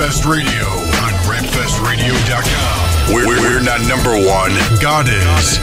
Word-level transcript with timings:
Fest 0.00 0.24
Radio 0.24 0.64
on 1.04 1.12
RapFestRadio.com. 1.28 3.12
We're, 3.12 3.28
we're 3.28 3.60
not 3.60 3.84
number 3.84 4.16
one. 4.16 4.56
God 4.80 5.12
is. 5.12 5.60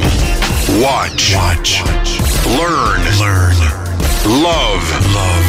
Watch. 0.81 1.35
Watch. 1.35 1.81
Learn. 2.57 3.01
Learn. 3.21 3.53
Love. 4.41 4.81
Love. 5.13 5.45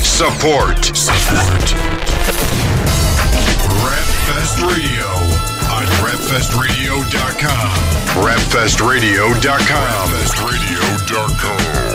Support. 0.00 0.96
Support. 0.96 1.74
Rapfest 3.84 4.64
Radio 4.72 5.08
on 5.68 5.84
rapfestradio.com. 6.00 7.70
Rapfestradio.com. 8.24 10.08
Rapfestradio.com. 10.08 11.91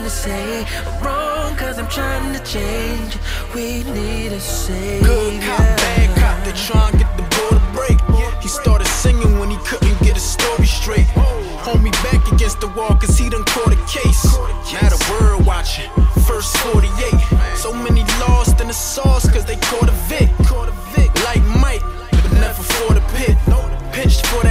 trying 0.00 0.10
to 0.10 0.16
say 0.16 0.64
wrong 1.02 1.54
cause 1.56 1.78
I'm 1.78 1.88
trying 1.88 2.32
to 2.32 2.42
change. 2.44 3.18
We 3.54 3.82
need 3.92 4.32
a 4.32 4.40
savior. 4.40 5.06
Good 5.06 5.42
cop, 5.42 5.58
bad 5.58 6.16
cop, 6.16 6.44
they 6.44 6.52
try 6.52 6.88
and 6.88 6.98
get 6.98 7.16
the 7.16 7.22
boy 7.22 7.58
to 7.58 7.62
break. 7.76 7.98
He 8.40 8.48
started 8.48 8.86
singing 8.86 9.38
when 9.38 9.50
he 9.50 9.58
couldn't 9.58 9.98
get 10.00 10.14
his 10.14 10.22
story 10.22 10.66
straight. 10.66 11.06
Hold 11.66 11.82
me 11.82 11.90
back 11.90 12.32
against 12.32 12.60
the 12.60 12.68
wall 12.68 12.96
cause 12.96 13.18
he 13.18 13.28
done 13.28 13.44
caught 13.44 13.72
a 13.72 13.80
case. 13.86 14.24
Now 14.72 14.88
the 14.88 15.00
world 15.10 15.44
watching, 15.44 15.90
first 16.26 16.56
48 16.58 16.88
So 17.56 17.72
many 17.74 18.02
lost 18.24 18.60
in 18.60 18.68
the 18.68 18.74
sauce 18.74 19.28
cause 19.30 19.44
they 19.44 19.56
caught 19.56 19.88
a 19.88 19.96
Vic. 20.08 20.30
Like 21.24 21.42
Mike, 21.60 21.82
but 22.10 22.32
never 22.32 22.62
for 22.62 22.94
the 22.94 23.02
pit. 23.14 23.36
Pinched 23.92 24.26
for 24.26 24.42
that 24.44 24.49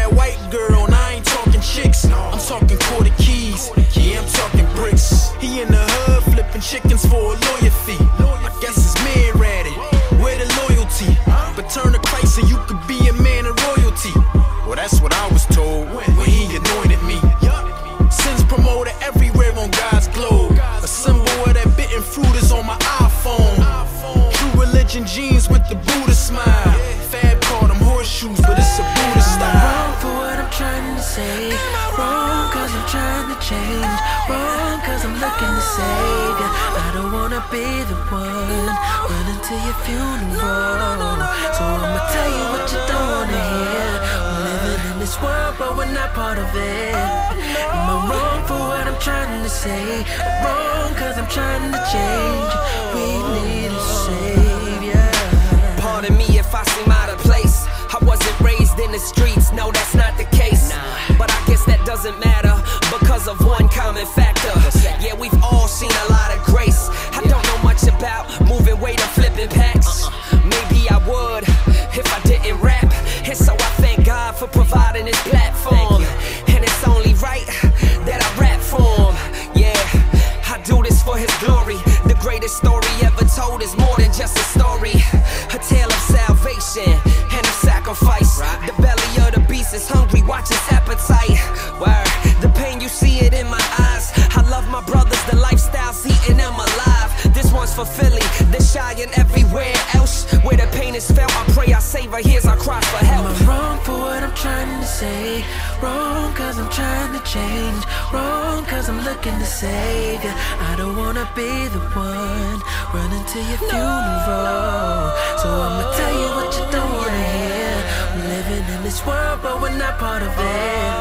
is. 100.99 101.11
I 101.17 101.43
pray 101.55 101.73
I 101.73 101.79
save 101.79 102.11
her. 102.11 102.21
Here's 102.21 102.45
our 102.45 102.57
cry 102.57 102.81
for 102.81 103.03
help. 103.05 103.25
Am 103.25 103.35
I 103.35 103.45
wrong 103.49 103.77
for 103.85 103.97
what 104.05 104.21
I'm 104.23 104.35
trying 104.35 104.79
to 104.79 104.85
say? 104.85 105.43
Wrong 105.81 106.33
cause 106.33 106.57
I'm 106.59 106.69
trying 106.69 107.11
to 107.17 107.21
change. 107.35 107.83
Wrong 108.13 108.65
cause 108.65 108.89
I'm 108.89 109.01
looking 109.09 109.37
to 109.43 109.45
save 109.45 110.23
you. 110.23 110.33
I 110.69 110.75
don't 110.77 110.97
wanna 110.97 111.27
be 111.35 111.51
the 111.75 111.81
one 111.95 112.59
running 112.93 113.25
to 113.33 113.39
your 113.49 113.59
funeral. 113.69 114.39
No. 114.39 115.37
So 115.41 115.47
I'ma 115.65 115.83
tell 115.99 116.15
you 116.21 116.29
what 116.37 116.49
you 116.57 116.65
don't 116.75 116.93
wanna 116.99 117.25
hear. 117.37 117.75
We're 118.13 118.29
living 118.35 118.65
in 118.75 118.81
this 118.83 118.99
world, 119.05 119.39
but 119.43 119.61
we're 119.61 119.77
not 119.85 119.97
part 119.99 120.23
of 120.29 120.33
it. 120.33 120.91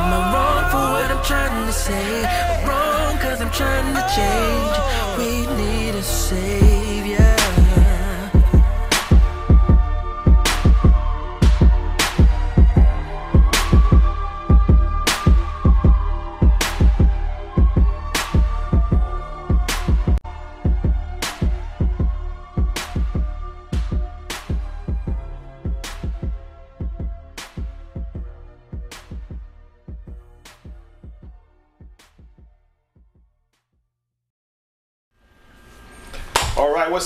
Am 0.00 0.10
I 0.16 0.20
wrong 0.32 0.64
for 0.72 0.84
what 0.94 1.08
I'm 1.14 1.24
trying 1.30 1.66
to 1.66 1.76
say? 1.86 2.08
I'm 2.52 2.68
wrong 2.68 3.12
cause 3.24 3.40
I'm 3.44 3.52
trying 3.60 3.90
to 3.98 4.04
change. 4.18 4.76
We 5.18 5.30
need 5.60 5.94
a 5.94 6.02
savior. 6.02 7.27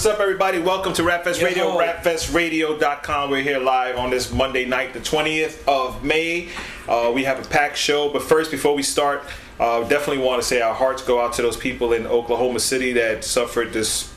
What's 0.03 0.15
up, 0.15 0.21
everybody? 0.21 0.59
Welcome 0.59 0.93
to 0.95 1.03
Rapfest 1.03 1.45
Radio, 1.45 1.79
rapfestradio.com. 1.79 3.31
We're 3.31 3.41
here 3.41 3.61
live 3.61 3.97
on 3.99 4.11
this 4.11 4.33
Monday 4.33 4.65
night, 4.65 4.95
the 4.95 4.99
20th 4.99 5.63
of 5.69 6.03
May. 6.03 6.49
Uh, 6.89 7.13
we 7.15 7.23
have 7.23 7.39
a 7.39 7.49
packed 7.49 7.77
show, 7.77 8.13
but 8.13 8.21
first, 8.21 8.51
before 8.51 8.75
we 8.75 8.83
start, 8.83 9.23
uh, 9.61 9.87
definitely 9.87 10.19
want 10.19 10.43
to 10.43 10.49
say 10.49 10.61
our 10.61 10.75
hearts 10.75 11.03
go 11.03 11.21
out 11.21 11.35
to 11.35 11.43
those 11.43 11.57
people 11.57 11.93
in 11.93 12.05
Oklahoma 12.09 12.59
City 12.59 12.93
that 12.95 13.23
suffered 13.23 13.73
this 13.73 14.13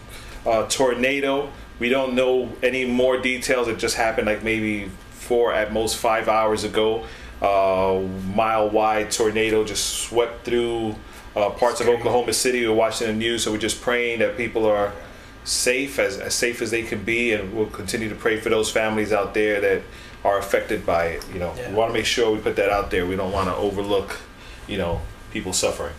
uh, 0.48 0.66
tornado. 0.70 1.52
We 1.78 1.90
don't 1.90 2.16
know 2.16 2.52
any 2.64 2.86
more 2.86 3.18
details. 3.22 3.68
It 3.68 3.78
just 3.78 3.96
happened 3.96 4.26
like 4.26 4.44
maybe 4.44 4.90
four, 5.12 5.54
at 5.54 5.72
most 5.72 5.98
five 5.98 6.28
hours 6.28 6.64
ago. 6.64 7.06
Uh, 7.44 8.02
mile 8.34 8.72
wide 8.72 9.12
tornado 9.12 9.64
just 9.64 9.86
swept 10.00 10.46
through 10.46 10.96
uh, 11.36 11.52
parts 11.52 11.80
of 11.80 11.88
Oklahoma 11.88 12.34
City. 12.34 12.66
We're 12.66 12.74
watching 12.74 13.06
the 13.06 13.14
news, 13.14 13.44
so 13.44 13.52
we're 13.52 13.60
just 13.60 13.84
praying 13.84 14.18
that 14.18 14.36
people 14.36 14.66
are 14.66 14.92
safe, 15.46 16.00
as, 16.00 16.18
as 16.18 16.34
safe 16.34 16.62
as 16.62 16.72
they 16.72 16.84
can 16.84 17.04
be, 17.04 17.32
and 17.34 17.54
we'll 17.56 17.68
continue 17.68 18.10
to 18.10 18.16
pray 18.16 18.38
for 18.40 18.50
those 18.50 18.70
families 18.70 19.14
out 19.14 19.34
there 19.34 19.62
that 19.62 19.82
are 20.24 20.38
affected 20.40 20.86
by 20.86 21.06
it. 21.06 21.26
You 21.32 21.40
know, 21.40 21.54
Yeah. 21.56 21.70
we 21.70 21.76
want 21.76 21.90
to 21.90 21.94
make 21.94 22.06
sure 22.06 22.32
we 22.32 22.40
put 22.40 22.56
that 22.58 22.70
out 22.70 22.92
there. 22.92 23.06
We 23.06 23.16
don't 23.16 23.32
want 23.32 23.48
to 23.48 23.56
overlook, 23.56 24.18
you 24.68 24.78
know, 24.78 25.02
people 25.32 25.54
suffering. 25.54 25.94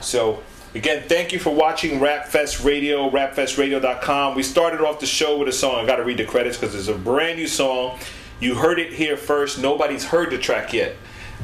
So, 0.00 0.42
again, 0.74 1.04
thank 1.08 1.32
you 1.32 1.38
for 1.38 1.54
watching 1.54 2.00
Rapfest 2.00 2.64
Radio, 2.64 3.08
rapfestradio.com. 3.10 4.34
We 4.34 4.42
started 4.42 4.80
off 4.80 4.98
the 5.00 5.06
show 5.06 5.38
with 5.38 5.48
a 5.48 5.52
song. 5.52 5.76
I 5.76 5.86
got 5.86 5.96
to 5.96 6.04
read 6.04 6.18
the 6.18 6.24
credits 6.24 6.56
because 6.58 6.74
it's 6.74 6.88
a 6.88 6.94
brand 6.94 7.38
new 7.38 7.46
song. 7.46 7.98
You 8.40 8.54
heard 8.56 8.78
it 8.78 8.92
here 8.92 9.16
first. 9.16 9.58
Nobody's 9.60 10.04
heard 10.04 10.30
the 10.30 10.38
track 10.38 10.72
yet. 10.72 10.96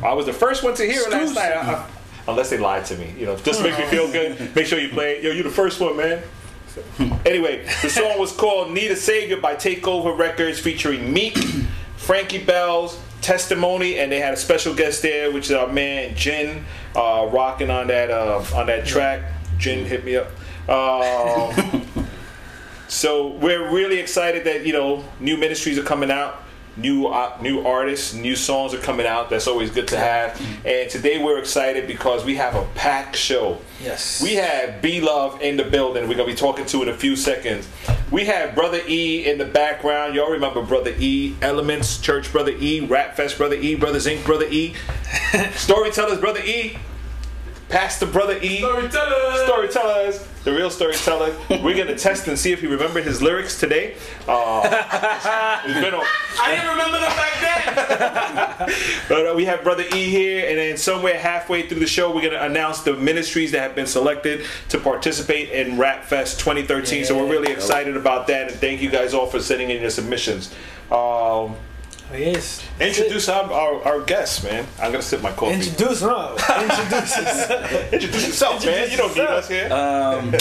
I 0.02 0.12
was 0.12 0.26
the 0.26 0.32
first 0.32 0.62
one 0.64 0.74
to 0.74 0.84
hear 0.84 1.02
it 1.02 1.10
last 1.10 1.34
night. 1.34 1.52
I- 1.52 1.72
I- 1.72 1.86
unless 2.26 2.50
they 2.50 2.56
lied 2.58 2.84
to 2.86 2.96
me, 2.96 3.14
you 3.18 3.26
know, 3.26 3.36
just 3.36 3.60
to 3.60 3.64
make 3.68 3.78
me 3.78 3.84
oh. 3.84 3.88
feel 3.88 4.10
good. 4.12 4.56
Make 4.56 4.66
sure 4.66 4.78
you 4.78 4.88
play 4.88 5.16
it. 5.16 5.22
Yo, 5.24 5.30
you're 5.30 5.44
the 5.44 5.50
first 5.50 5.78
one, 5.78 5.96
man. 5.96 6.22
Anyway, 7.26 7.64
the 7.82 7.88
song 7.88 8.18
was 8.18 8.32
called 8.32 8.70
Need 8.70 8.90
a 8.90 8.96
Savior 8.96 9.38
by 9.38 9.54
Takeover 9.54 10.16
Records 10.16 10.58
featuring 10.58 11.12
Meek, 11.12 11.36
Frankie 11.96 12.44
Bells, 12.44 13.00
Testimony, 13.22 13.98
and 13.98 14.12
they 14.12 14.20
had 14.20 14.34
a 14.34 14.36
special 14.36 14.74
guest 14.74 15.00
there, 15.00 15.32
which 15.32 15.46
is 15.46 15.52
our 15.52 15.66
man 15.66 16.14
Jin, 16.14 16.64
uh, 16.94 17.28
rocking 17.32 17.70
on 17.70 17.86
that 17.86 18.10
uh, 18.10 18.44
on 18.54 18.66
that 18.66 18.86
track. 18.86 19.22
Jin 19.56 19.86
hit 19.86 20.04
me 20.04 20.16
up. 20.16 20.28
Um, 20.68 22.06
so 22.88 23.28
we're 23.28 23.70
really 23.72 23.98
excited 23.98 24.44
that 24.44 24.66
you 24.66 24.74
know 24.74 25.04
new 25.20 25.38
ministries 25.38 25.78
are 25.78 25.82
coming 25.82 26.10
out, 26.10 26.43
new 26.76 27.06
uh, 27.06 27.36
new 27.40 27.64
artists, 27.66 28.14
new 28.14 28.36
songs 28.36 28.74
are 28.74 28.78
coming 28.78 29.06
out. 29.06 29.30
That's 29.30 29.46
always 29.46 29.70
good 29.70 29.88
to 29.88 29.98
have. 29.98 30.40
And 30.64 30.90
today 30.90 31.22
we're 31.22 31.38
excited 31.38 31.86
because 31.86 32.24
we 32.24 32.36
have 32.36 32.54
a 32.54 32.64
packed 32.74 33.16
show. 33.16 33.58
Yes. 33.82 34.22
We 34.22 34.34
have 34.34 34.80
B 34.82 35.00
Love 35.00 35.40
in 35.42 35.56
the 35.56 35.64
building. 35.64 36.08
We're 36.08 36.16
gonna 36.16 36.30
be 36.30 36.34
talking 36.34 36.66
to 36.66 36.82
in 36.82 36.88
a 36.88 36.96
few 36.96 37.16
seconds. 37.16 37.68
We 38.10 38.24
have 38.26 38.54
Brother 38.54 38.80
E 38.86 39.26
in 39.28 39.38
the 39.38 39.44
background. 39.44 40.14
Y'all 40.14 40.30
remember 40.30 40.62
Brother 40.62 40.94
E, 40.98 41.34
Elements 41.42 41.98
Church 41.98 42.30
Brother 42.32 42.52
E, 42.58 42.80
Rap 42.80 43.16
Fest 43.16 43.38
Brother 43.38 43.56
E, 43.56 43.74
Brothers 43.74 44.06
Inc. 44.06 44.24
Brother 44.24 44.46
E, 44.50 44.74
Storytellers 45.54 46.18
Brother 46.20 46.40
E, 46.40 46.76
Pastor 47.68 48.06
Brother 48.06 48.38
E, 48.42 48.58
Storytellers. 48.58 49.40
Storytellers, 49.44 50.28
the 50.44 50.52
real 50.52 50.70
storyteller. 50.70 51.34
We're 51.50 51.76
gonna 51.76 51.96
test 51.98 52.28
and 52.28 52.38
see 52.38 52.52
if 52.52 52.60
he 52.60 52.66
remembered 52.66 53.04
his 53.04 53.20
lyrics 53.22 53.58
today. 53.58 53.96
Uh, 54.28 54.60
it's 55.64 55.80
been 55.80 55.94
a- 55.94 56.02
I 56.40 56.54
didn't 56.54 56.70
remember 56.70 56.98
them 57.00 57.16
back 57.16 57.40
then. 57.40 58.74
But 59.08 59.26
uh, 59.26 59.34
we 59.34 59.44
have 59.44 59.62
Brother 59.62 59.84
E 59.94 60.10
here, 60.10 60.48
and 60.48 60.56
then 60.58 60.76
somewhere 60.76 61.18
halfway 61.18 61.66
through 61.68 61.80
the 61.80 61.86
show, 61.86 62.08
we're 62.14 62.22
going 62.22 62.32
to 62.32 62.42
announce 62.44 62.80
the 62.80 62.94
ministries 62.94 63.52
that 63.52 63.60
have 63.60 63.74
been 63.74 63.86
selected 63.86 64.46
to 64.70 64.78
participate 64.78 65.50
in 65.50 65.76
Rap 65.78 66.04
Fest 66.04 66.40
2013. 66.40 67.04
So 67.04 67.16
we're 67.16 67.30
really 67.30 67.52
excited 67.52 67.96
about 67.96 68.26
that, 68.28 68.50
and 68.50 68.60
thank 68.60 68.80
you 68.80 68.90
guys 68.90 69.12
all 69.12 69.26
for 69.26 69.40
sending 69.40 69.70
in 69.70 69.80
your 69.82 69.90
submissions. 69.90 70.54
Um, 70.90 71.56
yes. 72.12 72.64
introduce 72.80 73.28
our, 73.28 73.50
our, 73.52 73.82
our 73.84 74.00
guests, 74.02 74.42
man. 74.42 74.66
I'm 74.80 74.92
going 74.92 75.02
to 75.02 75.02
sip 75.02 75.22
my 75.22 75.32
coffee. 75.32 75.54
Introduce, 75.54 76.02
no. 76.02 76.32
Introduce 76.32 77.16
us. 77.16 77.50
Introduce 77.92 78.26
yourself, 78.26 78.64
man. 78.64 78.90
You 78.90 78.96
don't 78.96 79.14
need 79.14 79.22
us 79.22 79.48
here. 79.48 79.72
Um, 79.72 80.34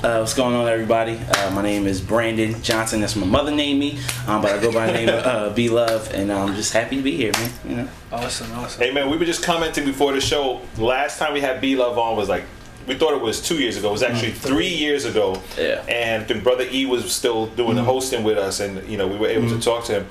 uh, 0.00 0.18
what's 0.18 0.34
going 0.34 0.54
on, 0.54 0.68
everybody? 0.68 1.18
Uh, 1.18 1.50
my 1.50 1.62
name 1.62 1.88
is 1.88 2.00
Brandon 2.00 2.62
Johnson. 2.62 3.00
That's 3.00 3.16
my 3.16 3.26
mother 3.26 3.50
named 3.50 3.80
me, 3.80 3.98
um, 4.28 4.40
but 4.40 4.52
I 4.52 4.62
go 4.62 4.70
by 4.70 4.86
the 4.86 4.92
name 4.92 5.08
of 5.08 5.26
uh, 5.26 5.50
B 5.50 5.68
Love, 5.68 6.14
and 6.14 6.30
I'm 6.32 6.54
just 6.54 6.72
happy 6.72 6.96
to 6.96 7.02
be 7.02 7.16
here, 7.16 7.32
man. 7.32 7.50
You 7.68 7.76
know, 7.76 7.88
Awesome, 8.12 8.52
awesome. 8.52 8.80
Hey, 8.80 8.92
man, 8.92 9.10
we 9.10 9.16
were 9.16 9.24
just 9.24 9.42
commenting 9.42 9.84
before 9.84 10.12
the 10.12 10.20
show. 10.20 10.60
Last 10.76 11.18
time 11.18 11.32
we 11.32 11.40
had 11.40 11.60
B 11.60 11.74
Love 11.74 11.98
on 11.98 12.16
was 12.16 12.28
like, 12.28 12.44
we 12.86 12.94
thought 12.94 13.12
it 13.12 13.20
was 13.20 13.42
two 13.42 13.56
years 13.56 13.76
ago. 13.76 13.88
It 13.88 13.92
was 13.92 14.02
actually 14.04 14.32
three 14.32 14.72
years 14.72 15.04
ago. 15.04 15.42
Yeah. 15.58 15.84
And 15.88 16.26
then 16.28 16.44
Brother 16.44 16.66
E 16.70 16.86
was 16.86 17.12
still 17.12 17.46
doing 17.48 17.74
the 17.74 17.82
hosting 17.82 18.22
with 18.22 18.38
us, 18.38 18.60
and 18.60 18.88
you 18.88 18.96
know 18.96 19.08
we 19.08 19.16
were 19.16 19.28
able 19.28 19.48
to 19.48 19.60
talk 19.60 19.84
to 19.86 20.00
him. 20.00 20.06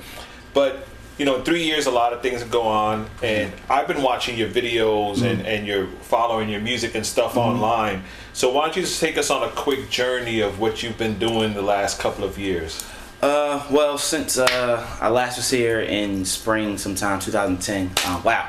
But 0.54 0.86
you 1.18 1.24
know, 1.24 1.36
in 1.36 1.42
three 1.42 1.64
years, 1.64 1.86
a 1.86 1.90
lot 1.90 2.12
of 2.12 2.22
things 2.22 2.44
go 2.44 2.62
on, 2.62 3.10
and 3.22 3.52
I've 3.68 3.88
been 3.88 4.02
watching 4.02 4.38
your 4.38 4.48
videos 4.48 5.22
and 5.22 5.42
mm. 5.42 5.46
and 5.46 5.66
you're 5.66 5.88
following 6.02 6.48
your 6.48 6.60
music 6.60 6.94
and 6.94 7.04
stuff 7.04 7.32
mm-hmm. 7.32 7.40
online. 7.40 8.04
So 8.32 8.52
why 8.52 8.66
don't 8.66 8.76
you 8.76 8.82
just 8.82 9.00
take 9.00 9.18
us 9.18 9.30
on 9.30 9.42
a 9.42 9.50
quick 9.50 9.90
journey 9.90 10.40
of 10.40 10.60
what 10.60 10.82
you've 10.82 10.98
been 10.98 11.18
doing 11.18 11.54
the 11.54 11.62
last 11.62 11.98
couple 11.98 12.24
of 12.24 12.38
years? 12.38 12.84
Uh, 13.20 13.66
well, 13.68 13.98
since 13.98 14.38
uh, 14.38 14.98
I 15.00 15.08
last 15.08 15.38
was 15.38 15.50
here 15.50 15.80
in 15.80 16.24
spring, 16.24 16.78
sometime 16.78 17.18
2010. 17.18 17.90
Uh, 18.04 18.22
wow. 18.24 18.44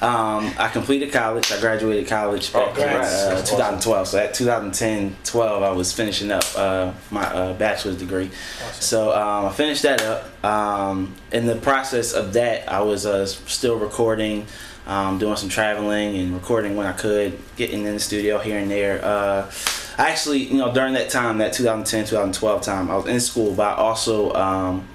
Um, 0.00 0.52
I 0.58 0.68
completed 0.72 1.12
college. 1.12 1.50
I 1.50 1.60
graduated 1.60 2.06
college 2.06 2.52
back 2.52 2.76
in 2.78 2.84
uh, 2.84 3.00
That's 3.00 3.50
2012. 3.50 4.08
So 4.08 4.18
at 4.18 4.32
2010, 4.32 5.16
12, 5.24 5.62
I 5.64 5.70
was 5.72 5.92
finishing 5.92 6.30
up 6.30 6.44
uh, 6.56 6.92
my 7.10 7.24
uh, 7.24 7.54
bachelor's 7.54 7.96
degree. 7.96 8.30
So 8.74 9.10
um, 9.10 9.46
I 9.46 9.52
finished 9.52 9.82
that 9.82 10.02
up. 10.02 10.44
Um, 10.44 11.14
in 11.32 11.46
the 11.46 11.56
process 11.56 12.12
of 12.12 12.32
that, 12.34 12.70
I 12.70 12.80
was 12.82 13.06
uh, 13.06 13.26
still 13.26 13.76
recording. 13.76 14.46
Um, 14.84 15.20
doing 15.20 15.36
some 15.36 15.48
traveling 15.48 16.16
and 16.16 16.34
recording 16.34 16.74
when 16.74 16.88
I 16.88 16.92
could, 16.92 17.38
getting 17.54 17.84
in 17.84 17.94
the 17.94 18.00
studio 18.00 18.40
here 18.40 18.58
and 18.58 18.68
there. 18.68 19.04
Uh, 19.04 19.48
I 19.98 20.10
actually, 20.10 20.44
you 20.44 20.58
know, 20.58 20.72
during 20.72 20.94
that 20.94 21.10
time, 21.10 21.38
that 21.38 21.52
2010, 21.52 22.04
2012 22.06 22.62
time, 22.62 22.90
I 22.90 22.96
was 22.96 23.06
in 23.06 23.20
school, 23.20 23.54
but 23.54 23.64
I 23.64 23.74
also 23.74 24.32
um, 24.34 24.88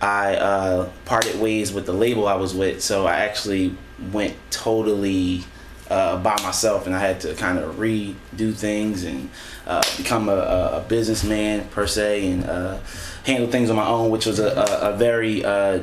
I 0.00 0.36
uh, 0.36 0.90
parted 1.04 1.40
ways 1.40 1.72
with 1.72 1.86
the 1.86 1.92
label 1.92 2.26
I 2.26 2.34
was 2.34 2.54
with, 2.54 2.82
so 2.82 3.06
I 3.06 3.18
actually 3.18 3.76
went 4.12 4.34
totally 4.50 5.44
uh, 5.88 6.20
by 6.22 6.34
myself, 6.42 6.86
and 6.86 6.94
I 6.94 6.98
had 6.98 7.20
to 7.20 7.34
kind 7.34 7.58
of 7.58 7.76
redo 7.76 8.54
things 8.54 9.04
and 9.04 9.30
uh, 9.66 9.82
become 9.96 10.28
a, 10.28 10.32
a 10.32 10.78
a 10.78 10.80
businessman 10.88 11.68
per 11.68 11.86
se, 11.86 12.26
and 12.26 12.44
uh, 12.44 12.78
handle 13.24 13.50
things 13.50 13.70
on 13.70 13.76
my 13.76 13.86
own, 13.86 14.10
which 14.10 14.26
was 14.26 14.40
a, 14.40 14.48
a, 14.48 14.92
a 14.92 14.96
very 14.96 15.44
uh, 15.44 15.80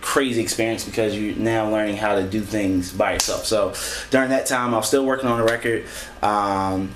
crazy 0.00 0.40
experience 0.40 0.84
because 0.84 1.16
you're 1.16 1.36
now 1.36 1.70
learning 1.70 1.96
how 1.96 2.14
to 2.14 2.22
do 2.22 2.40
things 2.40 2.92
by 2.92 3.12
yourself. 3.12 3.44
So 3.44 3.74
during 4.10 4.30
that 4.30 4.46
time, 4.46 4.72
I 4.72 4.78
was 4.78 4.88
still 4.88 5.04
working 5.04 5.28
on 5.28 5.38
the 5.38 5.44
record. 5.44 5.84
Um, 6.22 6.94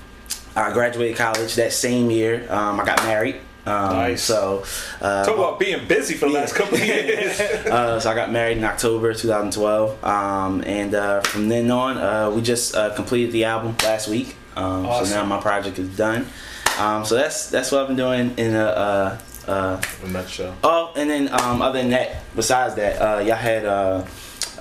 I 0.56 0.72
graduated 0.72 1.16
college 1.16 1.54
that 1.56 1.72
same 1.72 2.10
year. 2.10 2.46
Um, 2.50 2.80
I 2.80 2.84
got 2.84 3.02
married. 3.04 3.36
Um, 3.66 3.96
Nice. 3.96 4.22
So, 4.22 4.64
uh, 5.00 5.24
Talk 5.24 5.36
about 5.36 5.58
being 5.58 5.86
busy 5.88 6.14
for 6.14 6.26
the 6.26 6.34
last 6.34 6.54
couple 6.54 6.74
of 6.76 6.84
years. 6.84 7.40
uh, 7.66 7.98
so 7.98 8.10
I 8.10 8.14
got 8.14 8.30
married 8.30 8.58
in 8.58 8.64
October 8.64 9.14
2012, 9.14 10.04
um, 10.04 10.62
and 10.66 10.94
uh, 10.94 11.22
from 11.22 11.48
then 11.48 11.70
on, 11.70 11.96
uh, 11.96 12.30
we 12.30 12.42
just 12.42 12.74
uh, 12.74 12.94
completed 12.94 13.32
the 13.32 13.44
album 13.44 13.74
last 13.82 14.08
week. 14.08 14.36
Um, 14.56 14.86
Awesome. 14.86 15.06
So 15.06 15.14
now 15.16 15.24
my 15.24 15.40
project 15.40 15.78
is 15.78 15.96
done. 15.96 16.26
Um, 16.78 17.04
so 17.04 17.14
that's 17.14 17.50
that's 17.50 17.70
what 17.72 17.82
I've 17.82 17.86
been 17.88 17.96
doing 17.96 18.34
in 18.36 18.54
a. 18.54 18.64
Uh, 18.64 19.18
uh, 19.46 19.82
a 20.02 20.08
nutshell. 20.08 20.56
oh, 20.64 20.92
and 20.96 21.08
then 21.10 21.28
um, 21.28 21.60
other 21.60 21.78
than 21.78 21.90
that, 21.90 22.22
besides 22.34 22.76
that, 22.76 23.00
uh, 23.00 23.20
y'all 23.20 23.36
had 23.36 23.66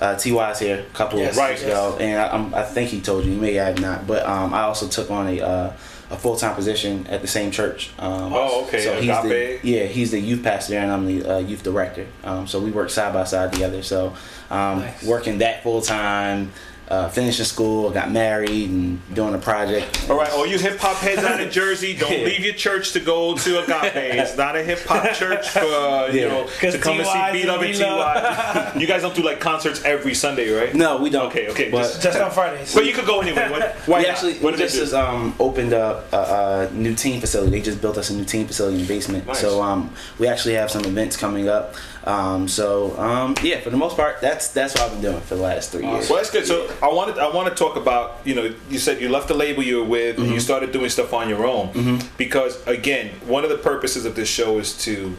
uh, 0.00 0.16
Ty's 0.16 0.58
here 0.58 0.80
a 0.80 0.94
couple 0.94 1.18
Yes, 1.18 1.32
of 1.32 1.38
right, 1.38 1.50
weeks 1.50 1.62
ago, 1.62 1.96
and 2.00 2.54
I, 2.54 2.60
I 2.60 2.64
think 2.64 2.90
he 2.90 3.00
told 3.00 3.24
you, 3.24 3.32
you 3.32 3.40
may 3.40 3.54
have 3.54 3.80
not, 3.80 4.06
but 4.06 4.26
um, 4.26 4.52
I 4.54 4.62
also 4.62 4.88
took 4.88 5.10
on 5.10 5.28
a 5.28 5.40
uh, 5.40 5.72
a 6.10 6.16
full 6.16 6.36
time 6.36 6.54
position 6.54 7.06
at 7.06 7.22
the 7.22 7.26
same 7.26 7.50
church. 7.50 7.90
Um, 7.98 8.32
Oh, 8.32 8.64
okay, 8.66 8.80
So 8.84 9.00
he's 9.00 9.22
the, 9.22 9.58
yeah, 9.62 9.84
he's 9.84 10.10
the 10.10 10.20
youth 10.20 10.42
pastor 10.42 10.74
there, 10.74 10.82
and 10.82 10.92
I'm 10.92 11.06
the 11.06 11.36
uh, 11.36 11.38
youth 11.38 11.62
director. 11.62 12.06
Um, 12.22 12.46
so 12.46 12.60
we 12.60 12.70
work 12.70 12.90
side 12.90 13.14
by 13.14 13.24
side 13.24 13.52
together. 13.52 13.82
So 13.82 14.08
um, 14.50 14.80
Nice. 14.80 15.02
working 15.02 15.38
that 15.38 15.62
full 15.62 15.80
time, 15.80 16.52
uh, 16.88 17.08
finishing 17.08 17.44
school, 17.46 17.90
got 17.90 18.10
married, 18.10 18.68
and 18.68 19.14
doing 19.14 19.34
a 19.34 19.38
project. 19.38 20.06
All 20.10 20.16
right, 20.18 20.30
all 20.32 20.46
you 20.46 20.58
hip 20.58 20.78
hop 20.78 20.96
heads 20.98 21.22
out 21.24 21.40
of 21.40 21.50
Jersey, 21.50 21.96
don't 21.96 22.12
Yeah. 22.12 22.26
leave 22.26 22.40
your 22.44 22.54
church 22.54 22.92
to 22.92 23.00
go 23.00 23.36
to 23.36 23.62
Agape. 23.62 23.94
It's 23.94 24.36
not 24.36 24.54
a 24.56 24.62
hip 24.62 24.80
hop 24.84 25.12
church 25.14 25.48
for 25.48 25.60
uh, 25.60 26.08
you 26.08 26.20
Yeah. 26.20 26.28
know 26.28 26.46
'Cause 26.60 26.74
to 26.74 26.78
come 26.78 26.98
and 26.98 27.06
see 27.06 27.12
TYs 27.12 27.32
Beat 27.32 27.48
Up 27.48 27.62
and 27.62 27.70
and 27.70 27.78
Ty. 27.78 28.72
You 28.78 28.86
guys 28.86 29.02
don't 29.02 29.14
do 29.14 29.22
like 29.22 29.40
concerts 29.40 29.82
every 29.84 30.14
Sunday, 30.14 30.50
right? 30.50 30.74
No, 30.74 30.98
we 30.98 31.08
don't. 31.10 31.26
Okay, 31.26 31.48
okay, 31.48 31.70
But 31.70 31.78
just- 31.84 32.02
Just 32.02 32.18
on 32.20 32.30
Fridays. 32.30 32.74
But 32.74 32.84
you 32.84 32.92
could 32.92 33.06
go 33.06 33.20
anyway. 33.20 33.48
What, 33.50 33.74
why 33.86 34.00
we 34.00 34.06
actually 34.06 34.34
what 34.34 34.52
we 34.52 34.58
did 34.58 34.68
just 34.70 34.78
has, 34.78 34.94
um, 34.94 35.34
opened 35.40 35.72
up 35.72 36.12
a, 36.12 36.68
a 36.70 36.74
new 36.74 36.94
team 36.94 37.20
facility. 37.20 37.50
They 37.52 37.60
just 37.62 37.80
built 37.80 37.96
us 37.96 38.10
a 38.10 38.14
new 38.14 38.24
team 38.24 38.46
facility 38.46 38.76
in 38.76 38.82
the 38.82 38.88
basement. 38.88 39.26
Nice. 39.26 39.40
So 39.40 39.62
um, 39.62 39.90
we 40.18 40.28
actually 40.28 40.54
have 40.54 40.70
some 40.70 40.84
events 40.84 41.16
coming 41.16 41.48
up. 41.48 41.74
Um, 42.06 42.48
so 42.48 42.98
um, 42.98 43.34
yeah, 43.42 43.60
for 43.60 43.70
the 43.70 43.76
most 43.78 43.96
part, 43.96 44.20
that's 44.20 44.48
that's 44.48 44.74
what 44.74 44.82
I've 44.82 44.92
been 44.92 45.00
doing 45.00 45.20
for 45.22 45.36
the 45.36 45.42
last 45.42 45.72
three 45.72 45.86
years. 45.86 46.08
Well, 46.10 46.18
that's 46.18 46.30
good. 46.30 46.46
So 46.46 46.70
I 46.82 46.88
wanted 46.92 47.18
I 47.18 47.30
want 47.34 47.48
to 47.48 47.54
talk 47.54 47.76
about 47.76 48.20
you 48.24 48.34
know 48.34 48.54
you 48.68 48.78
said 48.78 49.00
you 49.00 49.08
left 49.08 49.28
the 49.28 49.34
label 49.34 49.62
you 49.62 49.78
were 49.78 49.88
with 49.88 50.18
and 50.18 50.28
you 50.28 50.38
started 50.40 50.70
doing 50.72 50.90
stuff 50.90 51.14
on 51.14 51.28
your 51.28 51.46
own 51.46 52.00
because 52.18 52.64
again 52.66 53.10
one 53.26 53.42
of 53.44 53.50
the 53.50 53.56
purposes 53.58 54.04
of 54.04 54.14
this 54.16 54.28
show 54.28 54.58
is 54.58 54.76
to 54.84 55.14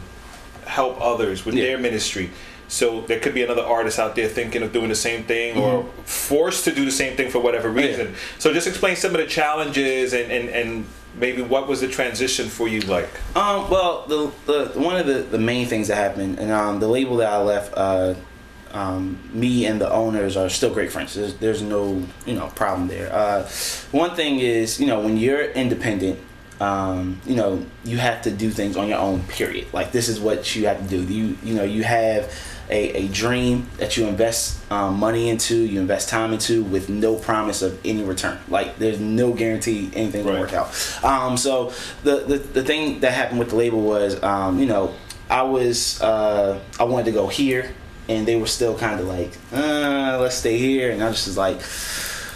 help 0.64 1.00
others 1.00 1.44
with 1.44 1.54
Yeah. 1.56 1.64
their 1.64 1.78
ministry. 1.78 2.30
So 2.68 3.02
there 3.02 3.20
could 3.20 3.32
be 3.34 3.42
another 3.44 3.62
artist 3.62 3.98
out 4.00 4.16
there 4.16 4.28
thinking 4.28 4.62
of 4.64 4.72
doing 4.72 4.88
the 4.88 4.96
same 4.96 5.22
thing 5.22 5.56
or 5.56 5.84
forced 6.04 6.64
to 6.64 6.72
do 6.74 6.84
the 6.84 6.90
same 6.90 7.16
thing 7.16 7.30
for 7.30 7.38
whatever 7.38 7.68
reason. 7.70 8.14
So 8.38 8.52
just 8.52 8.66
explain 8.66 8.96
some 8.96 9.12
of 9.12 9.18
the 9.18 9.26
challenges 9.28 10.12
and, 10.12 10.32
and, 10.32 10.48
and 10.48 10.86
maybe 11.16 11.42
what 11.42 11.66
was 11.66 11.80
the 11.80 11.88
transition 11.88 12.48
for 12.48 12.68
you 12.68 12.80
like? 12.82 13.08
Um, 13.36 13.70
well, 13.70 14.06
the, 14.06 14.32
the 14.46 14.80
one 14.80 14.96
of 14.96 15.06
the, 15.06 15.20
the 15.20 15.38
main 15.38 15.66
things 15.66 15.88
that 15.88 15.96
happened, 15.96 16.38
and 16.38 16.50
um, 16.50 16.80
the 16.80 16.88
label 16.88 17.16
that 17.16 17.32
I 17.32 17.42
left, 17.42 17.74
uh, 17.76 18.14
um, 18.72 19.18
me 19.32 19.66
and 19.66 19.80
the 19.80 19.90
owners 19.90 20.36
are 20.36 20.48
still 20.48 20.72
great 20.72 20.92
friends. 20.92 21.14
There's, 21.14 21.34
there's 21.34 21.62
no 21.62 22.02
you 22.26 22.34
know 22.34 22.48
problem 22.48 22.88
there. 22.88 23.12
Uh, 23.12 23.48
one 23.92 24.14
thing 24.14 24.40
is 24.40 24.80
you 24.80 24.86
know 24.86 25.00
when 25.00 25.16
you're 25.16 25.50
independent. 25.52 26.20
Um, 26.58 27.20
you 27.26 27.36
know, 27.36 27.66
you 27.84 27.98
have 27.98 28.22
to 28.22 28.30
do 28.30 28.48
things 28.48 28.78
on 28.78 28.88
your 28.88 28.98
own. 28.98 29.22
Period. 29.24 29.70
Like 29.74 29.92
this 29.92 30.08
is 30.08 30.18
what 30.18 30.56
you 30.56 30.66
have 30.66 30.78
to 30.78 30.88
do. 30.88 31.02
You 31.02 31.36
you 31.42 31.54
know 31.54 31.64
you 31.64 31.84
have 31.84 32.32
a, 32.70 33.04
a 33.04 33.08
dream 33.08 33.68
that 33.78 33.96
you 33.96 34.06
invest 34.06 34.58
um, 34.72 34.98
money 34.98 35.28
into, 35.28 35.54
you 35.56 35.80
invest 35.80 36.08
time 36.08 36.32
into, 36.32 36.64
with 36.64 36.88
no 36.88 37.14
promise 37.16 37.62
of 37.62 37.78
any 37.84 38.02
return. 38.02 38.38
Like 38.48 38.78
there's 38.78 38.98
no 39.00 39.32
guarantee 39.32 39.90
anything 39.94 40.24
will 40.24 40.32
Right. 40.32 40.40
work 40.40 40.52
out. 40.52 41.04
Um, 41.04 41.36
so 41.36 41.72
the, 42.02 42.16
the 42.26 42.38
the 42.38 42.64
thing 42.64 43.00
that 43.00 43.12
happened 43.12 43.38
with 43.38 43.50
the 43.50 43.56
label 43.56 43.80
was, 43.80 44.20
um, 44.22 44.58
you 44.58 44.66
know, 44.66 44.94
I 45.30 45.42
was 45.42 46.00
uh, 46.02 46.58
I 46.80 46.84
wanted 46.84 47.06
to 47.06 47.12
go 47.12 47.26
here, 47.28 47.72
and 48.08 48.26
they 48.26 48.36
were 48.36 48.46
still 48.46 48.76
kind 48.78 49.00
of 49.00 49.06
like, 49.06 49.32
uh, 49.52 50.18
let's 50.20 50.36
stay 50.36 50.58
here, 50.58 50.90
and 50.90 51.02
I 51.02 51.10
just 51.10 51.26
was 51.26 51.36
like, 51.36 51.60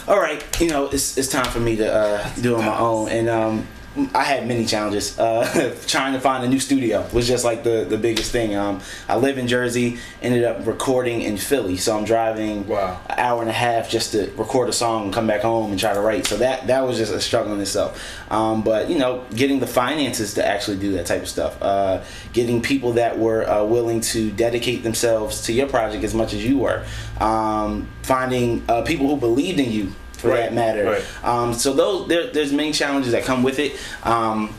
all 0.07 0.19
right, 0.19 0.43
you 0.61 0.69
know, 0.69 0.87
it's 0.87 1.17
it's 1.17 1.27
time 1.29 1.45
for 1.45 1.59
me 1.59 1.75
to 1.77 1.93
uh, 1.93 2.29
do 2.41 2.55
it 2.55 2.59
on 2.59 2.65
my 2.65 2.77
own, 2.79 3.09
and 3.09 3.29
um, 3.29 3.67
I 4.13 4.23
had 4.23 4.47
many 4.47 4.65
challenges. 4.65 5.19
Uh, 5.19 5.75
trying 5.87 6.13
to 6.13 6.19
find 6.21 6.45
a 6.45 6.47
new 6.47 6.59
studio 6.59 7.05
was 7.11 7.27
just 7.27 7.43
like 7.43 7.63
the 7.63 7.85
the 7.87 7.97
biggest 7.97 8.31
thing. 8.31 8.55
Um, 8.55 8.79
I 9.09 9.17
live 9.17 9.37
in 9.37 9.47
Jersey, 9.49 9.97
ended 10.21 10.45
up 10.45 10.65
recording 10.65 11.21
in 11.21 11.35
Philly, 11.37 11.75
so 11.75 11.97
I'm 11.97 12.05
driving 12.05 12.67
Wow. 12.67 13.01
an 13.09 13.19
hour 13.19 13.41
and 13.41 13.49
a 13.49 13.53
half 13.53 13.89
just 13.89 14.13
to 14.13 14.31
record 14.37 14.69
a 14.69 14.73
song 14.73 15.05
and 15.05 15.13
come 15.13 15.27
back 15.27 15.41
home 15.41 15.71
and 15.71 15.79
try 15.79 15.93
to 15.93 15.99
write. 15.99 16.25
So 16.25 16.37
that 16.37 16.67
that 16.67 16.87
was 16.87 16.97
just 16.97 17.11
a 17.11 17.19
struggle 17.19 17.53
in 17.53 17.59
itself. 17.59 18.01
Um, 18.31 18.63
but 18.63 18.89
you 18.89 18.97
know, 18.97 19.25
getting 19.35 19.59
the 19.59 19.67
finances 19.67 20.35
to 20.35 20.47
actually 20.47 20.77
do 20.77 20.93
that 20.93 21.05
type 21.05 21.23
of 21.23 21.27
stuff, 21.29 21.61
uh, 21.61 22.01
getting 22.31 22.61
people 22.61 22.93
that 22.93 23.19
were 23.19 23.49
uh, 23.49 23.65
willing 23.65 23.99
to 24.01 24.31
dedicate 24.31 24.83
themselves 24.83 25.41
to 25.43 25.53
your 25.53 25.67
project 25.67 26.03
as 26.05 26.13
much 26.13 26.33
as 26.33 26.45
you 26.45 26.59
were, 26.59 26.85
um, 27.19 27.89
finding 28.03 28.63
uh, 28.69 28.83
people 28.83 29.09
who 29.09 29.17
believed 29.17 29.59
in 29.59 29.69
you 29.69 29.91
for 30.21 30.29
Right, 30.29 30.37
that 30.41 30.53
matter. 30.53 30.85
right. 30.85 31.03
Um, 31.23 31.53
so 31.53 31.73
those 31.73 32.07
there, 32.07 32.27
there's 32.31 32.53
many 32.53 32.71
challenges 32.71 33.11
that 33.11 33.23
come 33.23 33.43
with 33.43 33.59
it. 33.59 33.73
Um, 34.03 34.53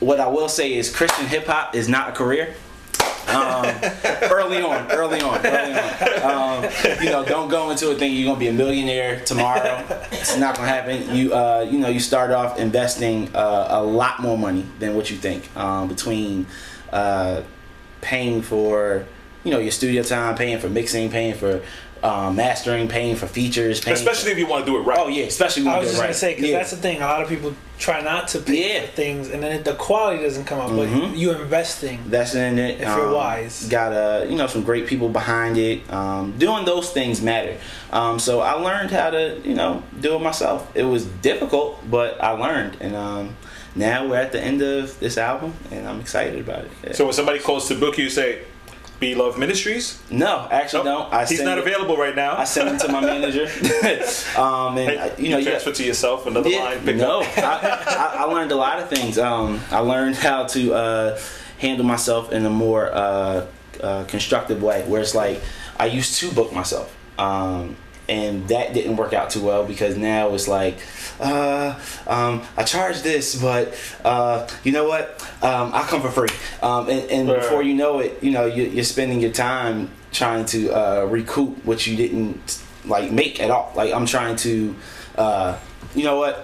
what 0.00 0.18
I 0.20 0.26
will 0.28 0.48
say 0.48 0.72
is 0.74 0.94
Christian 0.94 1.26
hip 1.26 1.46
hop 1.46 1.74
is 1.74 1.88
not 1.88 2.08
a 2.08 2.12
career. 2.12 2.54
um, 3.28 3.64
early 4.22 4.60
on, 4.62 4.90
early 4.90 5.20
on, 5.20 5.46
early 5.46 5.74
on. 5.74 6.64
Um, 6.64 6.70
you 7.02 7.10
know, 7.10 7.24
don't 7.24 7.48
go 7.48 7.70
into 7.70 7.90
it 7.92 7.98
thinking 7.98 8.18
you're 8.18 8.26
gonna 8.28 8.38
be 8.40 8.48
a 8.48 8.52
millionaire 8.52 9.20
tomorrow. 9.24 9.84
It's 10.10 10.36
not 10.36 10.56
gonna 10.56 10.66
happen. 10.68 11.14
You, 11.14 11.32
uh, 11.32 11.66
you 11.70 11.78
know, 11.78 11.88
you 11.88 12.00
start 12.00 12.32
off 12.32 12.58
investing 12.58 13.34
uh, 13.34 13.66
a 13.70 13.82
lot 13.82 14.20
more 14.20 14.36
money 14.36 14.66
than 14.80 14.96
what 14.96 15.08
you 15.10 15.16
think 15.16 15.54
um, 15.56 15.86
between 15.88 16.46
uh, 16.92 17.42
paying 18.00 18.42
for, 18.42 19.06
you 19.44 19.52
know, 19.52 19.60
your 19.60 19.70
studio 19.72 20.02
time, 20.02 20.34
paying 20.34 20.58
for 20.58 20.68
mixing, 20.68 21.08
paying 21.10 21.34
for 21.34 21.62
uh, 22.02 22.32
mastering, 22.32 22.88
paying 22.88 23.14
for 23.16 23.26
features, 23.26 23.80
paying 23.80 23.96
Especially 23.96 24.32
if 24.32 24.38
you 24.38 24.46
want 24.46 24.66
to 24.66 24.72
do 24.72 24.76
it 24.78 24.82
right. 24.82 24.98
Oh 25.00 25.08
yeah, 25.08 25.24
especially 25.24 25.62
when 25.62 25.72
I 25.72 25.76
you 25.76 25.80
was 25.82 25.90
do 25.90 25.92
just 25.92 26.02
it 26.02 26.06
gonna 26.06 26.14
say 26.14 26.34
because 26.34 26.50
Yeah. 26.50 26.58
that's 26.58 26.70
the 26.72 26.76
thing. 26.78 26.96
A 27.00 27.06
lot 27.06 27.22
of 27.22 27.28
people 27.28 27.54
try 27.78 28.00
not 28.00 28.28
to 28.28 28.38
pay 28.40 28.74
Yeah. 28.74 28.80
for 28.86 28.92
things, 28.92 29.30
and 29.30 29.42
then 29.42 29.62
the 29.62 29.74
quality 29.74 30.22
doesn't 30.22 30.44
come 30.44 30.58
out. 30.60 30.70
Mhm. 30.70 31.10
But 31.10 31.16
you 31.16 31.30
investing. 31.32 32.00
That's 32.08 32.34
in 32.34 32.58
it. 32.58 32.80
If 32.80 32.88
you're 32.88 33.12
wise. 33.14 33.66
got 33.68 33.92
uh, 33.92 34.24
you 34.28 34.36
know 34.36 34.46
some 34.48 34.62
great 34.62 34.86
people 34.86 35.08
behind 35.08 35.56
it. 35.58 35.80
Um, 35.92 36.34
doing 36.38 36.64
those 36.64 36.90
things 36.90 37.20
matter. 37.22 37.56
Um, 37.92 38.18
so 38.18 38.40
I 38.40 38.52
learned 38.54 38.90
how 38.90 39.10
to 39.10 39.40
you 39.44 39.54
know 39.54 39.82
do 40.00 40.14
it 40.16 40.20
myself. 40.20 40.68
It 40.74 40.84
was 40.84 41.04
difficult, 41.04 41.88
but 41.88 42.22
I 42.22 42.30
learned, 42.30 42.78
and 42.80 42.96
um, 42.96 43.36
now 43.76 44.06
we're 44.08 44.16
at 44.16 44.32
the 44.32 44.40
end 44.40 44.60
of 44.60 44.98
this 44.98 45.16
album, 45.16 45.54
and 45.70 45.88
I'm 45.88 46.00
excited 46.00 46.40
about 46.40 46.64
it. 46.64 46.70
Yeah. 46.84 46.92
So 46.94 47.04
when 47.04 47.14
somebody 47.14 47.38
calls 47.38 47.68
to 47.68 47.74
book 47.74 47.96
you, 47.96 48.04
you 48.04 48.10
say, 48.10 48.40
B 49.02 49.14
Love 49.16 49.36
Ministries? 49.36 50.00
no, 50.10 50.46
actually, 50.50 50.84
Nope. 50.84 51.10
no. 51.10 51.18
I 51.18 51.26
He's 51.26 51.42
not 51.42 51.58
it- 51.58 51.66
available 51.66 51.96
right 51.96 52.14
now. 52.14 52.36
I 52.38 52.44
send 52.44 52.68
it 52.76 52.78
to 52.86 52.92
my 52.92 53.00
manager, 53.14 53.44
um, 54.40 54.78
and 54.78 54.88
Hey, 54.90 54.96
uh, 54.96 55.10
you 55.18 55.30
know 55.30 55.38
you 55.38 55.44
transfer 55.44 55.72
to 55.72 55.84
yourself 55.84 56.26
another 56.26 56.48
Yeah, 56.48 56.62
line 56.64 56.84
pick 56.84 56.96
no, 56.96 57.20
up. 57.22 57.38
I, 57.38 58.14
I, 58.18 58.22
I 58.22 58.24
learned 58.24 58.52
a 58.52 58.56
lot 58.56 58.78
of 58.78 58.88
things. 58.88 59.18
Um, 59.18 59.60
I 59.72 59.80
learned 59.80 60.16
how 60.16 60.46
to 60.46 60.74
uh, 60.74 61.20
handle 61.58 61.84
myself 61.84 62.30
in 62.32 62.46
a 62.46 62.50
more 62.50 62.90
uh, 62.94 63.46
uh, 63.82 64.04
constructive 64.04 64.62
way, 64.62 64.84
where 64.86 65.00
it's 65.02 65.14
like 65.16 65.40
I 65.78 65.86
used 65.86 66.18
to 66.20 66.30
book 66.32 66.52
myself, 66.52 66.94
um, 67.18 67.76
and 68.12 68.48
that 68.48 68.74
didn't 68.74 68.96
work 68.96 69.12
out 69.14 69.30
too 69.30 69.42
well 69.42 69.64
because 69.64 69.96
now 69.96 70.34
it's 70.34 70.46
like 70.48 70.76
uh, 71.20 71.78
um, 72.06 72.42
I 72.56 72.62
charge 72.64 73.02
this, 73.02 73.40
but 73.40 73.74
uh, 74.04 74.48
you 74.64 74.72
know 74.72 74.86
what? 74.88 75.04
Um, 75.42 75.70
I 75.72 75.82
come 75.82 76.02
for 76.02 76.10
free, 76.10 76.28
um, 76.62 76.88
and, 76.88 77.10
and 77.10 77.28
Right. 77.28 77.40
before 77.40 77.62
you 77.62 77.74
know 77.74 78.00
it, 78.00 78.22
you 78.22 78.30
know 78.32 78.46
you, 78.46 78.64
you're 78.64 78.84
spending 78.84 79.20
your 79.20 79.32
time 79.32 79.90
trying 80.12 80.44
to 80.46 80.70
uh, 80.70 81.04
recoup 81.04 81.64
what 81.64 81.86
you 81.86 81.96
didn't 81.96 82.62
like 82.84 83.10
make 83.10 83.40
at 83.40 83.50
all. 83.50 83.72
Like 83.74 83.92
I'm 83.94 84.06
trying 84.06 84.36
to, 84.36 84.74
uh, 85.16 85.58
you 85.94 86.04
know 86.04 86.18
what? 86.18 86.34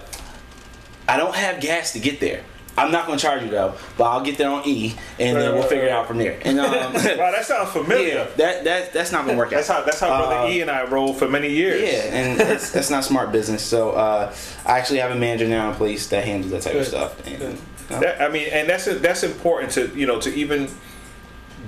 I 1.07 1.17
don't 1.17 1.35
have 1.35 1.59
gas 1.61 1.93
to 1.93 1.99
get 1.99 2.19
there. 2.19 2.43
I'm 2.85 2.91
not 2.91 3.05
gonna 3.07 3.19
charge 3.19 3.43
you 3.43 3.49
though, 3.49 3.73
but 3.97 4.05
I'll 4.05 4.21
get 4.23 4.37
there 4.37 4.49
on 4.49 4.63
E, 4.67 4.95
and 5.19 5.35
Right, 5.35 5.41
then 5.43 5.51
we'll 5.53 5.61
right, 5.61 5.69
figure 5.69 5.85
it 5.85 5.91
out 5.91 6.07
from 6.07 6.17
there. 6.17 6.39
And 6.43 6.59
um, 6.59 6.71
Wow, 6.93 7.31
that 7.31 7.45
sounds 7.45 7.69
familiar. 7.71 8.07
yeah, 8.15 8.27
that 8.37 8.63
that 8.63 8.93
that's 8.93 9.11
not 9.11 9.25
gonna 9.25 9.37
work 9.37 9.47
out. 9.47 9.51
That's 9.57 9.67
how 9.67 9.81
that's 9.83 9.99
how 9.99 10.07
brother 10.17 10.35
Uh, 10.35 10.49
E 10.49 10.61
and 10.61 10.71
I 10.71 10.83
rolled 10.85 11.17
for 11.17 11.27
many 11.27 11.49
years. 11.49 11.81
Yeah, 11.81 12.15
and 12.15 12.39
it's, 12.41 12.71
that's 12.75 12.89
not 12.89 13.03
smart 13.03 13.31
business. 13.31 13.63
So 13.63 13.91
uh, 13.91 14.33
I 14.65 14.79
actually 14.79 14.99
have 14.99 15.11
a 15.11 15.15
manager 15.15 15.47
now 15.47 15.69
in 15.69 15.75
place 15.75 16.07
that 16.07 16.23
handles 16.25 16.51
that 16.51 16.61
type 16.63 16.75
of 16.75 16.85
stuff. 16.87 17.27
And, 17.27 17.37
Good. 17.39 17.57
uh, 17.91 17.99
That, 17.99 18.21
I 18.21 18.29
mean, 18.29 18.47
and 18.51 18.69
that's 18.69 18.85
that's 18.85 19.23
important 19.23 19.71
to 19.73 19.87
you 19.95 20.05
know 20.07 20.19
to 20.21 20.33
even 20.33 20.69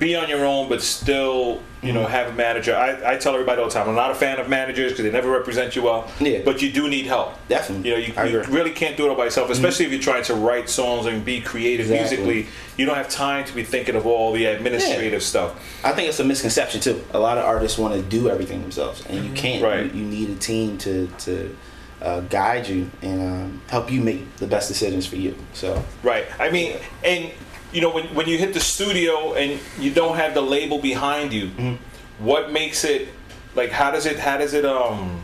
be 0.01 0.15
on 0.15 0.27
your 0.27 0.43
own, 0.45 0.67
but 0.67 0.81
still 0.81 1.61
you 1.81 1.93
know 1.93 2.05
have 2.05 2.27
a 2.27 2.33
manager. 2.33 2.75
I, 2.75 3.13
I 3.13 3.17
tell 3.17 3.33
everybody 3.33 3.61
all 3.61 3.67
the 3.67 3.73
time, 3.73 3.87
I'm 3.87 3.95
not 3.95 4.11
a 4.11 4.15
fan 4.15 4.39
of 4.39 4.49
managers 4.49 4.91
because 4.91 5.05
they 5.05 5.11
never 5.11 5.29
represent 5.29 5.75
you 5.75 5.83
well. 5.83 6.11
Yeah. 6.19 6.41
But 6.43 6.61
you 6.61 6.71
do 6.71 6.89
need 6.89 7.05
help. 7.05 7.35
Definitely. 7.47 7.89
You 7.89 8.13
know, 8.13 8.23
you, 8.25 8.39
you 8.39 8.43
really 8.53 8.71
can't 8.71 8.97
do 8.97 9.05
it 9.05 9.09
all 9.09 9.15
by 9.15 9.25
yourself, 9.25 9.49
especially 9.51 9.85
if 9.85 9.91
you're 9.91 10.01
trying 10.01 10.23
to 10.25 10.33
write 10.33 10.69
songs 10.69 11.05
and 11.05 11.23
be 11.23 11.39
creative 11.39 11.89
Exactly. 11.91 12.17
musically. 12.17 12.53
You 12.77 12.85
don't 12.87 12.95
have 12.95 13.09
time 13.09 13.45
to 13.45 13.53
be 13.53 13.63
thinking 13.63 13.95
of 13.95 14.05
all 14.07 14.33
the 14.33 14.45
administrative 14.45 15.21
stuff. 15.23 15.55
I 15.85 15.91
think 15.93 16.09
it's 16.09 16.19
a 16.19 16.23
misconception 16.25 16.81
too. 16.81 17.01
A 17.13 17.19
lot 17.19 17.37
of 17.37 17.45
artists 17.45 17.77
want 17.77 17.93
to 17.93 18.01
do 18.01 18.29
everything 18.29 18.61
themselves, 18.61 19.05
and 19.07 19.23
you 19.23 19.31
can't. 19.33 19.63
Right. 19.63 19.93
You, 19.93 20.01
you 20.01 20.05
need 20.07 20.29
a 20.31 20.35
team 20.35 20.77
to 20.79 21.07
to 21.19 21.55
uh, 22.01 22.21
guide 22.21 22.67
you 22.67 22.89
and 23.03 23.21
um, 23.21 23.61
help 23.69 23.91
you 23.91 24.01
make 24.01 24.35
the 24.37 24.47
best 24.47 24.67
decisions 24.67 25.05
for 25.05 25.17
you. 25.17 25.35
So 25.53 25.83
Right. 26.01 26.25
I 26.39 26.49
mean, 26.49 26.77
and 27.03 27.31
you 27.71 27.81
know, 27.81 27.89
when 27.89 28.13
when 28.15 28.27
you 28.27 28.37
hit 28.37 28.53
the 28.53 28.59
studio 28.59 29.33
and 29.33 29.59
you 29.79 29.91
don't 29.93 30.15
have 30.17 30.33
the 30.33 30.41
label 30.41 30.79
behind 30.79 31.33
you, 31.33 31.77
what 32.19 32.51
makes 32.51 32.83
it 32.83 33.09
like? 33.55 33.71
How 33.71 33.91
does 33.91 34.05
it? 34.05 34.19
How 34.19 34.37
does 34.37 34.53
it? 34.53 34.65
Um. 34.65 35.23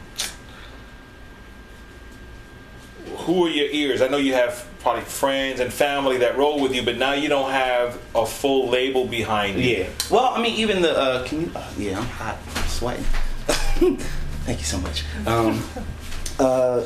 Who 3.20 3.46
are 3.46 3.50
your 3.50 3.68
ears? 3.72 4.02
I 4.02 4.08
know 4.08 4.18
you 4.18 4.34
have 4.34 4.66
probably 4.80 5.04
friends 5.04 5.60
and 5.60 5.72
family 5.74 6.18
that 6.20 6.38
roll 6.38 6.62
with 6.62 6.74
you, 6.74 6.84
but 6.84 6.98
now 6.98 7.14
you 7.14 7.28
don't 7.28 7.52
have 7.52 8.00
a 8.16 8.26
full 8.26 8.70
label 8.70 9.06
behind 9.06 9.60
you. 9.60 9.78
yeah. 9.78 9.90
Well, 10.10 10.26
I 10.34 10.42
mean, 10.42 10.56
even 10.56 10.82
the 10.82 10.98
uh, 10.98 11.26
can 11.26 11.42
you, 11.42 11.52
uh, 11.56 11.70
yeah, 11.78 11.98
I'm 12.00 12.06
hot, 12.06 12.38
I'm 12.56 12.68
sweating. 12.68 13.04
Thank 14.46 14.60
you 14.60 14.66
so 14.66 14.78
much. 14.80 15.04
Um, 15.26 15.62
uh, 16.40 16.84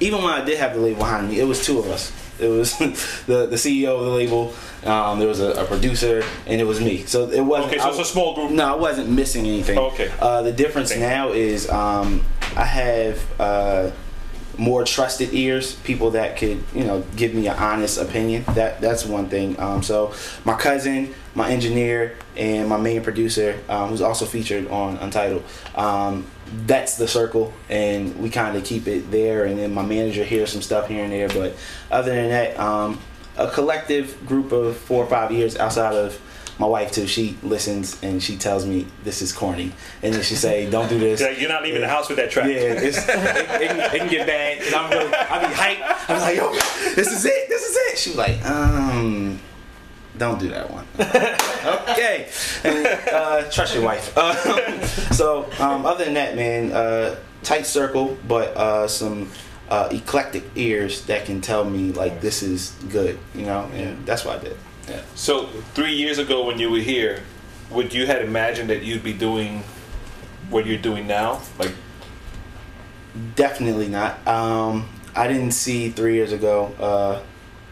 even 0.00 0.22
when 0.22 0.32
I 0.34 0.44
did 0.44 0.58
have 0.58 0.74
the 0.74 0.80
label 0.80 0.98
behind 0.98 1.28
me, 1.30 1.40
it 1.40 1.44
was 1.44 1.64
two 1.64 1.78
of 1.78 1.86
us. 1.88 2.12
It 2.40 2.48
was 2.48 2.76
the 3.26 3.46
the 3.46 3.56
CEO 3.56 3.98
of 3.98 4.04
the 4.04 4.10
label. 4.10 4.54
Um, 4.84 5.18
there 5.18 5.28
was 5.28 5.40
a, 5.40 5.50
a 5.52 5.64
producer, 5.64 6.22
and 6.46 6.60
it 6.60 6.64
was 6.64 6.80
me. 6.80 7.04
So 7.04 7.28
it 7.30 7.40
wasn't. 7.40 7.72
Okay, 7.72 7.78
so 7.80 7.86
I- 7.86 7.90
it's 7.90 7.98
a 7.98 8.04
small 8.04 8.34
group. 8.34 8.50
No, 8.52 8.72
I 8.74 8.76
wasn't 8.76 9.10
missing 9.10 9.46
anything. 9.46 9.78
Okay. 9.78 10.10
Uh, 10.20 10.42
the 10.42 10.52
difference 10.52 10.90
Thank 10.90 11.00
now 11.02 11.32
is 11.32 11.68
um, 11.68 12.24
I 12.56 12.64
have 12.64 13.40
uh, 13.40 13.90
more 14.56 14.84
trusted 14.84 15.32
ears, 15.34 15.74
people 15.76 16.10
that 16.12 16.36
could 16.36 16.62
you 16.74 16.84
know 16.84 17.04
give 17.16 17.34
me 17.34 17.46
an 17.48 17.56
honest 17.56 17.98
opinion. 17.98 18.44
That 18.54 18.80
that's 18.80 19.04
one 19.04 19.28
thing. 19.28 19.58
Um, 19.60 19.82
so 19.82 20.12
my 20.44 20.54
cousin, 20.56 21.14
my 21.38 21.50
engineer, 21.50 22.16
and 22.36 22.68
my 22.68 22.76
main 22.76 23.00
producer, 23.00 23.58
um, 23.68 23.90
who's 23.90 24.02
also 24.02 24.26
featured 24.26 24.66
on 24.68 24.96
Untitled. 24.96 25.44
Um, 25.76 26.26
that's 26.66 26.96
the 26.96 27.06
circle, 27.06 27.52
and 27.68 28.18
we 28.18 28.28
kind 28.28 28.56
of 28.56 28.64
keep 28.64 28.88
it 28.88 29.10
there. 29.12 29.44
And 29.44 29.56
then 29.56 29.72
my 29.72 29.82
manager 29.82 30.24
hears 30.24 30.50
some 30.52 30.62
stuff 30.62 30.88
here 30.88 31.04
and 31.04 31.12
there, 31.12 31.28
but 31.28 31.56
other 31.92 32.12
than 32.12 32.30
that, 32.30 32.58
um, 32.58 33.00
a 33.36 33.48
collective 33.48 34.26
group 34.26 34.50
of 34.50 34.76
four 34.76 35.04
or 35.04 35.06
five 35.06 35.30
years 35.30 35.56
outside 35.56 35.94
of 35.94 36.20
my 36.58 36.66
wife 36.66 36.90
too. 36.90 37.06
She 37.06 37.36
listens 37.44 38.02
and 38.02 38.20
she 38.20 38.36
tells 38.36 38.66
me 38.66 38.88
this 39.04 39.22
is 39.22 39.32
corny, 39.32 39.72
and 40.02 40.12
then 40.12 40.22
she 40.22 40.34
say, 40.34 40.68
"Don't 40.68 40.88
do 40.88 40.98
this." 40.98 41.20
Yeah, 41.20 41.30
You're 41.30 41.48
not 41.48 41.62
leaving 41.62 41.82
the 41.82 41.88
house 41.88 42.08
with 42.08 42.18
that 42.18 42.32
track. 42.32 42.48
Yeah, 42.48 42.82
it's, 42.86 42.98
it, 42.98 43.62
it, 43.62 43.68
can, 43.68 43.80
it 43.80 43.98
can 43.98 44.08
get 44.08 44.26
bad. 44.26 44.58
And 44.62 44.74
I'm 44.74 44.90
really, 44.90 45.14
I 45.14 45.46
be 45.46 45.54
hyped. 45.54 46.10
I'm 46.10 46.20
like, 46.20 46.36
yo, 46.36 46.52
this 46.96 47.12
is 47.12 47.24
it. 47.24 47.48
This 47.48 47.62
is 47.62 47.76
it. 47.76 47.98
She 47.98 48.10
was 48.10 48.18
like, 48.18 48.44
um, 48.44 49.38
don't 50.18 50.38
do 50.38 50.48
that 50.48 50.70
one. 50.70 50.86
okay. 51.90 52.28
And, 52.64 52.86
uh, 53.12 53.50
trust 53.50 53.74
your 53.74 53.84
wife. 53.84 54.16
Um, 54.16 54.82
so, 55.12 55.50
um, 55.58 55.86
other 55.86 56.04
than 56.04 56.14
that, 56.14 56.36
man, 56.36 56.72
uh, 56.72 57.16
tight 57.42 57.66
circle, 57.66 58.16
but 58.26 58.56
uh, 58.56 58.88
some 58.88 59.30
uh, 59.70 59.88
eclectic 59.90 60.44
ears 60.56 61.04
that 61.06 61.24
can 61.24 61.40
tell 61.40 61.64
me 61.64 61.92
like 61.92 62.20
this 62.20 62.42
is 62.42 62.70
good, 62.90 63.18
you 63.34 63.46
know, 63.46 63.70
and 63.74 64.04
that's 64.04 64.24
what 64.24 64.40
I 64.40 64.44
did. 64.44 64.56
Yeah. 64.88 65.02
So 65.14 65.46
three 65.74 65.94
years 65.94 66.18
ago, 66.18 66.46
when 66.46 66.58
you 66.58 66.70
were 66.70 66.78
here, 66.78 67.22
would 67.70 67.92
you 67.92 68.06
had 68.06 68.22
imagined 68.22 68.70
that 68.70 68.82
you'd 68.82 69.04
be 69.04 69.12
doing 69.12 69.62
what 70.48 70.66
you're 70.66 70.78
doing 70.78 71.06
now? 71.06 71.42
Like, 71.58 71.72
Definitely 73.34 73.88
not. 73.88 74.26
Um, 74.26 74.88
I 75.14 75.26
didn't 75.26 75.52
see 75.52 75.90
three 75.90 76.14
years 76.14 76.32
ago, 76.32 76.72
uh, 76.78 77.22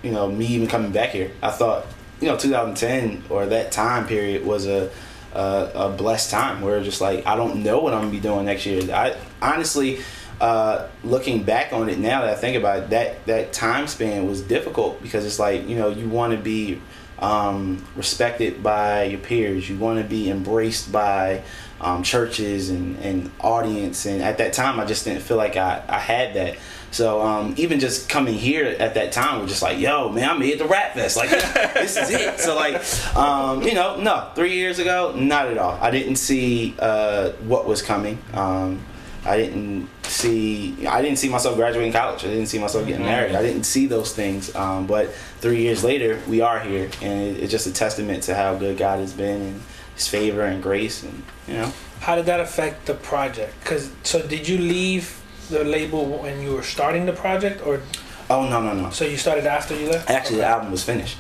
you 0.03 0.11
know, 0.11 0.29
me 0.29 0.47
even 0.47 0.67
coming 0.67 0.93
back 0.93 1.11
here. 1.11 1.31
I 1.43 1.51
thought, 1.51 1.87
you 2.21 2.29
know, 2.29 2.37
2010 2.37 3.25
or 3.31 3.47
that 3.47 3.73
time 3.73 4.07
period 4.07 4.45
was 4.45 4.67
a 4.67 4.91
a, 5.37 5.71
a 5.75 5.91
blessed 5.91 6.31
time 6.31 6.63
where 6.63 6.83
just 6.83 7.01
like 7.01 7.27
I 7.27 7.37
don't 7.37 7.63
know 7.63 7.81
what 7.81 7.93
I'm 7.93 8.01
gonna 8.01 8.11
be 8.11 8.21
doing 8.21 8.47
next 8.47 8.67
year. 8.67 8.83
I 8.93 9.17
honestly, 9.43 10.01
uh, 10.41 10.89
looking 11.05 11.43
back 11.43 11.73
on 11.73 11.89
it 11.89 11.99
now 11.99 12.23
that 12.23 12.31
I 12.31 12.35
think 12.35 12.57
about 12.57 12.79
it, 12.79 12.91
that 12.91 13.27
that 13.27 13.53
time 13.53 13.87
span 13.87 14.27
was 14.27 14.41
difficult 14.41 15.03
because 15.03 15.27
it's 15.27 15.39
like 15.39 15.69
you 15.69 15.77
know 15.77 15.91
you 15.91 16.09
want 16.09 16.33
to 16.33 16.39
be 16.39 16.81
um, 17.19 17.85
respected 17.95 18.63
by 18.63 19.05
your 19.05 19.21
peers. 19.21 19.69
You 19.69 19.77
want 19.79 20.01
to 20.01 20.09
be 20.09 20.31
embraced 20.31 20.91
by 20.91 21.43
um, 21.81 22.03
churches 22.03 22.71
and, 22.71 22.99
and 22.99 23.31
audience. 23.41 24.07
And 24.07 24.23
at 24.23 24.39
that 24.39 24.53
time, 24.53 24.81
I 24.81 24.85
just 24.85 25.05
didn't 25.05 25.23
feel 25.23 25.37
like 25.37 25.57
I, 25.57 25.83
I 25.89 25.99
had 25.99 26.35
that. 26.35 26.57
So 26.97 27.21
um, 27.21 27.55
even 27.59 27.79
just 27.79 28.09
coming 28.09 28.33
here 28.33 28.65
at 28.65 28.95
that 28.95 29.13
time 29.13 29.43
was 29.43 29.51
just 29.51 29.61
like, 29.61 29.79
yo, 29.79 30.09
man, 30.09 30.31
I'm 30.31 30.41
here 30.41 30.55
at 30.55 30.59
the 30.59 30.65
Rap 30.65 30.95
Fest. 30.95 31.19
Like, 31.19 31.29
this 31.75 31.95
is 31.95 32.09
it. 32.09 32.41
So 32.41 32.57
like, 32.57 32.83
um, 33.15 33.63
you 33.63 33.75
know, 33.75 34.01
no, 34.01 34.31
three 34.35 34.55
years 34.55 34.79
ago, 34.79 35.13
not 35.15 35.49
at 35.49 35.59
all. 35.59 35.79
I 35.83 35.91
didn't 35.91 36.17
see 36.17 36.75
uh, 36.79 37.33
what 37.45 37.67
was 37.67 37.83
coming. 37.83 38.19
Um, 38.33 38.83
I 39.27 39.37
didn't 39.37 39.91
see 40.05 40.87
I 40.87 41.03
didn't 41.03 41.19
see 41.19 41.29
myself 41.29 41.57
graduating 41.57 41.93
college. 41.93 42.25
I 42.25 42.29
didn't 42.29 42.47
see 42.47 42.59
myself 42.59 42.87
getting 42.87 43.05
married. 43.05 43.35
I 43.35 43.43
didn't 43.43 43.65
see 43.65 43.85
those 43.87 44.15
things. 44.15 44.55
Um, 44.55 44.87
but 44.87 45.13
three 45.41 45.61
years 45.61 45.85
later, 45.85 46.19
we 46.27 46.41
are 46.41 46.61
here, 46.61 46.89
and 47.03 47.37
it's 47.37 47.51
just 47.51 47.67
a 47.67 47.73
testament 47.75 48.23
to 48.23 48.35
how 48.35 48.55
good 48.55 48.79
God 48.79 49.01
has 49.01 49.13
been 49.13 49.43
and 49.43 49.63
His 49.97 50.09
favor 50.09 50.43
and 50.43 50.63
grace, 50.63 51.03
and 51.03 51.23
you 51.47 51.55
know. 51.55 51.73
How 52.01 52.15
did 52.15 52.25
that 52.27 52.41
affect 52.41 52.87
the 52.87 52.95
project? 52.95 53.53
Cause 53.65 53.91
so 54.03 54.25
did 54.27 54.49
you 54.49 54.59
leave 54.59 55.21
the 55.49 55.65
label 55.65 56.05
when 56.07 56.41
you 56.43 56.53
were 56.55 56.63
starting 56.63 57.07
the 57.07 57.13
project, 57.13 57.65
or 57.67 57.81
Oh 58.29 58.49
no 58.49 58.61
no 58.61 58.75
no! 58.75 58.91
so 58.91 59.05
you 59.05 59.17
started 59.17 59.47
after 59.47 59.75
you 59.79 59.89
left? 59.91 60.11
Actually, 60.11 60.39
the 60.39 60.47
album 60.47 60.71
was 60.73 60.83
finished. 60.83 61.17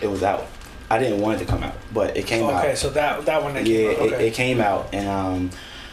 It 0.00 0.06
was 0.08 0.22
out. 0.22 0.46
I 0.90 0.98
didn't 0.98 1.20
want 1.20 1.36
it 1.40 1.44
to 1.44 1.50
come 1.50 1.62
out, 1.62 1.74
but 1.92 2.16
it 2.16 2.26
came 2.26 2.44
out. 2.46 2.64
Okay, 2.64 2.74
so 2.74 2.88
that 2.90 3.24
that 3.26 3.42
one 3.42 3.54
that 3.54 3.66
yeah, 3.66 3.76
came 3.76 3.88
out. 3.90 4.06
it, 4.06 4.12
Okay. 4.14 4.28
it 4.28 4.34
came 4.34 4.60
out, 4.60 4.88
and 4.94 5.06
um, 5.08 5.50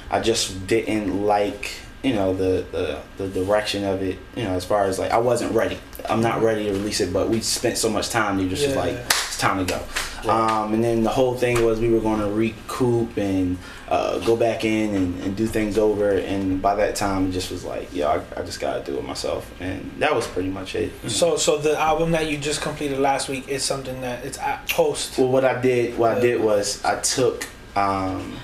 I 0.10 0.22
just 0.22 0.66
didn't 0.68 1.26
like 1.26 1.72
you 2.04 2.14
know 2.14 2.34
the, 2.34 2.66
the 2.72 3.02
the 3.18 3.28
direction 3.28 3.84
of 3.84 4.02
it. 4.02 4.18
You 4.38 4.44
know, 4.44 4.52
as 4.52 4.64
far 4.64 4.86
as 4.86 4.98
like 4.98 5.12
I 5.12 5.18
wasn't 5.18 5.52
ready. 5.54 5.78
I'm 6.08 6.22
not 6.22 6.42
ready 6.44 6.66
to 6.66 6.72
release 6.72 7.02
it, 7.02 7.12
but 7.12 7.30
we 7.30 7.42
spent 7.42 7.78
so 7.80 7.90
much 7.90 8.10
time. 8.10 8.40
You 8.40 8.48
just 8.48 8.64
was 8.64 8.76
Yeah. 8.76 8.80
like, 8.80 8.94
it's 8.94 9.40
time 9.40 9.66
to 9.66 9.74
go. 9.74 10.30
Um, 10.32 10.74
and 10.76 10.84
then 10.84 11.04
the 11.04 11.10
whole 11.10 11.34
thing 11.36 11.66
was 11.66 11.80
we 11.80 11.90
were 11.90 12.00
going 12.00 12.20
to 12.20 12.28
recoup 12.30 13.18
and 13.18 13.58
uh, 13.88 14.20
go 14.20 14.36
back 14.36 14.66
in 14.66 14.96
and, 14.96 15.22
and 15.22 15.36
do 15.36 15.46
things 15.46 15.78
over. 15.78 16.12
And 16.12 16.62
by 16.62 16.76
that 16.76 16.96
time, 16.96 17.30
it 17.30 17.32
just 17.32 17.52
was 17.52 17.64
like, 17.64 17.90
yeah, 17.94 18.08
I, 18.08 18.40
I 18.40 18.44
just 18.44 18.60
got 18.60 18.86
to 18.86 18.92
do 18.92 18.98
it 18.98 19.06
myself. 19.06 19.52
And 19.60 19.92
that 20.00 20.16
was 20.16 20.28
pretty 20.28 20.50
much 20.50 20.76
it. 20.76 20.92
So 21.10 21.38
so 21.38 21.58
the 21.58 21.80
album 21.80 22.12
that 22.12 22.30
you 22.30 22.38
just 22.38 22.62
completed 22.62 23.00
last 23.00 23.30
week 23.30 23.48
is 23.48 23.64
something 23.64 24.02
that 24.02 24.26
it's 24.26 24.40
at 24.40 24.68
post. 24.70 25.18
Well, 25.18 25.30
what 25.30 25.46
I 25.46 25.62
did, 25.62 25.98
what 25.98 26.18
I 26.18 26.20
did 26.20 26.42
was 26.42 26.84
I 26.84 27.00
took. 27.02 27.48
Um, 27.76 28.38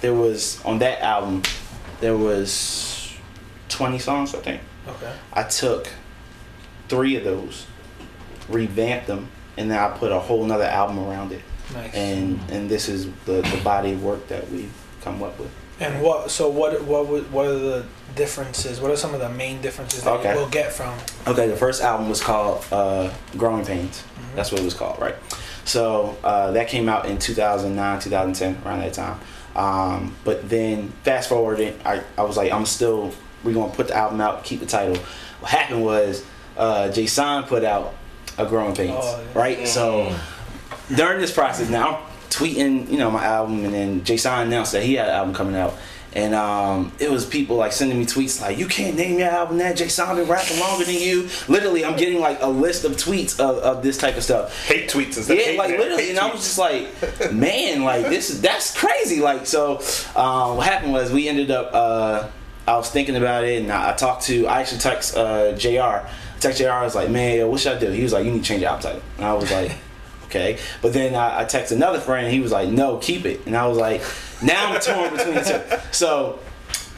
there 0.00 0.14
was 0.14 0.64
on 0.64 0.78
that 0.78 1.00
album, 1.00 1.42
there 2.00 2.16
was 2.16 3.12
twenty 3.68 3.98
songs, 3.98 4.34
I 4.34 4.38
think. 4.38 4.60
Okay. 4.86 5.12
I 5.32 5.42
took 5.42 5.88
three 6.88 7.16
of 7.16 7.24
those, 7.24 7.66
revamped 8.48 9.08
them, 9.08 9.28
and 9.56 9.70
then 9.70 9.78
I 9.78 9.88
put 9.96 10.12
a 10.12 10.20
whole 10.20 10.44
nother 10.44 10.64
album 10.64 11.00
around 11.00 11.32
it. 11.32 11.42
Nice. 11.74 11.94
And 11.94 12.40
and 12.50 12.70
this 12.70 12.88
is 12.88 13.06
the 13.24 13.42
the 13.42 13.60
body 13.64 13.92
of 13.92 14.04
work 14.04 14.28
that 14.28 14.48
we've 14.50 14.72
come 15.06 15.22
up 15.22 15.38
with. 15.38 15.50
And 15.78 16.02
what? 16.02 16.30
So 16.30 16.48
what? 16.48 16.82
What? 16.84 17.06
would- 17.08 17.30
What 17.32 17.46
are 17.46 17.58
the 17.58 17.84
differences? 18.14 18.80
What 18.80 18.90
are 18.90 18.96
some 18.96 19.14
of 19.14 19.20
the 19.20 19.28
main 19.28 19.60
differences 19.60 20.02
that 20.04 20.12
Okay. 20.14 20.32
you 20.32 20.38
will 20.40 20.48
get 20.48 20.72
from? 20.72 20.94
Okay, 21.26 21.46
the 21.48 21.56
first 21.56 21.82
album 21.82 22.08
was 22.08 22.20
called 22.22 22.64
uh, 22.72 23.10
Growing 23.36 23.64
Pains. 23.64 24.02
That's 24.34 24.50
what 24.50 24.60
it 24.60 24.64
was 24.64 24.74
called, 24.74 24.98
right? 25.00 25.16
So 25.64 26.16
uh, 26.24 26.50
that 26.52 26.68
came 26.68 26.88
out 26.88 27.06
in 27.06 27.18
2009, 27.18 28.00
2010, 28.00 28.62
around 28.64 28.80
that 28.80 28.94
time. 28.94 29.18
Um, 29.54 30.14
but 30.24 30.48
then 30.48 30.92
fast 31.02 31.28
forwarding, 31.28 31.78
I, 31.84 32.02
I 32.16 32.22
was 32.22 32.36
like, 32.36 32.52
I'm 32.52 32.66
still, 32.66 33.12
we're 33.42 33.54
going 33.54 33.70
to 33.70 33.76
put 33.76 33.88
the 33.88 33.96
album 33.96 34.20
out, 34.20 34.44
keep 34.44 34.60
the 34.60 34.66
title. 34.66 34.96
What 35.40 35.50
happened 35.50 35.82
was 35.84 36.24
uh, 36.56 36.88
Json 36.92 37.46
put 37.46 37.64
out 37.64 37.94
a 38.38 38.46
Growing 38.46 38.74
Pains, 38.74 38.94
Oh, 38.98 39.20
yeah. 39.34 39.38
right? 39.38 39.66
So 39.68 40.14
during 40.94 41.20
this 41.20 41.32
process 41.32 41.68
now, 41.68 41.98
I'm 41.98 42.15
tweeting, 42.30 42.90
you 42.90 42.98
know, 42.98 43.10
my 43.10 43.24
album, 43.24 43.64
and 43.64 43.74
then 43.74 44.00
Json 44.02 44.44
announced 44.44 44.72
that 44.72 44.82
he 44.82 44.94
had 44.94 45.08
an 45.08 45.14
album 45.14 45.34
coming 45.34 45.56
out. 45.56 45.74
And 46.16 46.34
um, 46.34 46.92
it 46.98 47.10
was 47.10 47.26
people 47.26 47.56
like 47.56 47.72
sending 47.72 47.98
me 47.98 48.06
tweets 48.06 48.40
like, 48.40 48.56
"You 48.56 48.66
can't 48.66 48.96
name 48.96 49.18
your 49.18 49.28
album 49.28 49.58
that. 49.58 49.76
Json 49.76 50.16
been 50.16 50.26
rapping 50.26 50.58
longer 50.58 50.86
than 50.86 50.94
you." 50.94 51.28
Literally, 51.46 51.84
I'm 51.84 51.94
getting 51.94 52.20
like 52.20 52.40
a 52.40 52.46
list 52.46 52.84
of 52.84 52.92
tweets 52.92 53.38
of, 53.38 53.58
of 53.58 53.82
this 53.82 53.98
type 53.98 54.16
of 54.16 54.22
stuff. 54.24 54.66
hate 54.66 54.88
tweets 54.88 55.16
and 55.16 55.26
stuff. 55.26 55.36
Yeah, 55.38 55.58
like 55.58 55.76
literally, 55.76 56.04
hate 56.04 56.10
and 56.10 56.18
I 56.18 56.32
was 56.32 56.40
just 56.40 56.56
like, 56.56 56.88
man, 57.32 57.84
like 57.84 58.06
this 58.06 58.30
is 58.30 58.40
that's 58.40 58.74
crazy. 58.74 59.20
Like 59.20 59.44
so, 59.44 59.80
um, 60.16 60.56
what 60.56 60.66
happened 60.66 60.94
was 60.94 61.12
we 61.12 61.28
ended 61.28 61.50
up. 61.50 61.70
Uh, 61.74 62.28
I 62.66 62.76
was 62.76 62.90
thinking 62.90 63.16
about 63.16 63.44
it, 63.44 63.60
and 63.60 63.70
I, 63.70 63.90
I 63.90 63.92
talked 63.92 64.22
to. 64.24 64.46
I 64.46 64.62
actually 64.62 64.80
text 64.80 65.18
uh, 65.18 65.52
Jr. 65.52 65.80
I 65.80 66.10
text 66.40 66.58
Jr. 66.58 66.70
I 66.70 66.82
was 66.82 66.94
like, 66.94 67.10
man, 67.10 67.46
what 67.46 67.60
should 67.60 67.76
I 67.76 67.78
do? 67.78 67.90
He 67.90 68.02
was 68.02 68.14
like, 68.14 68.24
you 68.24 68.30
need 68.32 68.38
to 68.38 68.44
change 68.44 68.62
your 68.62 68.70
album 68.70 68.84
title, 68.84 69.02
and 69.18 69.26
I 69.26 69.34
was 69.34 69.50
like. 69.52 69.72
Okay, 70.26 70.58
but 70.82 70.92
then 70.92 71.14
I, 71.14 71.40
I 71.40 71.44
text 71.44 71.72
another 71.72 72.00
friend. 72.00 72.32
He 72.32 72.40
was 72.40 72.52
like, 72.52 72.68
"No, 72.68 72.98
keep 72.98 73.24
it," 73.24 73.46
and 73.46 73.56
I 73.56 73.66
was 73.66 73.78
like, 73.78 74.02
"Now 74.42 74.72
I'm 74.72 74.80
torn 74.80 75.16
between 75.16 75.34
the 75.34 75.40
two. 75.42 75.76
So 75.92 76.38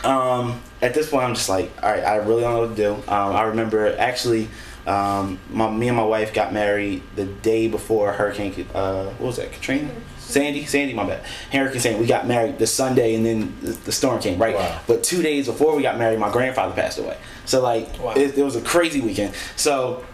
um, 0.04 0.60
at 0.82 0.94
this 0.94 1.10
point, 1.10 1.24
I'm 1.24 1.34
just 1.34 1.48
like, 1.48 1.70
all 1.82 1.90
right, 1.90 2.04
I 2.04 2.16
really 2.16 2.42
don't 2.42 2.54
know 2.54 2.60
what 2.60 2.76
to 2.76 2.82
do. 2.82 2.92
Um, 3.10 3.34
I 3.36 3.42
remember 3.42 3.96
actually, 3.98 4.48
um, 4.86 5.38
my, 5.50 5.70
me 5.70 5.88
and 5.88 5.96
my 5.96 6.04
wife 6.04 6.32
got 6.32 6.52
married 6.52 7.02
the 7.16 7.24
day 7.26 7.68
before 7.68 8.12
Hurricane. 8.12 8.66
Uh, 8.74 9.06
what 9.06 9.20
was 9.26 9.36
that? 9.36 9.52
Katrina. 9.52 9.90
Sandy, 10.18 10.66
Sandy, 10.66 10.92
my 10.94 11.04
bad. 11.06 11.22
Hurricane 11.50 11.80
Sandy. 11.80 12.00
We 12.00 12.06
got 12.06 12.26
married 12.28 12.58
the 12.58 12.66
Sunday, 12.66 13.14
and 13.14 13.24
then 13.24 13.56
the, 13.62 13.70
the 13.72 13.92
storm 13.92 14.20
came, 14.20 14.38
right? 14.38 14.54
Wow. 14.54 14.80
But 14.86 15.02
two 15.02 15.22
days 15.22 15.46
before 15.46 15.74
we 15.74 15.82
got 15.82 15.98
married, 15.98 16.18
my 16.18 16.30
grandfather 16.30 16.74
passed 16.74 16.98
away. 16.98 17.16
So 17.44 17.62
like, 17.62 17.98
Wow. 17.98 18.12
it, 18.14 18.36
it 18.38 18.42
was 18.42 18.54
a 18.56 18.60
crazy 18.60 19.00
weekend. 19.00 19.34
So 19.56 20.04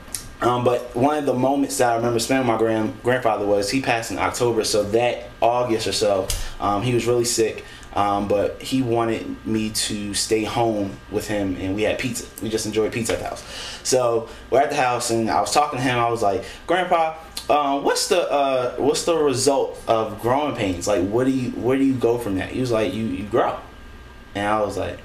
um, 0.44 0.62
but 0.64 0.94
one 0.94 1.16
of 1.16 1.26
the 1.26 1.34
moments 1.34 1.78
that 1.78 1.92
I 1.92 1.96
remember 1.96 2.18
spending 2.18 2.46
with 2.46 2.54
my 2.54 2.58
grand 2.58 3.02
grandfather 3.02 3.46
was 3.46 3.70
he 3.70 3.80
passed 3.80 4.10
in 4.10 4.18
October. 4.18 4.62
So 4.64 4.82
that 4.84 5.30
August 5.40 5.86
or 5.86 5.92
so, 5.92 6.28
um, 6.60 6.82
he 6.82 6.94
was 6.94 7.06
really 7.06 7.24
sick. 7.24 7.64
Um, 7.94 8.26
but 8.26 8.60
he 8.60 8.82
wanted 8.82 9.46
me 9.46 9.70
to 9.70 10.14
stay 10.14 10.42
home 10.42 10.98
with 11.12 11.28
him, 11.28 11.56
and 11.60 11.76
we 11.76 11.82
had 11.82 11.96
pizza. 11.96 12.26
We 12.42 12.48
just 12.48 12.66
enjoyed 12.66 12.92
pizza 12.92 13.12
at 13.12 13.20
the 13.20 13.26
house. 13.26 13.44
So 13.84 14.28
we're 14.50 14.60
at 14.60 14.70
the 14.70 14.76
house, 14.76 15.10
and 15.10 15.30
I 15.30 15.40
was 15.40 15.52
talking 15.52 15.78
to 15.78 15.82
him. 15.84 15.96
I 15.96 16.10
was 16.10 16.20
like, 16.20 16.44
"Grandpa, 16.66 17.14
um, 17.48 17.84
what's 17.84 18.08
the 18.08 18.28
uh, 18.28 18.74
what's 18.78 19.04
the 19.04 19.16
result 19.16 19.80
of 19.86 20.20
growing 20.20 20.56
pains? 20.56 20.88
Like, 20.88 21.06
what 21.06 21.24
do 21.24 21.30
you 21.30 21.52
where 21.52 21.76
do 21.78 21.84
you 21.84 21.94
go 21.94 22.18
from 22.18 22.34
that?" 22.38 22.50
He 22.50 22.60
was 22.60 22.72
like, 22.72 22.92
"You 22.92 23.04
you 23.04 23.26
grow," 23.26 23.56
and 24.34 24.44
I 24.44 24.60
was 24.60 24.76
like, 24.76 24.98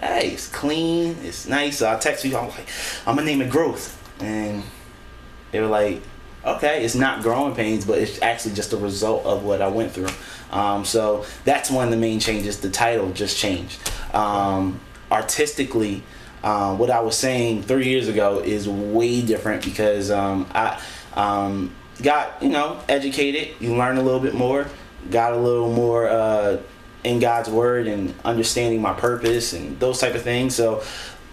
hey, 0.00 0.28
it's 0.28 0.48
clean, 0.48 1.16
it's 1.22 1.46
nice. 1.46 1.78
So 1.78 1.90
I 1.90 1.96
text 1.96 2.24
you, 2.24 2.36
I'm 2.36 2.48
like, 2.48 2.68
I'm 3.06 3.16
gonna 3.16 3.26
name 3.26 3.42
it 3.42 3.50
Growth, 3.50 3.95
and 4.20 4.62
they 5.50 5.60
were 5.60 5.66
like, 5.66 6.02
okay, 6.44 6.84
it's 6.84 6.94
not 6.94 7.22
growing 7.22 7.54
pains, 7.54 7.84
but 7.84 7.98
it's 7.98 8.20
actually 8.22 8.54
just 8.54 8.72
a 8.72 8.76
result 8.76 9.24
of 9.24 9.42
what 9.42 9.60
I 9.60 9.68
went 9.68 9.92
through. 9.92 10.08
Um, 10.50 10.84
so 10.84 11.24
that's 11.44 11.70
one 11.70 11.84
of 11.84 11.90
the 11.90 11.96
main 11.96 12.20
changes. 12.20 12.60
The 12.60 12.70
title 12.70 13.12
just 13.12 13.36
changed. 13.36 13.78
Um, 14.14 14.80
artistically, 15.10 16.02
uh, 16.44 16.76
what 16.76 16.90
I 16.90 17.00
was 17.00 17.16
saying 17.16 17.64
three 17.64 17.88
years 17.88 18.08
ago 18.08 18.40
is 18.40 18.68
way 18.68 19.22
different 19.22 19.64
because 19.64 20.10
um, 20.10 20.46
I 20.54 20.80
um, 21.14 21.74
got 22.02 22.42
you 22.42 22.50
know 22.50 22.80
educated. 22.88 23.56
You 23.60 23.76
learn 23.76 23.96
a 23.96 24.02
little 24.02 24.20
bit 24.20 24.34
more. 24.34 24.66
Got 25.10 25.32
a 25.32 25.36
little 25.36 25.72
more. 25.72 26.08
Uh, 26.08 26.58
in 27.04 27.20
God's 27.20 27.48
word 27.48 27.86
and 27.86 28.12
understanding 28.24 28.82
my 28.82 28.92
purpose 28.92 29.52
and 29.52 29.78
those 29.78 30.00
type 30.00 30.16
of 30.16 30.22
things. 30.22 30.56
So 30.56 30.82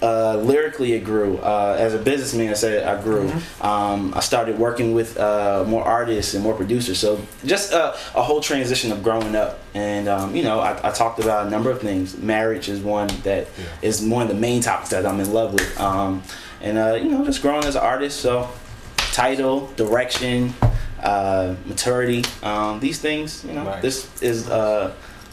uh, 0.03 0.35
lyrically, 0.37 0.93
it 0.93 1.03
grew. 1.05 1.37
Uh, 1.37 1.75
as 1.79 1.93
a 1.93 1.97
businessman, 1.97 2.49
I 2.49 2.53
said 2.53 2.83
I 2.85 3.01
grew. 3.01 3.31
Um, 3.61 4.13
I 4.13 4.19
started 4.19 4.59
working 4.59 4.93
with 4.93 5.17
uh, 5.17 5.63
more 5.65 5.83
artists 5.83 6.33
and 6.33 6.43
more 6.43 6.53
producers. 6.53 6.99
So 6.99 7.21
just 7.45 7.71
a, 7.71 7.93
a 8.15 8.21
whole 8.21 8.41
transition 8.41 8.91
of 8.91 9.01
growing 9.01 9.35
up. 9.35 9.59
And 9.73 10.07
um, 10.09 10.35
you 10.35 10.43
know, 10.43 10.59
I, 10.59 10.89
I 10.89 10.91
talked 10.91 11.19
about 11.19 11.47
a 11.47 11.49
number 11.49 11.71
of 11.71 11.79
things. 11.79 12.17
Marriage 12.17 12.67
is 12.69 12.81
one 12.81 13.07
that 13.23 13.47
is 13.81 14.01
one 14.01 14.23
of 14.23 14.27
the 14.27 14.39
main 14.39 14.61
topics 14.61 14.89
that 14.89 15.05
I'm 15.05 15.19
in 15.21 15.31
love 15.33 15.53
with. 15.53 15.79
Um, 15.79 16.21
and 16.61 16.77
uh, 16.77 16.95
you 17.01 17.09
know, 17.09 17.23
just 17.25 17.41
growing 17.41 17.63
as 17.65 17.75
an 17.75 17.81
artist. 17.83 18.19
So 18.19 18.49
title, 18.97 19.67
direction, 19.77 20.53
uh, 21.01 21.55
maturity, 21.65 22.23
um, 22.43 22.79
these 22.79 22.99
things. 22.99 23.43
You 23.45 23.53
know, 23.53 23.65
Right. 23.65 23.81
this 23.81 24.09
is 24.21 24.49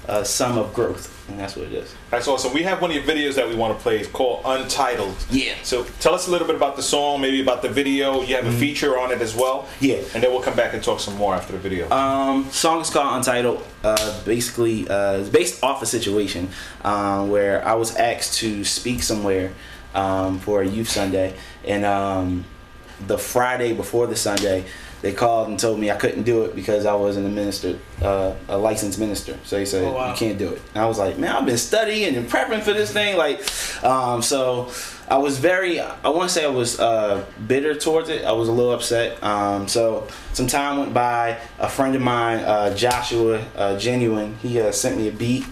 uh, 0.09 0.21
a 0.21 0.25
sum 0.25 0.59
of 0.59 0.73
growth, 0.75 1.29
and 1.29 1.39
that's 1.39 1.57
what 1.57 1.67
it 1.67 1.73
is. 1.73 1.95
That's 2.11 2.27
awesome. 2.27 2.53
We 2.53 2.63
have 2.63 2.81
one 2.81 2.91
of 2.91 2.97
your 2.97 3.05
videos 3.05 3.35
that 3.35 3.49
we 3.49 3.55
want 3.55 3.77
to 3.77 3.83
play. 3.83 3.99
It's 3.99 4.09
called 4.09 4.43
Untitled. 4.45 5.15
Yeah. 5.31 5.55
So 5.63 5.85
tell 6.01 6.15
us 6.15 6.29
a 6.29 6.31
little 6.31 6.47
bit 6.47 6.57
about 6.57 6.77
the 6.77 6.83
song, 6.83 7.21
maybe 7.21 7.41
about 7.41 7.63
the 7.63 7.69
video. 7.69 8.23
You 8.23 8.37
have 8.37 8.47
a 8.47 8.53
feature 8.53 8.99
on 8.99 9.13
it 9.13 9.21
as 9.21 9.35
well. 9.35 9.63
Mm-hmm. 9.63 9.85
Yeah. 9.85 9.97
And 10.15 10.23
then 10.23 10.31
we'll 10.31 10.43
come 10.43 10.57
back 10.57 10.75
and 10.75 10.83
talk 10.83 11.01
some 11.01 11.17
more 11.17 11.35
after 11.35 11.53
the 11.53 11.59
video. 11.59 11.89
Um, 11.91 12.51
song 12.51 12.81
is 12.81 12.91
called 12.91 13.15
Untitled. 13.17 13.65
Uh, 13.85 14.25
basically, 14.25 14.89
uh, 14.89 15.19
it's 15.19 15.29
based 15.29 15.63
off 15.63 15.83
a 15.83 15.87
situation 15.87 16.49
um, 16.83 17.31
where 17.31 17.67
I 17.67 17.75
was 17.75 17.95
asked 17.97 18.39
to 18.39 18.65
speak 18.65 19.03
somewhere 19.03 19.53
um, 19.95 20.39
for 20.39 20.63
a 20.63 20.67
youth 20.67 20.89
Sunday, 20.89 21.35
and 21.65 21.85
um, 21.85 22.45
the 23.07 23.19
Friday 23.19 23.73
before 23.73 24.07
the 24.07 24.17
Sunday, 24.17 24.65
they 25.03 25.13
called 25.13 25.49
and 25.49 25.59
told 25.59 25.79
me 25.81 25.91
I 25.91 25.97
couldn't 25.97 26.25
do 26.25 26.45
it 26.45 26.55
because 26.55 26.85
I 26.87 26.95
wasn't 26.95 27.27
a 27.27 27.31
minister, 27.31 27.79
uh, 28.03 28.35
a 28.49 28.59
licensed 28.59 28.99
minister. 28.99 29.39
So 29.45 29.57
they 29.57 29.65
said 29.65 29.85
Oh, 29.85 29.93
wow. 29.95 30.11
you 30.11 30.17
can't 30.17 30.39
do 30.39 30.51
it. 30.51 30.61
And 30.75 30.83
I 30.85 30.87
was 30.87 30.99
like, 30.99 31.19
man, 31.19 31.35
I've 31.35 31.47
been 31.47 31.57
studying 31.59 32.15
and 32.17 32.29
prepping 32.29 32.63
for 32.63 32.73
this 32.73 32.93
thing. 32.93 33.17
Like, 33.17 33.41
um, 33.83 34.21
so 34.21 34.71
I 35.09 35.17
was 35.19 35.39
very, 35.39 35.81
I 35.81 36.09
want 36.11 36.29
to 36.29 36.35
say 36.35 36.45
I 36.45 36.49
was 36.49 36.79
uh, 36.79 37.25
bitter 37.47 37.75
towards 37.75 38.09
it. 38.11 38.25
I 38.25 38.33
was 38.33 38.49
a 38.49 38.53
little 38.53 38.73
upset. 38.73 39.23
Um, 39.23 39.67
so 39.69 40.07
some 40.35 40.47
time 40.47 40.79
went 40.79 40.93
by. 40.95 41.39
A 41.59 41.69
friend 41.69 41.95
of 41.97 42.03
mine, 42.03 42.41
uh, 42.41 42.75
Joshua 42.77 43.45
uh, 43.57 43.79
Genuine, 43.79 44.37
he 44.43 44.61
uh, 44.61 44.71
sent 44.71 44.97
me 44.99 45.09
a 45.09 45.13
beat. 45.13 45.45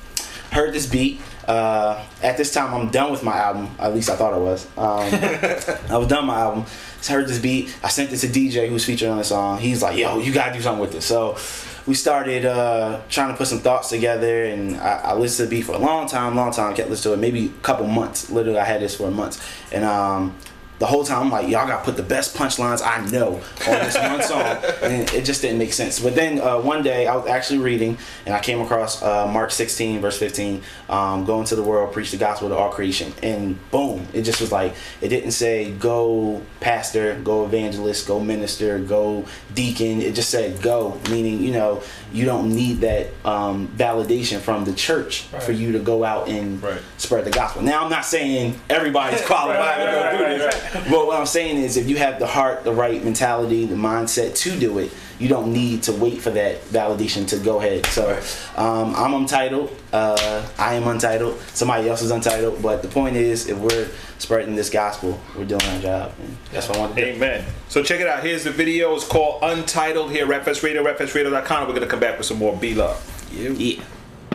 Heard 0.52 0.72
this 0.74 0.86
beat. 0.86 1.20
Uh, 1.48 2.04
at 2.22 2.36
this 2.36 2.52
time, 2.52 2.74
I'm 2.74 2.90
done 2.90 3.10
with 3.10 3.22
my 3.22 3.36
album. 3.38 3.70
At 3.78 3.94
least 3.94 4.10
I 4.10 4.16
thought 4.16 4.34
I 4.34 4.36
was. 4.36 4.66
Um, 4.76 5.08
I 5.90 5.96
was 5.96 6.06
done 6.06 6.26
with 6.26 6.34
my 6.34 6.40
album. 6.40 6.66
I 7.08 7.12
heard 7.12 7.26
this 7.26 7.38
beat. 7.38 7.74
I 7.82 7.88
sent 7.88 8.12
it 8.12 8.18
to 8.18 8.26
DJ 8.26 8.68
who's 8.68 8.84
featured 8.84 9.08
on 9.08 9.16
the 9.16 9.24
song. 9.24 9.58
He's 9.58 9.82
like, 9.82 9.96
"Yo, 9.96 10.18
you 10.18 10.30
gotta 10.30 10.52
do 10.52 10.60
something 10.60 10.82
with 10.82 10.92
this." 10.92 11.06
So 11.06 11.38
we 11.86 11.94
started 11.94 12.44
uh, 12.44 13.00
trying 13.08 13.32
to 13.32 13.36
put 13.36 13.46
some 13.46 13.60
thoughts 13.60 13.88
together, 13.88 14.44
and 14.44 14.76
I, 14.76 14.96
I 14.96 15.14
listened 15.14 15.48
to 15.48 15.54
the 15.54 15.58
beat 15.58 15.64
for 15.64 15.72
a 15.72 15.78
long 15.78 16.06
time, 16.06 16.36
long 16.36 16.52
time. 16.52 16.70
I 16.70 16.76
kept 16.76 16.90
listening 16.90 17.14
to 17.14 17.18
it, 17.18 17.22
maybe 17.22 17.46
a 17.46 17.62
couple 17.62 17.86
months. 17.86 18.30
Literally, 18.30 18.58
I 18.58 18.64
had 18.64 18.82
this 18.82 18.96
for 18.96 19.10
months, 19.10 19.42
and 19.72 19.84
um, 19.84 20.36
the 20.78 20.86
whole 20.86 21.04
time 21.04 21.22
I'm 21.22 21.30
like, 21.30 21.48
y'all 21.48 21.66
gotta 21.66 21.84
put 21.84 21.96
the 21.96 22.02
best 22.02 22.36
punchlines 22.36 22.80
I 22.84 23.04
know 23.10 23.34
on 23.66 23.78
this 23.84 23.96
one 23.98 24.22
song, 24.22 24.42
and 24.82 25.10
it 25.12 25.24
just 25.24 25.42
didn't 25.42 25.58
make 25.58 25.72
sense. 25.72 25.98
But 25.98 26.14
then 26.14 26.40
uh, 26.40 26.58
one 26.60 26.82
day 26.82 27.06
I 27.06 27.16
was 27.16 27.26
actually 27.26 27.58
reading, 27.60 27.98
and 28.26 28.34
I 28.34 28.40
came 28.40 28.60
across 28.60 29.02
uh, 29.02 29.26
Mark 29.26 29.50
16 29.50 30.00
verse 30.00 30.18
15, 30.18 30.62
um, 30.88 31.24
go 31.24 31.40
into 31.40 31.56
the 31.56 31.62
world, 31.62 31.92
preach 31.92 32.10
the 32.12 32.16
gospel 32.16 32.48
to 32.48 32.54
all 32.56 32.70
creation, 32.70 33.12
and 33.22 33.58
boom, 33.70 34.06
it 34.12 34.22
just 34.22 34.40
was 34.40 34.52
like 34.52 34.74
it 35.00 35.08
didn't 35.08 35.32
say 35.32 35.72
go 35.72 36.42
pastor, 36.60 37.18
go 37.24 37.44
evangelist, 37.44 38.06
go 38.06 38.20
minister, 38.20 38.78
go 38.78 39.24
deacon. 39.54 40.00
It 40.00 40.14
just 40.14 40.30
said 40.30 40.62
go, 40.62 41.00
meaning 41.10 41.42
you 41.42 41.52
know 41.52 41.82
you 42.12 42.24
don't 42.24 42.54
need 42.54 42.80
that 42.82 43.08
um, 43.24 43.68
validation 43.76 44.38
from 44.38 44.64
the 44.64 44.72
church 44.72 45.22
for 45.44 45.52
you 45.52 45.72
to 45.72 45.78
go 45.78 46.04
out 46.04 46.28
and 46.28 46.62
Right. 46.62 46.80
spread 46.96 47.24
the 47.24 47.30
gospel. 47.30 47.62
Now 47.62 47.84
I'm 47.84 47.90
not 47.90 48.04
saying 48.04 48.58
everybody's 48.70 49.20
qualified 49.26 49.78
to 49.78 49.84
go 49.92 50.18
do 50.18 50.38
this. 50.38 50.67
But 50.90 51.06
what 51.06 51.18
I'm 51.18 51.26
saying 51.26 51.56
is, 51.58 51.76
if 51.76 51.88
you 51.88 51.96
have 51.96 52.18
the 52.18 52.26
heart, 52.26 52.64
the 52.64 52.72
right 52.72 53.02
mentality, 53.02 53.66
the 53.66 53.74
mindset 53.74 54.34
to 54.36 54.58
do 54.58 54.78
it, 54.78 54.92
you 55.18 55.28
don't 55.28 55.52
need 55.52 55.82
to 55.84 55.92
wait 55.92 56.20
for 56.20 56.30
that 56.30 56.62
validation 56.66 57.26
to 57.28 57.38
go 57.38 57.58
ahead. 57.58 57.86
So 57.86 58.20
um, 58.56 58.94
I'm 58.94 59.14
untitled. 59.14 59.74
Uh, 59.92 60.46
I 60.58 60.74
am 60.74 60.86
untitled. 60.86 61.40
Somebody 61.54 61.88
else 61.88 62.02
is 62.02 62.10
untitled. 62.10 62.62
But 62.62 62.82
the 62.82 62.88
point 62.88 63.16
is, 63.16 63.48
if 63.48 63.58
we're 63.58 63.88
spreading 64.18 64.54
this 64.54 64.70
gospel, 64.70 65.20
we're 65.36 65.44
doing 65.44 65.62
our 65.62 65.80
job. 65.80 66.12
And 66.20 66.36
that's 66.52 66.68
what 66.68 66.76
I 66.78 66.80
want 66.80 66.94
to 66.96 67.00
do. 67.00 67.06
Amen. 67.08 67.44
So 67.68 67.82
check 67.82 68.00
it 68.00 68.06
out. 68.06 68.22
Here's 68.22 68.44
the 68.44 68.50
video. 68.52 68.94
It's 68.94 69.06
called 69.06 69.42
Untitled 69.42 70.12
here 70.12 70.32
at 70.32 70.44
RapFest 70.44 70.62
Radio, 70.62 70.84
RapFestRadio.com. 70.84 71.62
We're 71.62 71.74
going 71.74 71.80
to 71.80 71.88
come 71.88 72.00
back 72.00 72.18
with 72.18 72.26
some 72.26 72.38
more 72.38 72.56
B 72.56 72.74
Love. 72.74 73.04
Yeah. 73.32 73.82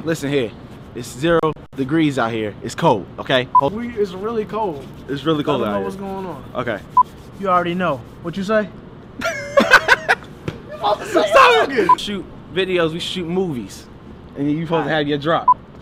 Listen 0.04 0.30
here, 0.30 0.52
it's 0.96 1.08
zero 1.08 1.40
degrees 1.76 2.20
out 2.20 2.32
here. 2.32 2.54
It's 2.64 2.76
cold, 2.76 3.06
okay? 3.20 3.46
Cold. 3.46 3.74
We, 3.74 3.90
it's 3.90 4.14
really 4.14 4.46
cold. 4.46 4.86
It's 5.08 5.24
really 5.24 5.42
I 5.42 5.46
cold 5.46 5.62
don't 5.62 5.72
know 5.74 5.82
what's 5.82 5.96
here. 5.96 6.04
going 6.06 6.26
on. 6.26 6.52
Okay. 6.56 6.80
You 7.40 7.50
already 7.50 7.74
know. 7.74 7.98
What 8.22 8.38
you 8.38 8.44
say? 8.44 8.70
Stop 10.80 11.70
it! 11.70 12.00
Shoot 12.00 12.26
videos, 12.54 12.94
we 12.94 13.00
shoot 13.00 13.26
movies. 13.28 13.88
And 14.38 14.52
you 14.52 14.66
supposed 14.66 14.88
to 14.88 14.94
have 14.94 15.08
your 15.08 15.18
drop. 15.18 15.48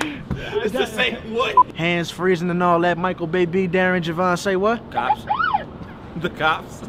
it's 0.00 0.72
the 0.72 0.86
same 0.86 1.34
way. 1.34 1.54
Hands 1.74 2.10
freezing 2.10 2.50
and 2.50 2.62
all 2.62 2.80
that. 2.80 2.98
Michael 2.98 3.26
Bay 3.26 3.46
B, 3.46 3.66
Darren 3.68 4.02
Javon 4.02 4.38
say 4.38 4.56
what? 4.56 4.90
Cops. 4.90 5.24
The 6.16 6.28
cops. 6.28 6.82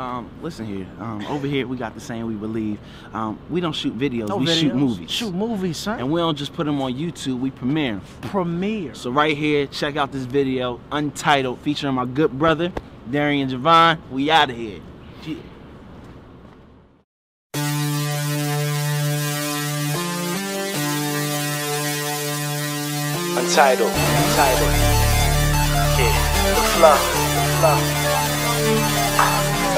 Um, 0.00 0.30
listen 0.40 0.64
here. 0.64 0.86
Um, 0.98 1.26
over 1.26 1.46
here 1.46 1.66
we 1.66 1.76
got 1.76 1.92
the 1.92 2.00
saying 2.00 2.24
we 2.24 2.32
believe. 2.32 2.78
Um, 3.12 3.38
we 3.50 3.60
don't 3.60 3.74
shoot 3.74 3.98
videos, 3.98 4.28
No 4.28 4.38
we 4.38 4.46
videos. 4.46 4.60
shoot 4.60 4.74
movies. 4.74 5.10
Shoot 5.10 5.34
movies, 5.34 5.76
son. 5.76 5.98
And 5.98 6.10
we 6.10 6.20
don't 6.20 6.36
just 6.38 6.54
put 6.54 6.64
them 6.64 6.80
on 6.80 6.94
YouTube, 6.94 7.38
we 7.38 7.50
premiere. 7.50 8.00
Premiere. 8.22 8.94
So 8.94 9.10
right 9.10 9.36
here, 9.36 9.66
check 9.66 9.96
out 9.96 10.10
this 10.10 10.24
video, 10.24 10.80
Untitled, 10.90 11.58
featuring 11.58 11.96
my 11.96 12.06
good 12.06 12.32
brother, 12.38 12.72
Darian 13.10 13.50
Javon. 13.50 13.98
We 14.10 14.30
out 14.30 14.48
of 14.48 14.56
here. 14.56 14.80
Yeah. 15.26 15.36
Untitled. 23.36 23.90
Untitled. 23.90 24.72
Yeah. 25.98 26.54
The 26.54 26.62
flow. 26.72 26.96
The 27.60 28.00
Flow. 28.80 28.99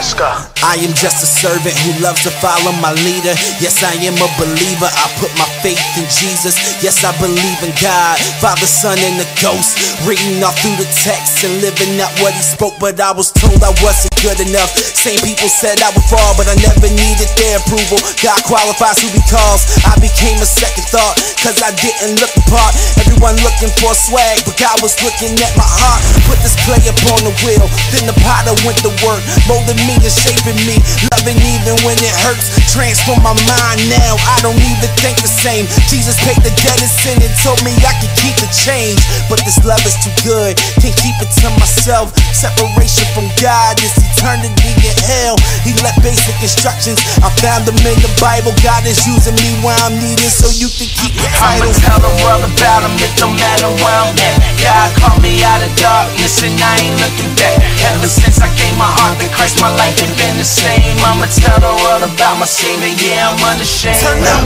Let's 0.02 0.18
go. 0.18 0.34
I 0.66 0.82
am 0.82 0.90
just 0.98 1.22
a 1.22 1.30
servant 1.30 1.78
who 1.86 1.94
loves 2.02 2.26
to 2.26 2.34
follow 2.42 2.74
my 2.82 2.90
leader. 3.06 3.38
Yes, 3.62 3.86
I 3.86 3.94
am 4.02 4.18
a 4.18 4.30
believer. 4.34 4.90
I 4.90 5.06
put 5.22 5.30
my 5.38 5.46
faith 5.62 5.78
in 5.94 6.10
Jesus. 6.10 6.58
Yes, 6.82 7.06
I 7.06 7.14
believe 7.22 7.58
in 7.62 7.70
God, 7.78 8.18
Father, 8.42 8.66
Son, 8.66 8.98
and 8.98 9.14
the 9.14 9.30
Ghost. 9.38 9.78
Reading 10.02 10.42
all 10.42 10.50
through 10.58 10.74
the 10.74 10.90
text 11.06 11.46
and 11.46 11.54
living 11.62 12.02
out 12.02 12.10
what 12.18 12.34
He 12.34 12.42
spoke, 12.42 12.74
but 12.82 12.98
I 12.98 13.14
was 13.14 13.30
told 13.30 13.62
I 13.62 13.70
wasn't 13.78 14.10
good 14.26 14.42
enough. 14.42 14.74
Same 14.74 15.22
people 15.22 15.46
said 15.46 15.78
I 15.78 15.94
would 15.94 16.06
fall, 16.10 16.34
but 16.34 16.50
I 16.50 16.58
never 16.58 16.90
needed 16.90 17.30
their 17.38 17.62
approval. 17.62 18.02
God 18.18 18.42
qualifies 18.42 18.98
who 18.98 19.06
He 19.14 19.22
calls. 19.30 19.70
I 19.86 19.94
became 20.02 20.42
a 20.42 20.50
second 20.50 20.82
thought, 20.90 21.14
cause 21.46 21.62
I 21.62 21.70
didn't 21.78 22.18
look 22.18 22.34
the 22.34 22.42
part. 22.50 22.74
Everyone 22.98 23.38
looking 23.46 23.70
for 23.78 23.94
swag, 23.94 24.42
but 24.42 24.58
God 24.58 24.82
was 24.82 24.98
looking 25.06 25.38
at 25.46 25.54
my 25.54 25.66
heart. 25.66 26.02
Put 26.26 26.42
this 26.42 26.58
clay 26.66 26.82
upon 26.90 27.22
the 27.22 27.34
wheel, 27.46 27.70
then 27.94 28.10
the 28.10 28.18
potter 28.26 28.58
went 28.66 28.82
to 28.82 28.90
work, 29.06 29.22
molding 29.46 29.78
me 29.86 29.91
and 30.00 30.12
shaping 30.12 30.56
me. 30.64 30.80
Loving 31.12 31.36
even 31.42 31.76
when 31.84 31.98
it 32.00 32.14
hurts, 32.24 32.48
transform 32.72 33.20
my 33.20 33.36
mind 33.44 33.80
now. 33.92 34.16
I 34.24 34.40
don't 34.40 34.56
even 34.56 34.90
think 35.02 35.18
the 35.20 35.28
same. 35.28 35.68
Jesus 35.90 36.16
paid 36.22 36.40
the 36.40 36.54
debt 36.64 36.80
of 36.80 36.88
sin 36.88 37.18
and 37.20 37.32
told 37.42 37.60
me 37.66 37.74
I 37.84 37.92
could 38.00 38.14
keep 38.22 38.36
the 38.40 38.48
change. 38.52 39.02
But 39.28 39.42
this 39.44 39.58
love 39.66 39.82
is 39.84 39.96
too 40.00 40.14
good, 40.22 40.56
can't 40.80 40.96
keep 40.96 41.16
it 41.20 41.30
to 41.42 41.48
myself. 41.58 42.14
Separation 42.32 43.06
from 43.12 43.28
God 43.42 43.76
is 43.82 43.92
eternity 43.98 44.72
in 44.86 44.96
hell. 45.02 45.36
He 45.66 45.74
left 45.82 45.98
basic 46.00 46.38
instructions, 46.38 47.02
I 47.20 47.28
found 47.42 47.66
them 47.66 47.76
in 47.82 47.98
the 47.98 48.12
Bible. 48.22 48.54
God 48.62 48.86
is 48.86 49.02
using 49.04 49.34
me 49.42 49.50
where 49.66 49.76
I'm 49.82 49.98
needed 49.98 50.30
so 50.30 50.48
you 50.54 50.70
can 50.70 50.86
keep 50.86 51.12
your 51.18 51.30
I'ma 51.42 51.66
tell 51.82 51.98
the 51.98 52.14
world 52.22 52.46
about 52.46 52.86
him, 52.86 52.94
it 53.02 53.10
don't 53.18 53.34
matter 53.34 53.66
where 53.82 53.98
I'm 54.06 54.14
at. 54.14 54.38
God 54.62 54.88
called 55.02 55.20
me 55.26 55.42
out 55.42 55.58
of 55.58 55.72
darkness 55.74 56.38
and 56.46 56.54
I 56.54 56.78
ain't 56.86 56.96
looking 57.02 57.34
back. 57.34 57.58
Ever 57.90 58.06
since 58.06 58.38
I 58.38 58.46
gave 58.54 58.74
my 58.78 58.86
heart 58.86 59.18
to 59.18 59.26
Christ, 59.34 59.58
my 59.58 59.70
life 59.74 59.81
life 59.82 59.98
ain't 59.98 60.16
been 60.16 60.36
the 60.38 60.46
same. 60.46 60.94
I'ma 61.02 61.26
tell 61.26 61.58
the 61.58 61.74
world 61.82 62.06
about 62.06 62.38
my 62.38 62.46
scene 62.46 62.78
But 62.78 62.94
yeah, 63.02 63.30
I'm 63.30 63.38
unashamed 63.42 63.98
Turn 63.98 64.22
up. 64.22 64.42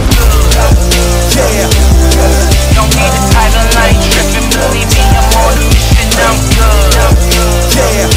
Yeah. 1.36 1.68
Don't 2.72 2.92
need 2.96 3.12
a 3.12 3.22
title, 3.36 3.66
like 3.76 3.96
ain't 4.00 4.48
Believe 4.56 4.88
me, 4.88 5.04
I'm 5.04 5.36
on 5.44 5.60
a 5.60 5.64
mission, 5.68 6.08
I'm 6.24 6.38
good. 6.56 6.88
Yeah. 7.76 8.08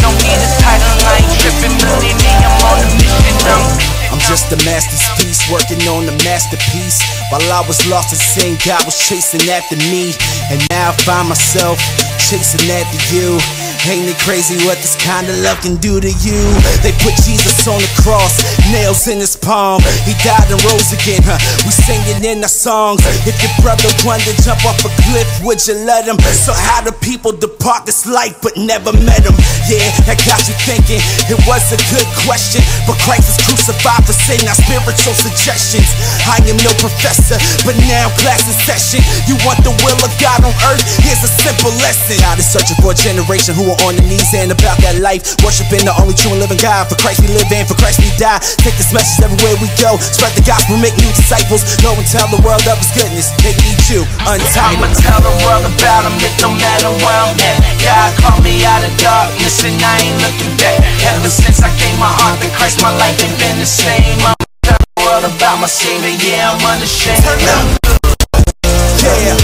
Don't 0.00 0.16
need 0.24 0.40
a 0.40 0.50
title, 0.64 0.94
like 1.04 1.28
ain't 1.44 1.80
Believe 1.84 2.16
me, 2.16 2.32
I'm 2.40 2.56
on 2.72 2.78
a 2.80 2.88
mission, 2.96 3.36
I'm 3.44 3.84
I'm 4.14 4.22
just 4.30 4.46
a 4.54 4.58
masterpiece, 4.62 5.42
working 5.50 5.82
on 5.90 6.06
a 6.06 6.14
masterpiece. 6.22 7.02
While 7.34 7.42
I 7.50 7.66
was 7.66 7.82
lost 7.90 8.14
in 8.14 8.22
sin, 8.22 8.54
God 8.62 8.86
was 8.86 8.94
chasing 8.94 9.42
after 9.50 9.74
me. 9.90 10.14
And 10.54 10.62
now 10.70 10.90
I 10.90 10.96
find 11.02 11.28
myself 11.28 11.82
chasing 12.22 12.62
after 12.70 13.00
you. 13.10 13.42
Ain't 13.84 14.08
it 14.08 14.16
crazy 14.22 14.56
what 14.64 14.80
this 14.80 14.96
kind 14.96 15.28
of 15.28 15.36
love 15.44 15.60
can 15.60 15.76
do 15.76 16.00
to 16.00 16.12
you? 16.24 16.40
They 16.80 16.94
put 17.04 17.12
Jesus 17.20 17.66
on 17.68 17.76
the 17.76 17.90
cross, 18.00 18.40
nails 18.72 19.04
in 19.10 19.20
his 19.20 19.36
palm. 19.36 19.82
He 20.08 20.16
died 20.24 20.48
and 20.48 20.60
rose 20.64 20.94
again, 20.94 21.20
huh? 21.20 21.36
We 21.68 21.72
singing 21.74 22.24
in 22.24 22.40
our 22.40 22.48
songs. 22.48 23.04
If 23.28 23.36
your 23.44 23.52
brother 23.60 23.90
wanted 24.06 24.32
to 24.32 24.34
jump 24.40 24.64
off 24.64 24.80
a 24.86 24.90
cliff, 25.04 25.28
would 25.44 25.60
you 25.68 25.76
let 25.84 26.08
him? 26.08 26.16
So 26.32 26.56
how 26.56 26.80
do 26.80 26.96
people 27.04 27.36
depart 27.36 27.84
this 27.84 28.08
life 28.08 28.40
but 28.40 28.56
never 28.56 28.94
met 29.04 29.20
him? 29.26 29.36
Yeah, 29.68 29.84
that 30.08 30.16
got 30.24 30.40
you 30.48 30.56
thinking. 30.64 31.00
It 31.28 31.40
was 31.44 31.68
a 31.74 31.80
good 31.92 32.08
question, 32.24 32.64
but 32.88 32.96
Christ 33.04 33.36
is 33.36 33.38
crucified 33.44 34.04
for 34.08 34.16
sin, 34.16 34.40
not 34.48 34.56
spiritual 34.56 35.12
suggestions. 35.12 35.88
I 36.24 36.40
am 36.48 36.56
no 36.64 36.72
professor, 36.80 37.36
but 37.68 37.76
now 37.84 38.08
class 38.22 38.48
in 38.48 38.56
session. 38.64 39.04
You 39.28 39.36
want 39.44 39.60
the 39.60 39.76
will 39.84 40.00
of 40.00 40.12
God 40.16 40.40
on 40.40 40.54
earth? 40.72 40.80
Here's 41.04 41.20
a 41.20 41.32
simple 41.42 41.72
lesson. 41.84 42.16
God 42.24 42.40
is 42.40 42.48
searching 42.48 42.80
for 42.80 42.92
a 42.92 42.98
generation 42.98 43.52
who 43.52 43.63
are 43.70 43.80
on 43.86 43.96
their 43.96 44.06
knees 44.06 44.32
and 44.34 44.52
about 44.52 44.76
that 44.84 45.00
life, 45.00 45.36
worshiping 45.40 45.84
the 45.84 45.94
only 46.00 46.14
true 46.16 46.32
and 46.34 46.40
living 46.40 46.60
God. 46.60 46.88
For 46.88 46.96
Christ 47.00 47.24
we 47.24 47.28
live 47.32 47.48
and 47.52 47.64
for 47.64 47.76
Christ 47.78 48.00
we 48.02 48.10
die. 48.20 48.40
Take 48.60 48.76
this 48.76 48.92
message 48.92 49.24
everywhere 49.24 49.56
we 49.60 49.68
go. 49.80 49.96
Spread 50.00 50.34
the 50.36 50.44
gospel, 50.44 50.76
make 50.80 50.96
new 51.00 51.12
disciples. 51.16 51.62
Go 51.80 51.94
and 51.96 52.06
tell 52.08 52.28
the 52.28 52.40
world 52.44 52.64
of 52.68 52.76
His 52.80 52.90
goodness. 52.92 53.32
They 53.40 53.54
need 53.64 53.80
you, 53.88 54.04
untied. 54.26 54.76
I'ma 54.76 54.88
tell 54.96 55.20
the 55.20 55.34
world 55.44 55.64
about 55.64 56.04
him, 56.08 56.16
it 56.20 56.34
no 56.40 56.50
matter 56.52 56.90
where 57.04 57.20
I'm 57.24 57.36
at. 57.36 57.58
God 57.80 58.10
called 58.20 58.42
me 58.44 58.64
out 58.64 58.82
of 58.82 58.92
darkness 59.00 59.62
and 59.64 59.76
I 59.80 59.94
ain't 60.04 60.18
looking 60.20 60.52
back. 60.60 60.80
Ever 61.14 61.30
since 61.30 61.60
I 61.62 61.70
gave 61.76 61.96
my 62.00 62.10
heart 62.10 62.40
to 62.40 62.48
Christ, 62.56 62.80
my 62.82 62.92
life 62.96 63.16
ain't 63.22 63.36
been 63.38 63.56
the 63.60 63.68
same. 63.68 64.18
I'ma 64.24 64.34
tell 64.64 64.78
the 64.80 64.88
world 65.04 65.24
about 65.28 65.60
my 65.60 65.68
Savior, 65.68 66.16
yeah, 66.20 66.52
I'm 66.52 66.64
unashamed. 66.64 67.24
Yeah. 67.44 69.36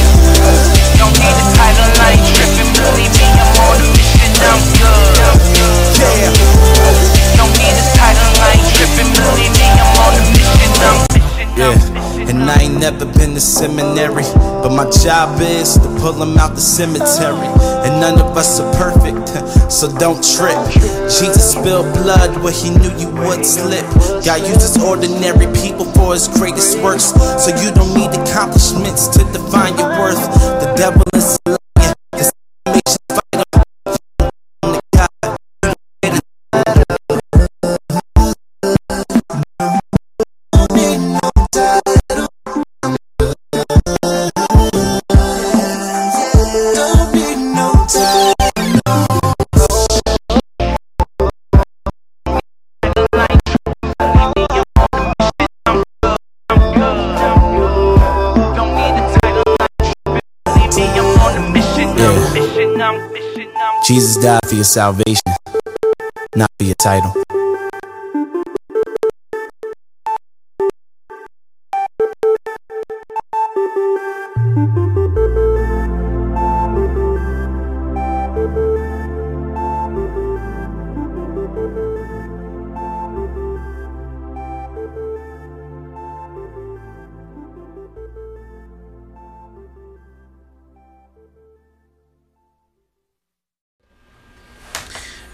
Don't 0.97 1.13
need 1.21 1.37
a 1.37 1.50
I'm 4.47 4.63
good. 4.81 5.21
Yeah. 6.01 6.33
Don't 7.37 7.53
need 7.61 7.77
a 7.77 7.87
title, 7.93 8.33
I 8.41 8.57
ain't 8.57 8.73
tripping, 8.77 9.13
I'm 9.13 9.93
on 10.01 10.13
a 10.17 10.23
mission, 10.33 10.73
I'm 10.81 10.99
Yeah, 11.57 12.29
and 12.29 12.51
I 12.51 12.63
ain't 12.63 12.81
never 12.81 13.05
been 13.05 13.35
to 13.35 13.41
seminary, 13.41 14.25
but 14.65 14.71
my 14.71 14.89
job 14.91 15.41
is 15.41 15.75
to 15.75 15.89
pull 16.01 16.13
them 16.13 16.39
out 16.39 16.55
the 16.55 16.61
cemetery. 16.61 17.49
And 17.85 18.01
none 18.01 18.21
of 18.21 18.37
us 18.37 18.61
are 18.61 18.73
perfect, 18.75 19.29
so 19.73 19.93
don't 19.99 20.23
trip. 20.25 20.57
Jesus 21.05 21.53
spilled 21.53 21.93
blood 21.95 22.43
where 22.43 22.53
he 22.53 22.71
knew 22.71 22.93
you 22.97 23.09
would 23.27 23.45
slip. 23.45 23.85
God 24.25 24.41
uses 24.47 24.77
ordinary 24.83 25.53
people 25.53 25.85
for 25.93 26.15
his 26.15 26.29
greatest 26.29 26.79
works, 26.81 27.13
so 27.13 27.49
you 27.61 27.73
don't 27.73 27.93
need 27.95 28.11
accomplishments 28.17 29.09
to 29.09 29.19
define 29.33 29.77
your 29.77 29.91
worth. 30.01 30.21
The 30.61 30.73
devil 30.77 31.03
is 31.15 31.39
Jesus 63.91 64.23
died 64.23 64.39
for 64.47 64.55
your 64.55 64.63
salvation, 64.63 65.35
not 66.37 66.49
for 66.61 66.65
your 66.65 66.77
title. 66.77 67.13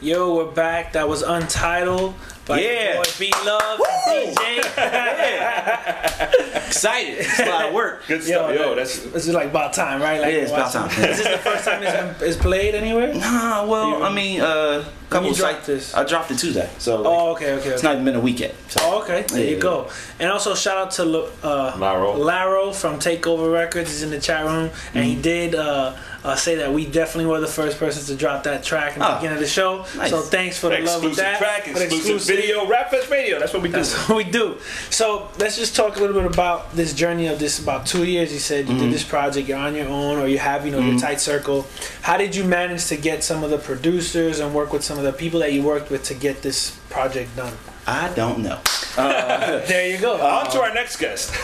Yo, 0.06 0.36
we're 0.36 0.44
back. 0.52 0.92
That 0.92 1.08
was 1.08 1.22
Untitled 1.22 2.14
by 2.46 2.60
Yeah. 2.60 2.94
your 2.94 3.02
boy 3.02 3.10
B 3.18 3.32
Love 3.44 3.80
DJ. 4.06 4.58
Excited. 6.68 7.18
It's 7.18 7.40
a 7.40 7.46
lot 7.46 7.64
of 7.66 7.74
work. 7.74 8.06
Good 8.06 8.22
stuff. 8.22 8.54
Yo, 8.54 8.76
that's 8.76 9.00
This 9.00 9.26
is 9.26 9.34
like 9.34 9.48
about 9.48 9.72
time, 9.72 10.00
right? 10.00 10.20
Like 10.20 10.32
Yeah, 10.32 10.42
it's 10.42 10.52
about 10.52 10.70
time. 10.72 10.90
Is 10.90 11.18
this 11.18 11.26
the 11.26 11.38
first 11.38 11.64
time 11.64 11.82
it's 11.82 12.18
been 12.20 12.28
it's 12.28 12.36
played 12.36 12.76
anywhere? 12.76 13.12
Nah, 13.14 13.66
well, 13.66 14.04
I 14.04 14.12
mean, 14.14 14.42
uh, 14.42 14.84
couple 15.16 15.30
you 15.30 15.34
dropped 15.36 15.54
sites- 15.66 15.66
this? 15.66 15.94
I 15.94 16.04
dropped 16.04 16.30
it 16.30 16.38
Tuesday, 16.38 16.68
so 16.78 16.96
like, 17.02 17.06
Oh, 17.06 17.30
okay, 17.32 17.52
okay. 17.54 17.68
it's 17.70 17.78
okay. 17.78 17.86
not 17.86 17.92
even 17.94 18.04
been 18.04 18.16
a 18.16 18.20
week 18.20 18.40
yet. 18.40 18.54
So. 18.68 18.80
Oh, 18.82 19.02
okay. 19.02 19.24
There 19.28 19.42
Yeah. 19.44 19.50
you 19.50 19.58
go. 19.58 19.88
And 20.20 20.30
also 20.30 20.54
shout 20.54 20.76
out 20.78 20.90
to 20.92 21.02
uh, 21.42 21.74
Laro. 21.78 22.14
Laro 22.16 22.72
from 22.72 22.98
Takeover 22.98 23.52
Records. 23.52 23.90
He's 23.90 24.02
in 24.02 24.10
the 24.10 24.20
chat 24.20 24.44
room, 24.44 24.70
and 24.94 25.04
he 25.04 25.12
Mm-hmm. 25.12 25.22
did 25.22 25.54
uh, 25.54 25.92
uh, 26.24 26.34
say 26.34 26.56
that 26.56 26.72
we 26.72 26.84
definitely 26.86 27.26
were 27.26 27.40
the 27.40 27.46
first 27.46 27.78
persons 27.78 28.06
to 28.08 28.14
drop 28.16 28.42
that 28.44 28.62
track 28.64 28.94
in 28.94 28.98
the 29.00 29.08
Oh, 29.10 29.14
beginning 29.16 29.36
of 29.36 29.40
the 29.40 29.46
show. 29.48 29.84
nice. 29.96 30.10
So 30.10 30.20
thanks 30.22 30.58
for 30.58 30.68
the 30.70 30.78
love 30.78 31.04
of 31.04 31.10
exclusive 31.12 31.16
that. 31.24 31.38
track, 31.38 31.64
For 31.66 31.78
the 31.78 31.84
exclusive, 31.84 32.36
video, 32.36 32.66
Rap 32.66 32.90
Fest 32.90 33.08
Radio. 33.10 33.38
That's 33.38 33.52
what 33.52 33.62
we 33.62 33.68
do. 33.68 33.76
That's 33.76 34.08
what 34.08 34.16
we 34.16 34.24
do. 34.24 34.56
So 34.90 35.28
let's 35.38 35.56
just 35.56 35.76
talk 35.76 35.96
a 35.96 36.00
little 36.00 36.20
bit 36.20 36.26
about 36.30 36.74
this 36.74 36.92
journey 36.92 37.28
of 37.28 37.38
this 37.38 37.58
about 37.60 37.86
two 37.86 38.04
years. 38.04 38.32
You 38.32 38.38
said 38.40 38.66
you 38.68 38.74
Mm-hmm. 38.74 38.84
did 38.86 38.92
this 38.92 39.04
project, 39.04 39.48
you're 39.48 39.56
on 39.58 39.74
your 39.76 39.88
own, 39.88 40.18
or 40.18 40.26
you 40.26 40.38
have, 40.38 40.66
you 40.66 40.72
know, 40.72 40.80
your 40.80 40.98
tight 40.98 41.20
circle. 41.20 41.64
How 42.02 42.16
did 42.16 42.34
you 42.34 42.44
manage 42.44 42.86
to 42.86 42.96
get 42.96 43.22
some 43.22 43.44
of 43.44 43.50
the 43.50 43.58
producers 43.58 44.40
and 44.40 44.52
work 44.52 44.72
with 44.72 44.82
some 44.84 44.98
of 44.98 45.04
the 45.06 45.12
people 45.12 45.38
that 45.40 45.52
you 45.52 45.62
worked 45.62 45.88
with 45.90 46.02
to 46.04 46.14
get 46.14 46.42
this 46.42 46.76
project 46.90 47.34
done? 47.36 47.54
I 47.86 48.12
don't 48.14 48.40
know. 48.42 48.60
There 48.96 49.86
you 49.90 49.98
go. 49.98 50.14
On 50.18 50.50
to 50.52 50.60
our 50.62 50.72
next 50.72 50.96
guest. 50.96 51.30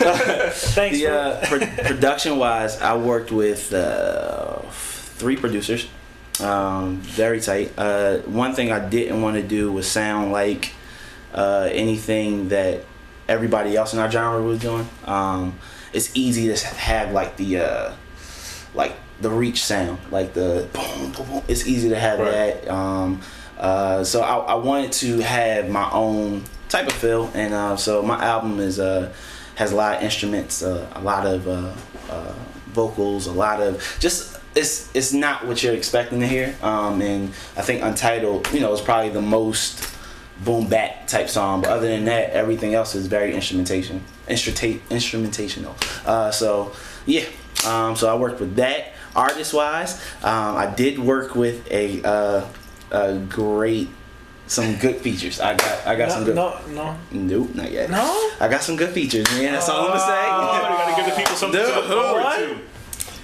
Thanks. 0.75 0.97
The 0.97 1.07
uh, 1.07 1.45
pro- 1.45 1.67
production 1.85 2.37
wise, 2.37 2.81
I 2.81 2.97
worked 2.97 3.31
with 3.31 3.71
uh, 3.71 4.57
three 5.19 5.37
producers, 5.37 5.87
um, 6.41 6.97
very 6.97 7.39
tight. 7.39 7.71
Uh, 7.77 8.17
one 8.25 8.53
thing 8.55 8.71
I 8.71 8.79
didn't 8.89 9.21
want 9.21 9.35
to 9.37 9.43
do 9.43 9.71
was 9.71 9.85
sound 9.87 10.31
like 10.31 10.71
uh, 11.33 11.69
anything 11.71 12.49
that 12.49 12.85
everybody 13.29 13.77
else 13.77 13.93
in 13.93 13.99
our 13.99 14.09
genre 14.09 14.41
was 14.41 14.59
doing. 14.59 14.89
Um, 15.05 15.59
it's 15.93 16.09
easy 16.15 16.51
to 16.53 16.67
have 16.75 17.11
like 17.11 17.37
the 17.37 17.59
uh, 17.59 17.93
like 18.73 18.93
the 19.21 19.29
reach 19.29 19.63
sound, 19.63 19.99
like 20.09 20.33
the 20.33 20.67
boom, 20.73 21.11
boom, 21.11 21.27
boom. 21.27 21.43
It's 21.47 21.67
easy 21.67 21.89
to 21.89 21.99
have 21.99 22.17
Right. 22.19 22.31
that. 22.31 22.67
Um, 22.67 23.21
uh, 23.63 24.03
so 24.03 24.21
I, 24.21 24.39
I 24.39 24.53
wanted 24.55 24.91
to 24.91 25.19
have 25.19 25.69
my 25.69 25.89
own 25.91 26.43
type 26.67 26.85
of 26.85 26.93
feel, 26.93 27.31
and 27.33 27.53
uh, 27.53 27.77
so 27.77 28.01
my 28.03 28.21
album 28.21 28.59
is 28.59 28.77
uh, 28.77 29.13
has 29.55 29.71
a 29.71 29.75
lot 29.77 29.95
of 29.95 30.03
instruments, 30.03 30.61
uh, 30.61 30.85
a 30.95 31.01
lot 31.01 31.25
of 31.25 31.47
uh, 31.47 31.73
vocals, 32.73 33.25
a 33.25 33.31
lot 33.31 33.61
of 33.61 33.81
just 34.01 34.37
it's 34.53 34.93
it's 34.93 35.13
not 35.13 35.47
what 35.47 35.63
you're 35.63 35.75
expecting 35.75 36.19
to 36.19 36.27
hear. 36.27 36.53
Um, 36.61 37.01
and 37.01 37.29
I 37.55 37.61
think 37.61 37.81
Untitled, 37.83 38.51
you 38.53 38.59
know, 38.59 38.73
is 38.73 38.81
probably 38.81 39.11
the 39.11 39.21
most 39.21 39.95
boom 40.43 40.67
bap 40.67 41.07
type 41.07 41.29
song. 41.29 41.61
But 41.61 41.69
other 41.69 41.87
than 41.87 42.03
that, 42.03 42.31
everything 42.31 42.73
else 42.73 42.95
is 42.95 43.07
very 43.07 43.33
instrumentation, 43.33 44.03
instrumentate, 44.27 44.81
instrumentational. 44.89 45.73
So 46.33 46.73
yeah, 47.05 47.23
um, 47.65 47.95
so 47.95 48.13
I 48.13 48.19
worked 48.19 48.41
with 48.41 48.57
that. 48.57 48.89
Artist 49.15 49.53
wise, 49.53 50.01
um, 50.23 50.57
I 50.57 50.73
did 50.75 50.97
work 50.99 51.35
with 51.35 51.71
a, 51.71 52.01
uh, 52.93 53.13
a 53.15 53.17
great, 53.29 53.89
some 54.47 54.75
good 54.77 54.97
features. 54.97 55.39
I 55.39 55.55
got 55.55 55.87
I 55.87 55.95
got 55.95 56.11
some 56.11 56.23
good. 56.25 56.35
no, 56.35 56.59
no. 56.69 56.97
Nope, 57.11 57.55
not 57.55 57.71
yet. 57.71 57.89
No? 57.89 58.31
I 58.39 58.47
got 58.49 58.61
some 58.61 58.75
good 58.75 58.89
features, 58.91 59.25
man. 59.31 59.53
That's 59.53 59.69
all 59.69 59.87
I'm 59.91 59.97
gonna 59.97 59.99
Oh, 60.01 60.07
say. 60.07 60.25
you 60.25 60.77
gotta 60.77 61.01
give 61.01 61.05
the 61.13 61.17
people 61.19 61.35
something 61.35 61.59
to 61.61 61.67
look 61.67 61.85
forward 61.85 62.23
to. 62.23 62.59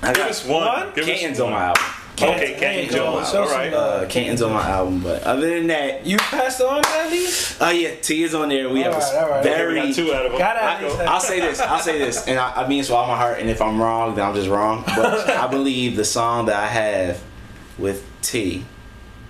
I 0.02 0.08
Give 0.14 0.16
got 0.18 0.30
us 0.30 0.46
one. 0.46 0.94
Give 0.96 1.08
us 1.10 1.40
one. 1.40 1.48
on 1.48 1.54
my 1.54 1.64
album. 1.66 1.84
Okay, 2.22 2.56
Canton 2.60 2.94
Jones. 2.94 3.32
Show 3.32 3.42
All 3.44 3.48
some 3.48 3.58
right. 3.58 3.72
love. 3.72 4.04
Uh, 4.04 4.08
Canton's 4.08 4.42
on 4.42 4.52
my 4.52 4.68
album, 4.70 5.00
but 5.02 5.24
other 5.24 5.48
than 5.58 5.68
that, 5.68 6.06
You 6.06 6.18
passed 6.18 6.60
on 6.62 6.82
at 6.86 7.10
least? 7.12 7.58
oh 7.62 7.70
yeah, 7.70 7.96
T 7.96 8.24
is 8.24 8.34
on 8.36 8.50
there. 8.50 8.70
We 8.70 8.82
have 8.82 8.94
Alright, 8.94 9.14
a 9.14 9.18
alright. 9.24 9.40
Okay, 9.46 9.50
we 9.52 9.74
very. 9.74 9.76
got 9.88 9.96
two 9.96 10.14
out 10.14 10.26
of 10.26 10.32
them. 10.34 10.40
Gotta 10.40 10.62
I 10.62 10.74
at 11.04 11.08
I'll 11.08 11.20
say 11.22 11.40
this. 11.40 11.62
I'll 11.62 11.80
say 11.80 11.98
this, 11.98 12.28
and 12.28 12.38
I, 12.38 12.64
I 12.64 12.68
mean 12.68 12.80
this 12.80 12.90
with 12.90 12.98
all 12.98 13.08
my 13.08 13.16
heart. 13.16 13.40
And 13.40 13.50
if 13.50 13.62
I'm 13.62 13.82
wrong, 13.82 14.16
then 14.16 14.26
I'm 14.28 14.36
just 14.36 14.50
wrong. 14.50 14.84
But 14.86 15.30
I 15.38 15.48
believe 15.48 15.96
the 15.96 16.04
song 16.04 16.48
that 16.48 16.58
I 16.62 16.68
have 16.68 17.22
with 17.78 18.06
T, 18.22 18.66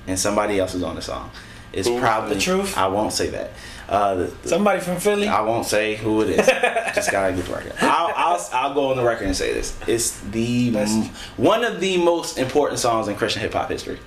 and 0.09 0.19
somebody 0.19 0.59
else 0.59 0.75
is 0.75 0.83
on 0.83 0.95
the 0.95 1.01
song, 1.01 1.31
It's 1.71 1.87
Who? 1.87 1.99
probably 1.99 2.35
The 2.35 2.41
Truth? 2.41 2.77
I 2.77 2.87
won't 2.87 3.13
say 3.13 3.29
that. 3.29 3.51
Uh, 3.87 4.15
the, 4.15 4.23
the- 4.25 4.49
Somebody 4.49 4.79
from 4.81 4.97
Philly. 4.99 5.27
I 5.27 5.41
won't 5.41 5.65
say 5.65 5.95
who 5.95 6.21
it 6.21 6.29
is. 6.29 6.45
Just 6.95 7.11
gotta 7.11 7.33
get 7.33 7.45
the 7.45 7.53
record. 7.53 7.73
I'll, 7.81 8.11
I'll 8.15 8.49
I'll 8.53 8.73
go 8.73 8.91
on 8.91 8.97
the 8.97 9.03
record 9.03 9.25
and 9.27 9.35
say 9.35 9.53
this. 9.53 9.77
It's 9.87 10.19
the 10.19 10.75
m- 10.77 11.05
one 11.37 11.63
of 11.63 11.79
the 11.79 11.97
most 11.97 12.37
important 12.37 12.79
songs 12.79 13.07
in 13.07 13.15
Christian 13.15 13.41
hip 13.41 13.53
hop 13.53 13.69
history. 13.69 13.99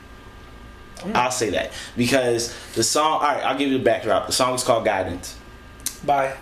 I'll 1.16 1.32
say 1.32 1.50
that 1.50 1.72
because 1.96 2.54
the 2.74 2.84
song. 2.84 3.14
All 3.14 3.20
right, 3.22 3.42
I'll 3.44 3.58
give 3.58 3.70
you 3.72 3.78
the 3.78 3.82
backdrop. 3.84 4.28
The 4.28 4.32
song 4.32 4.54
is 4.54 4.62
called 4.62 4.84
"Guidance" 4.84 5.36
Bye. 6.04 6.36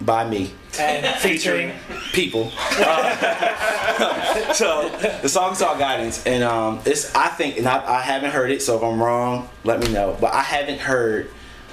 By 0.00 0.28
me. 0.28 0.52
And 0.78 1.06
featuring. 1.20 1.72
people. 2.12 2.52
Uh, 2.58 4.52
so 4.52 4.88
the 5.22 5.28
song's 5.28 5.58
called 5.58 5.78
Guidance, 5.78 6.24
and 6.26 6.44
um, 6.44 6.80
it's 6.84 7.14
I 7.14 7.28
think, 7.28 7.58
and 7.58 7.66
I, 7.66 7.98
I 7.98 8.00
haven't 8.02 8.30
heard 8.30 8.50
it, 8.50 8.62
so 8.62 8.76
if 8.76 8.82
I'm 8.82 9.02
wrong, 9.02 9.48
let 9.64 9.80
me 9.80 9.92
know. 9.92 10.16
But 10.20 10.34
I 10.34 10.42
haven't 10.42 10.78
heard 10.80 11.30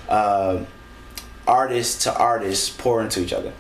uh, 0.09 0.63
artists 1.47 2.03
to 2.05 2.15
artists 2.17 2.69
pour 2.69 3.01
into 3.01 3.21
each 3.21 3.33
other, 3.33 3.53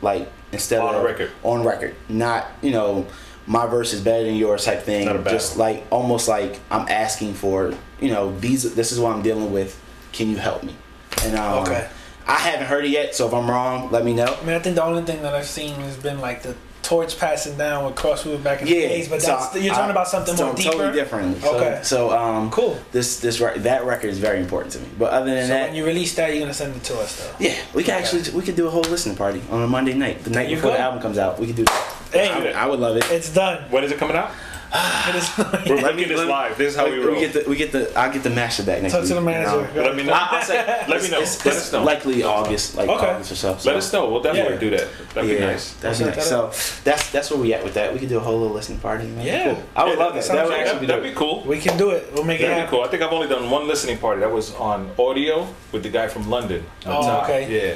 like 0.00 0.30
instead 0.52 0.80
On 0.80 0.94
of 0.94 1.02
record. 1.04 1.30
on 1.42 1.64
record, 1.64 1.96
not 2.08 2.46
you 2.62 2.70
know 2.70 3.06
my 3.46 3.66
verse 3.66 3.92
is 3.92 4.00
better 4.00 4.24
than 4.24 4.36
yours 4.36 4.64
type 4.64 4.82
thing. 4.82 5.06
Not 5.06 5.16
a. 5.16 5.22
Just 5.30 5.56
like 5.56 5.84
almost 5.90 6.28
like 6.28 6.60
I'm 6.70 6.86
asking 6.88 7.34
for 7.34 7.74
you 8.00 8.10
know 8.10 8.38
these. 8.38 8.72
This 8.74 8.92
is 8.92 9.00
what 9.00 9.14
I'm 9.16 9.22
dealing 9.22 9.52
with. 9.52 9.80
Can 10.12 10.28
you 10.30 10.36
help 10.36 10.62
me? 10.62 10.76
And 11.24 11.36
um, 11.36 11.62
Okay. 11.62 11.88
I 12.26 12.36
haven't 12.38 12.66
heard 12.66 12.84
it 12.84 12.90
yet, 12.90 13.14
so 13.14 13.26
if 13.26 13.34
I'm 13.34 13.50
wrong, 13.50 13.90
let 13.90 14.04
me 14.04 14.14
know. 14.14 14.36
I 14.40 14.44
mean, 14.44 14.54
I 14.56 14.58
think 14.58 14.76
the 14.76 14.84
only 14.84 15.02
thing 15.02 15.22
that 15.22 15.34
I've 15.34 15.46
seen 15.46 15.74
has 15.80 15.96
been 15.96 16.20
like 16.20 16.42
the 16.42 16.54
torch 16.82 17.16
passing 17.18 17.56
down 17.56 17.84
with 17.84 17.94
Crosswood 17.94 18.42
back 18.42 18.60
in 18.60 18.66
the 18.66 18.74
Yeah, 18.74 18.88
days, 18.88 19.08
but 19.08 19.22
so 19.22 19.28
that's 19.28 19.54
you're 19.56 19.72
talking 19.72 19.88
I- 19.88 19.90
about 19.92 20.08
something 20.08 20.34
more 20.36 20.52
deeper. 20.54 20.70
totally 20.72 20.92
different. 20.92 21.44
Okay. 21.44 21.80
So 21.84 22.10
um, 22.10 22.50
Cool. 22.50 22.78
This 22.92 23.20
this 23.20 23.40
rec- 23.40 23.56
that 23.62 23.84
record 23.84 24.08
is 24.10 24.18
very 24.18 24.40
important 24.40 24.72
to 24.74 24.80
me. 24.80 24.88
But 24.98 25.12
other 25.12 25.32
than 25.32 25.46
So 25.46 25.52
that, 25.54 25.66
when 25.68 25.76
you 25.76 25.84
release 25.86 26.14
that, 26.16 26.30
you're 26.32 26.40
gonna 26.40 26.52
send 26.54 26.74
it 26.76 26.82
to 26.84 26.98
us 26.98 27.16
though. 27.20 27.34
yeah, 27.38 27.54
we 27.72 27.82
can 27.84 27.94
actually 27.94 28.22
we 28.32 28.42
could 28.42 28.56
do 28.56 28.66
a 28.66 28.70
whole 28.70 28.82
listening 28.82 29.16
party 29.16 29.40
on 29.50 29.62
a 29.62 29.66
Monday 29.68 29.94
night, 29.94 30.24
the 30.24 30.30
night 30.30 30.48
before 30.48 30.70
go. 30.70 30.76
the 30.76 30.80
album 30.80 31.00
comes 31.00 31.18
out. 31.18 31.38
We 31.38 31.46
could 31.46 31.56
do 31.56 31.64
that. 31.64 31.96
Hey, 32.12 32.52
I, 32.52 32.64
I 32.64 32.66
would 32.66 32.80
love 32.80 32.96
it. 32.96 33.04
it's 33.10 33.32
done. 33.32 33.62
When 33.70 33.84
is 33.84 33.92
it 33.92 33.98
coming 33.98 34.16
out? 34.16 34.32
It 35.08 35.16
is. 35.16 35.28
We're 35.36 35.76
Let 35.76 35.94
me- 35.96 36.02
making 36.02 36.08
this 36.08 36.18
let 36.18 36.26
me- 36.26 36.32
live. 36.32 36.56
This 36.56 36.72
is 36.72 36.76
how 36.78 36.86
we 36.88 36.98
we 36.98 37.04
roll. 37.04 37.20
get 37.20 37.32
the 37.34 37.44
we 37.50 37.56
get 37.56 37.72
the 37.72 37.92
I 37.98 38.08
get 38.10 38.22
the 38.22 38.30
master 38.30 38.62
back 38.62 38.80
next 38.80 38.92
Talk 38.94 39.02
week. 39.02 39.08
to 39.10 39.14
the 39.16 39.20
manager. 39.20 39.68
No. 39.74 39.82
Let 39.82 39.96
me 39.96 40.02
know. 40.04 40.12
I, 40.14 40.28
I'll 40.30 40.42
say 40.42 40.64
Let 40.88 41.02
me 41.02 41.10
know. 41.10 41.20
It's, 41.20 41.44
Let 41.44 41.56
us 41.56 41.72
know. 41.72 41.82
Likely 41.84 42.22
August, 42.22 42.76
like 42.76 42.88
Okay. 42.88 43.10
August 43.10 43.32
or 43.32 43.34
so. 43.34 43.56
so. 43.58 43.68
Let 43.68 43.76
us 43.76 43.92
know. 43.92 44.08
We'll 44.10 44.22
definitely 44.22 44.54
Yeah. 44.54 44.60
do 44.60 44.70
that. 44.70 44.88
That'd 45.14 45.30
yeah, 45.30 45.36
be 45.36 45.44
nice. 45.44 45.74
That's 45.74 45.98
We'll 45.98 46.08
nice. 46.08 46.16
set 46.16 46.24
So 46.24 46.80
that's 46.84 47.10
that's 47.10 47.30
where 47.30 47.38
we 47.40 47.52
at 47.52 47.62
with 47.62 47.74
that. 47.74 47.92
We 47.92 47.98
could 47.98 48.08
do 48.08 48.16
a 48.16 48.20
whole 48.20 48.38
little 48.40 48.54
listening 48.54 48.78
party. 48.78 49.04
Man. 49.08 49.26
Yeah. 49.26 49.52
Cool. 49.54 49.64
I 49.76 49.84
would 49.84 49.98
Yeah, 49.98 50.04
love 50.04 50.14
that. 50.14 50.24
sounds 50.24 50.38
That 50.38 50.48
would 50.48 50.56
actually 50.58 50.80
be 50.80 50.86
That'd 50.86 51.04
be 51.04 51.12
cool. 51.12 51.42
We 51.44 51.58
can 51.58 51.76
do 51.76 51.90
it. 51.90 52.10
We'll 52.14 52.24
make 52.24 52.40
it 52.40 52.44
That'd 52.44 52.56
be 52.56 52.60
happen. 52.60 52.70
cool. 52.70 52.84
I 52.84 52.88
think 52.88 53.02
I've 53.02 53.12
only 53.12 53.28
done 53.28 53.50
one 53.50 53.68
listening 53.68 53.98
party. 53.98 54.20
That 54.20 54.32
was 54.32 54.54
on 54.54 54.90
audio 54.98 55.46
with 55.72 55.82
the 55.82 55.90
guy 55.90 56.08
from 56.08 56.30
London. 56.30 56.64
Oh, 56.86 57.20
okay. 57.24 57.42
Yeah. 57.52 57.74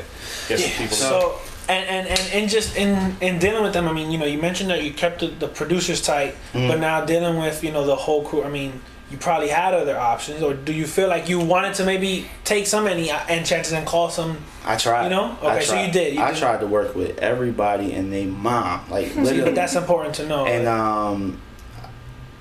Get 0.48 0.61
some 0.61 0.70
people. 0.78 0.96
So 0.96 1.38
and 1.68 1.87
and 1.88 2.07
and 2.09 2.31
and 2.33 2.50
just 2.50 2.76
in 2.76 3.16
in 3.20 3.38
dealing 3.38 3.62
with 3.62 3.72
them, 3.72 3.88
I 3.88 3.92
mean, 3.92 4.11
you 4.11 4.18
know, 4.18 4.26
you 4.26 4.38
mentioned 4.38 4.70
that 4.70 4.83
you 4.85 4.92
kept 4.92 5.20
the, 5.20 5.29
the 5.29 5.48
producers 5.48 6.00
tight, 6.02 6.35
Mm-hmm. 6.52 6.68
but 6.68 6.81
now 6.81 7.05
dealing 7.05 7.38
with 7.38 7.62
you 7.64 7.72
know 7.72 7.85
the 7.87 7.96
whole 7.96 8.22
crew. 8.24 8.42
I 8.44 8.48
mean, 8.48 8.81
you 9.11 9.16
probably 9.18 9.48
had 9.48 9.74
other 9.74 9.96
options, 9.98 10.42
or 10.42 10.55
do 10.55 10.72
you 10.72 10.87
feel 10.87 11.09
like 11.09 11.29
you 11.29 11.38
wanted 11.40 11.74
to 11.74 11.85
maybe 11.85 12.26
take 12.44 12.66
some 12.66 12.87
any 12.87 13.11
and 13.11 13.44
chances 13.46 13.72
and 13.72 13.87
call 13.87 14.11
some? 14.11 14.38
I 14.64 14.76
tried. 14.76 15.05
You 15.05 15.11
know? 15.11 15.38
Okay, 15.42 15.62
so 15.64 15.81
you 15.81 15.92
did, 15.92 16.14
you 16.14 16.20
I 16.20 16.31
did. 16.33 16.38
tried 16.40 16.61
to 16.61 16.66
work 16.66 16.94
with 16.96 17.18
everybody 17.18 17.92
and 17.92 18.12
they 18.12 18.26
mom, 18.26 18.88
like 18.90 19.14
literally. 19.16 19.52
that's 19.52 19.74
important 19.76 20.14
to 20.16 20.26
know. 20.26 20.46
and 20.46 20.66
um, 20.66 21.40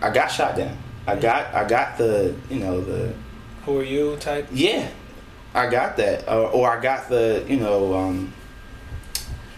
I 0.02 0.10
got 0.12 0.28
shot 0.32 0.56
down. 0.56 0.78
I 1.08 1.16
got 1.16 1.54
I 1.54 1.68
got 1.68 1.98
the 1.98 2.36
you 2.50 2.60
know 2.60 2.82
the 2.82 3.14
Who 3.66 3.80
are 3.80 3.84
you? 3.84 4.18
Type. 4.18 4.48
yeah, 4.52 4.90
I 5.54 5.68
got 5.70 5.98
that 5.98 6.28
or, 6.28 6.50
or 6.50 6.78
I 6.78 6.82
got 6.82 7.10
the 7.10 7.44
you 7.48 7.58
know 7.58 7.94
um, 7.96 8.34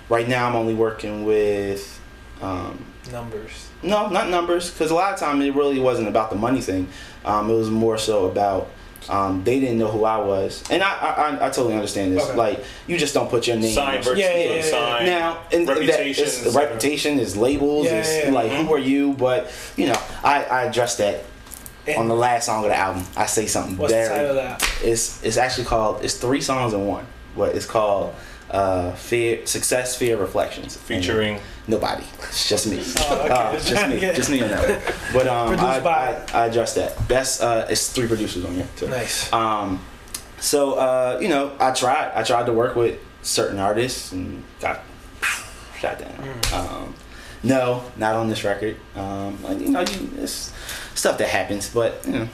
right 0.09 0.27
now 0.27 0.47
I'm 0.47 0.55
only 0.55 0.73
working 0.73 1.25
with 1.25 1.99
um, 2.41 2.83
Numbers. 3.11 3.69
no 3.83 4.09
not 4.09 4.29
numbers 4.29 4.69
because 4.71 4.91
a 4.91 4.95
lot 4.95 5.13
of 5.13 5.19
time 5.19 5.41
it 5.41 5.55
really 5.55 5.79
wasn't 5.79 6.07
about 6.07 6.29
the 6.29 6.35
money 6.35 6.61
thing. 6.61 6.87
Um, 7.25 7.49
it 7.49 7.53
was 7.55 7.69
more 7.69 7.97
so 7.97 8.25
about 8.25 8.69
um, 9.09 9.43
they 9.45 9.59
didn't 9.61 9.77
know 9.77 9.89
who 9.89 10.03
I 10.03 10.17
was, 10.17 10.63
and 10.69 10.83
I 10.83 10.89
I, 10.93 11.09
I, 11.09 11.47
I 11.47 11.49
totally 11.49 11.75
understand 11.75 12.15
this. 12.15 12.23
Okay. 12.27 12.35
Like 12.37 12.63
you 12.87 12.97
just 12.97 13.13
don't 13.13 13.29
put 13.29 13.47
your 13.47 13.55
name. 13.55 13.73
sign 13.73 14.01
versus 14.03 14.19
Yeah, 14.19 14.35
yeah, 14.35 14.55
yeah, 14.55 14.61
sign. 14.61 15.05
Now, 15.05 15.43
and 15.53 15.65
that- 15.67 15.77
reputation. 15.77 16.23
it's- 16.25 16.43
the 16.43 16.51
reputation 16.59 17.17
is 17.19 17.37
labels. 17.37 17.85
Yeah, 17.85 17.99
it's 17.99 18.09
yeah, 18.09 18.25
yeah. 18.25 18.31
like 18.31 18.51
who 18.51 18.73
are 18.73 18.79
you? 18.79 19.13
But 19.13 19.49
you 19.77 19.87
know, 19.87 20.01
I 20.23 20.43
I 20.43 20.63
addressed 20.63 20.97
that 20.97 21.23
And 21.87 21.97
on 21.97 22.07
the 22.09 22.15
last 22.15 22.47
song 22.47 22.65
of 22.65 22.69
the 22.71 22.75
album. 22.77 23.05
I 23.15 23.25
say 23.27 23.45
something 23.47 23.77
what's 23.77 23.93
the 23.93 23.99
very. 23.99 24.09
title 24.09 24.29
of 24.31 24.35
that? 24.35 24.69
It's 24.83 25.23
it's 25.23 25.37
actually 25.37 25.65
called. 25.65 26.03
It's 26.03 26.15
three 26.15 26.41
songs 26.41 26.73
in 26.73 26.85
one. 26.85 27.05
But 27.37 27.55
it's 27.55 27.65
called 27.67 28.13
uh, 28.51 28.91
"Fear, 28.93 29.45
Success, 29.45 29.95
Fear, 29.95 30.17
Reflections." 30.17 30.75
And 30.75 30.83
Featuring 30.85 31.39
nobody. 31.67 32.03
It's 32.23 32.47
just 32.49 32.67
me. 32.67 32.77
Oh, 32.99 33.21
okay. 33.23 33.33
Uh, 33.33 33.59
just 33.59 33.87
me. 33.89 33.99
Just 33.99 34.29
me 34.29 34.41
on 34.41 34.49
that. 34.49 34.81
One. 34.83 34.93
But 35.13 35.27
um, 35.27 35.59
I, 35.59 35.79
I, 35.79 36.25
I 36.33 36.45
addressed 36.47 36.75
that. 36.75 36.97
That's 37.07 37.41
uh, 37.41 37.67
it's 37.69 37.91
three 37.91 38.07
producers 38.07 38.45
on 38.45 38.53
here 38.53 38.67
too. 38.75 38.87
Nice. 38.87 39.31
Um, 39.33 39.83
so 40.39 40.73
uh, 40.75 41.19
you 41.21 41.27
know, 41.29 41.51
I 41.59 41.71
tried. 41.71 42.11
I 42.15 42.23
tried 42.23 42.45
to 42.45 42.53
work 42.53 42.75
with 42.75 42.99
certain 43.21 43.59
artists 43.59 44.11
and 44.11 44.43
got 44.61 44.81
shot 45.79 45.99
down. 45.99 46.11
Mm. 46.11 46.53
Um, 46.53 46.95
no, 47.43 47.83
not 47.97 48.15
on 48.15 48.29
this 48.29 48.43
record. 48.43 48.77
Um, 48.95 49.41
like, 49.43 49.59
you 49.59 49.69
know, 49.69 49.81
you, 49.81 50.09
it's 50.17 50.51
stuff 50.95 51.17
that 51.19 51.27
happens, 51.29 51.69
but 51.69 52.03
you 52.05 52.13
know, 52.13 52.29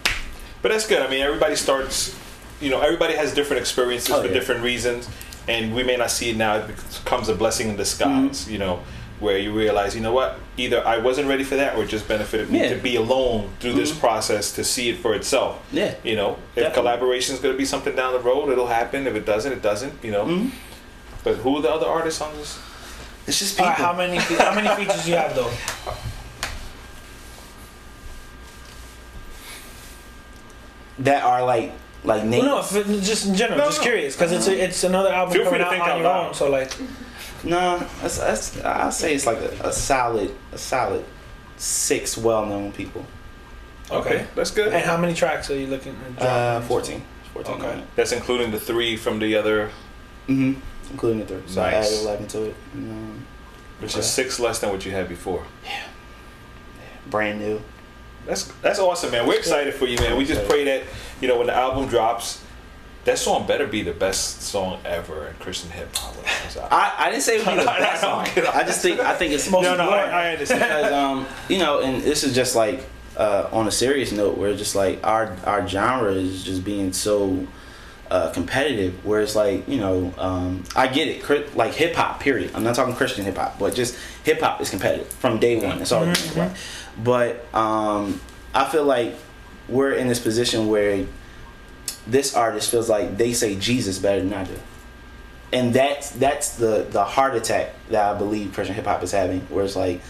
But 0.61 0.71
that's 0.71 0.87
good. 0.87 1.01
I 1.01 1.09
mean, 1.09 1.21
everybody 1.21 1.55
starts. 1.55 2.17
You 2.61 2.69
know, 2.69 2.79
everybody 2.79 3.15
has 3.15 3.33
different 3.33 3.59
experiences 3.59 4.11
Oh, 4.11 4.21
for 4.21 4.27
yeah. 4.27 4.33
different 4.33 4.63
reasons, 4.63 5.09
and 5.47 5.75
we 5.75 5.83
may 5.83 5.97
not 5.97 6.11
see 6.11 6.29
it 6.29 6.37
now. 6.37 6.55
It 6.57 6.67
becomes 6.67 7.29
a 7.29 7.35
blessing 7.35 7.69
in 7.69 7.75
disguise. 7.75 8.41
Mm-hmm. 8.43 8.51
You 8.51 8.57
know, 8.59 8.79
where 9.19 9.37
you 9.37 9.53
realize, 9.53 9.95
you 9.95 10.01
know 10.01 10.11
what, 10.11 10.37
either 10.57 10.85
I 10.85 10.97
wasn't 10.97 11.29
ready 11.29 11.43
for 11.45 11.55
that, 11.55 11.77
or 11.77 11.83
it 11.83 11.87
just 11.87 12.07
benefited 12.07 12.49
me 12.49 12.59
Yeah. 12.59 12.65
Mm-hmm. 12.65 12.75
to 12.77 12.83
be 12.83 12.95
alone 12.97 13.49
through 13.61 13.73
this 13.73 13.97
process 13.97 14.53
to 14.55 14.63
see 14.65 14.89
it 14.89 14.97
for 14.97 15.13
itself. 15.15 15.65
Yeah. 15.71 15.95
You 16.03 16.15
know, 16.17 16.31
if 16.33 16.55
Definitely. 16.55 16.73
collaboration 16.73 17.35
is 17.35 17.41
going 17.41 17.53
to 17.53 17.57
be 17.57 17.63
something 17.65 17.95
down 17.95 18.11
the 18.13 18.19
road, 18.19 18.49
it'll 18.49 18.67
happen. 18.67 19.07
If 19.07 19.15
it 19.15 19.25
doesn't, 19.25 19.51
it 19.53 19.61
doesn't. 19.61 20.03
You 20.03 20.11
know. 20.11 20.25
Mm-hmm. 20.25 20.49
But 21.23 21.37
who 21.37 21.55
are 21.57 21.61
the 21.61 21.71
other 21.71 21.87
artists 21.87 22.19
on 22.21 22.33
this? 22.35 22.59
it's 23.25 23.39
just 23.39 23.55
people. 23.55 23.69
right, 23.69 23.77
how 23.77 23.93
many 23.93 24.17
how 24.17 24.53
many 24.53 24.67
features 24.75 25.05
do 25.05 25.11
you 25.11 25.15
have 25.15 25.33
though? 25.33 25.49
that 30.99 31.23
are 31.23 31.43
like 31.43 31.71
like 32.03 32.23
names. 32.25 32.43
Well, 32.45 32.55
no, 32.73 32.79
if 32.81 33.03
just 33.03 33.27
in 33.27 33.35
general, 33.35 33.59
No, 33.59 33.65
just 33.65 33.79
no. 33.79 33.83
curious 33.83 34.15
because 34.15 34.31
it's 34.31 34.47
a, 34.47 34.63
it's 34.63 34.83
another 34.83 35.09
album 35.09 35.33
Feel 35.33 35.45
coming 35.45 35.61
out 35.61 35.71
think 35.71 35.83
on 35.83 35.99
your 35.99 36.07
own. 36.07 36.33
So 36.33 36.49
like, 36.49 36.71
No, 37.43 37.79
that's, 38.01 38.17
that's 38.17 38.61
I'll 38.63 38.91
say 38.91 39.15
it's 39.15 39.25
like 39.25 39.37
a, 39.37 39.67
a 39.69 39.71
solid 39.73 40.33
a 40.51 40.57
solid 40.57 41.05
six 41.57 42.17
well 42.17 42.45
known 42.45 42.71
people. 42.71 43.05
Okay, 43.91 44.25
that's 44.35 44.51
good. 44.51 44.73
and 44.73 44.83
how 44.83 44.97
many 44.97 45.13
tracks 45.13 45.49
are 45.51 45.57
you 45.57 45.67
looking? 45.67 45.95
to 45.95 46.11
drop? 46.13 46.29
Uh, 46.29 46.61
14. 46.61 47.01
14 47.33 47.53
Okay. 47.55 47.83
That's 47.95 48.11
including 48.11 48.51
the 48.51 48.59
three 48.59 48.95
from 48.97 49.19
the 49.19 49.35
other, 49.35 49.69
Mm-hmm. 50.27 50.59
Including 50.91 51.19
the 51.19 51.25
three. 51.25 51.41
So 51.47 51.61
I 51.61 51.71
added 51.71 51.91
11 52.01 52.27
to 52.27 52.43
it. 52.45 52.55
Um, 52.75 53.25
which 53.79 53.91
Okay. 53.91 53.99
is 53.99 54.09
six 54.09 54.39
less 54.39 54.59
than 54.59 54.69
what 54.69 54.85
you 54.85 54.91
had 54.91 55.09
before. 55.09 55.43
Yeah. 55.65 55.83
Brand 57.09 57.39
new. 57.39 57.61
That's 58.25 58.45
that's 58.61 58.79
awesome, 58.79 59.11
man. 59.11 59.27
We're 59.27 59.37
excited 59.37 59.73
for 59.73 59.85
you, 59.85 59.97
man. 59.97 60.15
We 60.17 60.23
just 60.23 60.47
pray 60.47 60.63
that 60.63 60.83
you 61.23 61.29
know 61.29 61.37
when 61.37 61.47
the 61.47 61.55
album 61.55 61.87
drops, 61.87 62.43
that 63.05 63.17
song 63.17 63.47
better 63.47 63.65
be 63.65 63.81
the 63.81 63.93
best 63.93 64.41
song 64.41 64.77
ever 64.83 65.27
in 65.27 65.33
Christian 65.35 65.71
hip 65.71 65.95
hop. 65.95 66.13
when 66.17 66.25
it 66.25 66.31
comes 66.31 66.57
out. 66.57 66.71
I, 66.71 66.93
I 66.97 67.09
didn't 67.11 67.23
say 67.23 67.37
it 67.37 67.45
would 67.45 67.53
be 67.53 67.59
the 67.59 67.65
best 67.65 68.01
song. 68.01 68.27
I 68.53 68.63
just 68.65 68.81
think 68.81 68.99
I 68.99 69.15
think 69.15 69.31
it's 69.31 69.49
Most 69.51 69.63
no, 69.63 69.77
no, 69.77 69.83
I, 69.83 69.85
important. 69.85 70.13
I 70.13 70.31
understand. 70.33 70.61
because 70.61 70.91
um 70.91 71.25
you 71.47 71.59
know 71.59 71.79
and 71.79 72.01
this 72.03 72.25
is 72.25 72.35
just 72.35 72.57
like 72.57 72.83
uh, 73.15 73.47
on 73.53 73.67
a 73.67 73.71
serious 73.71 74.11
note 74.11 74.37
where 74.37 74.53
just 74.53 74.75
like 74.75 74.99
our 75.05 75.33
our 75.45 75.65
genre 75.65 76.11
is 76.11 76.43
just 76.43 76.65
being 76.65 76.91
so 76.91 77.47
uh, 78.11 78.31
competitive 78.33 79.05
where 79.05 79.21
it's 79.21 79.35
like 79.35 79.65
you 79.69 79.79
know 79.79 80.13
um, 80.17 80.63
I 80.75 80.87
get 80.87 81.07
it 81.07 81.55
like 81.55 81.73
hip 81.73 81.95
hop 81.95 82.19
period 82.19 82.51
I'm 82.53 82.65
not 82.65 82.75
talking 82.75 82.95
Christian 82.95 83.23
hip 83.23 83.37
hop 83.37 83.59
but 83.59 83.75
just 83.75 83.95
hip 84.25 84.41
hop 84.41 84.59
is 84.61 84.69
competitive 84.69 85.07
from 85.07 85.39
day 85.39 85.55
one 85.55 85.79
it's 85.79 85.93
always 85.93 86.21
been 86.27 86.35
that 86.35 86.51
way. 86.51 86.57
but 87.01 87.55
um, 87.55 88.19
I 88.53 88.65
feel 88.65 88.83
like 88.83 89.15
we're 89.67 89.93
in 89.93 90.07
this 90.07 90.19
position 90.19 90.67
where 90.67 91.05
this 92.05 92.35
artist 92.35 92.69
feels 92.69 92.89
like 92.89 93.17
they 93.17 93.33
say 93.33 93.55
Jesus 93.55 93.99
better 93.99 94.21
than 94.21 94.33
I 94.33 94.43
do 94.43 94.59
and 95.53 95.71
that's 95.71 96.09
that's 96.11 96.55
the 96.57 96.87
the 96.89 97.03
heart 97.03 97.35
attack 97.35 97.75
that 97.89 98.15
I 98.15 98.17
believe 98.17 98.53
Christian 98.53 98.75
hip 98.75 98.85
hop 98.85 99.03
is 99.03 99.11
having, 99.11 99.41
where 99.41 99.63
it's 99.63 99.75
like, 99.75 100.01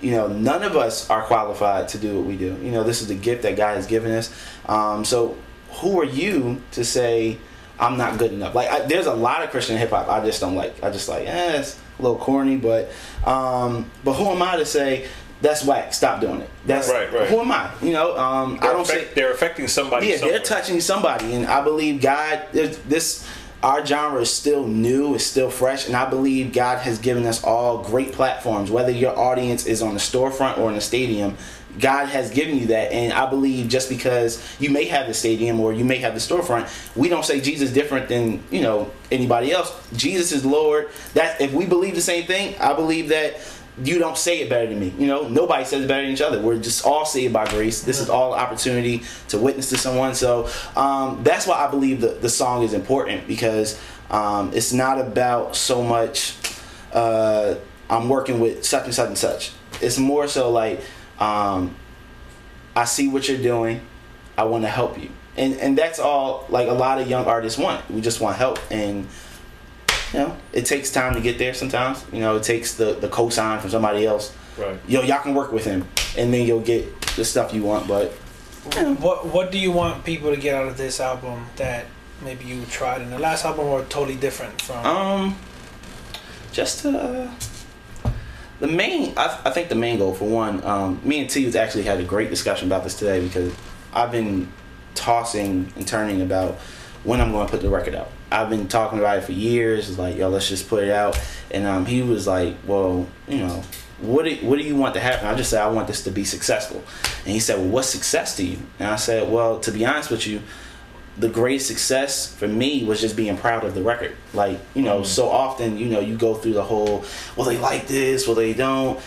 you 0.00 0.12
know, 0.12 0.28
none 0.28 0.62
of 0.62 0.76
us 0.76 1.10
are 1.10 1.22
qualified 1.22 1.88
to 1.88 1.98
do 1.98 2.16
what 2.16 2.24
we 2.24 2.36
do. 2.36 2.56
You 2.62 2.70
know, 2.70 2.84
this 2.84 3.02
is 3.02 3.08
the 3.08 3.16
gift 3.16 3.42
that 3.42 3.56
God 3.56 3.74
has 3.74 3.86
given 3.86 4.12
us. 4.12 4.32
Um, 4.66 5.04
so 5.04 5.36
who 5.72 6.00
are 6.00 6.04
you 6.04 6.62
to 6.72 6.84
say 6.84 7.38
I'm 7.80 7.98
not 7.98 8.18
good 8.18 8.32
enough? 8.32 8.54
Like, 8.54 8.70
I, 8.70 8.86
there's 8.86 9.06
a 9.06 9.14
lot 9.14 9.42
of 9.42 9.50
Christian 9.50 9.76
hip 9.76 9.90
hop 9.90 10.08
I 10.08 10.24
just 10.24 10.40
don't 10.40 10.54
like. 10.54 10.82
I 10.84 10.90
just 10.90 11.08
like, 11.08 11.26
eh, 11.26 11.58
it's 11.58 11.80
a 11.98 12.02
little 12.02 12.18
corny, 12.18 12.56
but 12.56 12.92
um, 13.26 13.90
but 14.04 14.14
who 14.14 14.26
am 14.26 14.40
I 14.40 14.56
to 14.56 14.64
say 14.64 15.08
that's 15.42 15.64
whack. 15.64 15.92
Stop 15.92 16.20
doing 16.20 16.40
it. 16.40 16.48
That's 16.64 16.88
Right, 16.88 17.12
right. 17.12 17.28
Who 17.28 17.40
am 17.40 17.50
I? 17.50 17.70
You 17.82 17.92
know, 17.92 18.16
um, 18.16 18.58
I 18.62 18.66
don't 18.66 18.86
say 18.86 19.08
they're 19.14 19.32
affecting 19.32 19.68
somebody. 19.68 20.06
yeah, 20.06 20.16
somewhere. 20.16 20.38
they're 20.38 20.46
touching 20.46 20.80
somebody, 20.80 21.34
and 21.34 21.46
I 21.46 21.62
believe 21.62 22.00
God. 22.00 22.46
This 22.52 23.28
our 23.62 23.84
genre 23.86 24.20
is 24.20 24.30
still 24.32 24.66
new, 24.66 25.14
it's 25.14 25.24
still 25.24 25.50
fresh, 25.50 25.86
and 25.86 25.94
I 25.94 26.08
believe 26.08 26.52
God 26.52 26.78
has 26.78 26.98
given 26.98 27.26
us 27.26 27.44
all 27.44 27.82
great 27.82 28.12
platforms. 28.12 28.70
Whether 28.70 28.90
your 28.90 29.16
audience 29.16 29.66
is 29.66 29.82
on 29.82 29.94
the 29.94 30.00
storefront 30.00 30.58
or 30.58 30.68
in 30.68 30.74
the 30.74 30.80
stadium, 30.80 31.36
God 31.78 32.06
has 32.06 32.30
given 32.30 32.56
you 32.58 32.66
that, 32.66 32.92
and 32.92 33.12
I 33.12 33.30
believe 33.30 33.68
just 33.68 33.88
because 33.88 34.42
you 34.60 34.70
may 34.70 34.84
have 34.86 35.06
the 35.06 35.14
stadium 35.14 35.60
or 35.60 35.72
you 35.72 35.84
may 35.84 35.98
have 35.98 36.14
the 36.14 36.20
storefront, 36.20 36.68
we 36.96 37.08
don't 37.08 37.24
say 37.24 37.40
Jesus 37.40 37.72
different 37.72 38.08
than 38.08 38.42
you 38.50 38.62
know 38.62 38.90
anybody 39.10 39.52
else. 39.52 39.72
Jesus 39.96 40.32
is 40.32 40.44
Lord. 40.44 40.90
That 41.14 41.40
if 41.40 41.52
we 41.52 41.64
believe 41.66 41.94
the 41.94 42.00
same 42.02 42.26
thing, 42.26 42.56
I 42.60 42.74
believe 42.74 43.08
that 43.10 43.40
you 43.82 43.98
don't 43.98 44.18
say 44.18 44.40
it 44.40 44.50
better 44.50 44.66
than 44.66 44.78
me. 44.78 44.92
You 44.98 45.06
know, 45.06 45.28
nobody 45.28 45.64
says 45.64 45.86
better 45.86 46.02
than 46.02 46.10
each 46.10 46.20
other. 46.20 46.40
We're 46.40 46.58
just 46.58 46.84
all 46.84 47.06
saved 47.06 47.32
by 47.32 47.46
grace. 47.48 47.82
This 47.82 48.00
is 48.00 48.10
all 48.10 48.34
opportunity 48.34 49.02
to 49.28 49.38
witness 49.38 49.70
to 49.70 49.78
someone. 49.78 50.14
So 50.14 50.50
um, 50.76 51.22
that's 51.22 51.46
why 51.46 51.64
I 51.64 51.70
believe 51.70 52.00
the, 52.00 52.08
the 52.08 52.28
song 52.28 52.62
is 52.64 52.74
important 52.74 53.26
because 53.26 53.80
um, 54.10 54.52
it's 54.52 54.72
not 54.72 55.00
about 55.00 55.56
so 55.56 55.82
much 55.82 56.36
uh, 56.92 57.54
I'm 57.88 58.08
working 58.08 58.40
with 58.40 58.64
such 58.64 58.84
and 58.84 58.94
such 58.94 59.08
and 59.08 59.18
such. 59.18 59.52
It's 59.80 59.98
more 59.98 60.28
so 60.28 60.50
like 60.50 60.80
um, 61.18 61.74
I 62.76 62.84
see 62.84 63.08
what 63.08 63.28
you're 63.28 63.38
doing. 63.38 63.80
I 64.36 64.44
want 64.44 64.64
to 64.64 64.70
help 64.70 64.98
you. 64.98 65.10
And, 65.36 65.54
and 65.54 65.78
that's 65.78 65.98
all 65.98 66.46
like 66.48 66.68
a 66.68 66.72
lot 66.72 67.00
of 67.00 67.08
young 67.08 67.24
artists 67.24 67.58
want. 67.58 67.90
We 67.90 68.00
just 68.00 68.20
want 68.20 68.36
help 68.36 68.58
and 68.70 69.08
you 70.12 70.18
know, 70.18 70.36
it 70.52 70.66
takes 70.66 70.90
time 70.90 71.14
to 71.14 71.20
get 71.20 71.38
there 71.38 71.54
sometimes. 71.54 72.04
You 72.12 72.20
know, 72.20 72.36
it 72.36 72.42
takes 72.42 72.74
the, 72.74 72.94
the 72.94 73.08
cosign 73.08 73.60
from 73.60 73.70
somebody 73.70 74.06
else. 74.06 74.34
Right. 74.58 74.78
Yo, 74.86 75.02
y'all 75.02 75.22
can 75.22 75.34
work 75.34 75.52
with 75.52 75.64
him 75.64 75.86
and 76.16 76.32
then 76.32 76.46
you'll 76.46 76.60
get 76.60 77.00
the 77.16 77.24
stuff 77.24 77.54
you 77.54 77.62
want, 77.62 77.88
but 77.88 78.12
What 79.00 79.26
What 79.26 79.50
do 79.50 79.58
you 79.58 79.72
want 79.72 80.04
people 80.04 80.30
to 80.34 80.36
get 80.36 80.54
out 80.54 80.68
of 80.68 80.76
this 80.76 81.00
album 81.00 81.46
that 81.56 81.86
maybe 82.22 82.44
you 82.44 82.64
tried 82.66 83.00
in 83.00 83.10
the 83.10 83.18
last 83.18 83.44
album 83.44 83.66
or 83.66 83.82
totally 83.84 84.16
different 84.16 84.60
from? 84.60 84.84
um 84.84 85.36
just 86.52 86.84
uh, 86.84 87.28
the 88.60 88.66
main 88.68 89.14
I, 89.16 89.40
I 89.46 89.50
think 89.50 89.70
the 89.70 89.74
main 89.74 89.98
goal 89.98 90.14
for 90.14 90.28
one, 90.28 90.62
um, 90.64 91.00
me 91.02 91.20
and 91.20 91.30
T 91.30 91.56
actually 91.56 91.84
had 91.84 91.98
a 91.98 92.04
great 92.04 92.28
discussion 92.28 92.68
about 92.68 92.84
this 92.84 92.94
today 92.94 93.22
because 93.26 93.54
I've 93.94 94.12
been 94.12 94.52
tossing 94.94 95.72
and 95.76 95.88
turning 95.88 96.20
about 96.20 96.56
when 97.04 97.20
I'm 97.20 97.32
going 97.32 97.46
to 97.46 97.50
put 97.50 97.62
the 97.62 97.70
record 97.70 97.94
out. 97.94 98.10
I've 98.32 98.50
been 98.50 98.66
talking 98.66 98.98
about 98.98 99.18
it 99.18 99.24
for 99.24 99.32
years. 99.32 99.88
It's 99.88 99.98
like, 99.98 100.16
yo, 100.16 100.28
let's 100.28 100.48
just 100.48 100.68
put 100.68 100.82
it 100.82 100.90
out. 100.90 101.20
And 101.50 101.66
um, 101.66 101.86
he 101.86 102.02
was 102.02 102.26
like, 102.26 102.56
well, 102.66 103.06
you 103.28 103.38
know, 103.38 103.62
what 104.00 104.24
do, 104.24 104.34
what 104.36 104.58
do 104.58 104.64
you 104.64 104.74
want 104.74 104.94
to 104.94 105.00
happen? 105.00 105.26
I 105.26 105.34
just 105.34 105.50
said, 105.50 105.62
I 105.62 105.68
want 105.68 105.86
this 105.86 106.02
to 106.04 106.10
be 106.10 106.24
successful. 106.24 106.82
And 107.24 107.32
he 107.32 107.40
said, 107.40 107.58
well, 107.58 107.68
what's 107.68 107.88
success 107.88 108.36
to 108.36 108.44
you? 108.44 108.58
And 108.78 108.88
I 108.88 108.96
said, 108.96 109.30
well, 109.30 109.60
to 109.60 109.70
be 109.70 109.84
honest 109.84 110.10
with 110.10 110.26
you, 110.26 110.40
the 111.18 111.28
greatest 111.28 111.68
success 111.68 112.34
for 112.34 112.48
me 112.48 112.84
was 112.84 113.00
just 113.00 113.16
being 113.16 113.36
proud 113.36 113.64
of 113.64 113.74
the 113.74 113.82
record. 113.82 114.16
Like, 114.32 114.58
you 114.74 114.82
know, 114.82 115.02
so 115.02 115.28
often, 115.28 115.76
you 115.76 115.86
know, 115.86 116.00
you 116.00 116.16
go 116.16 116.34
through 116.34 116.54
the 116.54 116.62
whole, 116.62 117.04
well, 117.36 117.46
they 117.46 117.58
like 117.58 117.86
this, 117.86 118.26
well, 118.26 118.34
they 118.34 118.54
don't. 118.54 118.98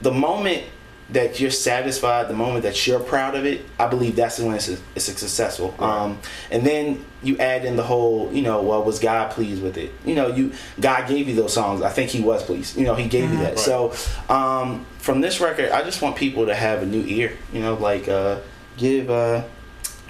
The 0.00 0.10
moment 0.12 0.64
that 1.10 1.38
you're 1.38 1.50
satisfied, 1.50 2.28
the 2.28 2.34
moment 2.34 2.62
that 2.62 2.86
you're 2.86 3.00
proud 3.00 3.34
of 3.34 3.44
it, 3.44 3.64
I 3.78 3.86
believe 3.86 4.16
that's 4.16 4.38
when 4.38 4.54
it's, 4.54 4.68
it's 4.68 5.04
successful. 5.04 5.74
Um, 5.78 6.18
and 6.50 6.66
then 6.66 7.04
you 7.22 7.36
add 7.38 7.64
in 7.64 7.76
the 7.76 7.82
whole, 7.82 8.32
you 8.32 8.42
know, 8.42 8.62
well, 8.62 8.82
was 8.82 8.98
God 8.98 9.30
pleased 9.30 9.62
with 9.62 9.76
it? 9.76 9.92
You 10.04 10.14
know, 10.14 10.28
you 10.28 10.52
God 10.80 11.08
gave 11.08 11.28
you 11.28 11.34
those 11.34 11.52
songs. 11.52 11.82
I 11.82 11.90
think 11.90 12.10
He 12.10 12.22
was 12.22 12.42
pleased. 12.42 12.76
You 12.76 12.84
know, 12.84 12.94
He 12.94 13.08
gave 13.08 13.30
you 13.30 13.38
that. 13.38 13.56
Right. 13.56 13.58
So 13.58 13.92
um, 14.28 14.86
from 14.98 15.20
this 15.20 15.40
record, 15.40 15.70
I 15.70 15.82
just 15.82 16.00
want 16.00 16.16
people 16.16 16.46
to 16.46 16.54
have 16.54 16.82
a 16.82 16.86
new 16.86 17.04
ear. 17.06 17.36
You 17.52 17.60
know, 17.60 17.74
like 17.74 18.08
uh, 18.08 18.40
give. 18.76 19.10
Uh, 19.10 19.44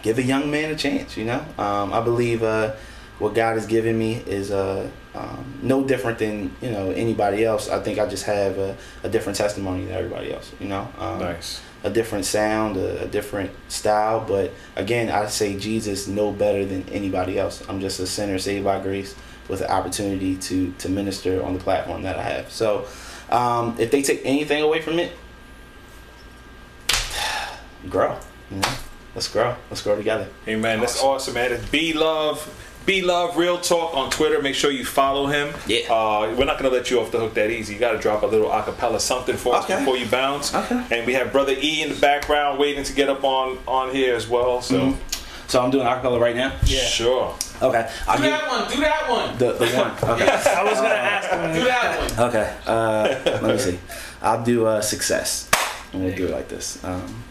give 0.04 0.18
a 0.18 0.22
young 0.22 0.50
man 0.50 0.70
a 0.70 0.76
chance. 0.76 1.16
You 1.16 1.24
know, 1.24 1.44
um, 1.58 1.92
I 1.92 2.00
believe 2.00 2.42
uh, 2.42 2.74
what 3.18 3.34
God 3.34 3.54
has 3.54 3.66
given 3.66 3.98
me 3.98 4.16
is 4.26 4.50
uh, 4.52 4.88
um, 5.14 5.54
no 5.62 5.84
different 5.84 6.18
than 6.18 6.54
you 6.60 6.70
know 6.70 6.90
anybody 6.90 7.44
else. 7.44 7.68
I 7.68 7.80
think 7.80 7.98
I 7.98 8.06
just 8.06 8.24
have 8.24 8.58
a, 8.58 8.76
a 9.02 9.08
different 9.08 9.38
testimony 9.38 9.84
than 9.84 9.94
everybody 9.94 10.32
else. 10.32 10.52
You 10.60 10.68
know, 10.68 10.88
um, 10.98 11.18
Nice. 11.20 11.60
a 11.84 11.90
different 11.90 12.24
sound, 12.24 12.76
a, 12.76 13.04
a 13.04 13.06
different 13.06 13.50
style. 13.68 14.24
But 14.26 14.52
again, 14.76 15.10
I 15.10 15.26
say 15.26 15.58
Jesus 15.58 16.06
no 16.08 16.32
better 16.32 16.64
than 16.64 16.88
anybody 16.90 17.38
else. 17.38 17.62
I'm 17.68 17.80
just 17.80 18.00
a 18.00 18.06
sinner 18.06 18.38
saved 18.38 18.64
by 18.64 18.80
grace 18.80 19.14
with 19.48 19.60
the 19.60 19.70
opportunity 19.70 20.36
to 20.36 20.72
to 20.78 20.88
minister 20.88 21.44
on 21.44 21.54
the 21.54 21.60
platform 21.60 22.02
that 22.02 22.18
I 22.18 22.22
have. 22.22 22.50
So. 22.50 22.86
Um, 23.30 23.74
if 23.78 23.90
they 23.90 24.02
take 24.02 24.20
anything 24.24 24.62
away 24.62 24.82
from 24.82 24.98
it, 24.98 25.10
grow. 27.88 28.16
You 28.50 28.58
know, 28.58 28.68
let's 29.14 29.28
grow. 29.28 29.56
Let's 29.70 29.82
grow 29.82 29.96
together. 29.96 30.28
Amen. 30.46 30.60
man, 30.60 30.80
that's 30.80 31.02
awesome, 31.02 31.34
man. 31.34 31.52
It's 31.52 31.66
B 31.70 31.94
Love, 31.94 32.38
B 32.86 33.00
Love 33.02 33.36
Real 33.36 33.58
Talk 33.58 33.94
on 33.96 34.10
Twitter. 34.10 34.42
Make 34.42 34.54
sure 34.54 34.70
you 34.70 34.84
follow 34.84 35.26
him. 35.26 35.54
Yeah. 35.66 35.90
Uh, 35.92 36.34
we're 36.36 36.44
not 36.44 36.58
gonna 36.58 36.68
let 36.74 36.90
you 36.90 37.00
off 37.00 37.10
the 37.10 37.18
hook 37.18 37.34
that 37.34 37.50
easy. 37.50 37.74
You 37.74 37.80
got 37.80 37.92
to 37.92 37.98
drop 37.98 38.22
a 38.22 38.26
little 38.26 38.50
acapella 38.50 39.00
something 39.00 39.36
for 39.36 39.54
us 39.56 39.66
before 39.66 39.96
you 39.96 40.06
bounce. 40.06 40.54
Okay. 40.54 40.84
And 40.90 41.06
we 41.06 41.14
have 41.14 41.32
brother 41.32 41.54
E 41.56 41.82
in 41.82 41.88
the 41.88 41.98
background 42.00 42.58
waiting 42.58 42.84
to 42.84 42.92
get 42.92 43.08
up 43.08 43.24
on 43.24 43.58
on 43.66 43.90
here 43.94 44.14
as 44.14 44.28
well. 44.28 44.60
So 44.60 44.78
Mhm. 44.78 44.96
So 45.46 45.62
I'm 45.62 45.70
doing 45.70 45.86
acapella 45.86 46.18
right 46.20 46.34
now. 46.36 46.52
Yeah. 46.64 46.80
sure. 46.84 47.34
Okay. 47.62 47.88
I'll 48.08 48.16
Do 48.16 48.22
give 48.24 48.32
that 48.32 48.48
one. 48.48 48.70
Do 48.70 48.80
that 48.80 49.10
one. 49.10 49.38
the 49.38 49.52
the 49.52 49.66
one. 49.76 49.90
Okay. 50.16 50.28
I 50.28 50.64
was 50.64 50.74
gonna 50.80 50.94
ask 50.94 51.30
him. 51.30 51.52
Do 51.60 51.64
that 51.64 51.98
one. 52.18 52.28
Okay. 52.28 52.54
Uh, 52.66 53.14
let 53.24 53.42
me 53.42 53.58
see. 53.58 53.78
I'll 54.22 54.42
do 54.42 54.66
uh, 54.66 54.80
success. 54.80 55.48
I'm 55.92 56.00
gonna 56.02 56.16
do 56.16 56.26
it 56.26 56.30
like 56.32 56.48
this. 56.48 56.82
Um, 56.84 57.22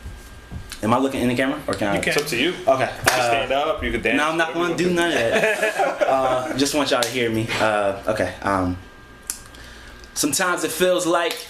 am 0.84 0.94
I 0.94 0.98
looking 1.00 1.22
in 1.22 1.28
the 1.30 1.36
camera 1.36 1.60
or 1.68 1.74
can 1.74 1.88
I? 1.88 1.96
You 1.96 2.02
can. 2.02 2.14
It's 2.14 2.22
up 2.22 2.28
to 2.30 2.38
you. 2.38 2.50
Okay. 2.68 2.90
You 2.92 3.04
can 3.06 3.20
Uh, 3.20 3.28
stand 3.30 3.52
up. 3.52 3.84
You 3.84 3.92
can 3.92 4.02
dance. 4.02 4.18
No, 4.18 4.30
I'm 4.30 4.38
not 4.38 4.54
going 4.54 4.76
to 4.76 4.84
do 4.84 4.90
none 4.94 5.08
of 5.08 5.14
that. 5.14 6.02
uh, 6.08 6.58
just 6.58 6.76
want 6.76 6.92
y'all 6.92 7.02
to 7.02 7.10
hear 7.10 7.30
me. 7.30 7.48
Uh, 7.60 8.02
okay. 8.08 8.34
Um, 8.42 8.78
sometimes 10.14 10.64
it 10.64 10.72
feels 10.72 11.06
like 11.08 11.48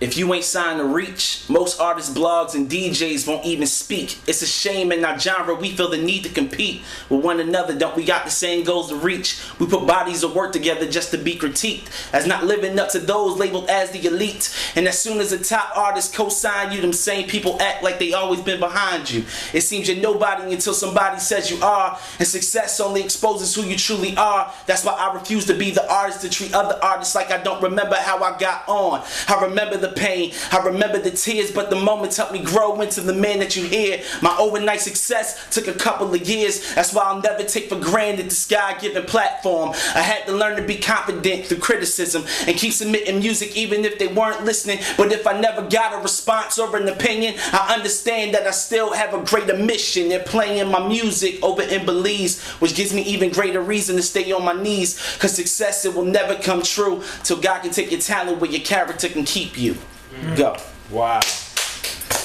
if 0.00 0.16
you 0.16 0.32
ain't 0.32 0.44
signed 0.44 0.78
to 0.78 0.84
reach, 0.84 1.44
most 1.48 1.78
artists, 1.78 2.16
blogs, 2.16 2.54
and 2.54 2.70
DJs 2.70 3.28
won't 3.28 3.44
even 3.44 3.66
speak. 3.66 4.18
It's 4.26 4.40
a 4.40 4.46
shame 4.46 4.92
in 4.92 5.04
our 5.04 5.18
genre 5.18 5.54
we 5.54 5.72
feel 5.72 5.90
the 5.90 5.98
need 5.98 6.24
to 6.24 6.30
compete 6.30 6.80
with 7.10 7.22
one 7.22 7.38
another. 7.38 7.76
Don't 7.76 7.94
we 7.94 8.04
got 8.04 8.24
the 8.24 8.30
same 8.30 8.64
goals 8.64 8.88
to 8.88 8.96
reach? 8.96 9.38
We 9.58 9.66
put 9.66 9.86
bodies 9.86 10.22
of 10.22 10.34
work 10.34 10.52
together 10.52 10.90
just 10.90 11.10
to 11.10 11.18
be 11.18 11.36
critiqued 11.36 11.90
as 12.14 12.26
not 12.26 12.44
living 12.44 12.78
up 12.78 12.88
to 12.90 12.98
those 12.98 13.38
labeled 13.38 13.68
as 13.68 13.90
the 13.90 14.06
elite. 14.06 14.56
And 14.74 14.88
as 14.88 14.98
soon 14.98 15.20
as 15.20 15.30
the 15.30 15.38
top 15.38 15.76
artists 15.76 16.16
co-sign 16.16 16.72
you, 16.72 16.80
them 16.80 16.94
same 16.94 17.28
people 17.28 17.60
act 17.60 17.82
like 17.82 17.98
they 17.98 18.14
always 18.14 18.40
been 18.40 18.58
behind 18.58 19.10
you. 19.10 19.24
It 19.52 19.60
seems 19.60 19.86
you're 19.86 19.98
nobody 19.98 20.54
until 20.54 20.72
somebody 20.72 21.20
says 21.20 21.50
you 21.50 21.62
are, 21.62 21.98
and 22.18 22.26
success 22.26 22.80
only 22.80 23.02
exposes 23.02 23.54
who 23.54 23.62
you 23.62 23.76
truly 23.76 24.16
are. 24.16 24.50
That's 24.66 24.84
why 24.84 24.92
I 24.92 25.12
refuse 25.12 25.44
to 25.46 25.54
be 25.54 25.70
the 25.70 25.90
artist 25.92 26.22
to 26.22 26.30
treat 26.30 26.54
other 26.54 26.78
artists 26.82 27.14
like 27.14 27.30
I 27.30 27.42
don't 27.42 27.62
remember 27.62 27.96
how 27.96 28.22
I 28.22 28.38
got 28.38 28.66
on. 28.66 29.02
I 29.28 29.44
remember 29.44 29.76
the 29.76 29.89
pain, 29.90 30.32
I 30.52 30.58
remember 30.64 30.98
the 30.98 31.10
tears, 31.10 31.50
but 31.50 31.70
the 31.70 31.76
moments 31.76 32.16
helped 32.16 32.32
me 32.32 32.42
grow 32.42 32.80
into 32.80 33.00
the 33.00 33.12
man 33.12 33.38
that 33.40 33.56
you 33.56 33.64
hear. 33.64 34.02
My 34.22 34.36
overnight 34.38 34.80
success 34.80 35.48
took 35.50 35.66
a 35.68 35.72
couple 35.72 36.12
of 36.12 36.28
years. 36.28 36.74
That's 36.74 36.92
why 36.92 37.04
I'll 37.04 37.20
never 37.20 37.44
take 37.44 37.68
for 37.68 37.78
granted 37.78 38.26
this 38.26 38.46
God-given 38.46 39.04
platform. 39.04 39.70
I 39.94 40.02
had 40.02 40.26
to 40.26 40.32
learn 40.32 40.56
to 40.56 40.62
be 40.62 40.76
confident 40.76 41.46
through 41.46 41.58
criticism 41.58 42.24
and 42.46 42.56
keep 42.56 42.72
submitting 42.72 43.18
music 43.18 43.56
even 43.56 43.84
if 43.84 43.98
they 43.98 44.08
weren't 44.08 44.44
listening. 44.44 44.78
But 44.96 45.12
if 45.12 45.26
I 45.26 45.38
never 45.38 45.62
got 45.62 45.94
a 45.94 45.98
response 45.98 46.58
or 46.58 46.74
an 46.76 46.88
opinion, 46.88 47.34
I 47.52 47.74
understand 47.74 48.34
that 48.34 48.46
I 48.46 48.50
still 48.50 48.92
have 48.92 49.14
a 49.14 49.22
greater 49.24 49.56
mission. 49.56 50.08
They're 50.08 50.20
playing 50.20 50.70
my 50.70 50.86
music 50.86 51.42
over 51.42 51.62
in 51.62 51.86
Belize, 51.86 52.40
which 52.60 52.74
gives 52.74 52.94
me 52.94 53.02
even 53.02 53.30
greater 53.30 53.60
reason 53.60 53.96
to 53.96 54.02
stay 54.02 54.30
on 54.32 54.44
my 54.44 54.52
knees. 54.52 55.00
Cause 55.18 55.34
success, 55.34 55.84
it 55.84 55.94
will 55.94 56.04
never 56.04 56.34
come 56.36 56.62
true 56.62 57.02
till 57.22 57.40
God 57.40 57.62
can 57.62 57.70
take 57.70 57.90
your 57.90 58.00
talent 58.00 58.40
where 58.40 58.50
your 58.50 58.60
character 58.60 59.08
can 59.08 59.24
keep 59.24 59.58
you. 59.58 59.76
Go. 60.36 60.56
Wow. 60.90 61.20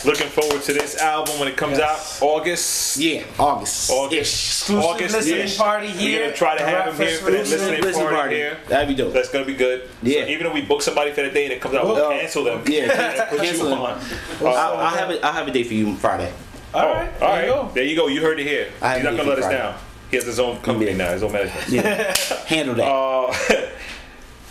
Looking 0.03 0.27
forward 0.27 0.61
to 0.63 0.73
this 0.73 0.97
album 0.99 1.39
when 1.39 1.47
it 1.47 1.57
comes 1.57 1.79
out 1.79 1.99
August. 2.21 2.97
Yeah, 2.97 3.23
August. 3.39 3.89
August. 3.89 4.19
Exclusive 4.61 4.83
August. 4.85 5.15
listening 5.15 5.47
yeah. 5.47 5.57
party 5.57 5.87
We're 5.87 5.93
here. 5.93 6.19
gonna 6.25 6.33
try 6.35 6.57
to 6.57 6.63
The 6.63 6.69
have 6.69 6.87
him 6.99 7.07
here 7.07 7.17
for 7.17 7.25
that 7.31 7.31
listening- 7.39 7.59
listening 7.59 7.81
Listen 7.81 8.01
party, 8.03 8.15
party. 8.15 8.35
here. 8.35 8.57
That'd 8.67 8.87
be 8.87 8.95
dope. 8.95 9.13
That's 9.13 9.29
gonna 9.29 9.45
be 9.45 9.55
good. 9.55 9.89
Yeah. 10.03 10.25
So 10.25 10.29
even 10.29 10.47
if 10.47 10.53
we 10.53 10.61
book 10.61 10.81
somebody 10.83 11.11
for 11.11 11.23
the 11.23 11.31
day 11.31 11.45
and 11.45 11.53
it 11.53 11.61
comes 11.61 11.73
out, 11.75 11.85
we'll 11.85 11.95
Well, 11.95 12.11
cancel 12.11 12.43
them. 12.43 12.63
yeah, 12.67 12.83
and 13.19 13.29
put 13.29 13.39
cancel 13.41 13.63
you 13.69 13.75
them. 13.75 13.79
on. 13.81 14.01
I'll, 14.41 14.47
Uh, 14.47 14.51
I'll 14.51 14.95
have 14.95 15.09
a, 15.09 15.25
I'll 15.25 15.33
have 15.33 15.47
a 15.47 15.51
date 15.51 15.67
for 15.67 15.73
you 15.73 15.95
Friday. 15.95 16.31
All 16.73 16.85
right. 16.87 17.09
all 17.21 17.35
there 17.35 17.45
you 17.45 17.51
right. 17.53 17.61
go. 17.67 17.71
There 17.73 17.83
you 17.83 17.95
go. 17.95 18.07
You 18.07 18.21
heard 18.21 18.39
it 18.39 18.45
here. 18.45 18.67
I 18.81 18.95
He's 18.97 19.03
have 19.05 19.13
not 19.13 19.17
gonna 19.17 19.29
let 19.29 19.35
Beefy 19.37 19.47
us 19.47 19.53
down. 19.53 19.75
He 20.11 20.17
has 20.17 20.25
his 20.25 20.39
own 20.39 20.59
company 20.61 20.91
Yeah. 20.91 20.97
now, 20.97 21.11
his 21.13 21.23
own 21.23 21.31
management. 21.31 21.69
Yeah. 21.69 22.15
Handle 22.45 22.75
that. 22.75 22.87
Uh, 22.87 23.67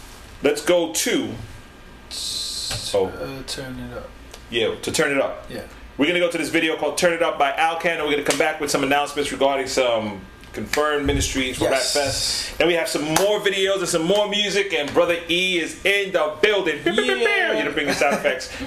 let's 0.42 0.62
go 0.62 0.92
to. 0.92 1.30
So 2.64 3.06
oh. 3.06 3.24
uh, 3.24 3.42
turn 3.46 3.78
it 3.78 3.96
up. 3.96 4.08
Yeah, 4.50 4.74
to 4.74 4.92
turn 4.92 5.12
it 5.12 5.20
up. 5.20 5.46
Yeah. 5.50 5.62
We're 5.96 6.06
gonna 6.06 6.18
go 6.18 6.30
to 6.30 6.38
this 6.38 6.48
video 6.48 6.76
called 6.76 6.98
"Turn 6.98 7.12
It 7.12 7.22
Up" 7.22 7.38
by 7.38 7.52
Alcam, 7.52 7.98
and 7.98 8.04
we're 8.04 8.12
gonna 8.12 8.24
come 8.24 8.38
back 8.38 8.60
with 8.60 8.70
some 8.70 8.82
announcements 8.82 9.30
regarding 9.30 9.68
some 9.68 10.20
confirmed 10.52 11.06
ministries 11.06 11.58
for 11.58 11.64
yes. 11.64 11.94
Rap 11.96 12.04
Fest. 12.04 12.60
And 12.60 12.68
we 12.68 12.74
have 12.74 12.88
some 12.88 13.02
more 13.04 13.40
videos 13.40 13.78
and 13.78 13.88
some 13.88 14.04
more 14.04 14.28
music, 14.28 14.72
and 14.72 14.92
Brother 14.92 15.18
E 15.28 15.58
is 15.58 15.84
in 15.84 16.12
the 16.12 16.36
building. 16.40 16.80
Yeah. 16.84 17.52
You're 17.52 17.54
gonna 17.54 17.72
bring 17.72 17.86
the 17.86 17.94
sound 17.94 18.16
effects. 18.16 18.50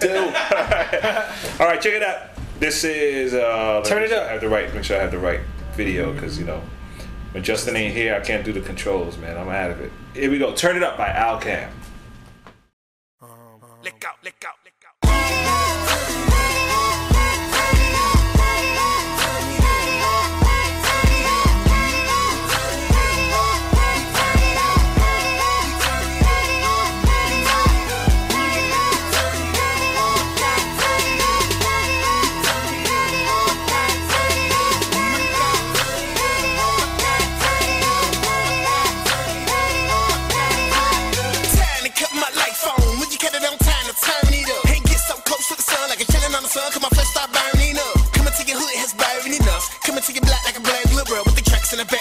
All 1.60 1.66
right, 1.66 1.80
check 1.80 1.94
it 1.94 2.02
out. 2.02 2.30
This 2.58 2.84
is 2.84 3.34
uh, 3.34 3.82
turn 3.84 4.02
it 4.02 4.12
up. 4.12 4.28
I 4.28 4.32
have 4.32 4.40
the 4.40 4.48
right. 4.48 4.72
Make 4.74 4.84
sure 4.84 4.96
I 4.96 5.00
have 5.00 5.10
the 5.10 5.18
right 5.18 5.40
video 5.72 6.12
because 6.12 6.38
you 6.38 6.44
know 6.44 6.62
when 7.32 7.44
Justin 7.44 7.76
ain't 7.76 7.94
here, 7.94 8.14
I 8.14 8.20
can't 8.20 8.44
do 8.44 8.52
the 8.52 8.60
controls, 8.60 9.16
man. 9.18 9.36
I'm 9.36 9.48
out 9.48 9.70
of 9.70 9.80
it. 9.80 9.92
Here 10.14 10.30
we 10.30 10.38
go. 10.38 10.54
Turn 10.54 10.76
it 10.76 10.82
up 10.82 10.96
by 10.96 11.08
Alcam. 11.08 11.70
Lick 13.82 14.04
out, 14.06 14.16
lick 14.22 14.44
out, 14.46 14.56
lick 14.62 14.74
out. 14.84 16.09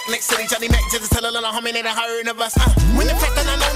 next 0.10 0.26
city, 0.26 0.46
Johnny 0.48 0.68
Mac 0.70 0.82
just 0.92 1.04
to 1.04 1.10
tell 1.10 1.30
a 1.30 1.32
little 1.32 1.50
homie 1.52 1.74
that 1.74 1.86
a 1.86 1.90
heard 1.90 2.28
of 2.28 2.40
us. 2.42 2.58
Uh, 2.58 2.70
when 2.98 3.08
the 3.08 3.16
fact 3.16 3.36
that 3.36 3.46
I 3.46 3.56
know 3.62 3.69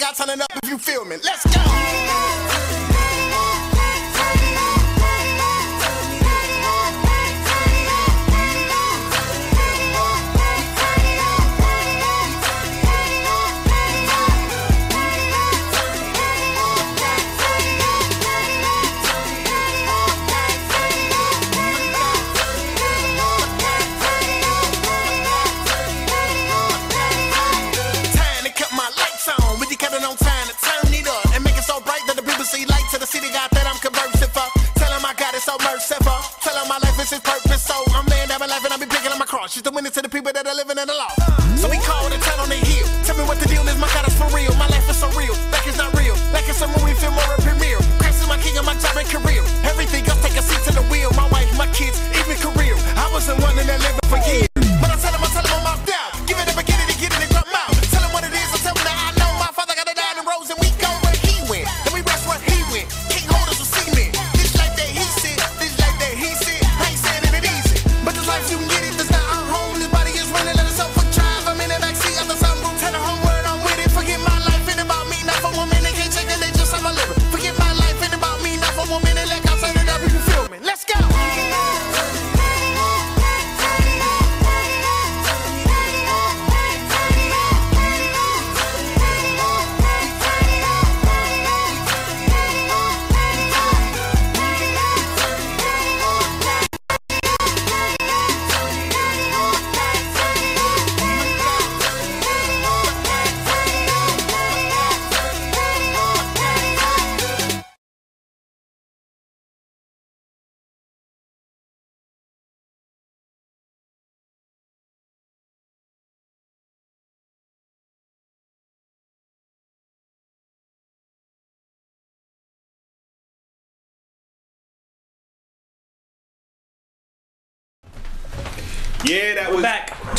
got 0.00 0.16
turn 0.16 0.40
up 0.40 0.50
if 0.62 0.70
you 0.70 0.78
feel 0.78 1.04
me. 1.04 1.16
Let's 1.22 1.44
go. 1.54 2.09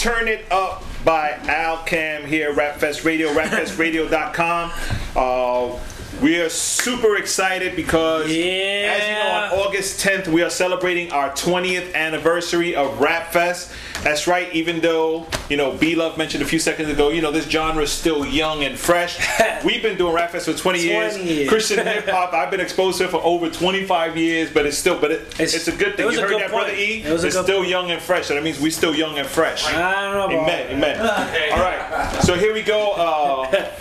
Turn 0.02 0.28
It 0.28 0.52
Up 0.52 0.84
by 1.06 1.30
Al 1.48 1.84
Cam 1.84 2.26
here, 2.26 2.56
Rapfest 2.56 3.06
Radio, 3.06 3.32
rapfestradio.com. 3.36 4.72
Uh, 5.16 5.80
we 6.22 6.40
are 6.40 6.50
super 6.50 7.16
excited 7.18 7.76
because, 7.76 8.26
as 8.26 8.32
you 8.36 9.14
know, 9.14 9.32
on 9.32 9.60
August 9.68 10.00
10th, 10.06 10.28
we 10.28 10.44
are 10.44 10.50
celebrating 10.52 11.12
our 11.12 11.32
20th 11.32 11.94
anniversary 11.96 12.76
of 12.76 13.00
Rap 13.00 13.34
Fest. 13.34 13.72
That's 14.04 14.28
right, 14.28 14.52
even 14.54 14.82
though, 14.82 15.28
you 15.50 15.58
know, 15.58 15.72
B 15.78 15.96
Love 15.96 16.18
mentioned 16.18 16.44
a 16.44 16.46
few 16.46 16.60
seconds 16.60 16.90
ago, 16.90 17.10
you 17.10 17.22
know, 17.22 17.32
this 17.32 17.48
genre 17.48 17.84
is 17.84 17.92
still 17.92 18.26
young 18.26 18.64
and 18.64 18.78
fresh. 18.78 19.20
We've 19.66 19.82
been 19.82 19.98
doing 19.98 20.14
Rap 20.14 20.32
Fest 20.32 20.46
for 20.46 20.54
20, 20.54 20.60
20 20.60 20.84
years. 20.84 21.18
years. 21.18 21.50
Christian 21.50 21.86
hip 21.86 22.08
hop, 22.08 22.34
I've 22.34 22.52
been 22.52 22.60
exposed 22.60 22.98
to 23.00 23.06
it 23.06 23.12
for 23.12 23.22
over 23.24 23.50
25 23.50 24.18
years, 24.18 24.52
but 24.52 24.66
it's 24.66 24.78
still, 24.78 25.00
but 25.00 25.12
it, 25.12 25.40
it's, 25.40 25.68
a 25.68 25.72
good 25.72 25.90
it 25.90 25.98
thing. 25.98 26.06
was 26.06 26.16
You 26.16 26.22
a 26.22 26.24
heard 26.24 26.30
good 26.32 26.42
that, 26.42 26.52
point. 26.52 26.66
Brother 26.68 26.80
E? 26.80 27.04
It 27.04 27.12
was 27.12 27.24
a 27.24 27.28
it's 27.28 27.40
still 27.40 27.64
young 27.64 27.90
and 27.92 28.02
fresh. 28.02 28.28
So 28.28 28.36
that 28.36 28.44
means 28.44 28.60
we're 28.60 28.72
still 28.72 28.96
young 28.96 29.18
and 29.18 29.28
fresh. 29.28 29.66
I 29.68 30.12
don't 30.12 30.14
know 30.32 30.38
about 30.38 30.50
Amen, 30.50 30.78
amen. 30.78 31.00
All 31.54 31.60
right, 31.60 32.22
so 32.24 32.36
here 32.36 32.54
we 32.54 32.62
go. 32.62 32.92
Uh, 32.94 33.72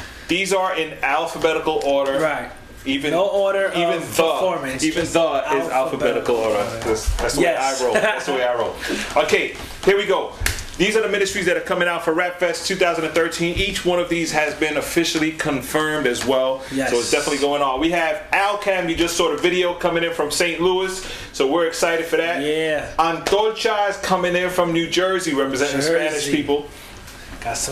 these 0.28 0.52
are 0.52 0.76
in 0.76 0.96
alphabetical 1.02 1.80
order. 1.84 2.18
Right. 2.18 2.50
Even 2.84 3.10
No 3.10 3.26
order 3.26 3.72
even 3.74 3.98
the 4.00 4.06
performance, 4.06 4.84
even 4.84 5.00
the 5.02 5.08
is 5.08 5.16
alphabetical 5.16 5.72
alphabetical 5.72 6.36
order. 6.36 6.62
That's, 6.80 7.16
that's 7.16 7.34
the 7.34 7.40
Yes. 7.42 7.80
way 7.80 7.84
I 7.84 7.88
roll. 7.88 7.94
That's 7.94 8.26
the 8.26 8.32
way 8.32 8.44
I 8.44 8.54
roll. 8.54 8.74
Okay, 9.24 9.56
here 9.84 9.96
we 9.96 10.06
go. 10.06 10.32
These 10.78 10.94
are 10.94 11.00
the 11.02 11.08
ministries 11.08 11.46
that 11.46 11.56
are 11.56 11.62
coming 11.62 11.88
out 11.88 12.04
for 12.04 12.14
RapFest 12.14 12.66
2013. 12.66 13.56
Each 13.56 13.84
one 13.86 13.98
of 13.98 14.08
these 14.10 14.30
has 14.32 14.54
been 14.54 14.76
officially 14.76 15.32
confirmed 15.32 16.06
as 16.06 16.24
well. 16.26 16.62
Yes. 16.70 16.90
So 16.90 16.98
it's 16.98 17.10
definitely 17.10 17.38
going 17.40 17.62
on. 17.62 17.80
We 17.80 17.90
have 17.92 18.22
Alcam, 18.30 18.88
you 18.90 18.94
just 18.94 19.16
saw 19.16 19.30
the 19.34 19.38
video 19.38 19.72
coming 19.74 20.04
in 20.04 20.12
from 20.12 20.30
St. 20.30 20.60
Louis. 20.60 21.02
So 21.32 21.50
we're 21.50 21.66
excited 21.66 22.04
for 22.06 22.18
that. 22.18 22.42
Yeah. 22.42 22.92
Antolcha 22.98 23.88
is 23.88 23.96
coming 23.96 24.36
in 24.36 24.50
from 24.50 24.72
New 24.74 24.88
Jersey 24.88 25.32
representing 25.34 25.80
Jersey. 25.80 25.94
Spanish 25.94 26.30
people. 26.30 26.66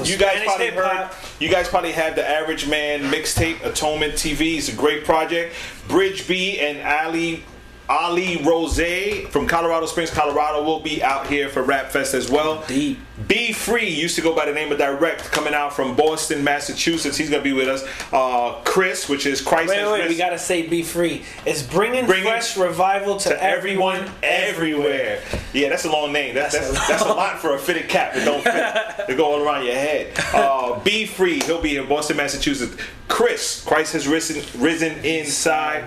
You 0.08 0.16
guys 0.16 0.36
Spanish 0.36 0.44
probably 0.44 0.70
heard. 0.70 1.10
You 1.40 1.48
guys 1.50 1.68
probably 1.68 1.92
have 1.92 2.14
the 2.14 2.28
Average 2.28 2.68
Man 2.68 3.02
mixtape, 3.10 3.64
Atonement 3.64 4.14
TV. 4.14 4.56
It's 4.58 4.68
a 4.68 4.74
great 4.74 5.04
project. 5.04 5.54
Bridge 5.88 6.28
B 6.28 6.60
and 6.60 6.80
Ali 6.80 7.42
Ali 7.88 8.42
Rose 8.42 9.30
from 9.30 9.46
Colorado 9.46 9.86
Springs, 9.86 10.10
Colorado, 10.10 10.62
will 10.62 10.80
be 10.80 11.02
out 11.02 11.26
here 11.26 11.48
for 11.50 11.62
Rap 11.62 11.90
Fest 11.90 12.14
as 12.14 12.30
well. 12.30 12.64
Deep. 12.66 12.98
Be 13.28 13.52
Free 13.52 13.88
used 13.88 14.16
to 14.16 14.22
go 14.22 14.34
by 14.34 14.44
the 14.44 14.52
name 14.52 14.72
of 14.72 14.78
Direct, 14.78 15.20
coming 15.30 15.54
out 15.54 15.72
from 15.72 15.94
Boston, 15.94 16.42
Massachusetts. 16.42 17.16
He's 17.16 17.30
gonna 17.30 17.44
be 17.44 17.52
with 17.52 17.68
us. 17.68 17.84
Uh, 18.12 18.60
Chris, 18.64 19.08
which 19.08 19.24
is 19.24 19.40
Christ 19.40 19.70
Wait, 19.70 19.84
wait, 19.86 20.08
we 20.08 20.16
gotta 20.16 20.38
say 20.38 20.66
be 20.66 20.82
free. 20.82 21.22
It's 21.46 21.62
bringing, 21.62 22.06
Bringing 22.06 22.24
fresh 22.24 22.56
revival 22.56 23.16
to, 23.18 23.28
to 23.28 23.40
everyone, 23.42 24.10
everywhere. 24.22 25.22
Yeah, 25.52 25.68
that's 25.68 25.84
a 25.84 25.92
long 25.92 26.12
name. 26.12 26.34
That's 26.34 26.54
that's, 26.58 26.70
That's 26.72 26.88
that's, 26.88 27.02
a 27.04 27.08
lot 27.08 27.38
for 27.38 27.54
a 27.54 27.58
fitted 27.58 27.88
cap. 27.88 28.16
It 28.16 28.24
don't 28.24 28.42
fit. 28.42 28.54
They 29.06 29.14
go 29.16 29.26
all 29.26 29.44
around 29.46 29.64
your 29.66 29.74
head. 29.74 30.12
Uh, 30.32 30.80
be 30.80 31.04
free. 31.06 31.40
He'll 31.44 31.60
be 31.60 31.76
in 31.76 31.86
Boston, 31.88 32.16
Massachusetts. 32.16 32.74
Chris, 33.06 33.62
Christ 33.64 33.92
has 33.92 34.08
risen 34.08 34.42
risen 34.60 35.04
inside. 35.04 35.84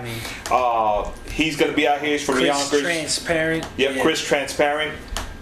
Uh, 0.50 1.10
he's 1.30 1.56
gonna 1.56 1.72
be 1.72 1.86
out 1.86 2.00
here. 2.00 2.12
He's 2.12 2.24
from 2.24 2.36
Chris 2.36 2.46
Yonkers. 2.46 2.80
transparent. 2.82 3.66
Yep, 3.76 3.96
Yeah. 3.96 4.02
Chris 4.02 4.22
Transparent. 4.24 4.96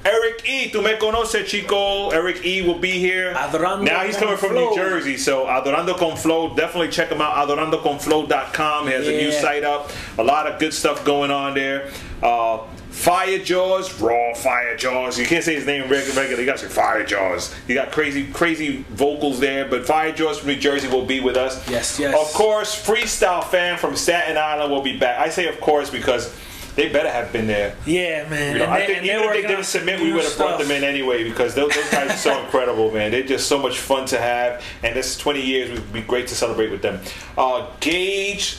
Eric 0.07 0.49
E, 0.49 0.71
tu 0.71 0.81
me 0.83 0.93
conoces, 0.95 1.47
chico. 1.47 2.11
Eric 2.11 2.45
E 2.45 2.63
will 2.63 2.79
be 2.79 2.93
here. 2.93 3.33
Adorando 3.33 3.85
now 3.85 4.05
he's 4.05 4.17
coming 4.17 4.37
from 4.37 4.51
Flow. 4.51 4.71
New 4.71 4.77
Jersey, 4.77 5.17
so 5.17 5.47
Adorando 5.49 5.95
con 5.95 6.17
Flow. 6.17 6.55
Definitely 6.55 6.91
check 6.91 7.11
him 7.11 7.21
out. 7.21 7.49
AdorandoConFlow.com. 7.49 8.87
He 8.87 8.93
has 8.93 9.09
a 9.09 9.11
new 9.11 9.33
site 9.33 9.65
up. 9.65 9.91
A 10.19 10.23
lot 10.23 10.47
of 10.47 10.61
good 10.61 10.73
stuff 10.73 11.05
going 11.05 11.31
on 11.33 11.55
there. 11.55 11.91
Uh, 12.23 12.59
Fire 12.91 13.39
Jaws, 13.39 14.01
Raw 14.01 14.33
Fire 14.35 14.75
Jaws. 14.77 15.19
You 15.19 15.27
can't 15.27 15.45
say 15.45 15.55
his 15.55 15.67
name 15.67 15.83
reg- 15.91 16.15
regular. 16.17 16.41
You 16.41 16.47
got 16.47 16.59
to 16.59 16.67
say 16.67 16.73
Fire 16.75 17.05
Jaws. 17.05 17.55
You 17.69 17.75
got 17.75 17.93
crazy, 17.93 18.27
crazy 18.33 18.87
vocals 18.91 19.39
there. 19.39 19.69
But 19.69 19.87
Fire 19.87 20.13
Jaws 20.13 20.39
from 20.39 20.49
New 20.49 20.57
Jersey 20.57 20.89
will 20.89 21.05
be 21.05 21.21
with 21.21 21.37
us. 21.37 21.69
Yes, 21.69 21.99
yes. 21.99 22.15
Of 22.19 22.33
course, 22.33 22.75
Freestyle 22.75 23.45
Fan 23.45 23.77
from 23.77 23.97
Staten 23.97 24.39
Island 24.39 24.73
will 24.73 24.83
be 24.83 24.97
back. 24.99 25.19
I 25.19 25.29
say 25.29 25.47
of 25.47 25.61
course 25.61 25.91
because 25.91 26.35
they 26.77 26.89
better 26.91 27.11
have 27.11 27.33
been 27.33 27.47
there. 27.47 27.75
Yeah, 27.87 28.29
man. 28.29 28.53
You 28.55 28.59
know, 28.61 28.71
I 28.71 28.81
they- 28.81 28.87
think 28.87 29.05
even 29.05 29.23
if 29.23 29.33
they 29.33 29.43
didn't 29.43 29.65
submit, 29.65 30.01
we 30.01 30.13
would 30.13 30.25
have 30.25 30.37
brought 30.37 30.59
them 30.59 30.71
in 30.71 30.85
anyway 30.85 31.25
because 31.25 31.55
those, 31.55 31.75
those 31.75 31.91
guys 31.91 32.11
are 32.11 32.17
so 32.17 32.41
incredible, 32.45 32.91
man. 32.93 33.11
They're 33.11 33.23
just 33.23 33.49
so 33.49 33.59
much 33.59 33.79
fun 33.79 34.07
to 34.07 34.19
have, 34.21 34.63
and 34.83 34.95
this 34.95 35.17
20 35.17 35.41
years 35.41 35.71
would 35.73 35.93
be 35.93 36.03
great 36.03 36.29
to 36.29 36.35
celebrate 36.35 36.71
with 36.71 36.83
them. 36.83 37.01
Uh, 37.37 37.67
Gage 37.81 38.59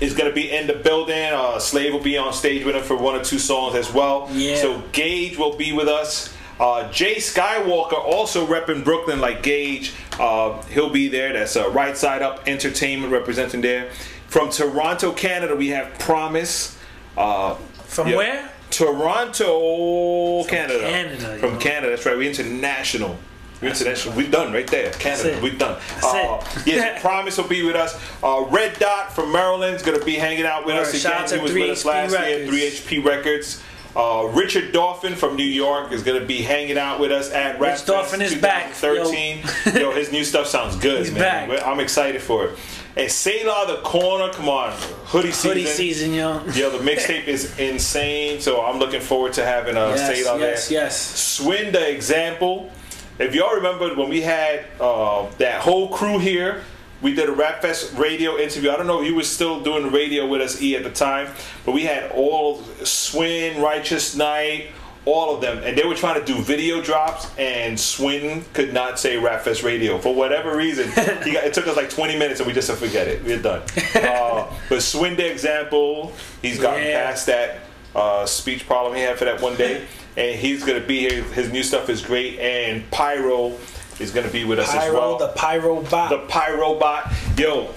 is 0.00 0.14
going 0.14 0.28
to 0.28 0.34
be 0.34 0.50
in 0.50 0.66
the 0.66 0.74
building. 0.74 1.32
Uh, 1.32 1.58
Slave 1.58 1.92
will 1.92 2.02
be 2.02 2.16
on 2.18 2.32
stage 2.32 2.64
with 2.64 2.76
him 2.76 2.82
for 2.82 2.96
one 2.96 3.14
or 3.14 3.24
two 3.24 3.38
songs 3.38 3.74
as 3.74 3.92
well. 3.92 4.28
Yeah. 4.32 4.56
So 4.56 4.82
Gage 4.92 5.36
will 5.38 5.56
be 5.56 5.72
with 5.72 5.88
us. 5.88 6.32
Uh, 6.60 6.90
Jay 6.92 7.16
Skywalker 7.16 7.94
also 7.98 8.46
repping 8.46 8.84
Brooklyn 8.84 9.20
like 9.20 9.42
Gage. 9.42 9.92
Uh, 10.20 10.62
he'll 10.64 10.90
be 10.90 11.08
there. 11.08 11.32
That's 11.32 11.56
uh, 11.56 11.68
Right 11.70 11.96
Side 11.96 12.22
Up 12.22 12.46
Entertainment 12.46 13.12
representing 13.12 13.60
there. 13.60 13.90
From 14.28 14.50
Toronto, 14.50 15.12
Canada, 15.12 15.56
we 15.56 15.68
have 15.68 15.98
Promise. 15.98 16.78
Uh, 17.16 17.54
From 17.54 18.08
yeah. 18.08 18.16
where? 18.16 18.50
Toronto, 18.70 20.44
Canada. 20.44 20.80
Canada, 20.80 21.38
From 21.38 21.54
yo. 21.54 21.60
Canada, 21.60 21.90
that's 21.90 22.06
right. 22.06 22.16
We're 22.16 22.28
international. 22.30 23.16
We're 23.62 23.68
international. 23.68 24.16
We're 24.16 24.30
done 24.30 24.52
right 24.52 24.66
there. 24.66 24.90
Canada, 24.92 25.38
we're 25.42 25.56
done. 25.56 25.80
Uh, 26.02 26.44
yes, 26.66 27.00
Promise 27.02 27.38
will 27.38 27.48
be 27.48 27.62
with 27.64 27.76
us. 27.76 27.98
Uh, 28.22 28.44
Red 28.48 28.78
Dot 28.78 29.12
from 29.14 29.32
Maryland 29.32 29.76
is 29.76 29.82
going 29.82 29.98
to 29.98 30.04
be 30.04 30.14
hanging 30.16 30.44
out 30.44 30.66
with 30.66 30.74
us 30.74 30.98
Shout 30.98 31.26
again. 31.26 31.38
He 31.38 31.42
was 31.42 31.52
with 31.52 31.70
us 31.70 31.84
3HP 31.84 31.86
last 31.86 32.28
year. 32.28 32.46
3HP 32.48 33.04
Records. 33.04 33.62
Uh, 33.96 34.28
Richard 34.32 34.72
Dolphin 34.72 35.14
from 35.14 35.36
New 35.36 35.44
York 35.44 35.92
is 35.92 36.02
going 36.02 36.18
to 36.20 36.26
be 36.26 36.42
hanging 36.42 36.76
out 36.76 36.98
with 36.98 37.12
us 37.12 37.30
at 37.30 37.60
Rap 37.60 37.74
Fest 37.74 37.86
Dolphin 37.86 38.20
is 38.22 38.34
back, 38.34 38.74
2013. 38.74 39.80
Yo. 39.80 39.92
his 39.92 40.10
new 40.10 40.24
stuff 40.24 40.48
sounds 40.48 40.74
good, 40.76 40.98
He's 41.04 41.12
man. 41.12 41.48
back. 41.48 41.64
I'm 41.64 41.78
excited 41.78 42.20
for 42.20 42.46
it. 42.46 42.58
And 42.96 43.10
Selah 43.10 43.64
the 43.66 43.82
Corner, 43.82 44.32
come 44.32 44.48
on, 44.48 44.70
hoodie 45.06 45.32
season. 45.32 45.50
Hoodie 45.50 45.66
season, 45.66 46.14
yo. 46.14 46.44
Yo, 46.54 46.70
the 46.70 46.78
mixtape 46.78 47.26
is 47.26 47.58
insane, 47.58 48.40
so 48.40 48.64
I'm 48.64 48.78
looking 48.78 49.00
forward 49.00 49.32
to 49.32 49.44
having 49.44 49.76
uh, 49.76 49.88
Yes, 49.96 50.16
Selah 50.24 50.38
yes, 50.38 50.68
there. 50.68 50.82
yes. 50.84 51.00
Swin 51.20 51.72
the 51.72 51.90
example. 51.90 52.70
If 53.18 53.34
y'all 53.34 53.54
remember 53.54 53.94
when 53.96 54.08
we 54.08 54.20
had 54.20 54.64
uh, 54.80 55.26
that 55.38 55.60
whole 55.62 55.88
crew 55.88 56.18
here, 56.18 56.62
we 57.02 57.14
did 57.14 57.28
a 57.28 57.32
Rap 57.32 57.62
Fest 57.62 57.94
radio 57.98 58.36
interview. 58.38 58.70
I 58.70 58.76
don't 58.76 58.86
know 58.86 59.02
if 59.02 59.08
you 59.08 59.14
was 59.16 59.28
still 59.30 59.60
doing 59.60 59.90
radio 59.90 60.26
with 60.28 60.40
us, 60.40 60.62
E, 60.62 60.76
at 60.76 60.84
the 60.84 60.90
time, 60.90 61.28
but 61.66 61.72
we 61.72 61.82
had 61.82 62.12
all 62.12 62.62
Swin, 62.84 63.60
Righteous 63.60 64.14
Night, 64.16 64.68
all 65.06 65.34
of 65.34 65.40
them, 65.42 65.58
and 65.64 65.76
they 65.76 65.84
were 65.84 65.94
trying 65.94 66.18
to 66.18 66.24
do 66.24 66.40
video 66.40 66.80
drops, 66.80 67.28
and 67.38 67.78
Swin 67.78 68.44
could 68.54 68.72
not 68.72 68.98
say 68.98 69.18
Rap 69.18 69.42
Fest 69.42 69.62
radio 69.62 69.98
for 69.98 70.14
whatever 70.14 70.56
reason. 70.56 70.88
he 71.24 71.32
got, 71.32 71.44
it 71.44 71.52
took 71.52 71.66
us 71.66 71.76
like 71.76 71.90
20 71.90 72.18
minutes, 72.18 72.40
and 72.40 72.46
we 72.46 72.52
just 72.54 72.66
said 72.66 72.78
forget 72.78 73.06
it, 73.08 73.22
we're 73.24 73.40
done. 73.42 73.62
Uh, 73.94 74.50
but 74.68 74.82
Swin 74.82 75.14
the 75.16 75.30
example, 75.30 76.12
he's 76.42 76.58
gotten 76.58 76.84
Yeah. 76.84 77.04
past 77.10 77.26
that 77.26 77.60
uh, 77.94 78.24
speech 78.26 78.66
problem 78.66 78.94
he 78.96 79.02
had 79.02 79.18
for 79.18 79.24
that 79.26 79.40
one 79.40 79.56
day, 79.56 79.84
and 80.16 80.38
he's 80.38 80.64
gonna 80.64 80.80
be 80.80 81.00
here. 81.00 81.22
His 81.22 81.50
new 81.52 81.62
stuff 81.62 81.88
is 81.90 82.00
great, 82.02 82.38
and 82.38 82.88
Pyro 82.90 83.52
is 84.00 84.10
gonna 84.10 84.28
be 84.28 84.44
with 84.44 84.58
us 84.58 84.74
as 84.74 84.92
well. 84.92 85.18
the 85.18 85.28
Pyro 85.28 85.82
bot. 85.82 86.10
The 86.10 86.18
Pyro 86.28 86.78
bot, 86.78 87.12
yo. 87.38 87.68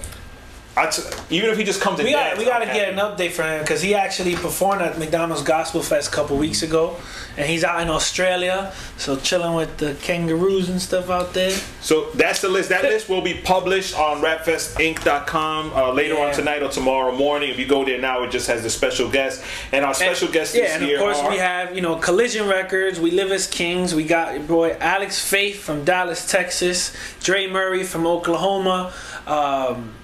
I 0.78 0.88
t- 0.88 1.02
even 1.30 1.50
if 1.50 1.58
he 1.58 1.64
just 1.64 1.80
comes 1.80 2.00
we 2.00 2.12
got 2.12 2.38
we 2.38 2.44
got 2.44 2.60
to 2.60 2.66
get 2.66 2.90
an 2.90 2.98
update 2.98 3.32
from 3.32 3.46
him 3.46 3.62
because 3.62 3.82
he 3.82 3.94
actually 3.94 4.36
performed 4.36 4.80
at 4.80 4.96
McDonald's 4.98 5.42
Gospel 5.42 5.82
Fest 5.82 6.08
a 6.08 6.14
couple 6.14 6.36
weeks 6.36 6.62
ago, 6.62 6.96
and 7.36 7.46
he's 7.46 7.64
out 7.64 7.80
in 7.80 7.88
Australia, 7.88 8.72
so 8.96 9.16
chilling 9.16 9.54
with 9.54 9.76
the 9.78 9.94
kangaroos 10.02 10.68
and 10.68 10.80
stuff 10.80 11.10
out 11.10 11.34
there. 11.34 11.50
So 11.80 12.10
that's 12.14 12.40
the 12.42 12.48
list. 12.48 12.68
That 12.68 12.84
list 12.84 13.08
will 13.08 13.22
be 13.22 13.34
published 13.34 13.98
on 13.98 14.22
rapfestinc.com 14.22 15.72
uh, 15.72 15.92
later 15.92 16.18
on 16.18 16.32
tonight 16.32 16.62
or 16.62 16.68
tomorrow 16.68 17.14
morning. 17.14 17.50
If 17.50 17.58
you 17.58 17.66
go 17.66 17.84
there 17.84 18.00
now, 18.00 18.22
it 18.22 18.30
just 18.30 18.46
has 18.46 18.62
the 18.62 18.70
special 18.70 19.10
guest, 19.10 19.42
and 19.72 19.84
our 19.84 19.94
special 19.94 20.28
guests 20.28 20.54
yeah, 20.54 20.62
this 20.62 20.72
and 20.74 20.90
of 20.90 21.00
course 21.00 21.18
are 21.18 21.30
we 21.30 21.38
have 21.38 21.74
you 21.74 21.82
know 21.82 21.96
Collision 21.96 22.46
Records. 22.46 23.00
We 23.00 23.10
live 23.10 23.32
as 23.32 23.48
kings. 23.48 23.96
We 23.96 24.04
got 24.04 24.34
your 24.34 24.44
boy 24.44 24.76
Alex 24.78 25.18
Faith 25.18 25.60
from 25.60 25.84
Dallas, 25.84 26.30
Texas. 26.30 26.94
Dre 27.20 27.48
Murray 27.48 27.82
from 27.82 28.06
Oklahoma. 28.06 28.92
Um, 29.26 29.94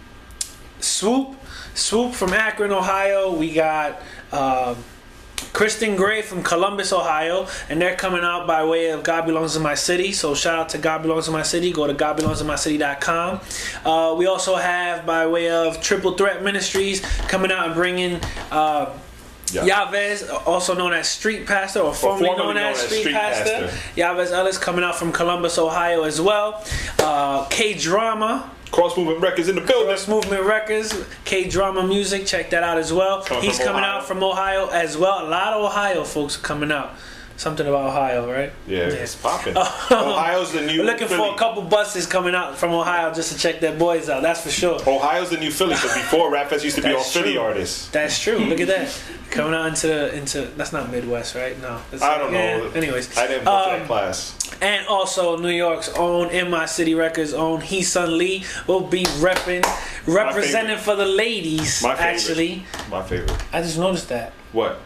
Swoop, 0.85 1.35
Swoop 1.75 2.15
from 2.15 2.33
Akron, 2.33 2.73
Ohio. 2.73 3.35
We 3.35 3.53
got. 3.53 4.01
Um, 4.33 4.77
Kristen 5.53 5.95
Gray 5.95 6.23
from 6.23 6.43
Columbus, 6.43 6.93
Ohio, 6.93 7.47
and 7.69 7.81
they're 7.81 7.95
coming 7.95 8.23
out 8.25 8.45
by 8.47 8.65
way 8.65 8.91
of 8.91 9.05
God 9.05 9.25
Belongs 9.27 9.55
in 9.55 9.63
My 9.63 9.75
City. 9.75 10.11
So 10.11 10.35
shout 10.35 10.59
out 10.59 10.69
to 10.71 10.79
God 10.79 11.03
Belongs 11.03 11.29
in 11.29 11.33
My 11.33 11.43
City. 11.43 11.73
Go 11.73 11.87
to 11.87 11.95
GodBelongsInMyCity.com. 11.95 13.41
Uh, 13.85 14.15
we 14.17 14.27
also 14.27 14.57
have 14.57 15.07
by 15.07 15.27
way 15.27 15.51
of 15.51 15.81
Triple 15.81 16.17
Threat 16.17 16.43
Ministries 16.43 17.01
coming 17.29 17.53
out 17.53 17.67
and 17.67 17.75
bringing. 17.75 18.21
Uh, 18.51 18.91
Yeah. 19.53 19.69
Yavez, 19.69 20.29
also 20.47 20.75
known 20.75 20.93
as 20.93 21.07
Street 21.09 21.47
Pastor 21.47 21.81
or 21.81 21.95
formerly, 21.95 22.27
formerly 22.27 22.55
known, 22.55 22.57
as 22.73 22.79
Street, 22.81 23.01
Street 23.01 23.13
Pastor. 23.15 23.69
Pastor. 23.69 24.01
Yavez 24.01 24.33
Ellis 24.33 24.59
coming 24.59 24.83
out 24.83 24.97
from 24.97 25.13
Columbus, 25.13 25.59
Ohio 25.59 26.03
as 26.03 26.21
well. 26.21 26.65
Uh, 26.99 27.45
K 27.51 27.75
Drama. 27.75 28.51
Cross 28.75 28.97
Movement 28.97 29.21
Records 29.21 29.49
in 29.49 29.55
the 29.55 29.61
building. 29.61 29.87
Cross 29.87 30.09
Movement 30.09 30.43
Records, 30.43 30.93
K 31.25 31.49
Drama 31.49 31.87
Music, 31.87 32.27
check 32.27 32.51
that 32.51 32.65
out 32.65 32.77
as 32.77 32.93
well. 32.93 33.23
Coming 33.23 33.45
He's 33.45 33.59
coming 33.59 33.85
Ohio. 33.85 33.99
out 33.99 34.05
from 34.09 34.21
Ohio 34.25 34.67
as 34.69 34.99
well. 34.99 35.25
A 35.25 35.29
lot 35.29 35.53
of 35.53 35.65
Ohio 35.65 36.03
folks 36.03 36.37
are 36.37 36.41
coming 36.41 36.73
out. 36.73 36.93
Something 37.37 37.67
about 37.67 37.89
Ohio, 37.89 38.31
right? 38.31 38.53
Yeah, 38.67 38.83
it's 38.87 39.17
popping. 39.17 39.57
Ohio's 39.91 40.53
the 40.53 40.61
new. 40.63 40.79
We're 40.81 40.85
looking 40.87 41.09
Philly. 41.09 41.29
for 41.31 41.35
a 41.35 41.39
couple 41.39 41.63
buses 41.63 42.07
coming 42.07 42.33
out 42.35 42.57
from 42.57 42.73
Ohio 42.73 43.13
just 43.13 43.33
to 43.33 43.39
check 43.39 43.59
their 43.61 43.77
boys 43.77 44.09
out. 44.09 44.23
That's 44.23 44.43
for 44.43 44.51
sure. 44.51 44.79
Ohio's 44.89 45.31
the 45.31 45.37
new 45.39 45.51
Philly. 45.51 45.75
So 45.75 45.89
before 45.89 46.31
Rap 46.31 46.49
Fest 46.51 46.63
used 46.65 46.77
to 46.77 46.83
be 46.83 46.89
all 46.91 46.99
That's 46.99 47.13
Philly 47.13 47.37
artists. 47.37 47.89
That's 47.91 48.21
true. 48.21 48.39
Look 48.39 48.61
at 48.61 48.69
that. 48.69 49.03
Coming 49.31 49.53
out 49.55 49.67
into 49.67 49.89
the 49.89 50.15
into 50.17 50.43
that's 50.57 50.73
not 50.73 50.93
Midwest, 50.93 51.35
right? 51.35 51.61
No. 51.61 51.81
It's- 51.93 52.03
I 52.03 52.19
don't 52.19 52.33
yeah, 52.33 52.59
know. 52.59 52.69
Anyways, 52.71 53.19
I 53.19 53.27
didn't 53.27 53.45
go 53.47 53.51
to 53.51 53.73
Um, 53.73 53.79
that 53.81 53.87
class. 53.89 54.39
and 54.63 54.87
also 54.87 55.37
New 55.37 55.49
York's 55.49 55.89
own 55.89 56.31
In 56.31 56.51
My 56.51 56.67
City 56.67 56.95
Records 56.95 57.35
own 57.35 57.61
He 57.61 57.83
Sun 57.83 58.17
Lee 58.17 58.45
will 58.69 58.83
be 58.87 59.03
repping, 59.19 59.65
representing 60.07 60.79
for 60.79 60.95
the 60.95 61.05
ladies. 61.07 61.83
My 61.83 61.97
favorite. 61.97 62.07
Actually, 62.15 62.67
My 62.89 63.03
favorite. 63.03 63.33
I 63.53 63.61
just 63.61 63.77
noticed 63.77 64.09
that 64.11 64.33
What? 64.53 64.79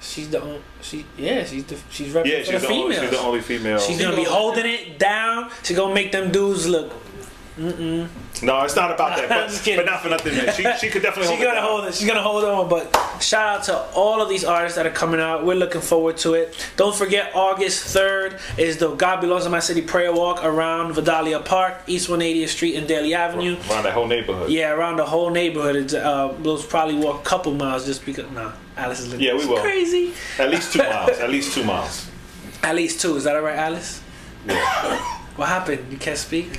She's 0.00 0.28
the 0.30 0.40
only, 0.40 0.60
she 0.80 1.04
yeah 1.16 1.44
she's 1.44 1.64
the 1.64 1.76
she's 1.90 2.12
repping 2.14 2.26
Yeah, 2.26 2.38
for 2.38 2.44
she's 2.52 2.60
the 2.62 2.66
the, 2.68 2.72
only, 2.74 2.94
females. 2.94 3.00
she's 3.00 3.10
the 3.10 3.26
only 3.26 3.40
female. 3.40 3.78
She's 3.80 4.00
gonna 4.00 4.16
be 4.16 4.24
holding 4.24 4.66
it 4.66 4.98
down. 4.98 5.50
She's 5.62 5.76
gonna 5.76 5.94
make 5.94 6.12
them 6.12 6.30
dudes 6.30 6.66
look. 6.66 6.92
Mm-mm. 7.58 8.08
No, 8.42 8.62
it's 8.62 8.76
not 8.76 8.90
about 8.92 9.16
that. 9.16 9.24
I'm 9.32 9.46
But, 9.46 9.48
just 9.48 9.64
kidding. 9.64 9.84
but 9.84 9.90
not 9.90 10.02
for 10.02 10.08
nothing, 10.08 10.34
man. 10.36 10.54
She, 10.54 10.62
she 10.78 10.90
could 10.90 11.02
definitely 11.02 11.22
She's 11.22 11.28
hold 11.30 11.40
it 11.40 11.44
gonna 11.44 11.54
down. 11.60 11.68
hold 11.68 11.84
it. 11.86 11.94
She's 11.94 12.06
gonna 12.06 12.22
hold 12.22 12.44
on. 12.44 12.68
But 12.68 13.20
shout 13.22 13.58
out 13.58 13.64
to 13.64 13.76
all 13.94 14.22
of 14.22 14.28
these 14.28 14.44
artists 14.44 14.76
that 14.76 14.86
are 14.86 14.90
coming 14.90 15.20
out. 15.20 15.44
We're 15.44 15.54
looking 15.56 15.80
forward 15.80 16.16
to 16.18 16.34
it. 16.34 16.54
Don't 16.76 16.94
forget, 16.94 17.32
August 17.34 17.84
third 17.84 18.38
is 18.56 18.76
the 18.78 18.94
God 18.94 19.20
Belongs 19.20 19.44
in 19.46 19.52
My 19.52 19.58
City 19.60 19.82
prayer 19.82 20.12
walk 20.12 20.44
around 20.44 20.92
Vidalia 20.94 21.40
Park, 21.40 21.74
East 21.86 22.08
180th 22.08 22.48
Street 22.48 22.76
and 22.76 22.86
Daly 22.86 23.14
Avenue. 23.14 23.56
Around 23.70 23.82
the 23.84 23.92
whole 23.92 24.06
neighborhood. 24.06 24.50
Yeah, 24.50 24.72
around 24.72 24.96
the 24.96 25.06
whole 25.06 25.30
neighborhood. 25.30 25.76
It's, 25.76 25.94
uh, 25.94 26.34
we'll 26.40 26.62
probably 26.62 26.94
walk 26.96 27.20
a 27.20 27.24
couple 27.24 27.52
miles 27.54 27.86
just 27.86 28.04
because. 28.06 28.30
Nah, 28.30 28.52
Alice 28.76 29.00
is 29.00 29.08
looking 29.10 29.26
Yeah, 29.26 29.34
we 29.36 29.46
will. 29.46 29.60
crazy. 29.60 30.12
At 30.38 30.50
least 30.50 30.72
two 30.72 30.78
miles. 30.80 31.18
At 31.18 31.30
least 31.30 31.54
two 31.54 31.64
miles. 31.64 32.08
At 32.62 32.74
least 32.76 33.00
two. 33.00 33.16
Is 33.16 33.24
that 33.24 33.36
all 33.36 33.42
right, 33.42 33.56
Alice? 33.58 34.00
Yeah. 34.46 34.98
What 35.36 35.48
happened? 35.48 35.90
You 35.90 35.98
can't 35.98 36.18
speak. 36.18 36.58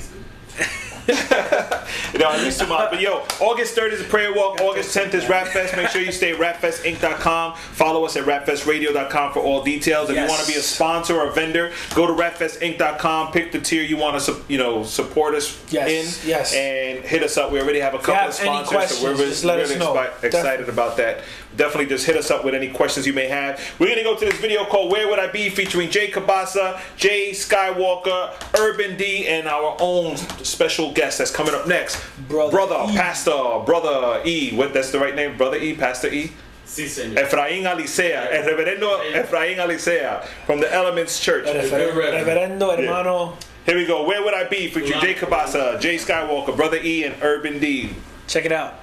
No, 2.18 2.28
at 2.30 2.40
least 2.42 2.60
two 2.60 2.66
miles. 2.66 2.88
But 2.90 3.00
yo, 3.00 3.24
August 3.40 3.76
3rd 3.76 3.92
is 3.92 4.00
a 4.00 4.04
prayer 4.04 4.32
walk. 4.34 4.60
August 4.60 4.96
10th 4.96 5.14
is 5.14 5.28
Rap 5.28 5.48
Fest. 5.48 5.74
Make 5.76 5.88
sure 5.88 6.00
you 6.02 6.12
stay 6.12 6.32
at 6.32 6.38
rapfestinc.com. 6.38 7.54
Follow 7.56 8.04
us 8.04 8.16
at 8.16 8.24
rapfestradio.com 8.26 9.32
for 9.32 9.40
all 9.40 9.62
details. 9.64 10.10
If 10.10 10.16
Yes. 10.16 10.24
you 10.24 10.28
want 10.34 10.42
to 10.46 10.52
be 10.52 10.58
a 10.58 10.62
sponsor 10.62 11.16
or 11.20 11.28
a 11.28 11.32
vendor, 11.32 11.72
go 11.94 12.06
to 12.06 12.12
rapfestinc.com. 12.12 13.32
Pick 13.32 13.52
the 13.52 13.60
tier 13.60 13.82
you 13.82 13.96
want 13.96 14.20
to, 14.22 14.36
you 14.48 14.58
know, 14.58 14.84
support 14.84 15.34
us 15.34 15.58
Yes, 15.70 16.22
in. 16.22 16.28
yes. 16.28 16.54
And 16.54 17.04
hit 17.04 17.22
us 17.22 17.36
up. 17.36 17.50
We 17.52 17.60
already 17.60 17.80
have 17.80 17.94
a 17.94 17.98
couple 17.98 18.14
have 18.14 18.28
of 18.30 18.34
sponsors, 18.34 18.98
so 18.98 19.04
we're 19.04 19.12
really, 19.14 19.26
just 19.30 19.44
really 19.44 19.76
know. 19.76 19.94
expi- 19.94 20.24
excited 20.24 20.68
about 20.68 20.96
that. 20.98 21.20
Definitely 21.56 21.86
just 21.86 22.06
hit 22.06 22.16
us 22.16 22.30
up 22.30 22.44
with 22.44 22.54
any 22.54 22.68
questions 22.68 23.06
you 23.06 23.12
may 23.12 23.26
have. 23.28 23.60
We're 23.78 23.88
gonna 23.88 24.04
go 24.04 24.16
to 24.16 24.24
this 24.24 24.38
video 24.38 24.64
called 24.64 24.90
"Where 24.92 25.08
Would 25.08 25.18
I 25.18 25.26
Be" 25.26 25.50
featuring 25.50 25.90
Jay 25.90 26.08
Kabasa, 26.10 26.80
Jay 26.96 27.30
Skywalker, 27.32 28.30
Urban 28.58 28.96
D, 28.96 29.26
and 29.26 29.48
our 29.48 29.76
own 29.80 30.16
special 30.16 30.92
guest 30.92 31.18
that's 31.18 31.30
coming 31.30 31.54
up 31.54 31.66
next, 31.66 31.98
brother, 32.28 32.50
brother 32.52 32.92
Pastor, 32.94 33.58
brother 33.66 34.22
E. 34.24 34.52
What 34.54 34.72
that's 34.72 34.90
the 34.92 34.98
right 35.00 35.14
name, 35.14 35.36
brother 35.36 35.56
E, 35.56 35.74
Pastor 35.74 36.08
E. 36.08 36.32
Sí, 36.66 36.84
señor. 36.86 37.16
Efraín 37.28 37.64
Alicea, 37.64 38.28
El 38.30 38.44
Reverendo 38.44 39.00
Efraín 39.12 39.56
Alicea 39.58 40.24
from 40.46 40.60
the 40.60 40.72
Elements 40.72 41.18
Church. 41.18 41.46
Refer- 41.46 41.92
Reverendo 41.92 42.76
hermano. 42.78 43.36
Here 43.66 43.76
we 43.76 43.86
go. 43.86 44.04
Where 44.04 44.22
would 44.22 44.34
I 44.34 44.44
be? 44.44 44.68
Featuring 44.68 45.00
Jay 45.00 45.14
Kabasa, 45.14 45.80
Jay 45.80 45.96
Skywalker, 45.96 46.56
Brother 46.56 46.78
E, 46.82 47.04
and 47.04 47.16
Urban 47.22 47.58
D. 47.58 47.90
Check 48.28 48.44
it 48.46 48.52
out. 48.52 48.79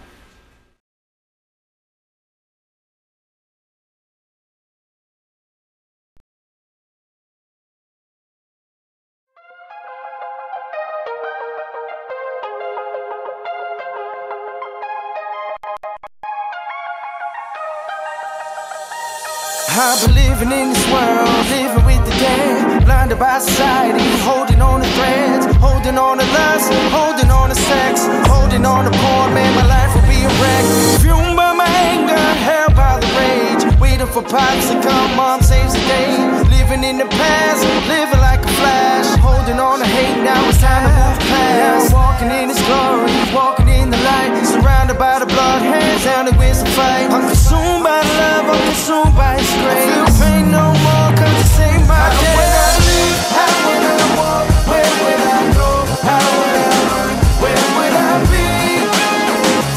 I've 19.78 20.02
been 20.02 20.16
living 20.16 20.52
in 20.52 20.74
this 20.74 20.86
world, 20.90 21.30
living 21.54 21.86
with 21.86 22.02
the 22.02 22.16
dead, 22.18 22.84
blinded 22.84 23.20
by 23.20 23.38
society, 23.38 24.02
holding 24.26 24.60
on 24.60 24.82
to 24.82 24.90
threads, 24.98 25.46
holding 25.58 26.00
on 26.00 26.18
to 26.18 26.26
lust, 26.34 26.74
holding 26.90 27.30
on 27.30 27.50
to 27.50 27.56
sex, 27.56 28.02
holding 28.26 28.66
on 28.66 28.90
to 28.90 28.92
porn, 28.98 29.36
man, 29.38 29.54
my 29.54 29.68
life 29.70 29.94
will 29.94 30.02
be 30.10 30.26
a 30.26 30.34
wreck. 30.42 30.66
Fumed 31.06 31.38
by 31.38 31.54
my 31.54 31.70
anger, 31.70 32.18
held 32.42 32.74
by 32.74 32.98
the 32.98 33.06
rage, 33.22 33.80
waiting 33.80 34.08
for 34.08 34.24
pops 34.24 34.66
to 34.74 34.82
come, 34.82 35.16
mom 35.16 35.42
saves 35.42 35.74
the 35.74 35.84
day. 35.86 36.10
Living 36.50 36.84
in 36.84 36.98
the 36.98 37.06
past, 37.14 37.62
living 37.86 38.20
like 38.20 38.42
a 38.42 38.54
flash, 38.58 39.06
holding 39.22 39.60
on 39.60 39.78
to 39.78 39.86
hate, 39.86 40.24
now 40.24 40.42
it's 40.50 40.58
time 40.58 40.90
to 40.90 40.94
move 40.98 41.20
past. 41.30 41.62
Now 41.62 41.86
I'm 41.86 41.94
walking 41.94 42.32
in 42.34 42.50
his 42.50 42.62
glory, 42.66 43.14
walking 43.30 43.57
in 43.88 43.92
the 43.92 44.04
light, 44.04 44.44
surrounded 44.44 45.00
by 45.00 45.18
the 45.20 45.26
blood, 45.26 45.62
hands 45.62 46.04
down 46.04 46.28
and 46.28 46.38
with 46.38 46.56
some 46.56 46.68
fight. 46.76 47.08
I'm 47.08 47.24
consumed 47.24 47.84
by 47.88 48.04
love, 48.20 48.46
I'm 48.52 48.62
consumed 48.68 49.16
by 49.16 49.40
his 49.40 49.48
grace. 49.64 49.80
I 49.80 49.96
feel 49.96 50.10
pain 50.20 50.52
no 50.52 50.66
more, 50.84 51.10
cause 51.16 51.32
it 51.40 51.48
saved 51.56 51.88
my 51.88 52.04
day. 52.20 52.36
How 52.36 52.36
would 52.36 52.68
I 52.68 52.72
live? 52.84 53.16
How 53.40 53.54
would 53.64 53.84
I 53.88 54.00
walk? 54.20 54.46
Where 54.68 54.92
would 55.00 55.22
I 55.24 55.40
go? 55.56 55.72
How 56.04 56.20
would 56.36 56.56
I 56.60 56.70
run? 56.92 57.12
Where 57.44 57.64
would 57.80 57.96
I 57.96 58.12
be? 58.28 58.48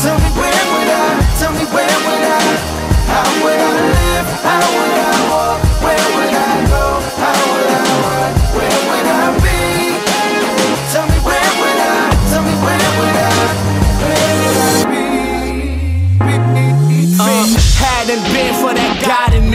Tell 0.02 0.18
me 0.18 0.30
where 0.42 0.64
would 0.74 0.90
I? 0.90 1.06
Tell 1.38 1.52
me 1.54 1.64
where 1.70 1.98
would 2.06 2.24
I? 2.34 2.42
How 3.14 3.30
would 3.46 3.60
I 3.62 3.72
live? 3.94 4.26
How 4.42 4.64
would 4.74 4.89
I 4.89 4.89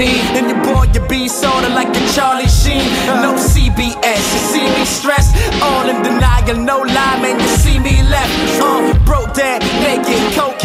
me. 0.05 0.21
Then 0.33 0.45
your 0.49 0.61
boy, 0.63 0.85
you 0.93 1.01
be 1.07 1.27
sorta 1.27 1.69
like 1.69 1.89
a 1.89 2.03
Charlie 2.13 2.47
Sheen. 2.47 2.85
No 3.25 3.33
CBS, 3.33 4.23
you 4.33 4.41
see 4.51 4.67
me 4.75 4.85
stressed. 4.85 5.33
All 5.61 5.89
in 5.89 6.01
denial, 6.03 6.57
no 6.57 6.77
lie, 6.79 7.17
man, 7.21 7.39
you 7.39 7.51
see 7.63 7.79
me 7.79 7.95
left. 8.03 8.33
Uh, 8.61 8.93
broke 9.05 9.33
down, 9.33 9.59
naked, 9.81 10.21
head, 10.37 10.64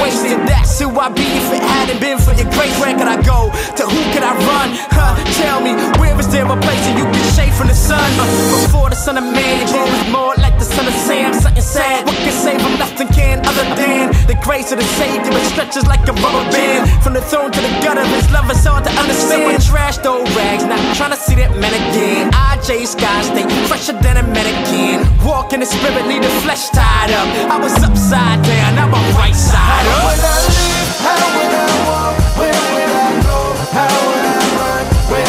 wasted. 0.00 0.38
That's 0.46 0.78
who 0.78 0.88
I 0.98 1.08
be 1.10 1.26
if 1.26 1.48
it 1.52 1.62
hadn't 1.62 2.00
been 2.00 2.18
for 2.18 2.32
your 2.32 2.48
grace. 2.54 2.74
Where 2.80 2.94
could 2.94 3.10
I 3.10 3.18
go? 3.22 3.50
To 3.78 3.82
who 3.84 4.00
could 4.14 4.22
I 4.22 4.32
run? 4.46 4.68
Huh? 4.94 5.14
Tell 5.42 5.60
me, 5.60 5.74
where 5.98 6.18
is 6.18 6.28
there 6.30 6.46
a 6.46 6.58
place 6.58 6.82
that 6.86 6.96
you 6.96 7.04
can 7.04 7.24
shade 7.34 7.54
from 7.54 7.68
the 7.68 7.74
sun? 7.74 8.00
Uh, 8.18 8.26
before 8.66 8.90
the 8.90 8.96
son 8.96 9.18
of 9.18 9.24
man, 9.24 9.66
was 9.66 10.04
more 10.10 10.34
like 10.38 10.56
the 10.58 10.64
son 10.64 10.86
of 10.86 10.94
Sam. 10.94 11.34
Something 11.34 11.62
sad, 11.62 12.06
what 12.06 12.16
can 12.22 12.32
save 12.32 12.60
him? 12.60 12.78
Nothing 12.78 13.08
can 13.08 13.42
other 13.46 13.66
than 13.74 14.14
the 14.26 14.38
grace 14.42 14.70
of 14.72 14.78
the 14.78 14.88
Savior. 14.98 15.32
It 15.34 15.46
stretches 15.50 15.86
like 15.86 16.06
a 16.08 16.14
rubber 16.14 16.46
band. 16.54 16.86
From 17.02 17.14
the 17.14 17.22
throne 17.22 17.50
to 17.50 17.60
the 17.60 17.72
gutter, 17.82 18.06
his 18.06 18.30
love 18.30 18.50
is 18.50 18.64
hard 18.64 18.84
to 18.84 18.92
understand. 18.94 19.58
Trashed 19.62 20.06
old 20.06 20.28
rags, 20.34 20.64
not 20.64 20.80
trying 20.96 21.10
to 21.10 21.20
see 21.20 21.34
that 21.36 21.52
man 21.58 21.74
again. 21.74 22.30
I, 22.32 22.60
J 22.62 22.84
Sky, 22.86 23.22
stay 23.22 23.46
fresher 23.66 23.96
than 23.98 24.16
a 24.16 24.22
mannequin. 24.22 25.02
Walk 25.26 25.52
in 25.52 25.60
the 25.60 25.66
spirit, 25.66 26.06
leave 26.06 26.22
the 26.22 26.32
flesh 26.44 26.70
tied 26.70 27.10
up. 27.10 27.28
I 27.50 27.56
was 27.58 27.74
upside 27.82 28.42
down, 28.44 28.76
now 28.76 28.88
I'm 28.88 29.16
right 29.16 29.34
side 29.34 29.87
Where 29.88 29.96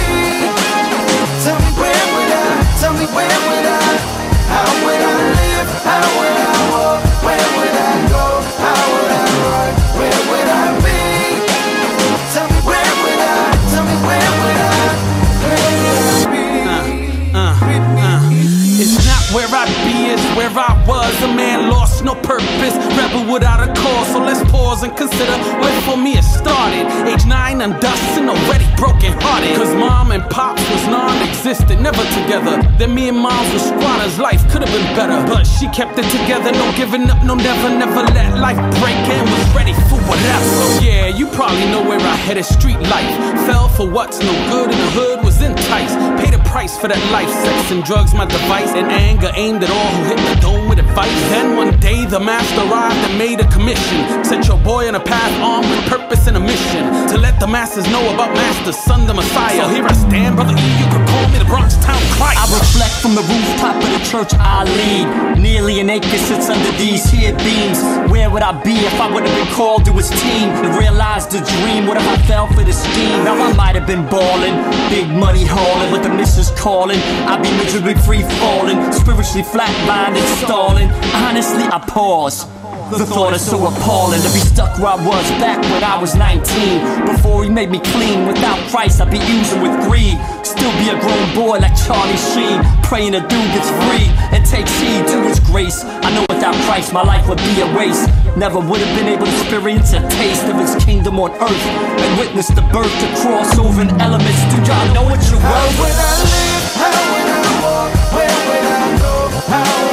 Where 20.36 20.50
I 20.50 20.84
was. 20.88 21.24
A 21.24 21.28
man 21.28 21.70
lost 21.70 22.04
no 22.04 22.16
purpose, 22.16 22.76
rebel 23.14 23.32
without 23.32 23.62
a 23.62 23.72
cause. 23.74 24.08
So 24.08 24.20
let's 24.20 24.44
pause 24.52 24.84
and 24.84 24.96
consider 24.96 25.32
where 25.62 25.82
for 25.82 25.98
me 25.98 26.18
it 26.18 26.24
started. 26.24 26.86
Age 27.08 27.26
nine, 27.26 27.62
I'm 27.62 27.80
dusting, 27.80 28.30
already 28.30 28.66
broken 28.76 29.14
hearted. 29.22 29.56
Cause 29.56 29.74
mom 29.76 30.12
and 30.12 30.24
pops 30.30 30.62
was 30.70 30.86
non 30.88 31.18
existent, 31.28 31.82
never 31.82 32.04
together. 32.22 32.62
Then 32.78 32.94
me 32.96 33.10
and 33.10 33.18
moms 33.18 33.52
were 33.54 33.60
squatters, 33.60 34.20
life 34.20 34.42
could 34.52 34.62
have 34.64 34.74
been 34.74 34.96
better. 34.96 35.20
But 35.28 35.46
she 35.46 35.68
kept 35.70 35.98
it 35.98 36.10
together, 36.10 36.52
no 36.52 36.72
giving 36.76 37.10
up, 37.10 37.24
no 37.24 37.36
never, 37.36 37.70
never 37.70 38.04
let 38.14 38.38
life 38.38 38.62
break 38.80 38.98
and 39.10 39.30
was 39.30 39.46
ready 39.56 39.74
for 39.90 40.00
whatever. 40.10 40.84
Yeah, 40.84 41.08
you 41.08 41.28
probably 41.28 41.66
know 41.70 41.84
where 41.84 42.00
I 42.00 42.16
headed, 42.16 42.46
street 42.46 42.80
life. 42.80 43.14
Fell 43.46 43.70
for 43.70 43.90
what's 43.90 44.20
no 44.20 44.34
good 44.50 44.72
in 44.72 44.78
the 44.78 44.92
hood, 44.92 45.24
was 45.24 45.42
enticed. 45.42 45.98
Paid 46.22 46.34
a 46.34 46.44
price 46.44 46.78
for 46.78 46.88
that 46.88 47.04
life, 47.12 47.30
sex 47.30 47.72
and 47.72 47.84
drugs, 47.84 48.14
my 48.14 48.26
device. 48.26 48.72
And 48.74 48.88
anger 48.92 49.32
aimed 49.36 49.64
at 49.64 49.70
all 49.70 49.92
who 49.98 50.04
hit 50.16 50.20
the 50.30 50.42
dome 50.42 50.70
with 50.70 50.80
advice. 50.80 51.22
Then 51.30 51.56
one 51.56 51.80
day 51.80 52.06
the 52.06 52.20
master 52.20 52.62
arrived 52.62 53.03
and 53.04 53.18
made 53.18 53.40
a 53.40 53.48
commission. 53.52 54.24
Set 54.24 54.48
your 54.48 54.58
boy 54.60 54.88
on 54.88 54.96
a 54.96 55.00
path 55.00 55.34
armed 55.42 55.70
with 55.70 55.84
purpose 55.88 56.28
and 56.28 56.38
a 56.38 56.40
mission. 56.40 56.84
To 57.12 57.18
let 57.18 57.40
the 57.40 57.48
masses 57.48 57.86
know 57.92 58.04
about 58.14 58.34
Master's 58.34 58.78
son, 58.78 59.06
the 59.06 59.14
Messiah. 59.14 59.64
So 59.64 59.70
here 59.70 59.86
I 59.86 59.94
stand, 59.94 60.36
brother 60.36 60.56
E, 60.56 60.70
you 60.80 60.88
could 60.92 61.06
call 61.08 61.28
me 61.30 61.38
the 61.40 61.46
Bronx 61.46 61.76
Town 61.84 62.02
Christ. 62.16 62.40
I 62.40 62.46
reflect 62.48 62.96
from 63.04 63.16
the 63.16 63.22
rooftop 63.22 63.76
of 63.76 63.90
the 63.92 64.04
church 64.08 64.32
I 64.40 64.64
lead. 64.64 65.40
Nearly 65.40 65.80
an 65.80 65.90
acre 65.90 66.18
sits 66.18 66.50
under 66.50 66.72
these 66.78 67.04
here 67.12 67.36
beams. 67.44 67.80
Where 68.12 68.30
would 68.30 68.44
I 68.44 68.54
be 68.64 68.74
if 68.74 69.00
I 69.00 69.12
would 69.12 69.24
have 69.28 69.36
been 69.36 69.54
called 69.54 69.86
to 69.86 69.94
his 69.94 70.10
team? 70.10 70.50
And 70.64 70.78
realized 70.80 71.32
the 71.32 71.42
dream, 71.60 71.88
what 71.88 71.98
if 71.98 72.08
I 72.08 72.18
fell 72.28 72.48
for 72.48 72.64
the 72.64 72.74
scheme? 72.74 73.24
Now 73.24 73.36
I 73.36 73.54
might 73.54 73.76
have 73.76 73.88
been 73.88 74.08
balling, 74.08 74.56
big 74.90 75.10
money 75.10 75.46
hauling, 75.46 75.92
but 75.92 76.04
the 76.04 76.10
missus 76.10 76.52
calling. 76.60 77.00
I'd 77.28 77.42
be 77.44 77.52
miserably 77.58 77.96
free 77.96 78.24
falling, 78.40 78.80
spiritually 78.92 79.44
flatlined 79.44 80.16
and 80.16 80.30
stalling. 80.46 80.90
Honestly, 81.14 81.64
I 81.64 81.80
pause. 81.80 82.48
The 82.92 83.06
thought 83.06 83.34
is 83.34 83.42
so 83.42 83.58
appalling 83.66 84.22
to 84.22 84.30
be 84.30 84.40
stuck 84.44 84.78
where 84.78 84.94
I 84.94 85.00
was 85.00 85.26
back 85.42 85.58
when 85.74 85.84
I 85.84 85.98
was 86.00 86.14
19. 86.16 87.08
Before 87.08 87.44
he 87.44 87.50
made 87.50 87.72
me 87.72 87.80
clean, 87.80 88.28
without 88.28 88.60
Christ, 88.70 89.02
I'd 89.02 89.10
be 89.10 89.18
using 89.18 89.62
with 89.62 89.74
greed. 89.88 90.14
Still 90.46 90.70
be 90.78 90.90
a 90.94 90.98
grown 91.02 91.28
boy 91.34 91.58
like 91.58 91.74
Charlie 91.74 92.20
Sheen, 92.34 92.62
praying 92.84 93.16
a 93.16 93.22
dude 93.26 93.50
gets 93.56 93.70
free 93.88 94.08
and 94.36 94.46
takes 94.46 94.70
heed 94.78 95.08
to 95.10 95.18
his 95.26 95.40
grace. 95.40 95.84
I 95.84 96.14
know 96.14 96.26
without 96.30 96.54
Christ, 96.70 96.94
my 96.94 97.02
life 97.02 97.28
would 97.28 97.42
be 97.42 97.62
a 97.62 97.70
waste. 97.76 98.06
Never 98.38 98.60
would 98.60 98.82
have 98.82 98.94
been 98.98 99.10
able 99.10 99.26
to 99.26 99.32
experience 99.32 99.94
a 99.94 100.02
taste 100.22 100.46
of 100.46 100.56
his 100.62 100.78
kingdom 100.84 101.20
on 101.20 101.32
earth 101.42 101.66
and 101.98 102.20
witness 102.20 102.48
the 102.50 102.62
birth 102.70 102.94
to 103.02 103.08
crossover 103.22 103.90
elements. 104.00 104.42
Do 104.54 104.58
y'all 104.70 104.94
know 104.94 105.04
what 105.10 105.22
you're 105.32 105.42
How 105.42 105.50
worth? 105.50 105.80
would 105.82 105.98
I 105.98 106.14
live? 106.30 106.64
How 106.78 106.94
would 107.10 107.30
I 107.32 107.44
walk? 107.66 107.92
Where 108.14 108.38
would 108.48 108.66
I 108.70 108.86
go? 109.02 109.14
How 109.50 109.93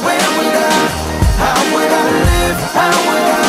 where 0.00 0.28
would 0.36 0.56
I? 0.56 0.82
How 1.42 1.74
would 1.74 1.92
I 1.92 2.04
live? 2.24 2.58
How 2.72 3.10
would 3.10 3.28
I 3.38 3.41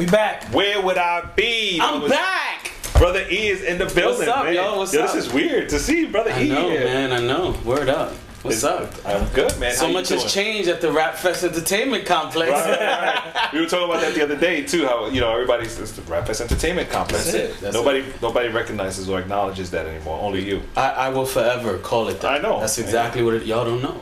We 0.00 0.06
back. 0.06 0.44
Where 0.44 0.80
would 0.80 0.96
I 0.96 1.20
be? 1.36 1.78
I'm 1.78 2.00
was- 2.00 2.10
back. 2.10 2.70
Brother 2.94 3.20
E 3.30 3.48
is 3.48 3.62
in 3.62 3.76
the 3.76 3.84
building, 3.84 4.26
What's 4.26 4.28
up, 4.28 4.44
man. 4.46 4.54
yo? 4.54 4.78
What's 4.78 4.94
yo, 4.94 5.02
up? 5.02 5.12
This 5.12 5.26
is 5.26 5.30
weird 5.30 5.68
to 5.68 5.78
see 5.78 6.06
Brother 6.06 6.30
I 6.32 6.42
E 6.42 6.48
know, 6.48 6.70
here. 6.70 6.84
man. 6.84 7.12
I 7.12 7.20
know. 7.20 7.54
Word 7.66 7.90
up. 7.90 8.14
What's 8.40 8.64
It's- 8.64 8.64
up? 8.64 8.94
I'm 9.06 9.28
good, 9.34 9.58
man. 9.58 9.74
So 9.74 9.82
How 9.82 9.88
you 9.88 9.92
much 9.92 10.08
doing? 10.08 10.22
has 10.22 10.32
changed 10.32 10.70
at 10.70 10.80
the 10.80 10.90
Rap 10.90 11.16
Fest 11.16 11.44
Entertainment 11.44 12.06
Complex. 12.06 12.50
Right, 12.50 12.80
right, 12.80 13.24
right. 13.34 13.48
We 13.52 13.60
were 13.60 13.66
talking 13.66 13.90
about 13.90 14.00
that 14.00 14.14
the 14.14 14.22
other 14.22 14.36
day 14.36 14.62
too. 14.62 14.86
How 14.86 15.08
you 15.10 15.20
know 15.20 15.30
everybody's 15.34 15.78
it's 15.78 15.92
the 15.92 16.00
Rap 16.10 16.26
Fest 16.26 16.40
Entertainment 16.40 16.88
Complex. 16.88 17.24
That's 17.26 17.36
it, 17.36 17.60
that's 17.60 17.74
nobody 17.74 18.02
nobody 18.22 18.48
recognizes 18.48 19.06
or 19.06 19.18
acknowledges 19.20 19.70
that 19.72 19.84
anymore. 19.84 20.18
Only 20.18 20.42
you. 20.48 20.62
I, 20.78 20.92
I 20.92 21.08
will 21.10 21.26
forever 21.26 21.76
call 21.76 22.08
it 22.08 22.22
that. 22.22 22.32
I 22.32 22.38
know. 22.38 22.58
That's 22.60 22.78
exactly 22.78 23.22
what 23.22 23.34
it, 23.34 23.44
y'all 23.44 23.66
don't 23.66 23.82
know. 23.82 24.00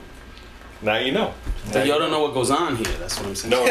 Now 0.81 0.97
you 0.99 1.13
know. 1.13 1.35
But 1.73 1.87
y'all 1.87 1.99
don't 1.99 2.11
know 2.11 2.23
what 2.23 2.35
goes 2.35 2.51
on 2.51 2.77
here. 2.77 2.87
That's 2.99 3.19
what 3.19 3.27
I'm 3.29 3.35
saying. 3.35 3.51
No, 3.51 3.67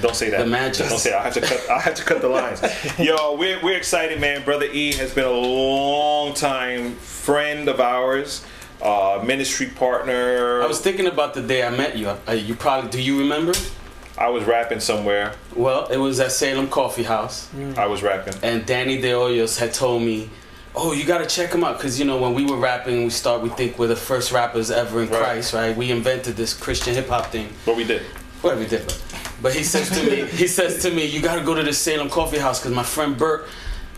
don't 0.00 0.14
say 0.14 0.30
that. 0.30 0.38
The 0.38 0.46
magic. 0.46 0.88
Don't 0.88 0.98
say 0.98 1.10
that. 1.10 1.20
I 1.20 1.24
have 1.24 1.34
to 1.34 1.40
cut. 1.40 1.70
I 1.70 1.78
have 1.80 1.94
to 1.94 2.04
cut 2.04 2.20
the 2.20 2.28
lines. 2.28 2.62
Yo, 2.98 3.36
we're 3.36 3.60
we're 3.62 3.76
excited, 3.76 4.20
man. 4.20 4.44
Brother 4.44 4.66
E 4.66 4.92
has 4.94 5.12
been 5.14 5.24
a 5.24 5.30
long 5.30 6.34
time 6.34 6.94
friend 6.96 7.68
of 7.68 7.80
ours, 7.80 8.44
uh, 8.80 9.22
ministry 9.24 9.66
partner. 9.66 10.62
I 10.62 10.66
was 10.66 10.80
thinking 10.80 11.06
about 11.06 11.34
the 11.34 11.42
day 11.42 11.66
I 11.66 11.70
met 11.70 11.96
you. 11.98 12.08
Uh, 12.08 12.32
you 12.32 12.54
probably 12.54 12.90
do. 12.90 13.02
You 13.02 13.18
remember? 13.18 13.52
I 14.16 14.28
was 14.28 14.44
rapping 14.44 14.80
somewhere. 14.80 15.34
Well, 15.56 15.86
it 15.86 15.96
was 15.96 16.20
at 16.20 16.32
Salem 16.32 16.68
Coffee 16.68 17.02
House. 17.02 17.48
I 17.76 17.86
was 17.86 18.02
rapping. 18.02 18.34
And 18.42 18.64
Danny 18.66 19.00
De 19.00 19.10
Hoyos 19.10 19.58
had 19.58 19.72
told 19.74 20.02
me, 20.02 20.30
"Oh, 20.74 20.92
you 20.92 21.04
gotta 21.04 21.26
check 21.26 21.52
him 21.52 21.64
out," 21.64 21.76
because 21.78 21.98
you 21.98 22.04
know 22.04 22.16
when 22.18 22.34
we 22.34 22.44
were 22.44 22.56
rapping, 22.56 23.04
we 23.04 23.10
start 23.10 23.42
we 23.42 23.48
think 23.50 23.78
we're 23.78 23.88
the 23.88 23.96
first 23.96 24.32
rappers 24.32 24.70
ever 24.70 25.02
in 25.02 25.08
Right. 25.10 25.20
Christ, 25.22 25.52
right? 25.54 25.76
We 25.76 25.90
invented 25.90 26.36
this 26.36 26.54
Christian 26.54 26.94
hip 26.94 27.08
hop 27.08 27.26
thing. 27.32 27.48
What 27.64 27.76
we 27.76 27.84
did. 27.84 28.02
What 28.42 28.58
we 28.58 28.66
did. 28.66 28.92
But 29.42 29.54
he 29.54 29.64
says 29.64 29.90
to 29.90 30.02
me, 30.10 30.24
he 30.42 30.46
says 30.46 30.82
to 30.82 30.90
me, 30.90 31.04
you 31.04 31.20
gotta 31.20 31.42
go 31.42 31.54
to 31.54 31.62
the 31.62 31.72
Salem 31.72 32.08
Coffee 32.08 32.38
House 32.38 32.58
because 32.60 32.74
my 32.74 32.82
friend 32.84 33.16
Bert, 33.18 33.46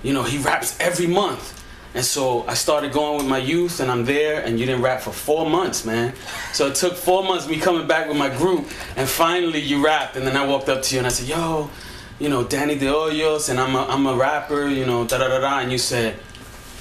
you 0.03 0.13
know, 0.13 0.23
he 0.23 0.39
raps 0.39 0.77
every 0.81 1.07
month. 1.07 1.61
And 1.97 2.05
so 2.05 2.45
I 2.49 2.55
started 2.55 2.93
going 2.93 3.19
with 3.19 3.27
my 3.29 3.39
youth, 3.39 3.79
and 3.79 3.89
I'm 3.89 4.05
there, 4.05 4.43
and 4.43 4.59
you 4.59 4.67
didn't 4.67 4.83
rap 4.83 5.01
for 5.01 5.13
four 5.13 5.49
months, 5.49 5.85
man. 5.85 6.13
So 6.53 6.67
it 6.67 6.75
took 6.75 6.95
four 6.97 7.23
months 7.23 7.47
me 7.47 7.57
coming 7.61 7.87
back 7.87 8.09
with 8.09 8.17
my 8.17 8.31
group, 8.37 8.67
and 8.97 9.09
finally 9.09 9.61
you 9.61 9.85
rapped, 9.85 10.17
and 10.17 10.27
then 10.27 10.37
I 10.37 10.45
walked 10.45 10.69
up 10.69 10.83
to 10.83 10.95
you 10.95 10.99
and 10.99 11.07
I 11.07 11.11
said, 11.11 11.29
yo, 11.29 11.71
you 12.19 12.29
know, 12.29 12.43
Danny 12.43 12.77
De 12.77 12.87
Hoyos, 12.87 13.49
and 13.49 13.61
I'm 13.61 13.77
a, 13.77 13.87
I'm 13.87 14.07
a 14.07 14.15
rapper, 14.17 14.67
you 14.67 14.85
know, 14.85 15.07
da 15.07 15.19
da 15.19 15.29
da 15.29 15.39
da, 15.39 15.61
and 15.61 15.71
you 15.71 15.79
said, 15.79 16.19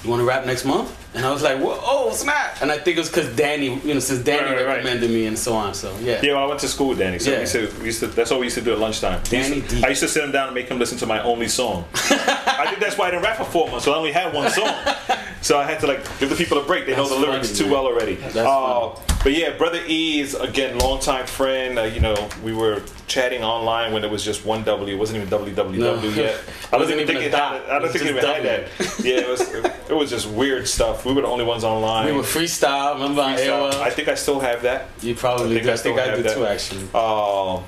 you 0.04 0.10
want 0.10 0.20
to 0.20 0.26
rap 0.26 0.46
next 0.46 0.66
month? 0.66 1.00
And 1.16 1.26
I 1.26 1.32
was 1.32 1.44
like, 1.44 1.60
whoa, 1.60 1.78
oh 1.82 2.12
snap! 2.12 2.62
And 2.62 2.72
I 2.72 2.78
think 2.80 2.98
it 2.98 3.00
was 3.02 3.10
because 3.10 3.36
Danny, 3.36 3.80
you 3.82 3.94
know, 3.94 4.00
since 4.00 4.24
Danny 4.24 4.42
Right, 4.44 4.56
right, 4.56 4.66
right. 4.66 4.76
recommended 4.78 5.10
me 5.12 5.28
and 5.28 5.38
so 5.38 5.54
on. 5.54 5.74
So 5.76 5.96
yeah. 6.02 6.20
Yeah, 6.24 6.34
well, 6.34 6.44
I 6.44 6.48
went 6.48 6.60
to 6.62 6.68
school 6.68 6.90
with 6.90 6.98
Danny, 7.00 7.20
so 7.20 7.30
Yeah. 7.30 7.38
we, 7.38 7.42
used 7.42 7.54
to, 7.54 7.74
we 7.80 7.86
used 7.86 8.00
to. 8.02 8.08
That's 8.08 8.32
all 8.32 8.40
we 8.40 8.48
used 8.48 8.58
to 8.58 8.64
do 8.64 8.74
at 8.74 8.80
lunchtime. 8.80 9.22
We 9.32 9.38
used 9.38 9.50
Danny 9.52 9.62
to- 9.62 9.76
D. 9.76 9.84
I 9.84 9.90
used 9.90 10.02
to 10.02 10.08
sit 10.08 10.24
him 10.24 10.32
down 10.32 10.48
and 10.48 10.56
make 10.56 10.68
him 10.70 10.80
listen 10.80 10.98
to 11.00 11.06
my 11.06 11.22
only 11.24 11.48
song. 11.48 11.86
I 11.94 12.66
think 12.68 12.80
that's 12.80 12.98
why 12.98 13.08
I 13.08 13.12
didn't 13.12 13.24
rap 13.24 13.38
for 13.38 13.46
four 13.46 13.70
months. 13.70 13.86
So 13.86 13.94
I 13.94 13.96
only 13.98 14.12
had 14.12 14.34
one 14.34 14.50
song, 14.50 14.74
so 15.42 15.60
I 15.60 15.66
had 15.66 15.80
to 15.82 15.88
like 15.88 16.04
give 16.20 16.30
the 16.30 16.36
people 16.36 16.58
a 16.58 16.64
break. 16.64 16.86
They 16.86 16.94
know 16.96 17.08
That's 17.08 17.16
the 17.16 17.20
lyrics 17.28 17.48
funny, 17.50 17.58
too 17.60 17.64
man. 17.66 17.74
well 17.74 17.86
already. 17.86 18.16
That's 18.16 18.36
Uh, 18.38 19.00
but 19.24 19.34
yeah, 19.34 19.56
brother 19.56 19.82
E 19.88 20.20
is 20.20 20.34
again 20.34 20.80
longtime 20.80 21.28
friend. 21.28 21.78
Uh, 21.78 21.84
you 21.84 22.00
know, 22.00 22.28
we 22.44 22.54
were 22.54 22.82
chatting 23.14 23.44
online 23.44 23.94
when 23.94 24.04
it 24.04 24.10
was 24.10 24.24
just 24.24 24.44
one 24.46 24.64
W. 24.64 24.96
It 24.96 24.98
wasn't 24.98 25.18
even 25.24 25.30
www 25.30 25.78
No. 25.78 25.96
yet. 26.10 26.40
I 26.74 26.78
Wasn't 26.78 27.00
even 27.00 27.06
thinking. 27.06 27.06
think 27.06 27.20
a 27.22 27.26
it 27.28 27.30
dot. 27.32 27.54
had. 27.54 27.62
It 27.62 27.70
I 27.70 27.80
don't 27.80 27.92
think 27.92 28.06
it 28.06 28.10
even 28.10 28.26
had 28.26 28.44
that. 28.44 29.06
Yeah, 29.06 29.18
it 29.20 29.30
was. 29.30 29.42
It, 29.90 29.94
was 29.94 30.10
just 30.10 30.28
weird 30.28 30.68
stuff. 30.68 31.06
We 31.06 31.14
were 31.14 31.22
the 31.22 31.28
only 31.28 31.46
ones 31.46 31.64
online. 31.64 32.08
We 32.08 32.12
were 32.14 32.24
freestyle, 32.24 32.96
remember 32.96 33.22
on 33.22 33.36
Freestyle. 33.38 33.72
AOL? 33.72 33.82
I 33.82 33.90
think 33.92 34.08
I 34.08 34.16
still 34.16 34.40
have 34.40 34.64
that. 34.64 34.88
You 35.02 35.14
probably 35.14 35.62
do. 35.62 35.72
I 35.72 35.76
still 35.76 35.96
think 35.96 36.08
I 36.10 36.16
do 36.16 36.24
that. 36.24 36.34
too, 36.36 36.46
actually. 36.46 36.82
Um, 36.96 37.64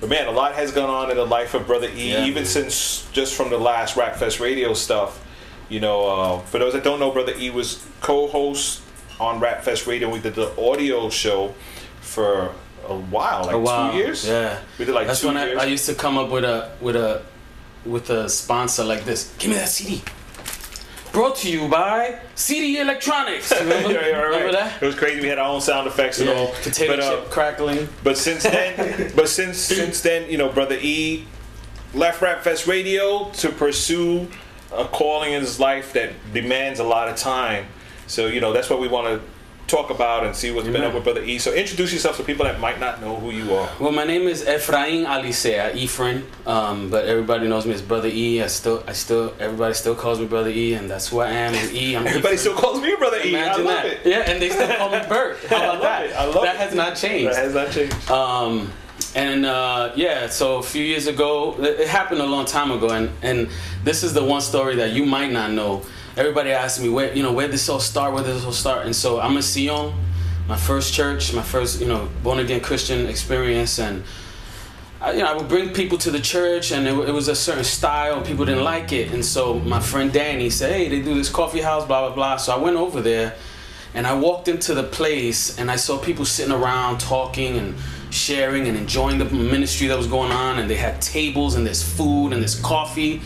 but 0.00 0.08
man, 0.08 0.26
a 0.26 0.32
lot 0.32 0.54
has 0.54 0.72
gone 0.72 0.90
on 0.90 1.10
in 1.10 1.16
the 1.16 1.26
life 1.26 1.54
of 1.54 1.66
Brother 1.66 1.88
E, 1.94 2.10
Yeah, 2.12 2.24
even 2.24 2.42
man. 2.42 2.46
since 2.46 3.06
just 3.12 3.34
from 3.34 3.50
the 3.50 3.58
last 3.58 3.96
Rap 3.96 4.16
Fest 4.16 4.40
radio 4.40 4.74
stuff. 4.74 5.24
You 5.68 5.78
know, 5.78 6.06
uh, 6.08 6.38
for 6.40 6.58
those 6.58 6.72
that 6.72 6.82
don't 6.82 6.98
know, 6.98 7.12
Brother 7.12 7.34
E 7.38 7.50
was 7.50 7.86
co-host 8.00 8.82
on 9.20 9.38
Rap 9.38 9.62
Fest 9.62 9.86
Radio. 9.86 10.08
We 10.10 10.18
did 10.18 10.34
the 10.34 10.50
audio 10.60 11.08
show 11.10 11.54
for 12.00 12.52
a 12.90 12.94
while, 12.96 13.44
like 13.46 13.54
a 13.54 13.58
while. 13.58 13.92
two 13.92 13.98
years. 13.98 14.26
Yeah. 14.26 14.58
we 14.78 14.84
did 14.84 14.94
like 14.94 15.06
That's 15.06 15.20
two 15.20 15.28
when 15.28 15.36
years. 15.36 15.58
I, 15.58 15.62
I 15.62 15.66
used 15.66 15.86
to 15.86 15.94
come 15.94 16.18
up 16.18 16.30
with 16.30 16.44
a 16.44 16.70
with 16.80 16.96
a 16.96 17.22
with 17.86 18.10
a 18.10 18.28
sponsor 18.28 18.84
like 18.84 19.04
this. 19.04 19.32
Give 19.38 19.50
me 19.50 19.56
that 19.56 19.68
CD. 19.68 20.02
Brought 21.12 21.36
to 21.38 21.50
you 21.50 21.66
by 21.68 22.20
CD 22.36 22.78
Electronics. 22.78 23.50
Remember, 23.60 23.90
Yeah, 23.92 24.06
yeah, 24.06 24.16
right, 24.16 24.24
Remember 24.28 24.52
that? 24.52 24.80
It 24.80 24.86
was 24.86 24.94
crazy. 24.94 25.20
We 25.20 25.26
had 25.28 25.38
our 25.38 25.48
own 25.52 25.60
sound 25.60 25.88
effects 25.88 26.20
and 26.20 26.28
Yeah, 26.28 26.36
all. 26.36 26.48
potato 26.62 26.92
But, 26.96 27.00
uh, 27.00 27.10
chip 27.22 27.30
crackling. 27.30 27.88
But 28.04 28.16
since 28.16 28.42
then, 28.44 29.12
but 29.16 29.28
since 29.28 29.58
since 29.58 30.02
then, 30.02 30.30
you 30.30 30.38
know, 30.38 30.48
brother 30.50 30.78
E 30.80 31.24
left 31.94 32.22
Rap 32.22 32.42
Fest 32.42 32.66
Radio 32.68 33.30
to 33.34 33.48
pursue 33.50 34.28
a 34.72 34.84
calling 34.84 35.32
in 35.32 35.40
his 35.40 35.58
life 35.58 35.92
that 35.94 36.12
demands 36.32 36.78
a 36.78 36.84
lot 36.84 37.08
of 37.08 37.16
time. 37.16 37.66
So 38.06 38.26
you 38.26 38.40
know, 38.40 38.52
that's 38.52 38.70
what 38.70 38.80
we 38.80 38.86
want 38.88 39.06
to 39.08 39.20
talk 39.70 39.90
about 39.90 40.24
and 40.26 40.34
see 40.34 40.50
what's 40.50 40.66
been 40.68 40.82
up 40.82 40.92
with 40.94 41.04
brother 41.04 41.22
E. 41.22 41.38
So 41.38 41.52
introduce 41.52 41.92
yourself 41.92 42.16
to 42.16 42.22
people 42.24 42.44
that 42.44 42.58
might 42.60 42.80
not 42.80 43.00
know 43.00 43.16
who 43.16 43.30
you 43.30 43.54
are. 43.54 43.68
Well, 43.78 43.92
my 43.92 44.04
name 44.04 44.22
is 44.28 44.42
Efrain 44.44 45.06
Alicea, 45.06 45.74
Ephraim, 45.74 46.26
um, 46.46 46.90
but 46.90 47.04
everybody 47.06 47.46
knows 47.48 47.66
me 47.66 47.72
as 47.74 47.82
Brother 47.82 48.08
E. 48.12 48.42
I 48.42 48.48
still, 48.48 48.82
I 48.86 48.92
still, 48.92 49.32
everybody 49.38 49.74
still 49.74 49.94
calls 49.94 50.18
me 50.18 50.26
Brother 50.26 50.50
E, 50.50 50.74
and 50.74 50.90
that's 50.90 51.08
who 51.08 51.20
I 51.20 51.30
am. 51.30 51.54
I'm 51.54 51.74
E. 51.74 51.94
I'm 51.96 52.06
Everybody 52.06 52.34
Ephraim. 52.34 52.38
still 52.38 52.54
calls 52.56 52.80
me 52.82 52.94
brother 52.96 53.18
E. 53.18 53.36
I 53.36 53.44
Imagine 53.44 53.64
love 53.64 53.82
that. 53.84 53.86
it. 53.86 54.00
Yeah, 54.06 54.30
and 54.30 54.42
they 54.42 54.50
still 54.50 54.76
call 54.76 54.90
me 54.90 55.00
Bert. 55.08 55.38
How 55.44 55.56
I 55.56 55.58
about 55.64 55.72
love 55.74 55.82
that? 55.82 56.06
it. 56.06 56.12
I 56.16 56.24
love 56.26 56.42
that 56.42 56.54
it. 56.56 56.58
has 56.60 56.74
not 56.74 56.96
changed. 56.96 57.32
That 57.36 57.44
has 57.44 57.54
not 57.54 57.70
changed. 57.70 58.10
Um, 58.10 58.72
and 59.14 59.46
uh, 59.46 59.92
yeah, 59.96 60.28
so 60.28 60.58
a 60.58 60.62
few 60.62 60.84
years 60.84 61.06
ago, 61.06 61.56
it 61.58 61.80
it 61.80 61.88
happened 61.88 62.20
a 62.20 62.26
long 62.26 62.44
time 62.44 62.70
ago, 62.70 62.90
and 62.90 63.10
and 63.22 63.48
this 63.84 64.02
is 64.02 64.12
the 64.14 64.22
one 64.24 64.40
story 64.40 64.76
that 64.76 64.90
you 64.92 65.04
might 65.06 65.32
not 65.32 65.50
know. 65.52 65.82
Everybody 66.20 66.50
asks 66.50 66.78
me 66.78 66.90
where 66.90 67.14
you 67.14 67.22
know 67.22 67.32
where 67.32 67.48
this 67.48 67.66
all 67.70 67.80
start, 67.80 68.12
where 68.12 68.22
this 68.22 68.44
all 68.44 68.52
start, 68.52 68.84
and 68.84 68.94
so 68.94 69.18
I'm 69.20 69.38
a 69.38 69.42
Sion, 69.42 69.94
my 70.46 70.56
first 70.58 70.92
church, 70.92 71.32
my 71.32 71.40
first 71.40 71.80
you 71.80 71.88
know 71.88 72.10
born 72.22 72.40
again 72.40 72.60
Christian 72.60 73.06
experience, 73.06 73.78
and 73.78 74.04
I, 75.00 75.12
you 75.12 75.20
know, 75.20 75.32
I 75.32 75.34
would 75.34 75.48
bring 75.48 75.72
people 75.72 75.96
to 75.96 76.10
the 76.10 76.20
church, 76.20 76.72
and 76.72 76.86
it, 76.86 76.92
it 77.08 77.12
was 77.12 77.28
a 77.28 77.34
certain 77.34 77.64
style, 77.64 78.18
and 78.18 78.26
people 78.26 78.44
didn't 78.44 78.64
like 78.64 78.92
it. 78.92 79.12
And 79.12 79.24
so 79.24 79.60
my 79.60 79.80
friend 79.80 80.12
Danny 80.12 80.50
said, 80.50 80.74
"Hey, 80.74 80.90
they 80.90 81.00
do 81.00 81.14
this 81.14 81.30
coffee 81.30 81.62
house, 81.62 81.86
blah 81.86 82.06
blah 82.06 82.14
blah." 82.14 82.36
So 82.36 82.52
I 82.52 82.58
went 82.58 82.76
over 82.76 83.00
there, 83.00 83.34
and 83.94 84.06
I 84.06 84.12
walked 84.12 84.46
into 84.46 84.74
the 84.74 84.82
place, 84.82 85.58
and 85.58 85.70
I 85.70 85.76
saw 85.76 85.96
people 85.96 86.26
sitting 86.26 86.52
around 86.52 87.00
talking 87.00 87.56
and 87.56 87.74
sharing 88.10 88.68
and 88.68 88.76
enjoying 88.76 89.16
the 89.16 89.24
ministry 89.24 89.86
that 89.86 89.96
was 89.96 90.06
going 90.06 90.32
on, 90.32 90.58
and 90.58 90.68
they 90.68 90.76
had 90.76 91.00
tables, 91.00 91.54
and 91.54 91.66
there's 91.66 91.82
food, 91.82 92.34
and 92.34 92.42
there's 92.42 92.60
coffee. 92.60 93.22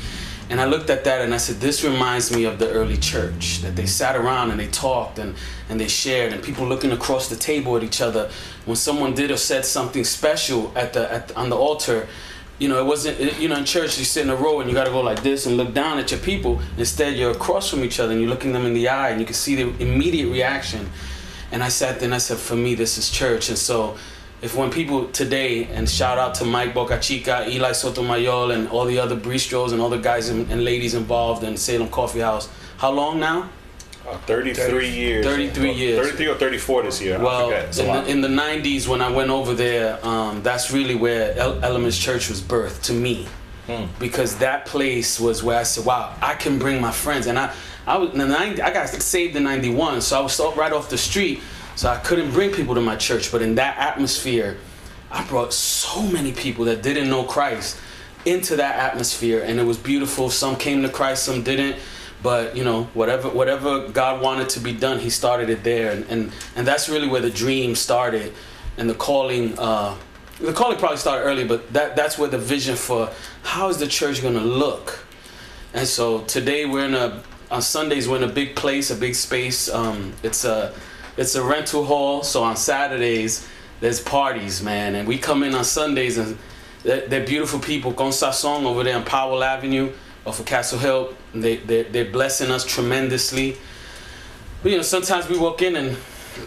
And 0.50 0.60
I 0.60 0.66
looked 0.66 0.90
at 0.90 1.04
that 1.04 1.22
and 1.22 1.32
I 1.34 1.38
said, 1.38 1.56
This 1.56 1.82
reminds 1.84 2.34
me 2.34 2.44
of 2.44 2.58
the 2.58 2.70
early 2.70 2.96
church. 2.98 3.60
That 3.62 3.76
they 3.76 3.86
sat 3.86 4.14
around 4.14 4.50
and 4.50 4.60
they 4.60 4.68
talked 4.68 5.18
and, 5.18 5.34
and 5.68 5.80
they 5.80 5.88
shared, 5.88 6.32
and 6.32 6.42
people 6.42 6.66
looking 6.66 6.92
across 6.92 7.28
the 7.28 7.36
table 7.36 7.76
at 7.76 7.82
each 7.82 8.00
other. 8.00 8.30
When 8.66 8.76
someone 8.76 9.14
did 9.14 9.30
or 9.30 9.36
said 9.36 9.64
something 9.64 10.04
special 10.04 10.72
at 10.76 10.92
the, 10.92 11.10
at 11.12 11.28
the, 11.28 11.36
on 11.36 11.48
the 11.50 11.56
altar, 11.56 12.06
you 12.58 12.68
know, 12.68 12.78
it 12.78 12.84
wasn't, 12.86 13.18
it- 13.20 13.38
you 13.40 13.48
know, 13.48 13.56
in 13.56 13.64
church 13.64 13.98
you 13.98 14.04
sit 14.04 14.22
in 14.24 14.30
a 14.30 14.36
row 14.36 14.60
and 14.60 14.68
you 14.68 14.74
got 14.74 14.84
to 14.84 14.90
go 14.90 15.00
like 15.00 15.22
this 15.22 15.46
and 15.46 15.56
look 15.56 15.72
down 15.74 15.98
at 15.98 16.10
your 16.10 16.20
people. 16.20 16.60
Instead, 16.76 17.16
you're 17.16 17.32
across 17.32 17.70
from 17.70 17.82
each 17.82 17.98
other 17.98 18.12
and 18.12 18.20
you're 18.20 18.30
looking 18.30 18.52
them 18.52 18.66
in 18.66 18.74
the 18.74 18.88
eye 18.88 19.10
and 19.10 19.20
you 19.20 19.26
can 19.26 19.34
see 19.34 19.54
the 19.56 19.68
immediate 19.82 20.28
reaction. 20.30 20.88
And 21.52 21.62
I 21.64 21.68
sat 21.68 21.98
there 22.00 22.06
and 22.06 22.14
I 22.14 22.18
said, 22.18 22.36
For 22.38 22.54
me, 22.56 22.74
this 22.74 22.98
is 22.98 23.10
church. 23.10 23.48
And 23.48 23.56
so, 23.58 23.96
if 24.42 24.54
when 24.56 24.70
people 24.70 25.08
today 25.08 25.64
and 25.66 25.88
shout 25.88 26.18
out 26.18 26.34
to 26.36 26.44
Mike 26.44 26.74
Bocachica, 26.74 27.48
Eli 27.48 27.72
Sotomayor, 27.72 28.52
and 28.52 28.68
all 28.68 28.84
the 28.84 28.98
other 28.98 29.16
bistros 29.16 29.72
and 29.72 29.80
all 29.80 29.88
the 29.88 29.98
guys 29.98 30.28
and, 30.28 30.50
and 30.50 30.64
ladies 30.64 30.94
involved 30.94 31.44
in 31.44 31.56
Salem 31.56 31.88
Coffee 31.88 32.20
House, 32.20 32.48
how 32.76 32.90
long 32.90 33.18
now? 33.18 33.48
Uh, 34.06 34.18
33 34.18 34.90
years. 34.90 35.24
33 35.24 35.72
years. 35.72 36.06
33 36.06 36.26
or 36.26 36.34
34 36.34 36.82
this 36.82 37.00
year. 37.00 37.18
Well, 37.18 37.48
forget. 37.48 37.68
It's 37.68 37.78
a 37.78 37.86
in 37.86 38.20
the, 38.20 38.28
in 38.28 38.36
the 38.36 38.42
90s 38.42 38.86
when 38.86 39.00
I 39.00 39.10
went 39.10 39.30
over 39.30 39.54
there, 39.54 40.04
um, 40.06 40.42
that's 40.42 40.70
really 40.70 40.94
where 40.94 41.34
El- 41.38 41.64
Elements 41.64 41.98
Church 41.98 42.28
was 42.28 42.42
birthed 42.42 42.82
to 42.82 42.92
me. 42.92 43.26
Hmm. 43.66 43.86
Because 43.98 44.36
that 44.38 44.66
place 44.66 45.18
was 45.18 45.42
where 45.42 45.58
I 45.58 45.62
said, 45.62 45.86
wow, 45.86 46.14
I 46.20 46.34
can 46.34 46.58
bring 46.58 46.82
my 46.82 46.92
friends. 46.92 47.26
And 47.28 47.38
I, 47.38 47.54
I, 47.86 47.96
was, 47.96 48.12
in 48.12 48.18
the 48.18 48.26
90, 48.26 48.60
I 48.60 48.72
got 48.74 48.88
saved 48.88 49.36
in 49.36 49.44
91, 49.44 50.02
so 50.02 50.18
I 50.18 50.22
was 50.22 50.38
right 50.54 50.72
off 50.72 50.90
the 50.90 50.98
street, 50.98 51.40
so 51.76 51.88
I 51.88 51.96
couldn't 51.96 52.30
bring 52.30 52.52
people 52.52 52.74
to 52.74 52.80
my 52.80 52.96
church. 52.96 53.32
But 53.32 53.42
in 53.42 53.56
that 53.56 53.76
atmosphere, 53.78 54.56
I 55.10 55.24
brought 55.26 55.52
so 55.52 56.02
many 56.02 56.32
people 56.32 56.64
that 56.66 56.82
didn't 56.82 57.08
know 57.08 57.24
Christ 57.24 57.78
into 58.24 58.56
that 58.56 58.76
atmosphere, 58.76 59.42
and 59.42 59.60
it 59.60 59.64
was 59.64 59.76
beautiful. 59.76 60.30
Some 60.30 60.56
came 60.56 60.82
to 60.82 60.88
Christ, 60.88 61.24
some 61.24 61.42
didn't. 61.42 61.76
But 62.22 62.56
you 62.56 62.64
know, 62.64 62.84
whatever 62.94 63.28
whatever 63.28 63.88
God 63.88 64.22
wanted 64.22 64.48
to 64.50 64.60
be 64.60 64.72
done, 64.72 64.98
He 64.98 65.10
started 65.10 65.50
it 65.50 65.62
there, 65.62 65.92
and 65.92 66.04
and, 66.08 66.32
and 66.56 66.66
that's 66.66 66.88
really 66.88 67.06
where 67.06 67.20
the 67.20 67.30
dream 67.30 67.74
started, 67.74 68.32
and 68.78 68.88
the 68.88 68.94
calling. 68.94 69.58
Uh, 69.58 69.96
the 70.40 70.52
calling 70.52 70.78
probably 70.78 70.96
started 70.96 71.24
early, 71.24 71.44
but 71.44 71.72
that 71.74 71.96
that's 71.96 72.18
where 72.18 72.28
the 72.28 72.38
vision 72.38 72.76
for 72.76 73.10
how 73.42 73.68
is 73.68 73.78
the 73.78 73.86
church 73.86 74.20
going 74.22 74.34
to 74.34 74.40
look. 74.40 75.04
And 75.74 75.86
so 75.86 76.22
today 76.22 76.64
we're 76.64 76.86
in 76.86 76.94
a 76.94 77.22
on 77.50 77.62
Sundays 77.62 78.08
we're 78.08 78.16
in 78.16 78.24
a 78.24 78.32
big 78.32 78.56
place, 78.56 78.90
a 78.90 78.96
big 78.96 79.14
space. 79.14 79.68
Um, 79.68 80.12
it's 80.22 80.44
a 80.44 80.74
it's 81.16 81.34
a 81.34 81.42
rental 81.42 81.84
hall. 81.84 82.22
So 82.22 82.42
on 82.42 82.56
Saturdays 82.56 83.48
there's 83.80 84.00
parties, 84.00 84.62
man, 84.62 84.94
and 84.94 85.06
we 85.06 85.18
come 85.18 85.42
in 85.42 85.54
on 85.54 85.64
Sundays 85.64 86.16
and 86.16 86.38
they're, 86.82 87.06
they're 87.06 87.26
beautiful 87.26 87.58
people. 87.58 87.92
Con 87.92 88.10
Sazon 88.10 88.64
over 88.64 88.84
there 88.84 88.96
on 88.96 89.04
Powell 89.04 89.42
Avenue 89.42 89.92
off 90.26 90.40
of 90.40 90.46
Castle 90.46 90.78
Hill. 90.78 91.14
They 91.34 91.56
they 91.56 91.82
they're 91.82 92.10
blessing 92.10 92.50
us 92.50 92.64
tremendously. 92.64 93.56
But 94.62 94.72
you 94.72 94.76
know 94.76 94.82
sometimes 94.82 95.28
we 95.28 95.38
walk 95.38 95.62
in 95.62 95.76
and 95.76 95.96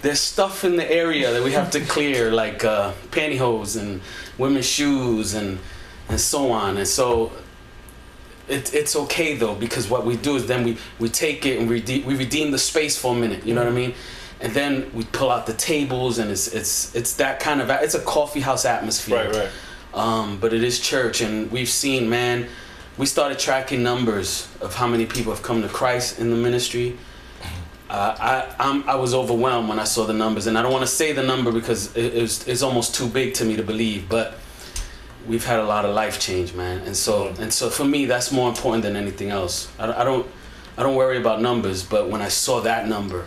there's 0.01 0.19
stuff 0.19 0.63
in 0.63 0.75
the 0.75 0.91
area 0.91 1.31
that 1.31 1.43
we 1.43 1.53
have 1.53 1.71
to 1.71 1.79
clear, 1.79 2.31
like 2.31 2.63
uh, 2.63 2.93
pantyhose 3.11 3.79
and 3.79 4.01
women's 4.37 4.67
shoes 4.67 5.33
and 5.33 5.59
and 6.09 6.19
so 6.19 6.51
on. 6.51 6.77
And 6.77 6.87
so 6.87 7.31
it, 8.47 8.73
it's 8.73 8.95
okay 8.95 9.35
though 9.35 9.55
because 9.55 9.89
what 9.89 10.05
we 10.05 10.15
do 10.17 10.35
is 10.35 10.47
then 10.47 10.63
we, 10.63 10.77
we 10.99 11.09
take 11.09 11.45
it 11.45 11.59
and 11.59 11.69
rede- 11.69 12.05
we 12.05 12.15
redeem 12.15 12.51
the 12.51 12.57
space 12.57 12.97
for 12.97 13.15
a 13.15 13.19
minute. 13.19 13.45
You 13.45 13.53
know 13.53 13.63
what 13.63 13.71
I 13.71 13.75
mean? 13.75 13.93
And 14.39 14.53
then 14.53 14.91
we 14.93 15.03
pull 15.05 15.31
out 15.31 15.47
the 15.47 15.53
tables 15.53 16.19
and 16.19 16.29
it's 16.29 16.47
it's 16.47 16.95
it's 16.95 17.13
that 17.15 17.39
kind 17.39 17.61
of 17.61 17.69
it's 17.69 17.95
a 17.95 18.01
coffee 18.01 18.41
house 18.41 18.65
atmosphere. 18.65 19.25
Right, 19.25 19.35
right. 19.35 19.49
Um, 19.93 20.37
but 20.39 20.53
it 20.53 20.63
is 20.63 20.79
church, 20.79 21.21
and 21.21 21.51
we've 21.51 21.69
seen 21.69 22.09
man. 22.09 22.47
We 22.97 23.05
started 23.05 23.37
tracking 23.37 23.83
numbers 23.83 24.47
of 24.59 24.73
how 24.75 24.87
many 24.87 25.05
people 25.05 25.31
have 25.31 25.43
come 25.43 25.61
to 25.61 25.67
Christ 25.67 26.19
in 26.19 26.29
the 26.31 26.35
ministry. 26.35 26.97
Uh, 27.89 28.15
I 28.19 28.55
I'm, 28.59 28.87
I 28.87 28.95
was 28.95 29.13
overwhelmed 29.13 29.69
when 29.69 29.79
I 29.79 29.85
saw 29.85 30.05
the 30.05 30.13
numbers, 30.13 30.45
and 30.45 30.57
I 30.57 30.61
don't 30.61 30.71
want 30.71 30.83
to 30.83 30.91
say 30.91 31.13
the 31.13 31.23
number 31.23 31.51
because 31.51 31.95
it, 31.95 32.13
it's, 32.13 32.47
it's 32.47 32.61
almost 32.61 32.95
too 32.95 33.07
big 33.07 33.33
to 33.35 33.45
me 33.45 33.55
to 33.55 33.63
believe. 33.63 34.09
But 34.09 34.35
we've 35.27 35.45
had 35.45 35.59
a 35.59 35.65
lot 35.65 35.85
of 35.85 35.95
life 35.95 36.19
change, 36.19 36.53
man, 36.53 36.81
and 36.85 36.95
so 36.95 37.33
and 37.39 37.51
so 37.51 37.69
for 37.69 37.85
me, 37.85 38.05
that's 38.05 38.31
more 38.31 38.49
important 38.49 38.83
than 38.83 38.95
anything 38.95 39.29
else. 39.29 39.71
I, 39.79 40.01
I 40.01 40.03
don't 40.03 40.27
I 40.77 40.83
don't 40.83 40.95
worry 40.95 41.17
about 41.17 41.41
numbers, 41.41 41.83
but 41.83 42.09
when 42.09 42.21
I 42.21 42.27
saw 42.27 42.61
that 42.61 42.87
number, 42.87 43.25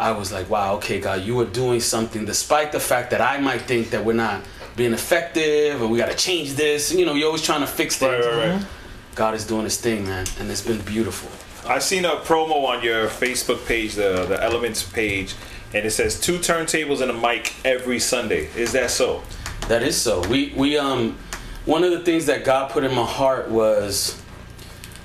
I 0.00 0.12
was 0.12 0.32
like, 0.32 0.48
wow, 0.48 0.76
okay, 0.76 0.98
God, 0.98 1.20
you 1.24 1.38
are 1.40 1.44
doing 1.44 1.78
something, 1.78 2.24
despite 2.24 2.72
the 2.72 2.80
fact 2.80 3.10
that 3.10 3.20
I 3.20 3.38
might 3.38 3.60
think 3.60 3.90
that 3.90 4.02
we're 4.02 4.14
not 4.14 4.42
being 4.74 4.94
effective 4.94 5.82
or 5.82 5.88
we 5.88 5.98
got 5.98 6.10
to 6.10 6.16
change 6.16 6.54
this. 6.54 6.90
You 6.90 7.04
know, 7.04 7.12
you're 7.12 7.26
always 7.26 7.42
trying 7.42 7.60
to 7.60 7.66
fix 7.66 7.98
things. 7.98 8.24
Right, 8.24 8.34
right, 8.34 8.48
right. 8.54 8.66
God 9.14 9.34
is 9.34 9.46
doing 9.46 9.64
His 9.64 9.78
thing, 9.78 10.06
man, 10.06 10.26
and 10.38 10.50
it's 10.50 10.62
been 10.62 10.80
beautiful. 10.80 11.30
I 11.68 11.80
seen 11.80 12.06
a 12.06 12.16
promo 12.16 12.64
on 12.64 12.82
your 12.82 13.08
Facebook 13.08 13.66
page, 13.66 13.94
the 13.94 14.24
the 14.24 14.42
Elements 14.42 14.82
page, 14.82 15.34
and 15.74 15.84
it 15.84 15.90
says 15.90 16.18
two 16.18 16.38
turntables 16.38 17.02
and 17.02 17.10
a 17.10 17.14
mic 17.14 17.54
every 17.62 17.98
Sunday. 17.98 18.48
Is 18.56 18.72
that 18.72 18.90
so? 18.90 19.22
That 19.68 19.82
is 19.82 20.00
so. 20.00 20.26
We 20.28 20.54
we 20.56 20.78
um 20.78 21.18
one 21.66 21.84
of 21.84 21.90
the 21.90 22.00
things 22.00 22.24
that 22.24 22.46
God 22.46 22.70
put 22.70 22.84
in 22.84 22.94
my 22.94 23.04
heart 23.04 23.50
was 23.50 24.20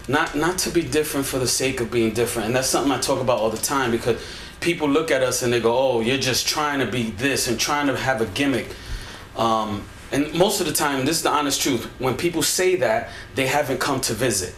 not 0.07 0.35
not 0.35 0.57
to 0.59 0.69
be 0.69 0.81
different 0.81 1.25
for 1.25 1.37
the 1.37 1.47
sake 1.47 1.81
of 1.81 1.91
being 1.91 2.13
different. 2.13 2.47
And 2.47 2.55
that's 2.55 2.69
something 2.69 2.93
I 2.93 2.99
talk 2.99 3.19
about 3.19 3.39
all 3.39 3.49
the 3.49 3.57
time 3.57 3.91
because 3.91 4.21
people 4.65 4.89
look 4.89 5.11
at 5.11 5.21
us 5.23 5.43
and 5.43 5.53
they 5.53 5.61
go, 5.61 5.73
"Oh, 5.77 6.01
you're 6.01 6.17
just 6.31 6.47
trying 6.47 6.79
to 6.79 6.87
be 6.97 7.03
this 7.11 7.47
and 7.47 7.57
trying 7.59 7.87
to 7.87 7.95
have 7.95 8.19
a 8.21 8.25
gimmick." 8.25 8.67
Um, 9.37 9.83
and 10.11 10.33
most 10.33 10.59
of 10.61 10.65
the 10.67 10.73
time, 10.73 11.05
this 11.05 11.17
is 11.17 11.23
the 11.23 11.29
honest 11.29 11.61
truth. 11.61 11.85
When 11.99 12.15
people 12.17 12.41
say 12.43 12.75
that, 12.77 13.09
they 13.35 13.47
haven't 13.47 13.79
come 13.79 14.01
to 14.01 14.13
visit. 14.13 14.53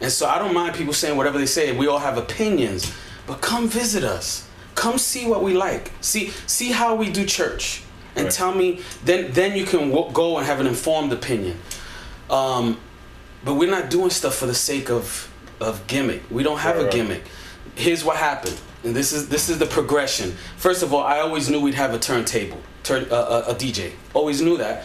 And 0.00 0.10
so 0.10 0.26
I 0.26 0.38
don't 0.38 0.52
mind 0.52 0.74
people 0.74 0.92
saying 0.92 1.16
whatever 1.16 1.38
they 1.38 1.46
say. 1.46 1.72
We 1.72 1.86
all 1.86 1.98
have 2.00 2.18
opinions, 2.18 2.92
but 3.26 3.40
come 3.40 3.68
visit 3.68 4.02
us. 4.04 4.46
Come 4.74 4.98
see 4.98 5.24
what 5.26 5.40
we 5.42 5.54
like. 5.54 5.92
See 6.00 6.32
see 6.46 6.72
how 6.72 6.96
we 6.96 7.06
do 7.10 7.24
church, 7.24 7.82
and 8.16 8.30
tell 8.30 8.52
me. 8.54 8.80
Then 9.04 9.32
then 9.32 9.56
you 9.56 9.64
can 9.64 9.90
w- 9.90 10.10
go 10.12 10.36
and 10.38 10.46
have 10.46 10.58
an 10.60 10.66
informed 10.66 11.12
opinion. 11.12 11.56
Um, 12.28 12.78
but 13.44 13.54
we're 13.54 13.70
not 13.78 13.88
doing 13.90 14.10
stuff 14.10 14.34
for 14.34 14.46
the 14.46 14.54
sake 14.70 14.90
of 14.90 15.28
of 15.60 15.86
gimmick. 15.86 16.22
We 16.30 16.42
don't 16.42 16.58
have 16.58 16.76
Right, 16.76 16.82
a 16.82 16.84
right. 16.86 16.92
Here's 17.76 18.04
what 18.04 18.16
happened, 18.16 18.58
and 18.84 18.94
this 18.94 19.12
is 19.12 19.28
this 19.28 19.48
is 19.48 19.58
the 19.58 19.66
progression. 19.66 20.32
First 20.56 20.82
of 20.82 20.94
all, 20.94 21.02
I 21.02 21.20
always 21.20 21.50
knew 21.50 21.60
we'd 21.60 21.74
have 21.74 21.94
a 21.94 21.98
turntable, 21.98 22.60
turn 22.82 23.06
uh, 23.10 23.44
a, 23.46 23.50
a 23.52 23.54
DJ. 23.54 23.92
Always 24.14 24.40
knew 24.40 24.56
that, 24.58 24.84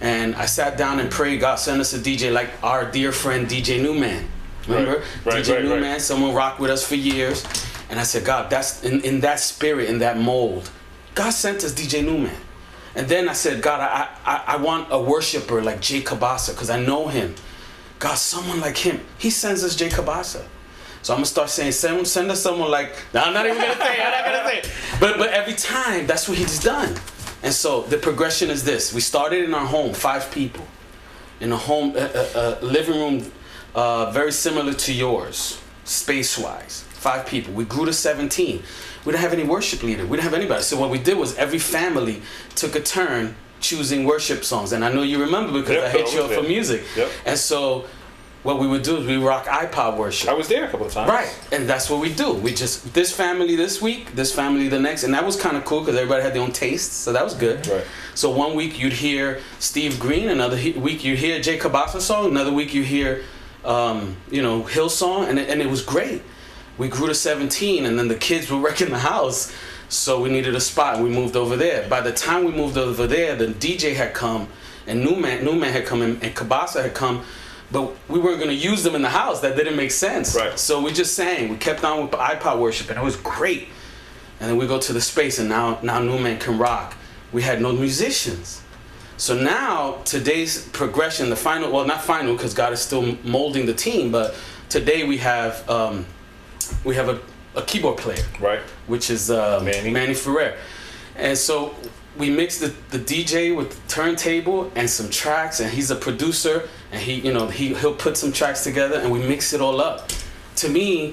and 0.00 0.34
I 0.34 0.46
sat 0.46 0.76
down 0.76 1.00
and 1.00 1.10
prayed. 1.10 1.40
God 1.40 1.56
send 1.56 1.80
us 1.80 1.94
a 1.94 1.98
DJ 1.98 2.32
like 2.32 2.50
our 2.62 2.90
dear 2.90 3.12
friend 3.12 3.46
DJ 3.46 3.82
Newman. 3.82 4.28
Remember 4.68 4.98
Right, 4.98 5.02
right, 5.24 5.44
DJ 5.44 5.48
right, 5.48 5.56
right. 5.56 5.64
Newman? 5.64 6.00
Someone 6.00 6.34
rocked 6.34 6.60
with 6.60 6.70
us 6.70 6.86
for 6.86 6.96
years, 6.96 7.44
and 7.88 7.98
I 7.98 8.02
said, 8.02 8.24
God, 8.24 8.50
that's 8.50 8.84
in, 8.84 9.00
in 9.02 9.20
that 9.20 9.40
spirit, 9.40 9.88
in 9.88 9.98
that 10.00 10.18
mold. 10.18 10.70
God 11.14 11.30
sent 11.30 11.64
us 11.64 11.72
DJ 11.72 12.04
Newman. 12.04 12.34
And 12.94 13.08
then 13.08 13.28
I 13.28 13.34
said, 13.34 13.62
God, 13.62 13.80
I, 13.80 14.08
I, 14.24 14.54
I 14.54 14.56
want 14.56 14.88
a 14.90 15.00
worshiper 15.00 15.62
like 15.62 15.80
Jay 15.82 16.00
Kabasa 16.00 16.50
because 16.50 16.70
I 16.70 16.80
know 16.80 17.08
him. 17.08 17.34
God, 17.98 18.14
someone 18.14 18.60
like 18.60 18.78
him. 18.78 19.00
He 19.18 19.30
sends 19.30 19.62
us 19.62 19.76
Jay 19.76 19.88
Kabasa. 19.88 20.44
So 21.02 21.12
I'm 21.12 21.18
gonna 21.18 21.26
start 21.26 21.50
saying, 21.50 21.72
send, 21.72 22.06
send 22.06 22.30
us 22.30 22.42
someone 22.42 22.70
like. 22.70 22.92
No, 23.14 23.22
I'm 23.22 23.32
not 23.32 23.46
even 23.46 23.58
gonna 23.58 23.76
say. 23.76 24.02
I'm 24.02 24.10
not 24.10 24.24
gonna 24.24 24.62
say. 24.62 24.70
But 25.00 25.18
but 25.18 25.30
every 25.30 25.54
time, 25.54 26.06
that's 26.06 26.28
what 26.28 26.38
he's 26.38 26.58
done. 26.62 26.94
And 27.42 27.52
so 27.52 27.82
the 27.82 27.98
progression 27.98 28.50
is 28.50 28.64
this: 28.64 28.92
we 28.92 29.00
started 29.00 29.44
in 29.44 29.54
our 29.54 29.66
home, 29.66 29.94
five 29.94 30.30
people, 30.30 30.66
in 31.40 31.52
a 31.52 31.56
home, 31.56 31.94
a, 31.96 32.00
a, 32.00 32.58
a 32.60 32.64
living 32.64 32.96
room, 32.96 33.32
uh, 33.74 34.10
very 34.10 34.32
similar 34.32 34.72
to 34.72 34.92
yours, 34.92 35.60
space-wise. 35.84 36.82
Five 36.90 37.26
people. 37.26 37.54
We 37.54 37.64
grew 37.64 37.84
to 37.84 37.92
17. 37.92 38.62
We 39.04 39.12
didn't 39.12 39.22
have 39.22 39.32
any 39.32 39.44
worship 39.44 39.84
leader. 39.84 40.04
We 40.04 40.16
didn't 40.16 40.24
have 40.24 40.34
anybody. 40.34 40.62
So 40.62 40.76
what 40.80 40.90
we 40.90 40.98
did 40.98 41.16
was 41.16 41.36
every 41.36 41.60
family 41.60 42.22
took 42.56 42.74
a 42.74 42.80
turn 42.80 43.36
choosing 43.60 44.04
worship 44.04 44.44
songs. 44.44 44.72
And 44.72 44.84
I 44.84 44.92
know 44.92 45.02
you 45.02 45.20
remember 45.20 45.52
because 45.52 45.76
Yep, 45.76 45.84
I 45.84 45.88
hit 45.90 46.12
you 46.12 46.22
up 46.22 46.30
for 46.32 46.42
music. 46.42 46.82
Yep. 46.96 47.10
And 47.26 47.38
so 47.38 47.84
what 48.46 48.58
we 48.60 48.66
would 48.66 48.82
do 48.82 48.96
is 48.96 49.06
we 49.06 49.16
rock 49.16 49.44
iPod 49.46 49.96
worship. 49.98 50.28
I 50.30 50.32
was 50.34 50.48
there 50.48 50.64
a 50.64 50.68
couple 50.70 50.86
of 50.86 50.92
times. 50.92 51.10
Right, 51.10 51.28
and 51.52 51.68
that's 51.68 51.90
what 51.90 52.00
we 52.00 52.12
do. 52.14 52.32
We 52.32 52.54
just 52.54 52.94
this 52.94 53.10
family 53.12 53.56
this 53.56 53.82
week, 53.82 54.12
this 54.14 54.32
family 54.34 54.68
the 54.68 54.78
next, 54.78 55.02
and 55.04 55.12
that 55.14 55.24
was 55.26 55.36
kind 55.36 55.56
of 55.56 55.64
cool 55.64 55.80
because 55.80 55.96
everybody 55.96 56.22
had 56.22 56.32
their 56.34 56.42
own 56.42 56.52
tastes, 56.52 56.94
so 56.94 57.12
that 57.12 57.24
was 57.24 57.34
good. 57.34 57.66
Right. 57.66 57.84
So 58.14 58.30
one 58.30 58.54
week 58.54 58.78
you'd 58.78 58.94
hear 58.94 59.40
Steve 59.58 59.98
Green, 60.00 60.28
another 60.28 60.56
he- 60.56 60.72
week 60.72 61.04
you 61.04 61.16
hear 61.16 61.40
Jay 61.40 61.58
Kabasa 61.58 62.00
song, 62.00 62.30
another 62.30 62.52
week 62.52 62.72
you 62.72 62.82
hear, 62.82 63.22
um, 63.64 64.16
you 64.30 64.42
know, 64.42 64.62
Hillsong, 64.62 65.28
and 65.28 65.38
it, 65.38 65.50
and 65.50 65.60
it 65.60 65.68
was 65.68 65.82
great. 65.82 66.22
We 66.78 66.88
grew 66.88 67.08
to 67.08 67.14
17, 67.14 67.84
and 67.84 67.98
then 67.98 68.08
the 68.08 68.14
kids 68.14 68.50
were 68.50 68.58
wrecking 68.64 68.90
the 68.90 68.98
house, 69.00 69.52
so 69.88 70.20
we 70.20 70.30
needed 70.30 70.54
a 70.54 70.60
spot. 70.60 70.94
and 70.96 71.04
We 71.04 71.10
moved 71.10 71.36
over 71.36 71.56
there. 71.56 71.88
By 71.88 72.00
the 72.00 72.12
time 72.12 72.44
we 72.44 72.52
moved 72.52 72.78
over 72.78 73.06
there, 73.06 73.34
the 73.34 73.48
DJ 73.48 73.94
had 73.94 74.14
come, 74.14 74.48
and 74.86 75.02
Newman 75.04 75.44
Newman 75.44 75.72
had 75.72 75.84
come 75.84 76.00
in, 76.02 76.20
and 76.22 76.34
Kabasa 76.34 76.82
had 76.82 76.94
come, 76.94 77.24
but 77.70 77.94
we 78.08 78.18
weren't 78.18 78.38
gonna 78.40 78.52
use 78.52 78.82
them 78.82 78.94
in 78.94 79.02
the 79.02 79.10
house. 79.10 79.40
That 79.40 79.56
didn't 79.56 79.76
make 79.76 79.90
sense. 79.90 80.36
Right. 80.36 80.58
So 80.58 80.80
we 80.80 80.92
just 80.92 81.14
sang. 81.14 81.48
We 81.48 81.56
kept 81.56 81.84
on 81.84 82.02
with 82.02 82.12
iPod 82.12 82.58
worship, 82.58 82.90
and 82.90 82.98
it 82.98 83.04
was 83.04 83.16
great. 83.16 83.68
And 84.40 84.50
then 84.50 84.56
we 84.56 84.66
go 84.66 84.78
to 84.78 84.92
the 84.92 85.00
space, 85.00 85.38
and 85.38 85.48
now 85.48 85.78
now 85.82 85.98
Newman 86.00 86.38
can 86.38 86.58
rock. 86.58 86.94
We 87.32 87.42
had 87.42 87.60
no 87.60 87.72
musicians. 87.72 88.62
So 89.18 89.34
now 89.34 90.02
today's 90.04 90.68
progression, 90.68 91.30
the 91.30 91.36
final, 91.36 91.72
well, 91.72 91.86
not 91.86 92.02
final 92.02 92.34
because 92.34 92.52
God 92.52 92.72
is 92.74 92.80
still 92.80 93.16
molding 93.24 93.64
the 93.64 93.72
team, 93.72 94.12
but 94.12 94.34
today 94.68 95.04
we 95.04 95.16
have 95.18 95.68
um, 95.70 96.04
we 96.84 96.94
have 96.96 97.08
a, 97.08 97.20
a 97.54 97.62
keyboard 97.62 97.96
player, 97.96 98.24
right? 98.40 98.60
Which 98.86 99.08
is 99.10 99.30
uh, 99.30 99.60
Manny. 99.64 99.90
Manny 99.90 100.14
Ferrer, 100.14 100.56
and 101.16 101.36
so 101.36 101.74
we 102.18 102.30
mix 102.30 102.58
the, 102.58 102.74
the 102.90 102.98
DJ 102.98 103.54
with 103.56 103.70
the 103.70 103.88
turntable 103.88 104.70
and 104.74 104.88
some 104.88 105.08
tracks, 105.10 105.60
and 105.60 105.70
he's 105.70 105.90
a 105.90 105.96
producer, 105.96 106.68
and 106.92 107.00
he 107.00 107.14
you 107.14 107.32
know 107.32 107.48
he 107.48 107.74
he'll 107.74 107.94
put 107.94 108.16
some 108.16 108.32
tracks 108.32 108.64
together, 108.64 108.98
and 108.98 109.10
we 109.10 109.18
mix 109.20 109.52
it 109.52 109.60
all 109.60 109.80
up. 109.80 110.10
To 110.56 110.68
me, 110.68 111.12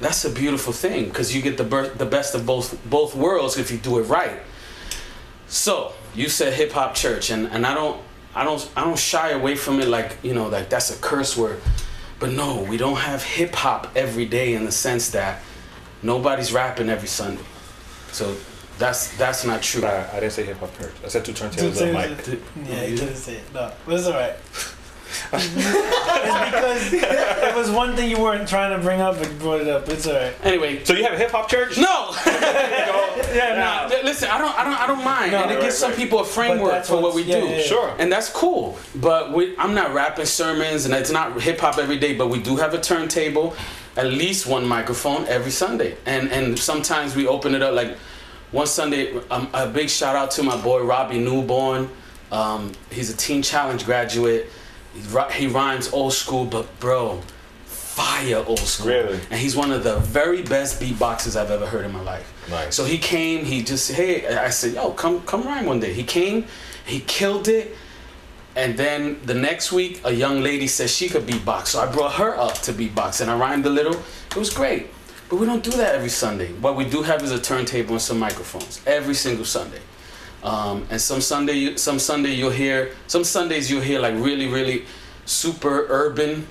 that's 0.00 0.24
a 0.24 0.30
beautiful 0.30 0.72
thing 0.72 1.06
because 1.06 1.34
you 1.34 1.42
get 1.42 1.56
the 1.56 1.64
ber- 1.64 1.88
the 1.88 2.06
best 2.06 2.34
of 2.34 2.44
both 2.46 2.78
both 2.88 3.14
worlds 3.14 3.56
if 3.58 3.70
you 3.70 3.78
do 3.78 3.98
it 3.98 4.02
right. 4.02 4.40
So 5.48 5.92
you 6.14 6.28
said 6.28 6.52
hip 6.52 6.72
hop 6.72 6.94
church, 6.94 7.30
and, 7.30 7.46
and 7.48 7.66
I 7.66 7.74
don't 7.74 8.00
I 8.34 8.44
don't 8.44 8.68
I 8.76 8.84
don't 8.84 8.98
shy 8.98 9.30
away 9.30 9.54
from 9.56 9.80
it 9.80 9.88
like 9.88 10.18
you 10.22 10.34
know 10.34 10.48
like 10.48 10.68
that's 10.68 10.90
a 10.96 11.00
curse 11.00 11.36
word, 11.36 11.60
but 12.18 12.30
no, 12.30 12.62
we 12.62 12.76
don't 12.76 12.96
have 12.96 13.22
hip 13.22 13.54
hop 13.54 13.92
every 13.96 14.26
day 14.26 14.54
in 14.54 14.64
the 14.64 14.72
sense 14.72 15.10
that 15.10 15.42
nobody's 16.02 16.52
rapping 16.52 16.88
every 16.88 17.08
Sunday. 17.08 17.42
So 18.12 18.36
that's 18.78 19.16
that's 19.16 19.44
not 19.44 19.62
true. 19.62 19.84
I, 19.84 20.08
I 20.10 20.20
didn't 20.20 20.32
say 20.32 20.44
hip 20.44 20.58
hop 20.58 20.76
church. 20.78 20.92
I 21.04 21.08
said 21.08 21.24
two 21.24 21.32
Two 21.32 21.44
turntables 21.44 21.82
on 21.82 21.92
mic. 21.92 22.40
Yeah, 22.68 22.84
you 22.84 22.96
didn't 22.96 23.16
say 23.16 23.36
it. 23.36 23.54
No, 23.54 23.72
but 23.86 23.94
it's 23.94 24.06
alright. 24.06 24.34
It's 25.32 26.90
because 26.90 27.42
it 27.42 27.54
was 27.54 27.70
one 27.70 27.96
thing 27.96 28.10
you 28.10 28.20
weren't 28.20 28.48
trying 28.48 28.76
to 28.76 28.82
bring 28.82 29.00
up, 29.00 29.18
but 29.18 29.28
you 29.28 29.34
brought 29.38 29.60
it 29.60 29.68
up. 29.68 29.88
It's 29.88 30.06
alright. 30.06 30.34
Anyway, 30.42 30.82
so 30.84 30.92
you 30.94 31.04
have 31.04 31.14
a 31.14 31.18
hip 31.18 31.30
hop 31.30 31.48
church? 31.48 31.76
No. 31.78 32.10
yeah, 32.26 33.88
no. 33.90 34.02
Listen, 34.04 34.28
I 34.30 34.38
don't, 34.38 34.58
I 34.58 34.64
don't, 34.64 34.80
I 34.80 34.86
don't 34.86 35.04
mind, 35.04 35.32
No, 35.32 35.42
and 35.42 35.50
it 35.50 35.54
right, 35.54 35.62
gives 35.64 35.76
some 35.76 35.90
right. 35.90 35.98
people 35.98 36.20
a 36.20 36.24
framework 36.24 36.72
that's 36.72 36.88
for 36.88 37.00
what 37.00 37.14
we 37.14 37.22
yeah, 37.22 37.40
do. 37.40 37.46
yeah, 37.46 37.56
yeah. 37.56 37.62
Sure. 37.62 37.94
and 37.98 38.10
that's 38.10 38.30
cool. 38.30 38.78
But 38.96 39.32
we, 39.32 39.56
I'm 39.58 39.74
not 39.74 39.92
rapping 39.94 40.26
sermons, 40.26 40.84
and 40.84 40.94
it's 40.94 41.10
not 41.10 41.40
hip 41.40 41.60
hop 41.60 41.78
every 41.78 41.98
day. 41.98 42.14
But 42.14 42.28
we 42.28 42.40
do 42.40 42.56
have 42.56 42.74
a 42.74 42.80
turntable, 42.80 43.54
at 43.96 44.06
least 44.06 44.46
one 44.46 44.66
microphone 44.66 45.26
every 45.26 45.50
Sunday, 45.50 45.96
and 46.06 46.30
and 46.30 46.58
sometimes 46.58 47.14
we 47.16 47.26
open 47.26 47.54
it 47.54 47.62
up. 47.62 47.74
Like 47.74 47.96
one 48.52 48.66
Sunday, 48.66 49.16
um, 49.30 49.48
a 49.52 49.66
big 49.68 49.88
shout 49.90 50.16
out 50.16 50.30
to 50.32 50.42
my 50.42 50.60
boy 50.60 50.82
Robbie 50.84 51.18
Newborn. 51.18 51.88
Um, 52.32 52.72
he's 52.90 53.10
a 53.10 53.16
Teen 53.16 53.42
Challenge 53.42 53.84
graduate. 53.84 54.50
He, 55.32 55.46
rhymes 55.46 55.92
old 55.92 56.12
school, 56.12 56.44
but 56.44 56.78
bro, 56.80 57.20
fire 57.64 58.44
old 58.46 58.58
school. 58.60 58.88
Really? 58.88 59.20
And 59.30 59.40
he's 59.40 59.56
one 59.56 59.70
of 59.72 59.84
the 59.84 59.98
very 59.98 60.42
best 60.42 60.80
beatboxers 60.80 61.36
I've 61.36 61.50
ever 61.50 61.66
heard 61.66 61.84
in 61.84 61.92
my 61.92 62.00
life. 62.02 62.32
Nice. 62.48 62.74
So 62.74 62.84
he 62.84 62.98
came, 62.98 63.44
he 63.44 63.62
just, 63.62 63.92
hey, 63.92 64.26
I 64.26 64.50
said, 64.50 64.74
yo, 64.74 64.92
come 64.92 65.20
come 65.22 65.42
rhyme 65.44 65.66
one 65.66 65.80
day. 65.80 65.92
He 65.92 66.04
came, 66.04 66.46
he 66.84 67.00
killed 67.00 67.48
it. 67.48 67.76
And 68.56 68.76
then 68.76 69.20
the 69.24 69.34
next 69.34 69.72
week, 69.72 70.00
a 70.04 70.12
young 70.12 70.40
lady 70.40 70.68
said 70.68 70.88
she 70.88 71.08
could 71.08 71.26
beatbox. 71.26 71.68
So 71.68 71.80
I 71.80 71.90
brought 71.90 72.14
her 72.14 72.38
up 72.38 72.54
to 72.62 72.72
beatbox 72.72 73.20
and 73.20 73.30
I 73.30 73.36
rhymed 73.36 73.66
a 73.66 73.70
little. 73.70 73.94
It 73.94 74.36
was 74.36 74.50
great. 74.50 74.90
But 75.28 75.36
we 75.36 75.46
don't 75.46 75.64
do 75.64 75.70
that 75.72 75.94
every 75.94 76.10
Sunday. 76.10 76.52
What 76.52 76.76
we 76.76 76.84
do 76.84 77.02
have 77.02 77.22
is 77.22 77.32
a 77.32 77.40
turntable 77.40 77.92
and 77.92 78.02
some 78.02 78.18
microphones 78.18 78.80
every 78.86 79.14
single 79.14 79.44
Sunday. 79.44 79.80
Um, 80.44 80.86
and 80.90 81.00
some 81.00 81.20
Sunday, 81.20 81.76
some 81.76 81.98
Sunday 81.98 82.34
you'll 82.34 82.50
hear, 82.50 82.92
some 83.06 83.24
Sundays 83.24 83.70
you'll 83.70 83.80
hear 83.80 83.98
like 83.98 84.14
really, 84.14 84.46
really 84.46 84.84
super 85.24 85.86
urban 85.88 86.46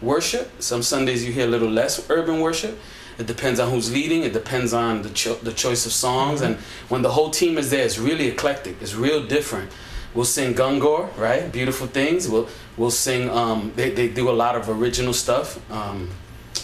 worship. 0.00 0.50
Some 0.62 0.82
Sundays 0.82 1.24
you 1.24 1.32
hear 1.32 1.46
a 1.46 1.50
little 1.50 1.70
less 1.70 2.08
urban 2.10 2.40
worship. 2.40 2.78
It 3.18 3.26
depends 3.26 3.60
on 3.60 3.70
who's 3.70 3.92
leading. 3.92 4.22
It 4.22 4.32
depends 4.32 4.72
on 4.72 5.02
the 5.02 5.10
cho- 5.10 5.36
the 5.36 5.52
choice 5.52 5.86
of 5.86 5.92
songs. 5.92 6.40
And 6.40 6.56
when 6.88 7.02
the 7.02 7.10
whole 7.10 7.30
team 7.30 7.58
is 7.58 7.70
there, 7.70 7.84
it's 7.84 7.98
really 7.98 8.28
eclectic. 8.28 8.76
It's 8.80 8.94
real 8.94 9.24
different. 9.26 9.70
We'll 10.14 10.24
sing 10.24 10.54
Gungor, 10.54 11.16
right? 11.16 11.50
Beautiful 11.50 11.86
things. 11.86 12.28
We'll 12.28 12.48
we'll 12.76 12.90
sing. 12.90 13.30
Um, 13.30 13.72
they 13.76 13.90
they 13.90 14.08
do 14.08 14.30
a 14.30 14.36
lot 14.44 14.56
of 14.56 14.68
original 14.68 15.12
stuff. 15.12 15.58
Um, 15.70 16.10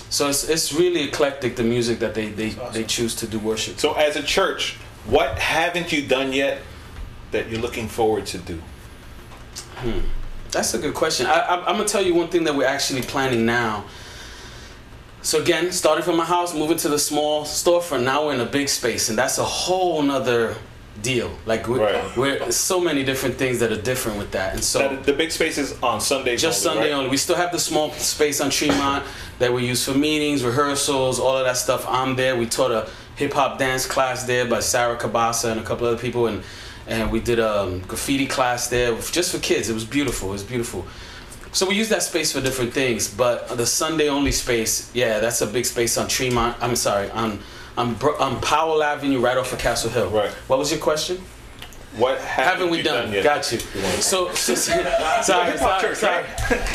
so 0.09 0.29
it's 0.29 0.49
it's 0.49 0.73
really 0.73 1.03
eclectic 1.03 1.57
the 1.57 1.62
music 1.64 1.99
that 2.01 2.14
they 2.14 2.31
they, 2.31 2.51
they 2.73 2.85
choose 2.85 3.14
to 3.16 3.27
do 3.27 3.39
worship. 3.39 3.79
So 3.79 3.95
as 3.95 4.16
a 4.16 4.23
church, 4.23 4.77
what 5.07 5.38
haven't 5.38 5.92
you 5.92 6.07
done 6.07 6.32
yet 6.32 6.61
that 7.32 7.48
you're 7.51 7.61
looking 7.61 7.88
forward 7.88 8.26
to 8.26 8.38
do? 8.38 8.61
Hmm. 9.76 10.01
That's 10.51 10.74
a 10.74 10.78
good 10.78 10.94
question. 10.94 11.26
I, 11.26 11.38
I, 11.40 11.57
I'm 11.66 11.76
gonna 11.76 11.84
tell 11.84 12.05
you 12.05 12.14
one 12.14 12.28
thing 12.28 12.44
that 12.44 12.55
we're 12.55 12.66
actually 12.66 13.03
planning 13.03 13.46
now. 13.46 13.84
So 15.22 15.40
again, 15.40 15.70
starting 15.70 16.03
from 16.05 16.16
my 16.16 16.24
house, 16.24 16.55
moving 16.55 16.78
to 16.78 16.88
the 16.88 16.98
small 16.98 17.44
storefront. 17.44 18.05
Now 18.05 18.26
we're 18.26 18.34
in 18.34 18.40
a 18.40 18.46
big 18.46 18.68
space, 18.68 19.11
and 19.11 19.18
that's 19.18 19.38
a 19.38 19.44
whole 19.44 20.03
nother 20.03 20.57
deal. 21.03 21.30
Like 21.46 21.68
we're, 21.68 22.03
we're 22.16 22.51
so 22.51 22.80
many 22.80 23.05
different 23.05 23.36
things 23.36 23.59
that 23.61 23.70
are 23.70 23.80
different 23.80 24.18
with 24.18 24.30
that, 24.32 24.55
and 24.55 24.64
so 24.64 24.78
That- 24.80 25.05
the 25.05 25.12
big 25.12 25.30
space 25.30 25.57
is 25.59 25.80
on 25.82 26.01
Sunday. 26.01 26.36
just 26.36 26.66
only, 26.66 26.76
Sunday 26.78 26.92
right? 26.92 26.98
only. 26.98 27.11
We 27.11 27.16
still 27.16 27.36
have 27.36 27.53
the 27.53 27.59
small 27.59 27.92
space 27.92 28.40
on 28.40 28.51
Tremont 28.51 29.05
that 29.38 29.53
we 29.53 29.66
use 29.66 29.84
for 29.84 29.94
meetings, 29.96 30.42
rehearsals, 30.42 31.20
all 31.20 31.36
of 31.36 31.44
that 31.44 31.57
stuff. 31.57 31.86
I'm 31.88 32.16
there. 32.16 32.34
We 32.36 32.46
taught 32.46 32.70
a 32.70 32.88
hip 33.21 33.35
hop 33.35 33.59
dance 33.59 33.85
class 33.85 34.25
there 34.25 34.47
by 34.47 34.61
Sarah 34.61 34.97
Kabasa 34.97 35.53
and 35.53 35.61
a 35.61 35.62
couple 35.62 35.87
other 35.87 35.99
people, 35.99 36.27
and 36.27 36.43
and 36.87 37.12
we 37.12 37.21
did 37.21 37.39
a 37.39 37.61
um, 37.61 37.81
graffiti 37.81 38.27
class 38.27 38.68
there 38.68 38.97
just 39.12 39.31
for 39.33 39.39
kids. 39.39 39.68
It 39.68 39.75
was 39.75 39.85
beautiful. 39.85 40.31
It 40.31 40.33
was 40.33 40.42
beautiful. 40.42 40.87
So 41.53 41.68
we 41.68 41.75
use 41.75 41.91
that 41.91 42.03
space 42.03 42.33
for 42.33 42.41
different 42.41 42.72
things, 42.72 43.13
but 43.13 43.49
the 43.49 43.67
Sunday 43.67 44.09
only 44.09 44.33
space, 44.33 44.91
yeah, 44.95 45.18
that's 45.21 45.42
a 45.42 45.47
big 45.47 45.67
space 45.67 45.99
on 45.99 46.09
Tremont. 46.09 46.57
I'm 46.63 46.75
sorry, 46.76 47.11
on 47.11 47.41
on, 47.76 47.95
on 48.18 48.41
Powell 48.41 48.83
Avenue, 48.83 49.21
right 49.21 49.37
off 49.37 49.53
of 49.53 49.59
Castle 49.59 49.91
Hill. 49.91 50.09
Right. 50.09 50.30
What 50.49 50.59
was 50.59 50.71
your 50.71 50.80
question? 50.80 51.18
What 51.97 52.21
haven't 52.21 52.71
we 52.71 52.83
done? 52.83 53.05
done 53.05 53.13
yet? 53.13 53.25
Got 53.25 53.53
you. 53.53 53.59
So, 54.01 54.33
so, 54.33 54.55
so 54.55 54.72
sorry, 55.22 55.59
sorry, 55.59 55.95
sorry. 55.95 56.25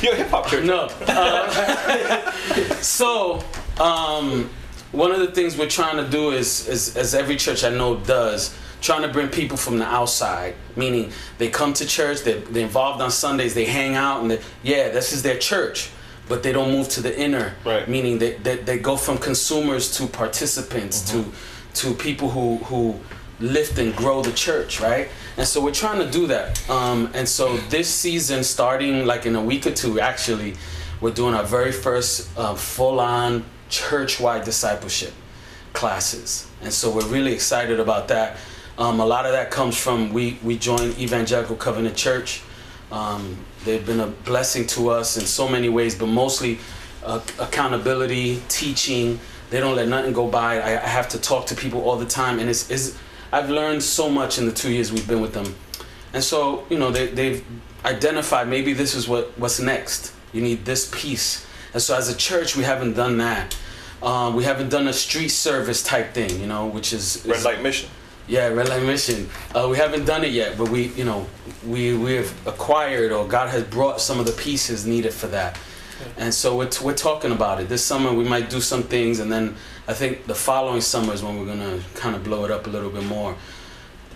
You're 0.04 0.14
a 0.14 0.18
hip 0.18 0.28
hop 0.28 0.48
church. 0.48 0.66
No. 0.66 0.90
Uh, 1.08 2.32
so, 2.82 3.44
um, 3.80 4.50
one 4.92 5.12
of 5.12 5.20
the 5.20 5.32
things 5.32 5.58
we're 5.58 5.70
trying 5.70 6.04
to 6.04 6.10
do 6.10 6.32
is, 6.32 6.68
is, 6.68 6.96
as 6.96 7.14
every 7.14 7.36
church 7.36 7.64
I 7.64 7.70
know 7.70 7.98
does, 7.98 8.58
trying 8.82 9.02
to 9.02 9.08
bring 9.08 9.30
people 9.30 9.58
from 9.58 9.80
the 9.80 9.86
outside. 9.86 10.56
Meaning, 10.76 11.12
they 11.38 11.50
come 11.50 11.74
to 11.74 11.86
church, 11.86 12.22
they're, 12.22 12.40
they're 12.40 12.64
involved 12.64 13.02
on 13.02 13.12
Sundays, 13.12 13.54
they 13.54 13.66
hang 13.66 13.96
out, 13.96 14.22
and 14.22 14.40
yeah, 14.64 14.90
this 14.90 15.12
is 15.12 15.24
their 15.24 15.38
church. 15.38 15.90
But 16.28 16.42
they 16.42 16.52
don't 16.52 16.72
move 16.72 16.90
to 16.90 17.02
the 17.02 17.18
inner, 17.20 17.54
right. 17.64 17.88
meaning 17.88 18.18
they, 18.18 18.34
they, 18.38 18.58
they 18.58 18.80
go 18.80 18.98
from 18.98 19.20
consumers 19.20 19.96
to 19.98 20.08
participants 20.08 21.12
to 21.12 21.26
to 21.76 21.94
people 21.94 22.30
who 22.30 22.58
who 22.66 23.00
lift 23.40 23.78
and 23.78 23.96
grow 23.96 24.22
the 24.22 24.32
church, 24.32 24.80
right? 24.80 25.10
And 25.38 25.48
so 25.48 25.62
we're 25.62 25.74
trying 25.74 26.00
to 26.00 26.10
do 26.10 26.28
that. 26.28 26.68
Um, 26.70 27.12
and 27.14 27.28
so 27.28 27.58
this 27.70 27.90
season, 27.90 28.44
starting 28.44 29.06
like 29.06 29.26
in 29.26 29.36
a 29.36 29.44
week 29.44 29.68
or 29.68 29.72
two, 29.72 30.00
actually, 30.00 30.56
we're 31.02 31.12
doing 31.12 31.36
our 31.36 31.44
very 31.44 31.72
first 31.72 32.30
uh, 32.38 32.56
full-on 33.76 34.08
church-wide 34.08 34.46
discipleship 34.46 35.14
classes. 35.74 36.48
And 36.62 36.72
so 36.72 36.90
we're 36.90 37.08
really 37.08 37.34
excited 37.34 37.80
about 37.80 38.08
that. 38.08 38.38
Um, 38.78 39.00
a 39.00 39.06
lot 39.06 39.26
of 39.26 39.32
that 39.32 39.52
comes 39.52 39.78
from 39.78 40.12
we 40.12 40.38
we 40.44 40.58
joined 40.58 40.98
Evangelical 41.00 41.56
Covenant 41.56 41.96
Church. 41.96 42.42
Um, 42.92 43.38
they've 43.64 43.86
been 43.86 44.02
a 44.02 44.08
blessing 44.08 44.68
to 44.68 44.90
us 44.90 45.18
in 45.18 45.26
so 45.26 45.48
many 45.48 45.70
ways, 45.70 45.96
but 45.96 46.08
mostly 46.08 46.60
uh, 47.04 47.22
accountability, 47.40 48.42
teaching. 48.48 49.20
They 49.50 49.60
don't 49.60 49.76
let 49.76 49.88
nothing 49.88 50.14
go 50.14 50.28
by. 50.28 50.60
I, 50.60 50.84
I 50.84 50.88
have 50.88 51.08
to 51.10 51.20
talk 51.20 51.46
to 51.48 51.56
people 51.56 51.82
all 51.82 51.98
the 51.98 52.06
time, 52.06 52.40
and 52.40 52.50
it's, 52.50 52.70
it's 52.70 52.98
I've 53.32 53.50
learned 53.50 53.84
so 53.84 54.10
much 54.10 54.38
in 54.38 54.46
the 54.46 54.52
two 54.52 54.72
years 54.72 54.92
we've 54.92 55.08
been 55.08 55.22
with 55.22 55.34
them. 55.34 55.56
And 56.14 56.24
so, 56.24 56.66
you 56.70 56.80
know, 56.80 56.92
they, 56.92 57.08
they've 57.08 57.44
identified 57.84 58.48
maybe 58.48 58.74
this 58.74 58.96
is 58.96 59.08
what, 59.08 59.38
what's 59.38 59.60
next. 59.60 60.14
You 60.34 60.42
need 60.42 60.66
this 60.66 60.90
piece. 60.94 61.46
And 61.74 61.82
so, 61.82 61.96
as 61.96 62.10
a 62.10 62.16
church, 62.16 62.56
we 62.56 62.64
haven't 62.64 62.94
done 62.94 63.18
that. 63.18 63.56
Um, 64.06 64.36
we 64.36 64.44
haven't 64.44 64.70
done 64.70 64.88
a 64.88 64.94
street 64.94 65.30
service 65.30 65.82
type 65.82 66.14
thing, 66.14 66.40
you 66.40 66.46
know, 66.48 66.68
which 66.68 66.94
is, 66.94 67.26
Red 67.28 67.44
light 67.44 67.62
mission. 67.64 67.90
yeah, 68.28 68.48
red 68.50 68.70
light 68.70 68.84
mission. 68.84 69.28
Uh, 69.56 69.68
we 69.70 69.78
haven't 69.78 70.06
done 70.06 70.24
it 70.24 70.32
yet, 70.32 70.58
but 70.60 70.70
we, 70.70 70.90
you 70.90 71.04
know, 71.04 71.26
we 71.66 71.98
we 71.98 72.14
have 72.14 72.32
acquired 72.48 73.12
or 73.12 73.28
God 73.28 73.50
has 73.50 73.64
brought 73.64 74.00
some 74.00 74.20
of 74.20 74.26
the 74.28 74.32
pieces 74.34 74.86
needed 74.86 75.12
for 75.14 75.28
that, 75.28 75.58
and 76.18 76.32
so 76.34 76.56
we're, 76.56 76.70
we're 76.84 76.94
talking 76.96 77.32
about 77.32 77.60
it. 77.62 77.68
This 77.68 77.84
summer 77.84 78.14
we 78.14 78.24
might 78.24 78.48
do 78.50 78.62
some 78.62 78.84
things, 78.84 79.20
and 79.20 79.32
then 79.32 79.56
I 79.88 79.94
think 79.94 80.26
the 80.28 80.36
following 80.36 80.82
summer 80.82 81.12
is 81.14 81.24
when 81.24 81.40
we're 81.40 81.48
gonna 81.48 81.80
kind 81.96 82.16
of 82.16 82.24
blow 82.24 82.46
it 82.46 82.52
up 82.52 82.68
a 82.68 82.70
little 82.70 82.92
bit 82.92 83.06
more. 83.06 83.36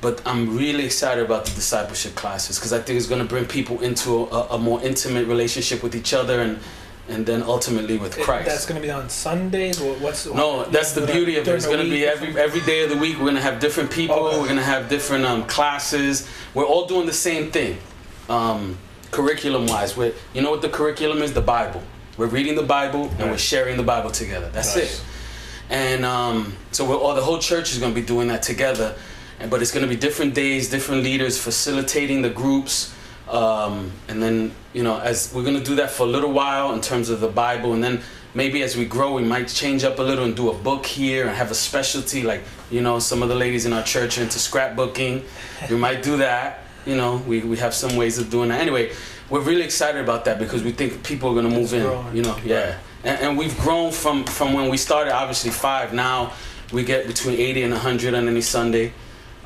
But 0.01 0.21
I'm 0.25 0.55
really 0.55 0.85
excited 0.85 1.25
about 1.25 1.45
the 1.45 1.51
discipleship 1.55 2.13
classes 2.15 2.57
because 2.57 2.73
I 2.73 2.79
think 2.79 2.97
it's 2.97 3.07
gonna 3.07 3.25
bring 3.25 3.45
people 3.45 3.81
into 3.81 4.25
a, 4.31 4.55
a 4.55 4.57
more 4.59 4.79
intimate 4.83 5.25
relationship 5.27 5.81
with 5.83 5.95
each 5.95 6.13
other 6.13 6.41
and 6.41 6.59
and 7.09 7.25
then 7.25 7.41
ultimately 7.43 7.97
with 7.97 8.17
It- 8.17 8.23
Christ. 8.23 8.45
That's 8.47 8.65
gonna 8.65 8.79
be 8.81 8.91
on 8.91 9.09
Sundays. 9.09 9.79
What's 9.79 10.25
No, 10.27 10.63
that's 10.65 10.91
the 10.93 11.05
beauty 11.05 11.37
of 11.37 11.47
it. 11.47 11.55
It's 11.55 11.65
going 11.65 11.83
to 11.83 11.89
be 11.89 12.05
every 12.05 12.29
every 12.39 12.61
day 12.61 12.83
of 12.83 12.89
the 12.89 12.97
week. 12.97 13.15
We're 13.17 13.23
going 13.31 13.35
to 13.35 13.41
have 13.41 13.59
different 13.59 13.89
people. 13.91 14.21
We're 14.23 14.45
going 14.45 14.55
to 14.57 14.71
have 14.75 14.89
different 14.89 15.25
um, 15.25 15.43
classes. 15.45 16.27
We're 16.53 16.65
all 16.65 16.85
doing 16.85 17.05
the 17.07 17.13
same 17.29 17.51
thing. 17.51 17.77
um, 18.29 18.77
curriculum 19.11 19.65
wise. 19.65 19.97
We're, 19.97 20.13
you 20.35 20.41
know 20.43 20.51
what 20.51 20.61
the 20.61 20.69
curriculum 20.69 21.23
is? 21.23 21.33
The 21.33 21.41
Bible. 21.41 21.81
We're 22.17 22.27
reading 22.27 22.55
the 22.55 22.61
Bible 22.77 23.09
and 23.17 23.31
we're 23.31 23.39
sharing 23.39 23.75
the 23.75 23.81
Bible 23.93 24.11
together. 24.11 24.49
That's 24.53 24.75
Nice. 24.75 24.99
it. 24.99 25.03
And 25.71 26.05
um, 26.05 26.55
so 26.71 26.85
we're, 26.85 26.95
all 26.95 27.15
the 27.15 27.23
whole 27.23 27.39
church 27.39 27.71
is 27.71 27.79
going 27.79 27.91
to 27.95 27.99
be 27.99 28.05
doing 28.05 28.27
that 28.27 28.43
together. 28.43 28.93
But 29.49 29.61
it's 29.63 29.71
going 29.71 29.81
to 29.87 29.89
be 29.89 29.95
different 29.95 30.35
days, 30.35 30.69
different 30.69 31.01
leaders 31.03 31.39
facilitating 31.41 32.21
the 32.21 32.29
groups. 32.29 32.93
Um, 33.29 33.91
and 34.07 34.21
then, 34.21 34.53
you 34.73 34.83
know, 34.83 34.99
as 34.99 35.31
we're 35.33 35.43
going 35.43 35.57
to 35.57 35.63
do 35.63 35.75
that 35.75 35.91
for 35.91 36.03
a 36.03 36.07
little 36.07 36.31
while 36.31 36.73
in 36.73 36.81
terms 36.81 37.09
of 37.09 37.21
the 37.21 37.27
Bible. 37.27 37.73
And 37.73 37.83
then 37.83 38.01
maybe 38.33 38.63
as 38.63 38.75
we 38.75 38.85
grow, 38.85 39.13
we 39.13 39.23
might 39.23 39.47
change 39.47 39.83
up 39.83 39.99
a 39.99 40.01
little 40.01 40.25
and 40.25 40.35
do 40.35 40.49
a 40.49 40.53
book 40.53 40.85
here 40.85 41.27
and 41.27 41.35
have 41.35 41.51
a 41.51 41.55
specialty. 41.55 42.23
Like, 42.23 42.43
you 42.71 42.81
know, 42.81 42.99
some 42.99 43.21
of 43.21 43.29
the 43.29 43.35
ladies 43.35 43.65
in 43.65 43.73
our 43.73 43.83
church 43.83 44.17
are 44.17 44.23
into 44.23 44.39
scrapbooking. 44.39 45.23
we 45.69 45.75
might 45.75 46.01
do 46.01 46.17
that. 46.17 46.61
You 46.85 46.95
know, 46.95 47.17
we, 47.27 47.41
we 47.41 47.57
have 47.57 47.73
some 47.73 47.95
ways 47.95 48.17
of 48.17 48.29
doing 48.31 48.49
that. 48.49 48.61
Anyway, 48.61 48.91
we're 49.29 49.41
really 49.41 49.63
excited 49.63 50.01
about 50.01 50.25
that 50.25 50.39
because 50.39 50.63
we 50.63 50.71
think 50.71 51.03
people 51.03 51.29
are 51.29 51.33
going 51.33 51.49
to 51.49 51.55
move 51.55 51.73
in. 51.73 52.15
You 52.15 52.23
know, 52.23 52.37
yeah. 52.43 52.79
And, 53.03 53.21
and 53.21 53.37
we've 53.37 53.57
grown 53.59 53.91
from, 53.91 54.23
from 54.23 54.53
when 54.53 54.69
we 54.69 54.77
started, 54.77 55.13
obviously 55.13 55.51
five. 55.51 55.93
Now 55.93 56.33
we 56.73 56.83
get 56.83 57.07
between 57.07 57.39
80 57.39 57.63
and 57.63 57.73
100 57.73 58.13
on 58.13 58.27
any 58.27 58.41
Sunday. 58.41 58.93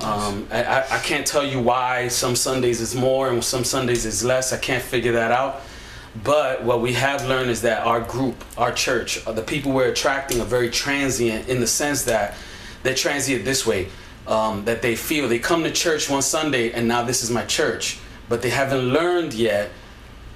Um, 0.02 0.48
I, 0.52 0.84
I, 0.90 1.00
can't 1.00 1.26
tell 1.26 1.46
you 1.46 1.62
why 1.62 2.10
some 2.10 2.36
Sundays 2.36 2.82
is 2.82 2.94
more 2.94 3.30
and 3.30 3.44
some 3.44 3.64
Sundays 3.64 4.06
is 4.06 4.24
less. 4.24 4.52
I 4.52 4.58
can't 4.58 4.84
figure 4.84 5.14
that 5.14 5.32
out. 5.32 5.62
But 6.24 6.64
what 6.64 6.82
we 6.82 6.94
have 6.94 7.26
learned 7.28 7.50
is 7.50 7.62
that 7.62 7.86
our 7.86 8.02
group, 8.02 8.44
our 8.58 8.72
church, 8.72 9.26
uh, 9.26 9.32
the 9.32 9.42
people 9.42 9.72
we're 9.72 9.90
attracting 9.90 10.42
are 10.42 10.46
very 10.46 10.70
transient 10.70 11.48
in 11.48 11.60
the 11.60 11.68
sense 11.68 12.04
that 12.04 12.36
they're 12.84 12.94
transient 12.94 13.46
this 13.46 13.66
way. 13.66 13.88
Um, 14.28 14.64
that 14.66 14.82
they 14.82 14.96
feel 14.96 15.28
they 15.28 15.40
come 15.40 15.64
to 15.64 15.72
church 15.72 16.10
one 16.10 16.22
Sunday 16.22 16.72
and 16.72 16.88
now 16.88 17.04
this 17.04 17.24
is 17.24 17.30
my 17.30 17.44
church, 17.46 18.00
but 18.30 18.42
they 18.42 18.50
haven't 18.50 18.80
learned 18.80 19.34
yet, 19.34 19.70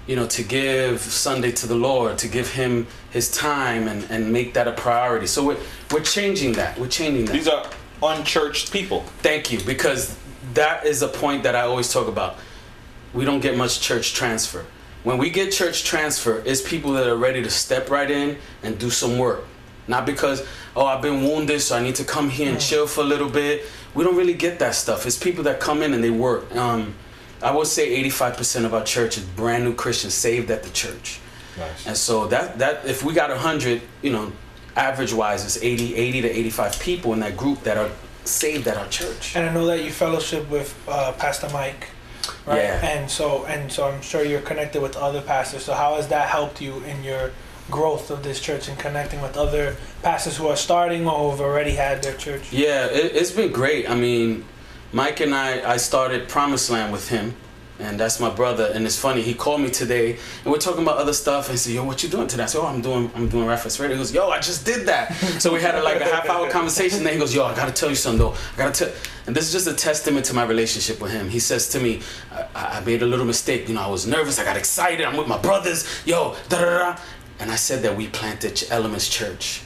you 0.07 0.15
know, 0.17 0.27
to 0.27 0.43
give 0.43 0.99
Sunday 0.99 1.51
to 1.53 1.67
the 1.67 1.75
Lord, 1.75 2.17
to 2.17 2.27
give 2.27 2.51
Him 2.51 2.87
His 3.11 3.31
time 3.31 3.87
and, 3.87 4.05
and 4.09 4.33
make 4.33 4.53
that 4.55 4.67
a 4.67 4.73
priority. 4.73 5.25
So 5.27 5.45
we're, 5.45 5.57
we're 5.91 6.01
changing 6.01 6.53
that. 6.53 6.77
We're 6.77 6.89
changing 6.89 7.25
that. 7.25 7.33
These 7.33 7.47
are 7.47 7.65
unchurched 8.03 8.71
people. 8.71 9.01
Thank 9.19 9.51
you, 9.51 9.59
because 9.61 10.17
that 10.53 10.85
is 10.85 11.01
a 11.01 11.07
point 11.07 11.43
that 11.43 11.55
I 11.55 11.61
always 11.61 11.91
talk 11.91 12.07
about. 12.07 12.37
We 13.13 13.25
don't 13.25 13.39
get 13.39 13.57
much 13.57 13.79
church 13.81 14.13
transfer. 14.13 14.65
When 15.03 15.17
we 15.17 15.29
get 15.29 15.51
church 15.51 15.83
transfer, 15.83 16.41
it's 16.45 16.61
people 16.61 16.93
that 16.93 17.07
are 17.07 17.15
ready 17.15 17.41
to 17.41 17.49
step 17.49 17.89
right 17.89 18.09
in 18.09 18.37
and 18.63 18.77
do 18.77 18.89
some 18.89 19.17
work. 19.17 19.45
Not 19.87 20.05
because, 20.05 20.45
oh, 20.75 20.85
I've 20.85 21.01
been 21.01 21.23
wounded, 21.23 21.61
so 21.61 21.77
I 21.77 21.81
need 21.81 21.95
to 21.95 22.03
come 22.03 22.29
here 22.29 22.51
and 22.51 22.59
chill 22.59 22.87
for 22.87 23.01
a 23.01 23.05
little 23.05 23.29
bit. 23.29 23.65
We 23.93 24.03
don't 24.03 24.17
really 24.17 24.33
get 24.33 24.59
that 24.59 24.75
stuff. 24.75 25.05
It's 25.05 25.17
people 25.17 25.45
that 25.45 25.59
come 25.59 25.81
in 25.81 25.93
and 25.93 26.03
they 26.03 26.09
work. 26.09 26.53
Um, 26.55 26.93
I 27.41 27.55
would 27.55 27.67
say 27.67 28.03
85% 28.03 28.65
of 28.65 28.73
our 28.73 28.83
church 28.83 29.17
is 29.17 29.23
brand 29.23 29.63
new 29.63 29.73
Christians 29.73 30.13
saved 30.13 30.51
at 30.51 30.63
the 30.63 30.69
church. 30.71 31.19
Nice. 31.57 31.87
And 31.87 31.97
so 31.97 32.27
that 32.27 32.59
that 32.59 32.85
if 32.85 33.03
we 33.03 33.13
got 33.13 33.29
100, 33.29 33.81
you 34.01 34.11
know, 34.11 34.31
average 34.77 35.13
wise 35.13 35.43
it's 35.43 35.61
80 35.61 35.95
80 35.95 36.21
to 36.21 36.29
85 36.29 36.79
people 36.79 37.13
in 37.13 37.19
that 37.21 37.35
group 37.35 37.63
that 37.63 37.77
are 37.77 37.89
saved 38.23 38.67
at 38.67 38.77
our 38.77 38.87
church. 38.87 39.35
And 39.35 39.49
I 39.49 39.53
know 39.53 39.65
that 39.67 39.83
you 39.83 39.91
fellowship 39.91 40.49
with 40.49 40.77
uh, 40.87 41.13
Pastor 41.13 41.49
Mike, 41.49 41.87
right? 42.45 42.57
Yeah. 42.57 42.85
And 42.85 43.09
so 43.09 43.45
and 43.45 43.71
so 43.71 43.89
I'm 43.89 44.01
sure 44.01 44.23
you're 44.23 44.41
connected 44.41 44.81
with 44.81 44.95
other 44.95 45.21
pastors. 45.21 45.63
So 45.63 45.73
how 45.73 45.95
has 45.95 46.07
that 46.09 46.29
helped 46.29 46.61
you 46.61 46.79
in 46.83 47.03
your 47.03 47.31
growth 47.69 48.11
of 48.11 48.23
this 48.23 48.39
church 48.39 48.69
and 48.69 48.77
connecting 48.79 49.21
with 49.21 49.35
other 49.35 49.75
pastors 50.01 50.37
who 50.37 50.47
are 50.47 50.55
starting 50.55 51.07
or 51.07 51.31
who've 51.31 51.41
already 51.41 51.71
had 51.71 52.03
their 52.03 52.15
church? 52.15 52.51
Yeah, 52.51 52.85
it, 52.85 53.15
it's 53.15 53.31
been 53.31 53.51
great. 53.51 53.89
I 53.89 53.95
mean, 53.95 54.45
Mike 54.93 55.19
and 55.19 55.33
I, 55.35 55.73
I 55.73 55.77
started 55.77 56.29
Promised 56.29 56.69
Land 56.69 56.93
with 56.93 57.09
him, 57.09 57.35
and 57.79 57.99
that's 57.99 58.19
my 58.19 58.29
brother. 58.29 58.71
And 58.73 58.85
it's 58.85 58.97
funny, 58.99 59.21
he 59.21 59.33
called 59.33 59.61
me 59.61 59.69
today, 59.69 60.17
and 60.43 60.51
we're 60.51 60.57
talking 60.57 60.83
about 60.83 60.97
other 60.97 61.13
stuff. 61.13 61.45
And 61.45 61.53
he 61.53 61.57
said, 61.57 61.73
"Yo, 61.73 61.83
what 61.83 62.03
you 62.03 62.09
doing 62.09 62.27
today?" 62.27 62.43
I 62.43 62.45
said, 62.47 62.61
"Oh, 62.61 62.67
I'm 62.67 62.81
doing, 62.81 63.11
I'm 63.15 63.29
doing 63.29 63.47
RapFest 63.47 63.79
Radio." 63.79 63.95
He 63.95 64.01
goes, 64.01 64.13
"Yo, 64.13 64.29
I 64.29 64.39
just 64.39 64.65
did 64.65 64.87
that." 64.87 65.13
so 65.39 65.53
we 65.53 65.61
had 65.61 65.75
a, 65.75 65.83
like 65.83 66.01
a 66.01 66.05
half 66.05 66.29
hour 66.29 66.49
conversation. 66.49 67.03
Then 67.03 67.13
he 67.13 67.19
goes, 67.19 67.33
"Yo, 67.33 67.45
I 67.45 67.55
gotta 67.55 67.71
tell 67.73 67.89
you 67.89 67.95
something 67.95 68.19
though. 68.19 68.33
I 68.55 68.57
gotta 68.57 68.85
tell." 68.85 68.93
And 69.27 69.35
this 69.35 69.45
is 69.45 69.51
just 69.51 69.67
a 69.67 69.73
testament 69.73 70.25
to 70.27 70.33
my 70.33 70.43
relationship 70.43 71.01
with 71.01 71.11
him. 71.11 71.29
He 71.29 71.39
says 71.39 71.67
to 71.69 71.81
me, 71.81 72.01
I, 72.31 72.77
I 72.77 72.79
made 72.85 73.01
a 73.01 73.05
little 73.05 73.25
mistake. 73.25 73.67
You 73.67 73.75
know, 73.75 73.81
I 73.81 73.87
was 73.87 74.07
nervous. 74.07 74.39
I 74.39 74.45
got 74.45 74.55
excited. 74.55 75.05
I'm 75.05 75.17
with 75.17 75.27
my 75.27 75.37
brothers. 75.37 75.85
Yo, 76.05 76.35
da 76.47 76.61
da 76.61 76.77
da. 76.79 76.99
And 77.39 77.51
I 77.51 77.55
said 77.55 77.83
that 77.83 77.95
we 77.97 78.07
planted 78.07 78.63
Elements 78.71 79.09
Church. 79.09 79.63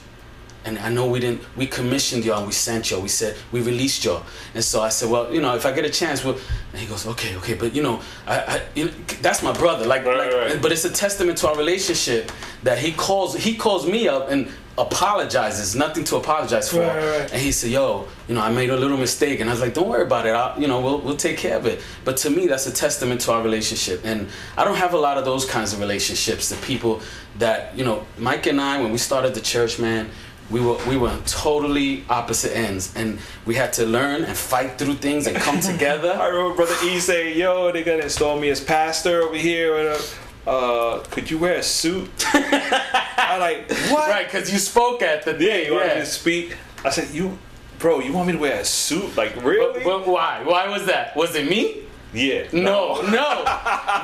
And 0.64 0.78
I 0.78 0.90
know 0.90 1.06
we 1.06 1.18
didn't, 1.18 1.42
we 1.56 1.66
commissioned 1.66 2.24
y'all 2.24 2.46
we 2.46 2.52
sent 2.52 2.90
y'all. 2.90 3.00
We 3.00 3.08
said, 3.08 3.36
we 3.50 3.60
released 3.60 4.04
y'all. 4.04 4.24
And 4.54 4.62
so 4.62 4.80
I 4.80 4.90
said, 4.90 5.10
well, 5.10 5.32
you 5.34 5.40
know, 5.40 5.56
if 5.56 5.66
I 5.66 5.72
get 5.72 5.84
a 5.84 5.90
chance, 5.90 6.24
well, 6.24 6.38
and 6.72 6.80
he 6.80 6.86
goes, 6.86 7.06
okay, 7.06 7.36
okay, 7.36 7.54
but 7.54 7.74
you 7.74 7.82
know, 7.82 8.00
I, 8.26 8.38
I 8.38 8.62
you 8.74 8.84
know, 8.86 8.90
that's 9.20 9.42
my 9.42 9.52
brother. 9.52 9.86
Like, 9.86 10.04
right, 10.04 10.52
like 10.52 10.62
but 10.62 10.72
it's 10.72 10.84
a 10.84 10.90
testament 10.90 11.38
to 11.38 11.48
our 11.48 11.56
relationship 11.56 12.30
that 12.62 12.78
he 12.78 12.92
calls, 12.92 13.34
he 13.34 13.56
calls 13.56 13.86
me 13.86 14.06
up 14.08 14.30
and 14.30 14.48
apologizes, 14.78 15.74
nothing 15.74 16.04
to 16.04 16.16
apologize 16.16 16.70
for. 16.70 16.80
Right, 16.80 16.96
right, 16.96 17.20
right. 17.20 17.32
And 17.32 17.42
he 17.42 17.52
said, 17.52 17.70
yo, 17.70 18.08
you 18.28 18.34
know, 18.34 18.40
I 18.40 18.50
made 18.50 18.70
a 18.70 18.76
little 18.76 18.96
mistake. 18.96 19.40
And 19.40 19.50
I 19.50 19.52
was 19.52 19.60
like, 19.60 19.74
don't 19.74 19.88
worry 19.88 20.04
about 20.04 20.26
it. 20.26 20.30
I'll, 20.30 20.58
you 20.60 20.68
know, 20.68 20.80
we'll, 20.80 21.00
we'll 21.00 21.16
take 21.16 21.36
care 21.36 21.56
of 21.56 21.66
it. 21.66 21.82
But 22.04 22.16
to 22.18 22.30
me, 22.30 22.46
that's 22.46 22.66
a 22.66 22.72
testament 22.72 23.20
to 23.22 23.32
our 23.32 23.42
relationship. 23.42 24.00
And 24.04 24.28
I 24.56 24.64
don't 24.64 24.76
have 24.76 24.94
a 24.94 24.98
lot 24.98 25.18
of 25.18 25.24
those 25.24 25.44
kinds 25.44 25.72
of 25.72 25.80
relationships. 25.80 26.48
The 26.48 26.56
people 26.66 27.02
that, 27.38 27.76
you 27.76 27.84
know, 27.84 28.06
Mike 28.16 28.46
and 28.46 28.60
I, 28.60 28.80
when 28.80 28.92
we 28.92 28.98
started 28.98 29.34
the 29.34 29.40
church, 29.40 29.78
man, 29.78 30.08
we 30.52 30.60
were 30.60 30.76
we 30.86 30.96
were 30.96 31.08
on 31.08 31.22
totally 31.24 32.04
opposite 32.08 32.54
ends, 32.56 32.92
and 32.94 33.18
we 33.46 33.54
had 33.54 33.72
to 33.74 33.86
learn 33.86 34.22
and 34.24 34.36
fight 34.36 34.78
through 34.78 34.94
things 34.94 35.26
and 35.26 35.36
come 35.36 35.58
together. 35.72 36.12
I 36.12 36.26
remember 36.28 36.54
Brother 36.56 36.76
E 36.84 36.98
say, 37.00 37.34
"Yo, 37.34 37.72
they're 37.72 37.82
gonna 37.84 38.02
install 38.04 38.38
me 38.38 38.50
as 38.50 38.60
pastor 38.60 39.22
over 39.22 39.36
here. 39.36 39.76
and, 39.78 40.02
Uh, 40.44 40.98
could 41.10 41.30
you 41.30 41.38
wear 41.38 41.54
a 41.56 41.62
suit?" 41.62 42.10
I 42.34 43.36
like 43.38 43.70
what? 43.90 44.10
Right, 44.10 44.26
because 44.26 44.52
you 44.52 44.58
spoke 44.58 45.00
at 45.02 45.24
the 45.24 45.32
Yeah, 45.38 45.56
you 45.66 45.72
want 45.74 45.86
yeah. 45.86 45.94
me 45.94 46.00
to 46.00 46.06
speak? 46.06 46.56
I 46.84 46.90
said, 46.90 47.08
"You, 47.14 47.38
bro, 47.78 48.00
you 48.00 48.12
want 48.12 48.26
me 48.26 48.32
to 48.34 48.38
wear 48.40 48.60
a 48.60 48.64
suit? 48.64 49.16
Like 49.16 49.34
really?" 49.42 49.80
But, 49.84 49.84
but 49.84 50.06
why? 50.06 50.42
Why 50.44 50.68
was 50.68 50.84
that? 50.86 51.16
Was 51.16 51.34
it 51.36 51.48
me? 51.48 51.82
Yeah. 52.12 52.46
No, 52.52 53.00
no. 53.02 53.42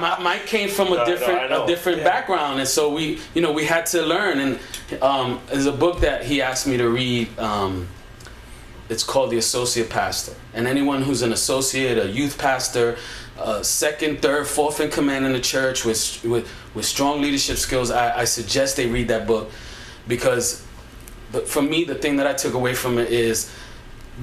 My, 0.01 0.19
Mike 0.21 0.47
came 0.47 0.69
from 0.69 0.89
a 0.89 0.97
no, 0.97 1.05
different, 1.05 1.41
I 1.41 1.49
know. 1.49 1.65
a 1.65 1.67
different 1.67 2.05
background, 2.05 2.59
and 2.59 2.69
so 2.69 2.93
we, 2.93 3.21
you 3.35 3.43
know, 3.43 3.53
we 3.53 3.65
had 3.65 3.87
to 3.87 4.03
learn. 4.03 4.39
And 4.41 5.03
um, 5.03 5.41
there's 5.49 5.67
a 5.67 5.73
book 5.73 6.01
that 6.01 6.25
he 6.25 6.41
asked 6.41 6.67
me 6.67 6.77
to 6.79 6.89
read. 6.89 7.39
Um, 7.39 7.89
it's 8.89 9.05
called 9.05 9.31
The 9.31 9.37
Associate 9.37 9.89
Pastor, 9.91 10.33
and 10.55 10.67
anyone 10.67 11.03
who's 11.03 11.21
an 11.21 11.33
associate, 11.33 11.99
a 11.99 12.09
youth 12.09 12.39
pastor, 12.39 12.97
uh, 13.39 13.63
second, 13.63 14.23
third, 14.23 14.47
fourth 14.47 14.81
in 14.81 14.91
command 14.91 15.27
in 15.27 15.33
the 15.33 15.41
church 15.41 15.85
with 15.85 16.25
with 16.25 16.51
with 16.75 16.87
strong 16.87 17.21
leadership 17.21 17.59
skills, 17.59 17.91
I, 17.91 18.21
I 18.21 18.25
suggest 18.25 18.77
they 18.77 18.87
read 18.87 19.09
that 19.09 19.27
book 19.27 19.51
because. 20.07 20.65
But 21.31 21.47
for 21.47 21.61
me, 21.61 21.85
the 21.85 21.95
thing 21.95 22.17
that 22.17 22.27
I 22.27 22.33
took 22.33 22.55
away 22.55 22.73
from 22.75 22.97
it 22.97 23.11
is 23.11 23.53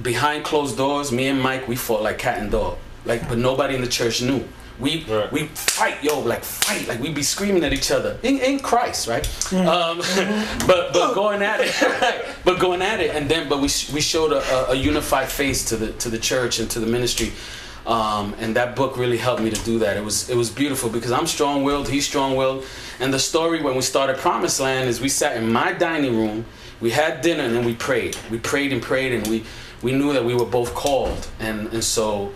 behind 0.02 0.44
closed 0.44 0.76
doors, 0.76 1.12
me 1.12 1.28
and 1.28 1.40
Mike, 1.40 1.68
we 1.68 1.76
fought 1.76 2.02
like 2.02 2.18
cat 2.18 2.40
and 2.40 2.50
dog. 2.50 2.78
Like, 3.06 3.28
but 3.28 3.38
nobody 3.38 3.74
in 3.74 3.80
the 3.80 3.88
church 3.88 4.20
knew. 4.20 4.44
We 4.78 5.06
we 5.32 5.46
fight, 5.46 6.04
yo, 6.04 6.20
like 6.20 6.44
fight, 6.44 6.86
like 6.86 7.00
we'd 7.00 7.14
be 7.14 7.22
screaming 7.22 7.64
at 7.64 7.72
each 7.72 7.90
other 7.90 8.18
in, 8.22 8.38
in 8.40 8.60
Christ, 8.60 9.08
right? 9.08 9.26
Um, 9.54 9.98
but 10.66 10.92
but 10.92 11.14
going 11.14 11.40
at 11.40 11.60
it, 11.62 12.26
but 12.44 12.58
going 12.58 12.82
at 12.82 13.00
it, 13.00 13.14
and 13.14 13.26
then 13.26 13.48
but 13.48 13.56
we 13.56 13.70
we 13.94 14.02
showed 14.02 14.32
a, 14.32 14.42
a, 14.54 14.72
a 14.72 14.74
unified 14.74 15.28
face 15.28 15.64
to 15.70 15.76
the 15.76 15.92
to 15.92 16.10
the 16.10 16.18
church 16.18 16.58
and 16.58 16.68
to 16.70 16.80
the 16.80 16.86
ministry. 16.86 17.32
Um, 17.86 18.34
and 18.40 18.56
that 18.56 18.74
book 18.74 18.96
really 18.96 19.16
helped 19.16 19.40
me 19.40 19.48
to 19.50 19.64
do 19.64 19.78
that. 19.78 19.96
It 19.96 20.04
was 20.04 20.28
it 20.28 20.36
was 20.36 20.50
beautiful 20.50 20.90
because 20.90 21.12
I'm 21.12 21.26
strong-willed, 21.26 21.88
he's 21.88 22.04
strong-willed, 22.04 22.64
and 22.98 23.14
the 23.14 23.18
story 23.18 23.62
when 23.62 23.76
we 23.76 23.82
started 23.82 24.16
Promised 24.18 24.60
Land 24.60 24.90
is 24.90 25.00
we 25.00 25.08
sat 25.08 25.36
in 25.36 25.50
my 25.52 25.72
dining 25.72 26.16
room, 26.16 26.44
we 26.80 26.90
had 26.90 27.22
dinner, 27.22 27.44
and 27.44 27.54
then 27.54 27.64
we 27.64 27.74
prayed. 27.74 28.16
We 28.28 28.38
prayed 28.40 28.72
and 28.72 28.82
prayed, 28.82 29.12
and 29.12 29.26
we 29.28 29.44
we 29.82 29.92
knew 29.92 30.12
that 30.12 30.24
we 30.24 30.34
were 30.34 30.44
both 30.44 30.74
called, 30.74 31.28
and 31.38 31.72
and 31.72 31.82
so 31.84 32.32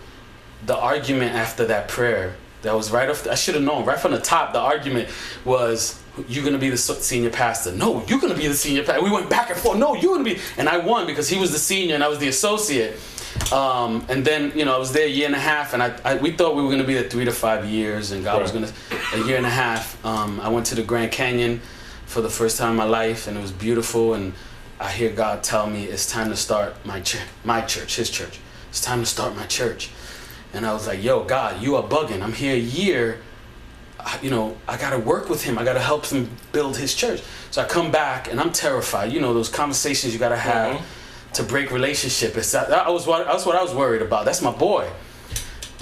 the 0.66 0.76
argument 0.76 1.34
after 1.34 1.64
that 1.66 1.88
prayer 1.88 2.34
that 2.62 2.74
was 2.74 2.90
right 2.90 3.08
off. 3.08 3.26
I 3.26 3.34
should 3.34 3.54
have 3.54 3.64
known 3.64 3.84
right 3.84 3.98
from 3.98 4.12
the 4.12 4.20
top. 4.20 4.52
The 4.52 4.60
argument 4.60 5.08
was. 5.44 5.98
You're 6.28 6.44
gonna 6.44 6.58
be 6.58 6.68
the 6.68 6.76
senior 6.76 7.30
pastor. 7.30 7.72
No, 7.72 8.04
you're 8.06 8.20
gonna 8.20 8.34
be 8.34 8.46
the 8.46 8.52
senior 8.52 8.82
pastor. 8.82 9.02
We 9.02 9.10
went 9.10 9.30
back 9.30 9.48
and 9.48 9.58
forth. 9.58 9.78
No, 9.78 9.94
you're 9.94 10.12
gonna 10.12 10.24
be, 10.24 10.38
and 10.58 10.68
I 10.68 10.76
won 10.76 11.06
because 11.06 11.28
he 11.30 11.38
was 11.38 11.52
the 11.52 11.58
senior 11.58 11.94
and 11.94 12.04
I 12.04 12.08
was 12.08 12.18
the 12.18 12.28
associate. 12.28 12.98
Um, 13.52 14.04
and 14.08 14.24
then 14.24 14.52
you 14.54 14.64
know 14.64 14.74
I 14.74 14.78
was 14.78 14.92
there 14.92 15.06
a 15.06 15.10
year 15.10 15.26
and 15.26 15.34
a 15.34 15.40
half, 15.40 15.72
and 15.72 15.82
I, 15.82 15.96
I 16.04 16.16
we 16.16 16.32
thought 16.32 16.56
we 16.56 16.62
were 16.62 16.70
gonna 16.70 16.84
be 16.84 16.94
there 16.94 17.08
three 17.08 17.24
to 17.24 17.32
five 17.32 17.64
years, 17.64 18.10
and 18.10 18.22
God 18.24 18.42
was 18.42 18.50
gonna 18.50 18.70
a 19.14 19.24
year 19.24 19.36
and 19.36 19.46
a 19.46 19.50
half. 19.50 20.04
Um, 20.04 20.40
I 20.40 20.48
went 20.48 20.66
to 20.66 20.74
the 20.74 20.82
Grand 20.82 21.12
Canyon 21.12 21.60
for 22.06 22.20
the 22.20 22.28
first 22.28 22.58
time 22.58 22.72
in 22.72 22.76
my 22.76 22.84
life, 22.84 23.26
and 23.26 23.36
it 23.38 23.40
was 23.40 23.52
beautiful. 23.52 24.14
And 24.14 24.34
I 24.78 24.90
hear 24.90 25.10
God 25.10 25.42
tell 25.42 25.68
me 25.68 25.84
it's 25.84 26.10
time 26.10 26.28
to 26.30 26.36
start 26.36 26.74
my 26.84 27.00
church, 27.00 27.22
my 27.44 27.60
church, 27.62 27.96
His 27.96 28.10
church. 28.10 28.40
It's 28.68 28.80
time 28.80 29.00
to 29.00 29.06
start 29.06 29.34
my 29.36 29.46
church. 29.46 29.90
And 30.52 30.66
I 30.66 30.72
was 30.72 30.86
like, 30.86 31.02
Yo, 31.02 31.24
God, 31.24 31.62
you 31.62 31.76
are 31.76 31.82
bugging. 31.82 32.22
I'm 32.22 32.32
here 32.32 32.54
a 32.54 32.58
year. 32.58 33.20
I- 33.98 34.18
You 34.22 34.30
know, 34.30 34.56
I 34.66 34.76
gotta 34.76 34.98
work 34.98 35.28
with 35.28 35.42
him. 35.44 35.58
I 35.58 35.64
gotta 35.64 35.80
help 35.80 36.06
him 36.06 36.30
build 36.52 36.76
his 36.76 36.94
church. 36.94 37.22
So 37.50 37.62
I 37.62 37.66
come 37.66 37.90
back 37.90 38.30
and 38.30 38.40
I'm 38.40 38.52
terrified. 38.52 39.12
You 39.12 39.20
know, 39.20 39.34
those 39.34 39.48
conversations 39.48 40.12
you 40.12 40.18
gotta 40.18 40.36
have 40.36 40.76
mm-hmm. 40.76 41.32
to 41.34 41.42
break 41.42 41.70
relationship. 41.70 42.36
It's 42.36 42.52
that, 42.52 42.68
that 42.68 42.92
was 42.92 43.06
what 43.06 43.26
that's 43.26 43.44
what 43.46 43.56
I 43.56 43.62
was 43.62 43.74
worried 43.74 44.02
about. 44.02 44.24
That's 44.24 44.42
my 44.42 44.52
boy. 44.52 44.88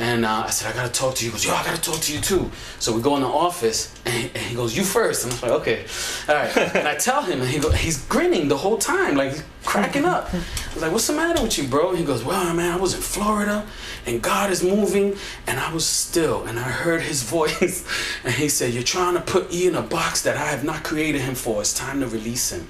And 0.01 0.25
uh, 0.25 0.45
I 0.47 0.51
said, 0.51 0.73
I 0.73 0.77
gotta 0.77 0.93
talk 0.93 1.17
to 1.17 1.25
you. 1.25 1.31
He 1.31 1.33
goes, 1.33 1.45
yo, 1.45 1.53
I 1.53 1.65
gotta 1.65 1.81
talk 1.81 2.01
to 2.01 2.13
you 2.13 2.21
too. 2.21 2.51
So 2.79 2.95
we 2.95 3.03
go 3.03 3.17
in 3.17 3.23
the 3.23 3.29
office, 3.29 3.93
and, 4.07 4.31
and 4.33 4.37
he 4.37 4.55
goes, 4.55 4.77
you 4.77 4.85
first. 4.85 5.25
And 5.25 5.35
I'm 5.35 5.41
like, 5.41 5.61
okay, 5.61 5.87
all 6.29 6.37
right. 6.37 6.57
and 6.77 6.87
I 6.87 6.95
tell 6.95 7.23
him, 7.23 7.41
and 7.41 7.49
he 7.51 7.59
go, 7.59 7.71
he's 7.73 8.05
grinning 8.07 8.47
the 8.47 8.57
whole 8.57 8.79
time, 8.79 9.17
like 9.17 9.33
he's 9.33 9.43
cracking 9.65 10.05
up. 10.05 10.33
I 10.33 10.75
was 10.75 10.83
like, 10.83 10.93
what's 10.93 11.09
the 11.09 11.15
matter 11.15 11.43
with 11.43 11.59
you, 11.59 11.67
bro? 11.67 11.95
He 11.95 12.05
goes, 12.05 12.23
well, 12.23 12.55
man, 12.55 12.73
I 12.73 12.77
was 12.77 12.95
in 12.95 13.01
Florida, 13.01 13.67
and 14.07 14.23
God 14.23 14.53
is 14.53 14.63
moving, 14.63 15.17
and 15.49 15.59
I 15.59 15.73
was 15.73 15.85
still, 15.85 16.45
and 16.45 16.61
I 16.61 16.63
heard 16.63 17.03
his 17.03 17.23
voice, 17.39 17.85
and 18.25 18.33
he 18.33 18.49
said, 18.49 18.73
you're 18.73 18.85
trying 18.85 19.15
to 19.15 19.21
put 19.21 19.53
E 19.53 19.67
in 19.67 19.75
a 19.75 19.83
box 19.83 20.23
that 20.23 20.37
I 20.37 20.47
have 20.47 20.63
not 20.63 20.85
created 20.85 21.23
him 21.23 21.35
for. 21.35 21.61
It's 21.61 21.75
time 21.75 22.01
to 22.01 22.07
release 22.07 22.53
him. 22.53 22.69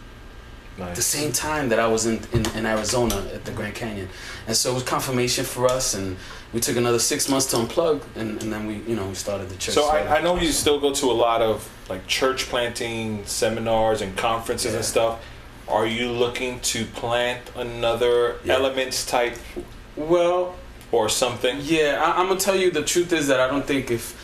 At 0.81 0.95
the 0.95 1.03
same 1.03 1.33
time 1.33 1.71
that 1.71 1.81
I 1.81 1.89
was 1.89 2.07
in, 2.07 2.21
in, 2.33 2.49
in 2.57 2.65
Arizona 2.65 3.17
at 3.35 3.45
the 3.45 3.51
Grand 3.51 3.75
Canyon. 3.75 4.09
And 4.47 4.57
so 4.57 4.71
it 4.71 4.75
was 4.75 4.85
confirmation 4.85 5.45
for 5.45 5.67
us, 5.67 5.95
and 5.95 6.17
we 6.53 6.61
took 6.61 6.77
another 6.77 6.99
six 6.99 7.29
months 7.29 7.47
to 7.47 7.57
unplug, 7.57 8.03
and, 8.17 8.43
and 8.43 8.53
then 8.53 8.67
we, 8.67 8.77
you 8.89 8.97
know, 8.97 9.07
we 9.07 9.15
started 9.15 9.49
the 9.51 9.57
church. 9.57 9.75
So 9.75 9.89
I, 9.89 10.19
I 10.19 10.23
know 10.23 10.37
you 10.37 10.51
still 10.53 10.81
go 10.81 10.93
to 10.95 11.07
a 11.11 11.13
lot 11.13 11.43
of 11.43 11.69
like 11.89 12.07
church 12.07 12.47
planting 12.47 13.25
seminars 13.27 14.01
and 14.01 14.17
conferences 14.17 14.75
and 14.75 14.85
stuff. 14.85 15.23
Are 15.69 15.87
you 15.87 16.11
looking 16.11 16.61
to 16.61 16.87
plant 16.87 17.41
another 17.55 18.37
elements 18.47 19.05
type? 19.05 19.37
Well, 19.97 20.57
or 20.93 21.09
something. 21.09 21.59
Yeah, 21.63 22.03
I, 22.03 22.21
I'm 22.21 22.29
gonna 22.29 22.41
tell 22.41 22.57
you 22.57 22.71
the 22.71 22.85
truth 22.85 23.13
is 23.13 23.27
that 23.29 23.41
I 23.41 23.49
don't 23.49 23.67
think 23.67 23.91
if 23.91 24.17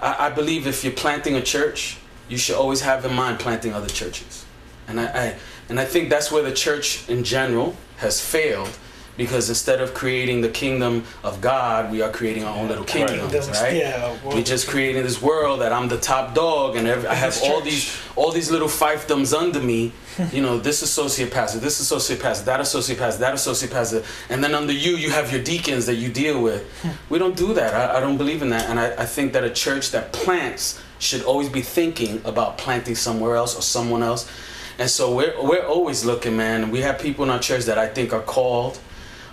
I, 0.00 0.26
I 0.26 0.30
believe 0.30 0.66
if 0.66 0.84
you're 0.84 0.92
planting 0.92 1.34
a 1.34 1.42
church, 1.42 1.98
you 2.28 2.38
should 2.38 2.56
always 2.56 2.80
have 2.80 3.04
in 3.04 3.14
mind 3.14 3.38
planting 3.38 3.74
other 3.74 3.88
churches, 3.88 4.46
and 4.88 4.98
I, 5.00 5.04
I 5.04 5.36
and 5.68 5.78
I 5.78 5.84
think 5.84 6.10
that's 6.10 6.32
where 6.32 6.42
the 6.42 6.52
church 6.52 7.08
in 7.08 7.24
general 7.24 7.76
has 7.98 8.20
failed. 8.20 8.76
Because 9.16 9.48
instead 9.48 9.80
of 9.80 9.94
creating 9.94 10.42
the 10.42 10.48
kingdom 10.48 11.04
of 11.24 11.40
God, 11.40 11.90
we 11.90 12.02
are 12.02 12.10
creating 12.10 12.44
our 12.44 12.56
own 12.56 12.68
little 12.68 12.84
kingdoms, 12.84 13.20
Kingdoms, 13.32 13.48
right? 13.60 13.76
yeah, 13.76 14.14
well- 14.24 14.36
we 14.36 14.42
just 14.42 14.68
creating 14.68 15.02
this 15.02 15.22
world 15.22 15.60
that 15.60 15.72
I'm 15.72 15.88
the 15.88 15.96
top 15.98 16.34
dog, 16.34 16.76
and 16.76 16.86
every, 16.86 17.08
I 17.08 17.14
have 17.14 17.38
all 17.42 17.60
these 17.62 17.96
all 18.14 18.30
these 18.32 18.50
little 18.50 18.68
fiefdoms 18.68 19.32
under 19.36 19.60
me. 19.60 19.92
You 20.32 20.40
know, 20.40 20.56
this 20.58 20.80
associate 20.80 21.30
pastor, 21.30 21.58
this 21.58 21.78
associate 21.78 22.22
pastor, 22.22 22.46
that 22.46 22.58
associate 22.58 22.98
pastor, 22.98 23.20
that 23.20 23.34
associate 23.34 23.70
pastor, 23.70 24.02
and 24.30 24.42
then 24.42 24.54
under 24.54 24.72
you, 24.72 24.92
you 24.96 25.10
have 25.10 25.30
your 25.30 25.42
deacons 25.42 25.84
that 25.86 25.96
you 25.96 26.08
deal 26.08 26.42
with. 26.42 26.64
We 27.10 27.18
don't 27.18 27.36
do 27.36 27.52
that. 27.52 27.74
I, 27.74 27.98
I 27.98 28.00
don't 28.00 28.16
believe 28.16 28.40
in 28.40 28.48
that, 28.48 28.70
and 28.70 28.80
I, 28.80 28.94
I 29.02 29.04
think 29.04 29.34
that 29.34 29.44
a 29.44 29.50
church 29.50 29.90
that 29.90 30.14
plants 30.14 30.80
should 30.98 31.22
always 31.22 31.50
be 31.50 31.60
thinking 31.60 32.22
about 32.24 32.56
planting 32.56 32.94
somewhere 32.94 33.36
else 33.36 33.54
or 33.58 33.60
someone 33.60 34.02
else. 34.02 34.26
And 34.78 34.88
so 34.88 35.14
we're 35.14 35.34
we're 35.42 35.66
always 35.66 36.04
looking, 36.06 36.34
man. 36.34 36.70
We 36.70 36.80
have 36.80 36.98
people 36.98 37.22
in 37.24 37.30
our 37.30 37.38
church 37.38 37.64
that 37.66 37.76
I 37.76 37.86
think 37.86 38.14
are 38.14 38.22
called, 38.22 38.78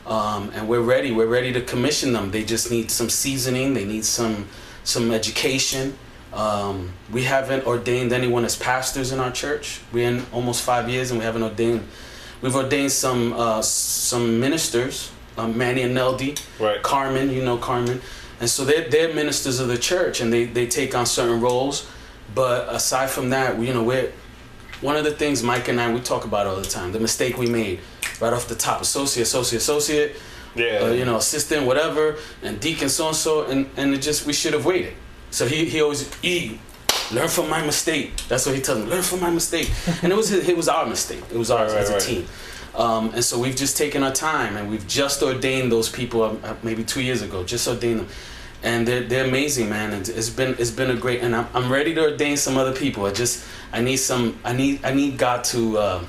um, 0.05 0.51
and 0.53 0.67
we're 0.67 0.81
ready. 0.81 1.11
We're 1.11 1.27
ready 1.27 1.53
to 1.53 1.61
commission 1.61 2.13
them. 2.13 2.31
They 2.31 2.43
just 2.43 2.69
need 2.69 2.91
some 2.91 3.09
seasoning. 3.09 3.73
They 3.73 3.85
need 3.85 4.05
some 4.05 4.47
some 4.83 5.11
education. 5.11 5.97
Um, 6.33 6.91
we 7.11 7.23
haven't 7.23 7.65
ordained 7.65 8.11
anyone 8.11 8.43
as 8.43 8.55
pastors 8.55 9.11
in 9.11 9.19
our 9.19 9.31
church. 9.31 9.81
We're 9.91 10.09
in 10.09 10.25
almost 10.31 10.63
five 10.63 10.89
years, 10.89 11.11
and 11.11 11.19
we 11.19 11.25
haven't 11.25 11.43
ordained. 11.43 11.87
We've 12.41 12.55
ordained 12.55 12.91
some 12.91 13.33
uh, 13.33 13.61
some 13.61 14.39
ministers, 14.39 15.11
um, 15.37 15.57
Manny 15.57 15.83
and 15.83 15.95
Neldy, 15.95 16.39
right. 16.59 16.81
Carmen. 16.81 17.29
You 17.29 17.45
know 17.45 17.57
Carmen, 17.57 18.01
and 18.39 18.49
so 18.49 18.65
they're 18.65 18.89
they're 18.89 19.13
ministers 19.13 19.59
of 19.59 19.67
the 19.67 19.77
church, 19.77 20.19
and 20.19 20.33
they 20.33 20.45
they 20.45 20.67
take 20.67 20.95
on 20.95 21.05
certain 21.05 21.39
roles. 21.39 21.89
But 22.35 22.73
aside 22.73 23.11
from 23.11 23.29
that, 23.29 23.57
we, 23.57 23.67
you 23.67 23.73
know, 23.73 23.83
we're 23.83 24.11
one 24.81 24.97
of 24.97 25.03
the 25.03 25.11
things 25.11 25.43
Mike 25.43 25.67
and 25.67 25.79
I 25.79 25.93
we 25.93 26.01
talk 26.01 26.25
about 26.25 26.47
all 26.47 26.55
the 26.55 26.63
time. 26.63 26.91
The 26.91 26.99
mistake 26.99 27.37
we 27.37 27.47
made 27.47 27.79
right 28.23 28.33
off 28.33 28.47
the 28.47 28.55
top: 28.67 28.81
associate, 28.81 29.23
associate, 29.23 29.61
associate. 29.61 30.15
Yeah. 30.55 30.65
Uh, 30.83 30.91
you 30.99 31.05
know, 31.05 31.17
assistant, 31.17 31.65
whatever, 31.65 32.15
and 32.43 32.59
deacon, 32.59 32.89
so 32.89 33.07
and 33.07 33.15
so, 33.15 33.45
and 33.51 33.59
and 33.75 33.93
it 33.95 34.01
just 34.09 34.25
we 34.27 34.33
should 34.33 34.53
have 34.53 34.65
waited. 34.65 34.93
So 35.31 35.47
he 35.47 35.65
he 35.65 35.81
always 35.81 36.01
e 36.23 36.59
learn 37.11 37.27
from 37.27 37.49
my 37.49 37.61
mistake. 37.65 38.07
That's 38.29 38.45
what 38.45 38.53
he 38.55 38.61
tells 38.61 38.79
me. 38.79 38.85
Learn 38.85 39.01
from 39.03 39.19
my 39.19 39.31
mistake, 39.31 39.69
and 40.03 40.11
it 40.13 40.15
was 40.15 40.31
it 40.31 40.55
was 40.55 40.67
our 40.69 40.85
mistake. 40.85 41.23
It 41.33 41.37
was 41.37 41.49
ours 41.49 41.73
Right, 41.73 41.81
as 41.81 41.89
a 41.89 41.93
right. 41.93 42.01
team. 42.01 42.25
Um, 42.75 43.13
and 43.15 43.23
so 43.23 43.37
we've 43.39 43.55
just 43.55 43.77
taken 43.77 44.03
our 44.03 44.11
time, 44.13 44.57
and 44.57 44.69
we've 44.71 44.87
just 44.87 45.21
ordained 45.23 45.71
those 45.71 45.89
people 45.89 46.21
uh, 46.23 46.35
uh, 46.43 46.55
maybe 46.63 46.83
two 46.83 47.01
years 47.01 47.21
ago. 47.23 47.43
Just 47.43 47.67
ordained 47.67 47.99
them, 48.01 48.07
and 48.61 48.87
they're 48.87 49.03
they're 49.09 49.25
amazing, 49.27 49.69
man. 49.69 49.91
And 49.93 50.07
it's 50.07 50.29
been 50.29 50.55
it's 50.59 50.71
been 50.79 50.91
a 50.91 50.95
great. 51.05 51.21
And 51.23 51.35
I'm 51.35 51.47
I'm 51.55 51.71
ready 51.71 51.95
to 51.95 52.01
ordain 52.11 52.37
some 52.37 52.57
other 52.61 52.73
people. 52.83 53.05
I 53.05 53.11
just 53.11 53.43
I 53.71 53.81
need 53.81 53.97
some 53.97 54.37
I 54.43 54.53
need 54.53 54.85
I 54.85 54.93
need 54.93 55.17
God 55.17 55.43
to. 55.45 55.59
Uh, 55.85 56.03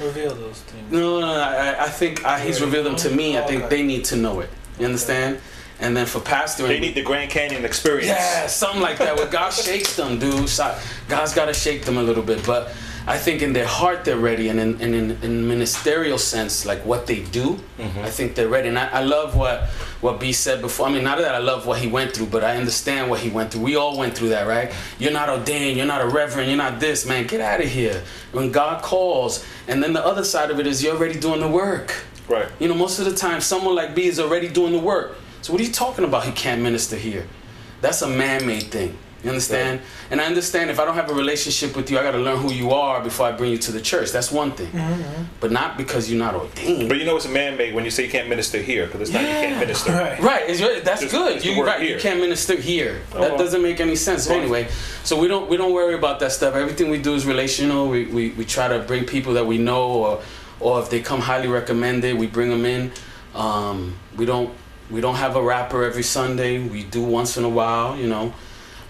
Reveal 0.00 0.34
those 0.34 0.60
things. 0.62 0.92
no, 0.92 1.20
no, 1.20 1.26
no, 1.26 1.40
I, 1.40 1.84
I 1.84 1.88
think 1.88 2.24
I, 2.24 2.38
he's 2.40 2.60
revealed 2.60 2.86
them 2.86 2.96
to 2.96 3.10
me. 3.10 3.38
I 3.38 3.42
think 3.42 3.68
they 3.70 3.82
need 3.82 4.04
to 4.06 4.16
know 4.16 4.40
it. 4.40 4.50
You 4.78 4.84
understand? 4.86 5.40
And 5.80 5.96
then 5.96 6.06
for 6.06 6.20
pastoring, 6.20 6.68
They 6.68 6.80
need 6.80 6.94
the 6.94 7.02
Grand 7.02 7.30
Canyon 7.30 7.64
experience. 7.64 8.06
yeah, 8.06 8.46
something 8.46 8.80
like 8.80 8.98
that. 8.98 9.16
Where 9.16 9.26
God 9.26 9.50
shakes 9.52 9.96
them, 9.96 10.18
dude. 10.18 10.50
God's 11.08 11.34
got 11.34 11.46
to 11.46 11.54
shake 11.54 11.84
them 11.84 11.96
a 11.98 12.02
little 12.02 12.22
bit. 12.22 12.44
But 12.46 12.72
I 13.08 13.18
think 13.18 13.40
in 13.40 13.52
their 13.52 13.66
heart 13.66 14.04
they're 14.04 14.16
ready, 14.16 14.48
and 14.48 14.58
in, 14.58 14.80
and 14.80 14.94
in, 14.94 15.10
in 15.22 15.46
ministerial 15.46 16.18
sense, 16.18 16.66
like 16.66 16.84
what 16.84 17.06
they 17.06 17.22
do, 17.22 17.60
mm-hmm. 17.78 18.00
I 18.00 18.10
think 18.10 18.34
they're 18.34 18.48
ready. 18.48 18.68
And 18.68 18.78
I, 18.78 18.88
I 18.88 19.02
love 19.04 19.36
what 19.36 19.68
what 20.00 20.18
B 20.18 20.32
said 20.32 20.60
before. 20.60 20.88
I 20.88 20.92
mean, 20.92 21.04
not 21.04 21.18
that 21.18 21.34
I 21.34 21.38
love 21.38 21.66
what 21.66 21.78
he 21.78 21.86
went 21.86 22.14
through, 22.14 22.26
but 22.26 22.42
I 22.42 22.56
understand 22.56 23.08
what 23.08 23.20
he 23.20 23.30
went 23.30 23.52
through. 23.52 23.62
We 23.62 23.76
all 23.76 23.96
went 23.96 24.16
through 24.16 24.30
that, 24.30 24.48
right? 24.48 24.72
You're 24.98 25.12
not 25.12 25.28
ordained. 25.28 25.76
You're 25.76 25.86
not 25.86 26.02
a 26.02 26.08
reverend. 26.08 26.48
You're 26.48 26.58
not 26.58 26.80
this, 26.80 27.06
man. 27.06 27.26
Get 27.26 27.40
out 27.40 27.60
of 27.60 27.68
here. 27.68 28.02
When 28.32 28.50
God 28.50 28.82
calls, 28.82 29.44
and 29.68 29.82
then 29.82 29.92
the 29.92 30.04
other 30.04 30.24
side 30.24 30.50
of 30.50 30.58
it 30.58 30.66
is 30.66 30.82
you're 30.82 30.96
already 30.96 31.18
doing 31.18 31.40
the 31.40 31.48
work. 31.48 31.94
Right. 32.28 32.48
You 32.58 32.66
know, 32.66 32.74
most 32.74 32.98
of 32.98 33.04
the 33.04 33.14
time, 33.14 33.40
someone 33.40 33.76
like 33.76 33.94
B 33.94 34.06
is 34.06 34.18
already 34.18 34.48
doing 34.48 34.72
the 34.72 34.80
work. 34.80 35.16
So 35.42 35.52
what 35.52 35.62
are 35.62 35.64
you 35.64 35.72
talking 35.72 36.04
about? 36.04 36.24
He 36.24 36.32
can't 36.32 36.60
minister 36.60 36.96
here. 36.96 37.28
That's 37.80 38.02
a 38.02 38.08
man-made 38.08 38.64
thing. 38.64 38.98
You 39.24 39.30
understand? 39.30 39.80
And 40.10 40.20
I 40.20 40.26
understand 40.26 40.70
if 40.70 40.78
I 40.78 40.84
don't 40.84 40.94
have 40.94 41.10
a 41.10 41.14
relationship 41.14 41.74
with 41.74 41.90
you, 41.90 41.98
I 41.98 42.02
got 42.02 42.12
to 42.12 42.18
learn 42.18 42.38
who 42.38 42.52
you 42.52 42.70
are 42.70 43.02
before 43.02 43.26
I 43.26 43.32
bring 43.32 43.50
you 43.50 43.58
to 43.58 43.72
the 43.72 43.80
church. 43.80 44.12
That's 44.12 44.30
one 44.30 44.52
thing. 44.52 44.68
But 45.40 45.50
not 45.50 45.76
because 45.76 46.08
you're 46.10 46.18
not 46.18 46.34
ordained. 46.34 46.88
But 46.88 46.98
you 46.98 47.04
know 47.06 47.16
it's 47.16 47.24
a 47.24 47.30
man-made 47.30 47.74
when 47.74 47.84
you 47.84 47.90
say 47.90 48.04
you 48.04 48.10
can't 48.10 48.28
minister 48.28 48.58
here 48.58 48.86
because 48.86 49.00
it's 49.00 49.10
not 49.10 49.22
you 49.22 49.28
can't 49.28 49.58
minister. 49.58 49.90
Right, 49.92 50.48
it's, 50.48 50.60
right, 50.62 50.84
that's 50.84 51.00
Just- 51.00 51.12
good. 51.12 51.34
just 51.34 51.46
You 51.46 51.58
word 51.58 51.66
right, 51.66 51.88
you 51.88 51.98
can't 51.98 52.20
minister 52.20 52.54
here. 52.56 53.00
Oh, 53.14 53.20
that 53.20 53.30
well. 53.30 53.38
doesn't 53.38 53.62
make 53.62 53.80
any 53.80 53.96
sense. 53.96 54.28
Well. 54.28 54.38
Anyway, 54.38 54.68
so 55.02 55.18
we 55.18 55.26
don't 55.28 55.48
we 55.48 55.56
don't 55.56 55.72
worry 55.72 55.94
about 55.94 56.20
that 56.20 56.30
stuff. 56.32 56.54
Everything 56.54 56.90
we 56.90 56.98
do 56.98 57.14
is 57.14 57.26
relational. 57.26 57.88
We, 57.88 58.04
we, 58.06 58.30
we 58.30 58.44
try 58.44 58.68
to 58.68 58.78
bring 58.80 59.06
people 59.06 59.32
that 59.34 59.46
we 59.46 59.58
know, 59.58 59.84
or 59.90 60.22
or 60.60 60.80
if 60.80 60.90
they 60.90 61.00
come 61.00 61.20
highly 61.20 61.48
recommended, 61.48 62.16
we 62.16 62.26
bring 62.28 62.50
them 62.50 62.64
in. 62.64 62.92
Um, 63.34 63.96
we 64.16 64.24
don't 64.26 64.54
we 64.90 65.00
don't 65.00 65.16
have 65.16 65.34
a 65.36 65.42
rapper 65.42 65.82
every 65.84 66.02
Sunday. 66.04 66.60
We 66.60 66.84
do 66.84 67.02
once 67.02 67.36
in 67.36 67.44
a 67.44 67.48
while, 67.48 67.96
you 67.96 68.06
know. 68.06 68.32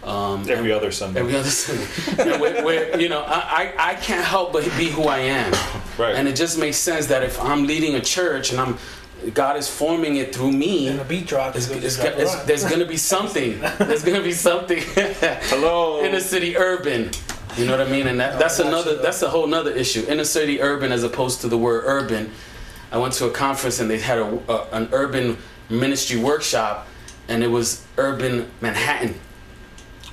Um, 0.06 0.42
Every 0.48 0.70
and- 0.70 0.72
other 0.72 0.92
Sunday. 0.92 1.20
Every 1.20 1.34
other 1.34 1.50
Sunday. 1.50 1.86
And 2.32 2.40
we're, 2.40 2.64
we're- 2.64 3.02
you 3.02 3.08
know, 3.08 3.22
I, 3.26 3.72
I, 3.76 3.90
I 3.90 3.94
can't 3.94 4.24
help 4.24 4.52
but 4.52 4.64
be 4.78 4.88
who 4.88 5.04
I 5.04 5.18
am. 5.18 5.52
Right. 5.98 6.14
And 6.14 6.28
it 6.28 6.36
just 6.36 6.58
makes 6.58 6.76
sense 6.76 7.06
that 7.06 7.22
if 7.24 7.42
I'm 7.42 7.66
leading 7.66 7.96
a 7.96 8.00
church 8.00 8.52
and 8.52 8.60
I'm 8.60 8.78
God 9.34 9.56
is 9.56 9.66
forming 9.68 10.16
it 10.16 10.32
through 10.34 10.52
me. 10.52 10.86
And 10.88 11.00
the 11.00 11.04
beat 11.04 11.26
drop 11.26 11.56
it's, 11.56 11.68
is 11.70 11.84
it's, 11.84 11.96
gonna 11.96 12.10
it's- 12.10 12.44
there's 12.44 12.64
gonna 12.64 12.84
be 12.86 12.96
something. 12.98 13.58
There's 13.78 14.04
gonna 14.04 14.22
be 14.22 14.32
something. 14.32 14.78
Hello. 15.50 16.04
Inner 16.04 16.20
city 16.20 16.56
urban. 16.56 17.10
You 17.56 17.64
know 17.64 17.76
what 17.76 17.84
I 17.86 17.90
mean? 17.90 18.06
And 18.06 18.20
that, 18.20 18.38
that's 18.38 18.58
another. 18.60 18.96
That's 19.02 19.22
a 19.22 19.30
whole 19.30 19.46
nother 19.46 19.72
issue. 19.72 20.04
Inner 20.08 20.24
city 20.24 20.60
urban, 20.60 20.92
as 20.92 21.02
opposed 21.02 21.40
to 21.40 21.48
the 21.48 21.56
word 21.58 21.84
urban. 21.86 22.30
I 22.92 22.98
went 22.98 23.14
to 23.14 23.26
a 23.26 23.30
conference 23.30 23.80
and 23.80 23.88
they 23.90 23.98
had 23.98 24.18
a, 24.18 24.52
a 24.52 24.68
an 24.72 24.88
urban 24.92 25.38
ministry 25.70 26.20
workshop, 26.20 26.86
and 27.28 27.42
it 27.42 27.48
was 27.48 27.84
urban 27.96 28.48
Manhattan. 28.60 29.18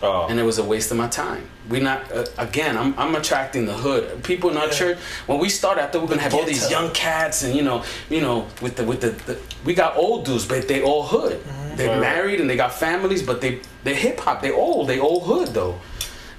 Oh. 0.04 0.28
And 0.30 0.38
it 0.40 0.44
was 0.44 0.58
a 0.60 0.64
waste 0.64 0.92
of 0.92 0.98
my 0.98 1.08
time. 1.08 1.48
We 1.70 1.80
not 1.80 2.12
uh, 2.12 2.26
again. 2.38 2.78
I'm, 2.78 2.94
I'm 3.00 3.16
attracting 3.16 3.66
the 3.66 3.74
hood. 3.74 4.22
People 4.24 4.50
in 4.50 4.58
our 4.58 4.68
church. 4.68 4.98
When 5.28 5.40
we 5.40 5.48
started, 5.48 5.82
I 5.84 5.88
thought 5.88 6.00
we 6.02 6.08
were 6.08 6.08
gonna 6.10 6.22
have 6.22 6.34
all 6.34 6.44
these 6.46 6.70
young 6.70 6.92
cats, 6.92 7.44
and 7.44 7.56
you 7.56 7.62
know, 7.64 7.84
you 8.10 8.20
know, 8.20 8.46
with 8.62 8.76
the 8.76 8.84
with 8.84 9.00
the, 9.00 9.12
the 9.28 9.40
we 9.64 9.74
got 9.74 9.96
old 9.96 10.26
dudes, 10.26 10.46
but 10.46 10.68
they 10.68 10.84
all 10.84 11.04
hood. 11.04 11.42
They're 11.78 11.88
Right. 11.90 12.00
married 12.02 12.42
and 12.42 12.50
they 12.50 12.58
got 12.58 12.74
families, 12.74 13.24
but 13.24 13.40
they 13.40 13.62
they 13.86 13.96
hip 13.96 14.20
hop. 14.20 14.42
They 14.42 14.52
old. 14.52 14.88
They 14.90 15.00
old 15.00 15.24
hood 15.24 15.50
though. 15.54 15.80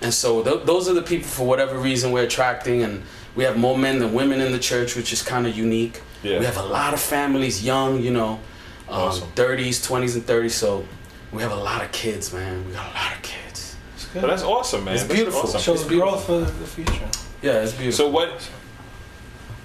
And 0.03 0.13
so 0.13 0.43
th- 0.43 0.65
those 0.67 0.87
are 0.91 0.93
the 0.95 1.03
people 1.03 1.29
for 1.29 1.47
whatever 1.47 1.79
reason 1.79 2.13
we're 2.13 2.25
attracting, 2.25 2.83
and 2.83 3.03
we 3.35 3.45
have 3.45 3.57
more 3.57 3.79
men 3.79 3.99
than 3.99 4.13
women 4.13 4.43
in 4.43 4.53
the 4.53 4.59
church, 4.59 4.95
which 4.95 5.11
is 5.13 5.23
kind 5.23 5.47
of 5.47 5.57
unique. 5.57 6.03
Yeah. 6.23 6.39
We 6.39 6.45
have 6.45 6.59
a 6.59 6.63
lot 6.79 6.93
of 6.93 7.01
families, 7.01 7.65
young, 7.65 8.03
you 8.03 8.11
know, 8.11 8.33
um, 8.91 9.09
Awesome. 9.09 9.29
30s, 9.35 9.81
20s, 9.89 10.15
and 10.17 10.27
30s. 10.27 10.51
So 10.53 10.85
we 11.33 11.41
have 11.43 11.53
a 11.53 11.57
lot 11.71 11.83
of 11.83 11.91
kids, 11.93 12.33
man. 12.33 12.67
We 12.67 12.73
got 12.75 12.87
a 12.91 12.95
lot 12.95 13.13
of 13.17 13.23
kids. 13.23 13.44
But 14.15 14.29
that's 14.29 14.43
awesome, 14.43 14.85
man. 14.85 14.95
It's 14.95 15.03
That's 15.05 15.15
beautiful. 15.15 15.41
awesome. 15.41 15.61
Shows 15.61 15.85
growth 15.85 16.25
for 16.27 16.39
the 16.41 16.47
future. 16.67 17.09
Yeah, 17.43 17.63
it's 17.63 17.73
beautiful. 17.73 18.07
So 18.07 18.09
what? 18.11 18.49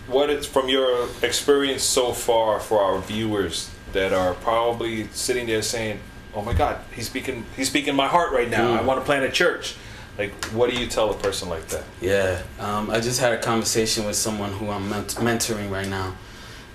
What 0.08 0.30
is 0.32 0.46
from 0.48 0.70
your 0.70 1.08
experience 1.22 1.84
so 1.84 2.14
far 2.14 2.60
for 2.60 2.82
our 2.82 3.00
viewers 3.00 3.70
that 3.94 4.12
are 4.12 4.34
probably 4.36 5.08
sitting 5.14 5.46
there 5.46 5.62
saying, 5.62 6.00
"Oh 6.34 6.42
my 6.42 6.54
God, 6.54 6.78
he's 6.96 7.06
speaking. 7.06 7.46
He's 7.56 7.68
speaking 7.70 7.96
my 7.96 8.08
heart 8.08 8.32
right 8.32 8.50
now. 8.50 8.74
I 8.74 8.80
Mm. 8.80 8.86
want 8.86 9.00
to 9.00 9.06
plant 9.06 9.24
a 9.24 9.30
church." 9.32 9.76
Like, 10.18 10.34
what 10.48 10.70
do 10.70 10.76
you 10.76 10.88
tell 10.88 11.12
a 11.12 11.14
person 11.14 11.48
like 11.48 11.68
that? 11.70 11.84
Yeah, 12.02 12.42
um, 12.60 12.90
I 12.90 13.00
just 13.00 13.20
had 13.22 13.32
a 13.34 13.38
conversation 13.38 14.06
with 14.06 14.16
someone 14.18 14.52
who 14.54 14.70
I'm 14.70 14.90
ment- 14.90 15.16
mentoring 15.16 15.72
right 15.72 15.88
now, 15.88 16.16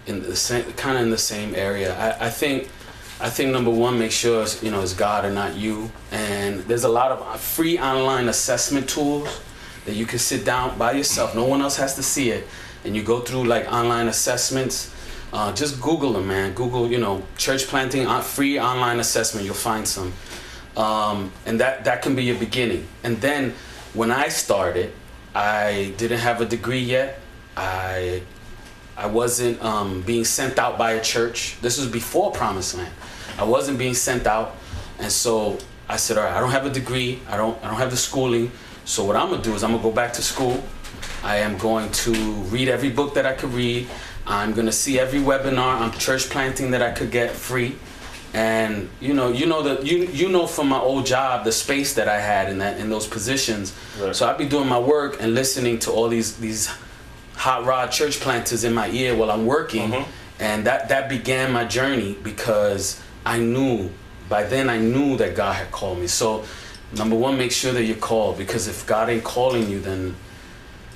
in 0.07 0.23
the 0.23 0.37
same 0.37 0.65
kind 0.75 0.97
of 0.97 1.03
in 1.03 1.11
the 1.11 1.19
same 1.19 1.55
area. 1.57 1.95
I, 2.21 2.27
I 2.27 2.31
think, 2.31 2.71
I 3.25 3.31
think 3.31 3.53
number 3.53 3.71
one, 3.71 3.99
make 3.99 4.13
sure 4.13 4.45
you 4.61 4.71
know 4.71 4.83
it's 4.83 4.93
God 4.93 5.25
and 5.25 5.35
not 5.35 5.55
you. 5.55 5.91
And 6.13 6.61
there's 6.69 6.85
a 6.85 6.91
lot 6.91 7.11
of 7.11 7.41
free 7.41 7.79
online 7.79 8.29
assessment 8.29 8.87
tools 8.87 9.41
that 9.87 9.95
you 9.95 10.05
can 10.05 10.19
sit 10.19 10.45
down 10.45 10.77
by 10.77 10.93
yourself. 10.93 11.35
No 11.35 11.47
one 11.47 11.63
else 11.63 11.79
has 11.79 11.95
to 11.95 12.03
see 12.03 12.29
it, 12.29 12.47
and 12.85 12.95
you 12.95 13.03
go 13.03 13.21
through 13.21 13.45
like 13.45 13.65
online 13.73 14.09
assessments. 14.09 14.95
Uh, 15.33 15.51
just 15.55 15.81
Google 15.81 16.13
them, 16.13 16.29
man. 16.29 16.53
Google, 16.53 16.87
you 16.91 16.99
know, 16.99 17.23
church 17.39 17.67
planting 17.67 18.07
uh, 18.07 18.21
free 18.21 18.61
online 18.61 19.01
assessment. 19.01 19.47
You'll 19.47 19.55
find 19.55 19.89
some, 19.89 20.13
um, 20.77 21.33
and 21.47 21.59
that 21.61 21.85
that 21.87 22.03
can 22.03 22.15
be 22.15 22.25
your 22.25 22.39
beginning. 22.39 22.87
And 23.05 23.23
then 23.23 23.55
when 23.95 24.11
I 24.11 24.29
started, 24.29 24.93
I 25.35 25.95
didn't 25.97 26.19
have 26.19 26.43
a 26.43 26.45
degree 26.45 26.85
yet. 26.99 27.21
I 27.57 28.21
I 28.99 29.07
wasn't 29.07 29.65
um, 29.65 30.03
being 30.03 30.27
sent 30.27 30.59
out 30.59 30.77
by 30.77 30.93
a 30.93 31.03
church. 31.03 31.57
This 31.63 31.79
was 31.79 31.89
before 31.89 32.31
Promised 32.31 32.77
Land. 32.77 32.93
I 33.39 33.45
wasn't 33.45 33.79
being 33.79 33.95
sent 33.95 34.27
out, 34.27 34.57
and 34.99 35.11
so 35.11 35.59
I 35.89 35.97
said, 35.97 36.19
all 36.19 36.25
right, 36.25 36.33
I 36.33 36.41
don't 36.41 36.51
have 36.51 36.67
a 36.67 36.71
degree. 36.71 37.21
I 37.29 37.37
don't 37.37 37.63
I 37.63 37.69
don't 37.69 37.77
have 37.77 37.91
the 37.91 37.97
schooling. 37.97 38.51
So 38.85 39.05
what 39.05 39.17
I'm 39.17 39.31
gonna 39.31 39.43
do 39.43 39.55
is 39.55 39.63
I'm 39.65 39.73
gonna 39.73 39.83
go 39.83 39.91
back 39.91 40.13
to 40.15 40.23
school. 40.23 40.63
I 41.23 41.37
am 41.39 41.57
going 41.59 41.91
to 41.93 42.13
read 42.53 42.69
every 42.69 42.91
book 42.91 43.15
that 43.15 43.27
I 43.27 43.33
could 43.33 43.53
read. 43.53 43.89
I'm 44.27 44.53
gonna 44.53 44.73
see 44.73 44.99
every 44.99 45.21
webinar 45.21 45.81
on 45.81 45.93
church 45.93 46.31
planting 46.31 46.71
that 46.73 46.83
I 46.83 46.93
could 46.93 47.11
get 47.11 47.31
free. 47.31 47.77
And 48.33 48.91
you 49.01 49.15
know, 49.15 49.31
you 49.31 49.47
know 49.47 49.63
that 49.63 49.87
you 49.87 50.07
you 50.07 50.29
know 50.29 50.47
from 50.47 50.69
my 50.69 50.79
old 50.79 51.07
job 51.07 51.45
the 51.45 51.53
space 51.53 51.95
that 51.95 52.09
I 52.09 52.21
had 52.21 52.49
in 52.49 52.59
that 52.59 52.79
in 52.79 52.91
those 52.91 53.07
positions. 53.07 53.75
Right. 54.01 54.15
So 54.15 54.29
I'd 54.29 54.39
be 54.39 54.49
doing 54.49 54.69
my 54.69 54.79
work 54.79 55.19
and 55.21 55.35
listening 55.35 55.79
to 55.81 55.93
all 55.93 56.09
these 56.09 56.37
these 56.37 56.71
hot 57.37 57.65
rod 57.65 57.93
church 57.93 58.21
planters 58.21 58.65
in 58.65 58.75
my 58.75 58.89
ear 58.91 59.15
while 59.15 59.31
I'm 59.31 59.47
working, 59.47 59.91
mm-hmm. 59.91 60.11
and 60.41 60.67
that 60.67 60.89
that 60.89 61.09
began 61.09 61.53
my 61.53 61.65
journey 61.65 62.17
because 62.23 63.01
I 63.25 63.39
knew 63.39 63.91
by 64.29 64.45
then 64.45 64.69
I 64.71 64.79
knew 64.79 65.17
that 65.19 65.35
God 65.37 65.55
had 65.55 65.71
called 65.71 65.99
me. 65.99 66.07
So 66.07 66.45
number 66.97 67.17
one, 67.17 67.37
make 67.37 67.53
sure 67.53 67.73
that 67.73 67.85
you're 67.85 67.97
called 67.97 68.39
because 68.39 68.69
if 68.69 68.87
God 68.87 69.09
ain't 69.11 69.25
calling 69.25 69.69
you, 69.69 69.81
then 69.81 70.15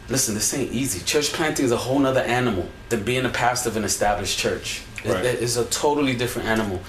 listen, 0.09 0.35
this 0.35 0.53
ain't 0.55 0.73
easy. 0.73 1.05
Church 1.05 1.33
planting 1.33 1.65
is 1.67 1.73
a 1.73 1.77
whole 1.77 1.99
nother 1.99 2.21
animal 2.21 2.69
than 2.89 3.03
being 3.05 3.25
a 3.27 3.31
pastor 3.31 3.69
of 3.69 3.77
an 3.77 3.85
established 3.85 4.39
church. 4.39 4.83
Right. 5.05 5.25
it- 5.25 5.43
it's 5.43 5.57
a 5.57 5.65
totally 5.67 6.15
different 6.15 6.49
animal. 6.49 6.81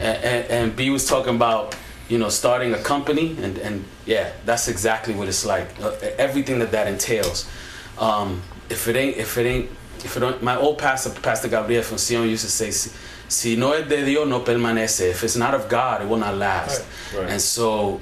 And, 0.00 0.16
and, 0.24 0.50
and 0.50 0.76
B 0.76 0.90
was 0.90 1.06
talking 1.06 1.36
about, 1.36 1.76
you 2.08 2.18
know, 2.18 2.28
starting 2.28 2.74
a 2.74 2.78
company, 2.78 3.36
and, 3.40 3.56
and 3.58 3.84
yeah, 4.06 4.32
that's 4.44 4.66
exactly 4.68 5.14
what 5.14 5.28
it's 5.28 5.46
like. 5.46 5.68
Uh, 5.80 5.92
everything 6.18 6.58
that 6.58 6.72
that 6.72 6.88
entails. 6.88 7.48
Um, 7.96 8.42
if 8.68 8.88
it 8.88 8.96
ain't, 8.96 9.16
if 9.16 9.38
it 9.38 9.46
ain't, 9.46 9.70
if 10.04 10.16
it 10.16 10.20
don't, 10.20 10.42
my 10.42 10.56
old 10.56 10.78
pastor, 10.78 11.10
Pastor 11.10 11.48
Gabriel 11.48 11.82
from 11.84 11.96
Sion 11.98 12.28
used 12.28 12.44
to 12.44 12.50
say, 12.50 12.90
si, 13.28 13.56
no 13.56 13.72
es 13.72 13.88
de 13.88 14.04
Dios, 14.04 14.28
no 14.28 14.40
permanece. 14.40 15.10
If 15.10 15.24
it's 15.24 15.36
not 15.36 15.54
of 15.54 15.68
God, 15.68 16.02
it 16.02 16.08
will 16.08 16.18
not 16.18 16.36
last. 16.36 16.84
Right, 17.12 17.20
right. 17.20 17.30
And 17.30 17.40
so 17.40 18.00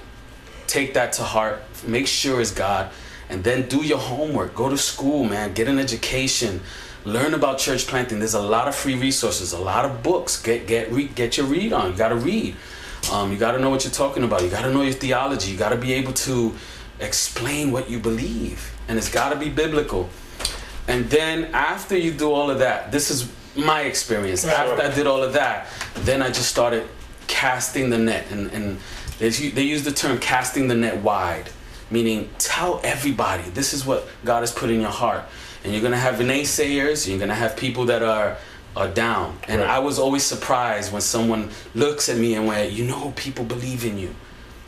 take 0.67 0.95
that 0.95 1.13
to 1.15 1.23
heart. 1.23 1.63
Make 1.87 2.07
sure 2.07 2.41
it's 2.41 2.53
god. 2.53 2.91
And 3.29 3.43
then 3.43 3.69
do 3.69 3.79
your 3.85 3.99
homework. 3.99 4.55
Go 4.55 4.69
to 4.69 4.77
school 4.77 5.25
man. 5.25 5.55
Get 5.55 5.69
an 5.69 5.79
education. 5.79 6.61
Learn 7.05 7.35
about 7.35 7.59
church 7.59 7.87
planting. 7.87 8.19
There's 8.19 8.35
a 8.35 8.43
lot 8.43 8.69
of 8.69 8.75
free 8.75 8.95
resources 8.95 9.53
a 9.53 9.59
lot 9.59 9.85
of 9.85 10.03
books. 10.03 10.41
Get 10.41 10.67
get 10.67 10.93
re- 10.93 11.09
get 11.09 11.37
your 11.37 11.47
read 11.47 11.73
on. 11.73 11.93
You 11.93 11.97
got 11.97 12.11
to 12.11 12.17
read. 12.17 12.57
Um, 13.11 13.33
you 13.33 13.39
got 13.39 13.53
to 13.53 13.59
know 13.59 13.71
what 13.71 13.85
you're 13.85 13.93
talking 13.93 14.23
about. 14.23 14.43
You 14.43 14.49
got 14.49 14.63
to 14.63 14.73
know 14.73 14.83
your 14.83 14.93
theology. 14.93 15.51
You 15.51 15.59
got 15.59 15.71
to 15.71 15.77
be 15.77 15.93
able 15.95 16.13
to 16.13 16.55
explain 17.01 17.73
what 17.73 17.91
you 17.91 17.99
believe. 17.99 18.73
And 18.87 18.99
it's 18.99 19.11
got 19.11 19.31
to 19.31 19.37
be 19.37 19.49
biblical. 19.49 20.09
And 20.87 21.09
then 21.11 21.47
after 21.55 21.97
you 21.97 22.13
do 22.13 22.33
all 22.33 22.51
of 22.51 22.59
that 22.59 22.91
this 22.93 23.11
is 23.11 23.31
my 23.57 23.83
experience. 23.83 24.45
Right, 24.45 24.55
after 24.55 24.83
i 24.83 24.95
did 24.95 25.07
all 25.07 25.23
of 25.23 25.33
that 25.35 25.67
then 25.97 26.23
i 26.23 26.29
just 26.29 26.49
started 26.49 26.89
casting 27.27 27.91
the 27.91 27.99
net. 27.99 28.27
And, 28.31 28.51
and 28.53 28.79
they, 29.19 29.29
they 29.31 29.63
use 29.63 29.85
the 29.85 29.93
term 29.93 30.19
casting 30.19 30.69
the 30.69 30.75
net 30.75 30.99
wide 31.03 31.51
meaning 31.91 32.31
tell 32.39 32.81
everybody 32.83 33.43
this 33.51 33.73
is 33.75 33.85
what 33.85 34.09
god 34.25 34.41
has 34.41 34.51
put 34.53 34.71
in 34.71 34.81
your 34.81 34.91
heart. 34.91 35.25
And 35.65 35.73
you're 35.73 35.83
gonna 35.83 35.97
have 35.97 36.17
naysayers 36.17 37.09
you're 37.09 37.19
gonna 37.19 37.35
have 37.35 37.57
people 37.57 37.85
that 37.87 38.03
are 38.03 38.37
are 38.75 38.89
down. 38.89 39.39
And 39.49 39.61
Right. 39.61 39.71
i 39.71 39.79
was 39.79 39.99
always 39.99 40.23
surprised 40.25 40.93
when 40.93 41.03
someone 41.03 41.51
looks 41.75 42.09
at 42.09 42.17
me 42.17 42.35
and 42.35 42.47
went 42.47 42.73
you 42.73 42.85
know 42.85 43.13
people 43.17 43.45
believe 43.45 43.85
in 43.85 43.99
you. 43.99 44.15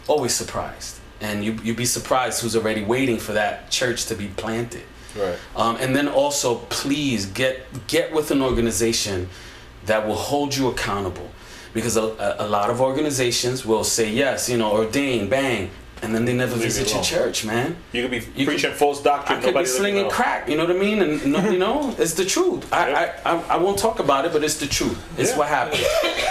Always 0.06 0.34
surprised. 0.34 0.98
And 1.20 1.42
you, 1.42 1.52
you'd 1.64 1.76
be 1.78 1.86
surprised 1.86 2.42
who's 2.42 2.54
already 2.54 2.82
waiting 2.84 3.18
for 3.18 3.32
that 3.32 3.70
church 3.70 4.04
to 4.06 4.14
be 4.14 4.26
planted 4.28 4.82
Right. 5.16 5.38
um, 5.56 5.76
and 5.76 5.94
then 5.94 6.08
also, 6.08 6.56
please 6.70 7.26
get 7.26 7.66
get 7.86 8.12
with 8.12 8.30
an 8.30 8.42
organization 8.42 9.28
that 9.86 10.06
will 10.06 10.16
hold 10.16 10.56
you 10.56 10.68
accountable, 10.68 11.30
because 11.72 11.96
a, 11.96 12.02
a, 12.02 12.46
a 12.46 12.48
lot 12.48 12.70
of 12.70 12.80
organizations 12.80 13.64
will 13.64 13.84
say 13.84 14.10
yes, 14.10 14.48
you 14.48 14.56
know, 14.56 14.72
ordain, 14.72 15.28
bang, 15.28 15.70
and 16.04 16.14
then 16.14 16.24
they 16.26 16.34
never 16.34 16.54
Leave 16.54 16.64
visit 16.64 16.92
your 16.92 17.02
church, 17.02 17.44
man. 17.46 17.76
You 17.92 18.02
could 18.02 18.10
be 18.10 18.44
preaching 18.44 18.72
false 18.72 19.02
doctrine. 19.02 19.38
I 19.38 19.42
could 19.42 19.54
be 19.54 19.64
slinging 19.64 20.10
crack, 20.10 20.48
you 20.48 20.56
know 20.56 20.66
what 20.66 20.76
I 20.76 20.78
mean? 20.78 21.00
And 21.00 21.32
no, 21.32 21.50
you 21.50 21.58
know, 21.58 21.94
it's 21.98 22.12
the 22.12 22.24
truth. 22.26 22.70
I, 22.72 22.92
I, 22.92 23.32
I, 23.32 23.40
I 23.54 23.56
won't 23.56 23.78
talk 23.78 23.98
about 24.00 24.26
it, 24.26 24.32
but 24.32 24.44
it's 24.44 24.58
the 24.58 24.66
truth. 24.66 25.02
It's 25.18 25.30
Yeah. 25.30 25.38
what 25.38 25.48
happened. 25.48 25.82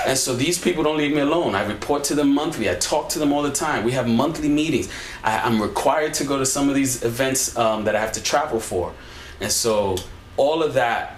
And 0.05 0.17
so 0.17 0.35
these 0.35 0.59
people 0.59 0.83
don't 0.83 0.97
leave 0.97 1.13
me 1.13 1.21
alone. 1.21 1.55
I 1.55 1.65
report 1.65 2.03
to 2.05 2.15
them 2.15 2.33
monthly. 2.33 2.69
I 2.69 2.75
talk 2.75 3.09
to 3.09 3.19
them 3.19 3.33
all 3.33 3.41
the 3.41 3.51
time. 3.51 3.83
We 3.83 3.93
have 3.93 4.07
monthly 4.07 4.49
meetings. 4.49 4.89
I, 5.23 5.39
I'm 5.39 5.61
required 5.61 6.13
to 6.15 6.23
go 6.23 6.37
to 6.37 6.45
some 6.45 6.69
of 6.69 6.75
these 6.75 7.03
events 7.03 7.57
um, 7.57 7.85
that 7.85 7.95
I 7.95 7.99
have 7.99 8.11
to 8.13 8.23
travel 8.23 8.59
for. 8.59 8.93
And 9.41 9.51
so 9.51 9.97
all 10.37 10.61
of 10.61 10.75
that, 10.75 11.17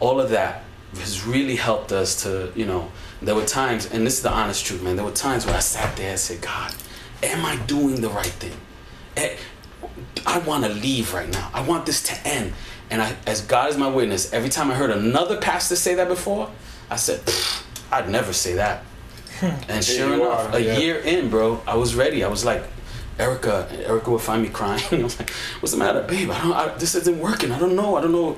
all 0.00 0.20
of 0.20 0.30
that 0.30 0.64
has 0.98 1.24
really 1.24 1.56
helped 1.56 1.92
us 1.92 2.22
to, 2.24 2.52
you 2.56 2.66
know, 2.66 2.90
there 3.22 3.34
were 3.34 3.44
times, 3.46 3.86
and 3.86 4.06
this 4.06 4.14
is 4.18 4.22
the 4.22 4.30
honest 4.30 4.66
truth, 4.66 4.82
man. 4.82 4.96
There 4.96 5.04
were 5.04 5.10
times 5.10 5.46
where 5.46 5.54
I 5.54 5.60
sat 5.60 5.96
there 5.96 6.10
and 6.10 6.18
said, 6.20 6.40
God, 6.42 6.74
am 7.24 7.44
I 7.44 7.56
doing 7.66 8.00
the 8.00 8.10
right 8.10 8.26
thing? 8.26 8.56
Eh, 9.16 9.36
I 10.26 10.38
want 10.38 10.64
to 10.64 10.70
leave 10.70 11.12
right 11.14 11.28
now. 11.28 11.50
I 11.52 11.62
want 11.62 11.86
this 11.86 12.02
to 12.04 12.26
end. 12.26 12.52
And 12.90 13.02
I, 13.02 13.16
as 13.26 13.40
God 13.40 13.70
is 13.70 13.76
my 13.76 13.88
witness, 13.88 14.32
every 14.32 14.50
time 14.50 14.70
I 14.70 14.74
heard 14.74 14.90
another 14.90 15.38
pastor 15.40 15.76
say 15.76 15.94
that 15.94 16.08
before, 16.08 16.50
I 16.90 16.96
said, 16.96 17.20
I'd 17.90 18.08
never 18.08 18.32
say 18.32 18.54
that. 18.54 18.84
And 19.68 19.84
sure 19.84 20.14
enough, 20.14 20.52
are, 20.52 20.56
a 20.56 20.60
yeah. 20.60 20.78
year 20.78 20.98
in, 20.98 21.28
bro, 21.28 21.60
I 21.66 21.76
was 21.76 21.94
ready. 21.94 22.24
I 22.24 22.28
was 22.28 22.44
like, 22.44 22.62
Erica, 23.18 23.68
Erica 23.86 24.10
would 24.10 24.20
find 24.20 24.42
me 24.42 24.48
crying. 24.48 24.82
I 24.92 25.02
was 25.02 25.18
like, 25.18 25.30
what's 25.60 25.72
the 25.72 25.78
matter, 25.78 26.02
babe? 26.02 26.30
I 26.30 26.40
don't, 26.40 26.52
I, 26.52 26.68
this 26.78 26.94
isn't 26.94 27.18
working. 27.18 27.52
I 27.52 27.58
don't 27.58 27.76
know. 27.76 27.96
I 27.96 28.00
don't 28.00 28.12
know. 28.12 28.36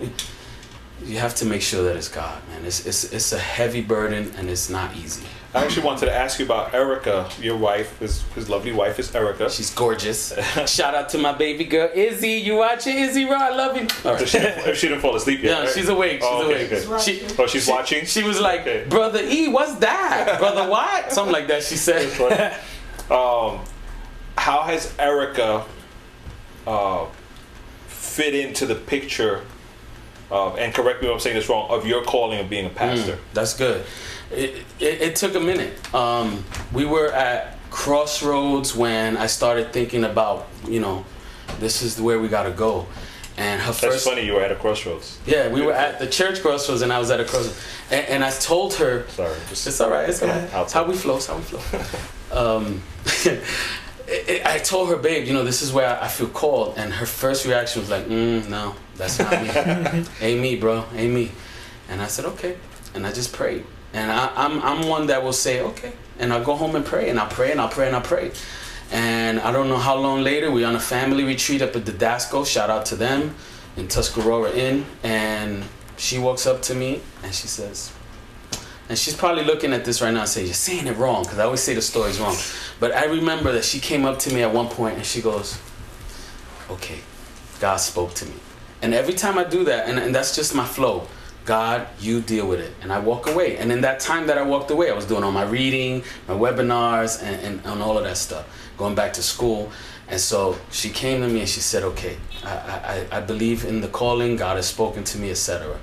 You 1.05 1.19
have 1.19 1.35
to 1.37 1.45
make 1.45 1.63
sure 1.63 1.85
that 1.85 1.97
it's 1.97 2.09
God, 2.09 2.43
man. 2.49 2.65
It's, 2.65 2.87
it's, 2.87 3.13
it's 3.13 3.33
a 3.33 3.39
heavy 3.39 3.83
burden 3.83 4.33
and 4.37 4.49
it's 4.49 4.69
not 4.69 4.97
easy. 4.97 5.27
I 5.57 5.65
actually 5.65 5.85
wanted 5.87 6.05
to 6.07 6.13
ask 6.15 6.39
you 6.39 6.45
about 6.45 6.75
Erica, 6.75 7.27
your 7.41 7.57
wife. 7.57 7.99
His, 7.99 8.23
his 8.35 8.51
lovely 8.51 8.73
wife 8.73 8.99
is 8.99 9.15
Erica. 9.15 9.49
She's 9.49 9.71
gorgeous. 9.75 10.35
Shout 10.71 10.95
out 10.95 11.09
to 11.11 11.19
my 11.19 11.33
baby 11.33 11.65
girl, 11.65 11.89
Izzy. 11.95 12.33
You 12.33 12.57
watching, 12.57 12.99
Izzy, 12.99 13.25
bro? 13.25 13.37
I 13.39 13.57
love 13.57 13.75
you. 13.75 13.87
All 14.05 14.17
right. 14.17 14.29
She 14.29 14.39
didn't, 14.39 14.77
she 14.77 14.89
didn't 14.89 15.01
fall 15.01 15.17
asleep 15.17 15.43
yet. 15.43 15.51
Yeah, 15.51 15.65
right? 15.65 15.75
she's 15.75 15.89
awake. 15.89 16.21
She's 16.21 16.29
Oh, 16.31 16.43
okay, 16.45 16.67
awake. 16.67 16.69
good. 16.69 17.01
She, 17.01 17.23
oh, 17.39 17.47
she's 17.47 17.65
she- 17.65 17.71
watching. 17.71 18.05
She 18.05 18.23
was 18.23 18.39
like, 18.39 18.91
"Brother 18.91 19.21
E, 19.23 19.49
what's 19.49 19.77
that? 19.77 20.37
Brother 20.41 20.69
what? 20.69 21.11
Something 21.11 21.33
like 21.33 21.47
that." 21.49 21.63
She 21.63 21.77
said. 21.77 22.53
um, 23.11 23.61
how 24.37 24.63
has 24.65 24.93
Erica 24.99 25.65
uh, 26.67 27.07
fit 27.87 28.35
into 28.35 28.67
the 28.67 28.75
picture? 28.75 29.43
Of, 30.31 30.59
and 30.59 30.75
correct 30.75 31.01
me 31.03 31.09
if 31.09 31.15
I'm 31.15 31.21
saying 31.21 31.37
this 31.37 31.49
wrong. 31.49 31.71
Of 31.71 31.87
your 31.87 32.03
calling 32.05 32.41
of 32.41 32.51
being 32.51 32.67
a 32.67 32.71
pastor. 32.71 33.13
Mm, 33.13 33.19
that's 33.33 33.57
good. 33.57 33.87
It, 34.31 34.65
it, 34.81 35.01
it 35.03 35.17
took 35.17 35.35
a 35.35 35.41
minute. 35.41 35.73
Um, 35.95 36.45
we 36.73 36.85
were 36.85 37.13
at 37.13 37.59
crossroads 37.71 38.75
when 38.75 39.17
I 39.17 39.27
started 39.27 39.73
thinking 39.73 40.05
about, 40.05 40.49
you 40.69 40.81
know, 40.81 41.05
this 41.61 41.83
is 41.83 42.01
where 42.01 42.19
we 42.19 42.29
got 42.29 42.45
to 42.45 42.51
go. 42.51 42.87
And 43.39 43.61
her 43.61 43.67
That's 43.73 43.81
first. 43.81 44.05
funny. 44.09 44.25
You 44.25 44.33
were 44.35 44.41
at 44.43 44.51
a 44.51 44.57
crossroads. 44.57 45.19
Yeah, 45.27 45.49
we 45.53 45.61
were 45.61 45.75
at 45.75 45.99
the 45.99 46.07
church 46.07 46.41
crossroads, 46.41 46.81
and 46.81 46.91
I 46.91 46.99
was 46.99 47.11
at 47.11 47.21
a 47.21 47.25
crossroads, 47.25 47.61
and, 47.91 48.07
and 48.07 48.25
I 48.25 48.31
told 48.31 48.73
her. 48.75 49.07
Sorry, 49.11 49.37
it's 49.51 49.81
all 49.81 49.91
right. 49.91 50.09
It's 50.09 50.23
all 50.23 50.29
right. 50.31 50.49
It's 50.55 50.73
how 50.73 50.85
we 50.85 50.97
flow. 50.97 51.17
It's 51.17 51.27
how 51.27 51.37
we 51.37 51.43
flow. 51.43 51.61
um, 52.57 52.83
I- 54.09 54.43
I 54.55 54.59
told 54.61 54.89
her, 54.89 54.97
babe, 54.97 55.27
you 55.27 55.35
know, 55.35 55.45
this 55.45 55.61
is 55.63 55.73
where 55.73 56.01
I 56.03 56.09
feel 56.09 56.29
called, 56.29 56.75
and 56.79 56.93
her 56.95 57.07
first 57.07 57.45
reaction 57.45 57.83
was 57.83 57.91
like, 57.91 58.07
mm, 58.07 58.49
"No, 58.49 58.75
that's 58.97 59.19
not 59.19 59.33
me. 59.33 60.05
ain't 60.21 60.41
me, 60.41 60.57
bro. 60.57 60.85
Ain't 60.95 61.13
me." 61.13 61.33
And 61.91 62.01
I 62.01 62.07
said, 62.07 62.25
"Okay," 62.25 62.57
and 62.95 63.07
I 63.07 63.13
just 63.13 63.33
prayed. 63.33 63.65
And 63.97 64.13
I, 64.13 64.31
I'm 64.37 64.63
I'm 64.63 64.87
one 64.87 65.07
that 65.07 65.25
will 65.25 65.33
say, 65.33 65.61
"Okay," 65.61 65.93
and 66.19 66.33
I'll 66.33 66.45
go 66.45 66.55
home 66.55 66.77
and 66.77 66.85
pray, 66.85 67.09
and 67.11 67.19
I'll 67.19 67.29
pray, 67.39 67.51
and 67.51 67.61
I'll 67.61 67.69
pray, 67.77 67.87
and 67.87 67.97
I'll 67.97 68.03
pray. 68.03 68.31
And 68.93 69.41
I 69.41 69.51
don't 69.51 69.69
know 69.69 69.79
how 69.79 69.97
long 69.97 70.23
later, 70.23 70.51
we 70.51 70.65
on 70.65 70.77
a 70.77 70.81
family 70.81 71.25
retreat 71.25 71.63
up 71.63 71.75
at 71.75 71.85
the 71.85 71.93
Didasco. 71.93 72.47
Shout 72.47 72.71
out 72.71 72.87
to 72.87 72.97
them 72.97 73.35
in 73.77 73.89
Tuscarora 73.89 74.53
Inn. 74.55 74.85
And 75.03 75.65
she 75.97 76.19
walks 76.19 76.47
up 76.47 76.63
to 76.63 76.75
me 76.75 77.01
and 77.23 77.35
she 77.35 77.49
says, 77.49 77.93
and 78.89 78.97
she's 78.99 79.17
probably 79.17 79.45
looking 79.45 79.73
at 79.73 79.85
this 79.85 80.01
right 80.01 80.13
now 80.13 80.21
and 80.21 80.29
saying, 80.29 80.47
You're 80.47 80.55
saying 80.55 80.87
it 80.87 80.97
wrong, 80.97 81.25
because 81.25 81.39
I 81.39 81.45
always 81.45 81.61
say 81.61 81.75
the 81.75 81.83
story's 81.83 82.21
wrong. 82.21 82.37
But 82.79 82.95
I 82.95 83.07
remember 83.07 83.51
that 83.53 83.65
she 83.65 83.81
came 83.81 84.05
up 84.05 84.19
to 84.21 84.35
me 84.35 84.43
at 84.43 84.53
one 84.53 84.69
point 84.69 84.97
and 84.97 85.05
she 85.05 85.21
goes, 85.21 85.59
Okay, 86.71 87.01
God 87.59 87.77
spoke 87.79 88.15
to 88.15 88.27
me. 88.27 88.35
And 88.83 88.95
every 88.95 89.15
time 89.15 89.39
I 89.39 89.45
do 89.45 89.65
that, 89.65 89.89
and, 89.89 89.99
and 89.99 90.15
that's 90.15 90.37
just 90.37 90.55
my 90.55 90.65
flow, 90.65 91.09
God, 91.47 91.87
you 92.01 92.21
deal 92.21 92.47
with 92.49 92.61
it. 92.61 92.75
And 92.83 92.93
I 92.93 92.99
walk 92.99 93.29
away. 93.29 93.57
And 93.57 93.73
in 93.73 93.81
that 93.83 94.01
time 94.01 94.27
that 94.27 94.37
I 94.37 94.43
walked 94.43 94.71
away, 94.71 94.91
I 94.91 94.95
was 94.95 95.07
doing 95.07 95.25
all 95.25 95.33
my 95.33 95.45
reading, 95.45 96.03
my 96.29 96.35
webinars, 96.35 97.23
and, 97.23 97.41
and, 97.41 97.65
and 97.65 97.83
all 97.83 97.97
of 97.97 98.05
that 98.05 98.17
stuff, 98.17 98.47
going 98.77 98.95
back 98.95 99.13
to 99.15 99.23
school. 99.23 99.71
And 100.09 100.21
so 100.21 100.57
she 100.71 100.91
came 100.91 101.21
to 101.23 101.29
me 101.29 101.41
and 101.41 101.49
she 101.49 101.61
said, 101.61 101.83
okay, 101.85 102.17
I, 102.45 103.07
I, 103.13 103.19
I 103.19 103.21
believe 103.21 103.65
in 103.65 103.81
the 103.81 103.89
calling, 103.89 104.37
God 104.37 104.57
has 104.57 104.67
spoken 104.67 105.05
to 105.05 105.19
me, 105.19 105.31
etc. 105.31 105.79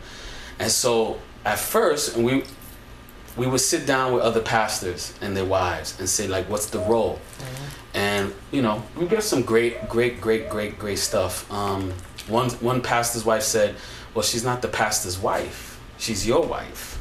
And 0.59 0.69
so 0.69 1.19
at 1.45 1.59
first, 1.59 2.15
and 2.15 2.25
we, 2.25 2.43
we 3.35 3.47
would 3.47 3.61
sit 3.61 3.85
down 3.85 4.13
with 4.13 4.21
other 4.21 4.41
pastors 4.41 5.13
and 5.21 5.35
their 5.35 5.45
wives 5.45 5.99
and 5.99 6.07
say, 6.07 6.27
like, 6.27 6.49
what's 6.49 6.67
the 6.67 6.79
role? 6.79 7.19
And, 7.93 8.33
you 8.51 8.61
know, 8.61 8.83
we 8.97 9.05
get 9.07 9.23
some 9.23 9.43
great, 9.43 9.87
great, 9.87 10.19
great, 10.19 10.49
great, 10.49 10.79
great 10.79 10.99
stuff. 10.99 11.51
Um, 11.51 11.93
one, 12.27 12.49
one 12.51 12.81
pastor's 12.81 13.25
wife 13.25 13.43
said, 13.43 13.75
well, 14.13 14.23
she's 14.23 14.43
not 14.43 14.61
the 14.61 14.67
pastor's 14.67 15.17
wife. 15.17 15.79
She's 15.97 16.27
your 16.27 16.45
wife. 16.45 16.99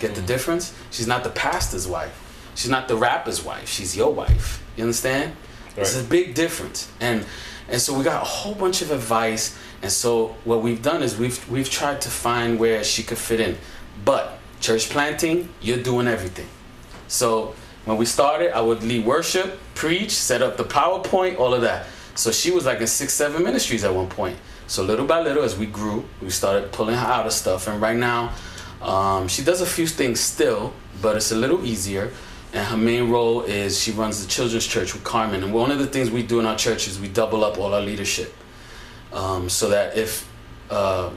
Get 0.00 0.14
the 0.14 0.20
mm-hmm. 0.20 0.26
difference? 0.26 0.74
She's 0.90 1.06
not 1.06 1.24
the 1.24 1.30
pastor's 1.30 1.86
wife. 1.86 2.18
She's 2.54 2.70
not 2.70 2.88
the 2.88 2.96
rapper's 2.96 3.42
wife. 3.42 3.68
She's 3.68 3.96
your 3.96 4.12
wife. 4.12 4.62
You 4.76 4.84
understand? 4.84 5.34
It's 5.76 5.98
a 5.98 6.04
big 6.04 6.34
difference. 6.34 6.90
And 7.00 7.24
and 7.68 7.80
so 7.80 7.96
we 7.96 8.04
got 8.04 8.20
a 8.20 8.24
whole 8.24 8.54
bunch 8.54 8.82
of 8.82 8.90
advice. 8.90 9.56
And 9.80 9.90
so 9.90 10.36
what 10.44 10.62
we've 10.62 10.82
done 10.82 11.02
is 11.02 11.16
we've 11.16 11.48
we've 11.48 11.70
tried 11.70 12.00
to 12.02 12.10
find 12.10 12.58
where 12.58 12.84
she 12.84 13.02
could 13.02 13.18
fit 13.18 13.40
in. 13.40 13.56
But 14.04 14.38
church 14.60 14.90
planting, 14.90 15.48
you're 15.60 15.82
doing 15.82 16.06
everything. 16.06 16.48
So 17.08 17.54
when 17.84 17.96
we 17.96 18.04
started, 18.04 18.56
I 18.56 18.60
would 18.60 18.82
lead 18.82 19.04
worship, 19.04 19.58
preach, 19.74 20.12
set 20.12 20.42
up 20.42 20.56
the 20.56 20.64
PowerPoint, 20.64 21.38
all 21.38 21.54
of 21.54 21.62
that. 21.62 21.86
So 22.14 22.30
she 22.30 22.50
was 22.50 22.66
like 22.66 22.80
in 22.80 22.86
six, 22.86 23.14
seven 23.14 23.42
ministries 23.42 23.84
at 23.84 23.94
one 23.94 24.08
point. 24.08 24.36
So 24.72 24.82
little 24.82 25.04
by 25.04 25.20
little, 25.20 25.42
as 25.42 25.54
we 25.54 25.66
grew, 25.66 26.02
we 26.22 26.30
started 26.30 26.72
pulling 26.72 26.96
her 26.96 27.06
out 27.06 27.26
of 27.26 27.34
stuff. 27.34 27.68
And 27.68 27.78
right 27.78 27.94
now, 27.94 28.32
um, 28.80 29.28
she 29.28 29.44
does 29.44 29.60
a 29.60 29.66
few 29.66 29.86
things 29.86 30.18
still, 30.18 30.72
but 31.02 31.14
it's 31.14 31.30
a 31.30 31.36
little 31.36 31.62
easier. 31.62 32.10
And 32.54 32.66
her 32.66 32.78
main 32.78 33.10
role 33.10 33.42
is 33.42 33.78
she 33.78 33.90
runs 33.92 34.24
the 34.24 34.30
children's 34.30 34.66
church 34.66 34.94
with 34.94 35.04
Carmen. 35.04 35.42
And 35.42 35.52
one 35.52 35.70
of 35.70 35.78
the 35.78 35.86
things 35.86 36.10
we 36.10 36.22
do 36.22 36.40
in 36.40 36.46
our 36.46 36.56
church 36.56 36.88
is 36.88 36.98
we 36.98 37.08
double 37.08 37.44
up 37.44 37.58
all 37.58 37.74
our 37.74 37.82
leadership, 37.82 38.34
um, 39.12 39.50
so 39.50 39.68
that 39.68 39.94
if 39.94 40.26
uh, 40.70 41.10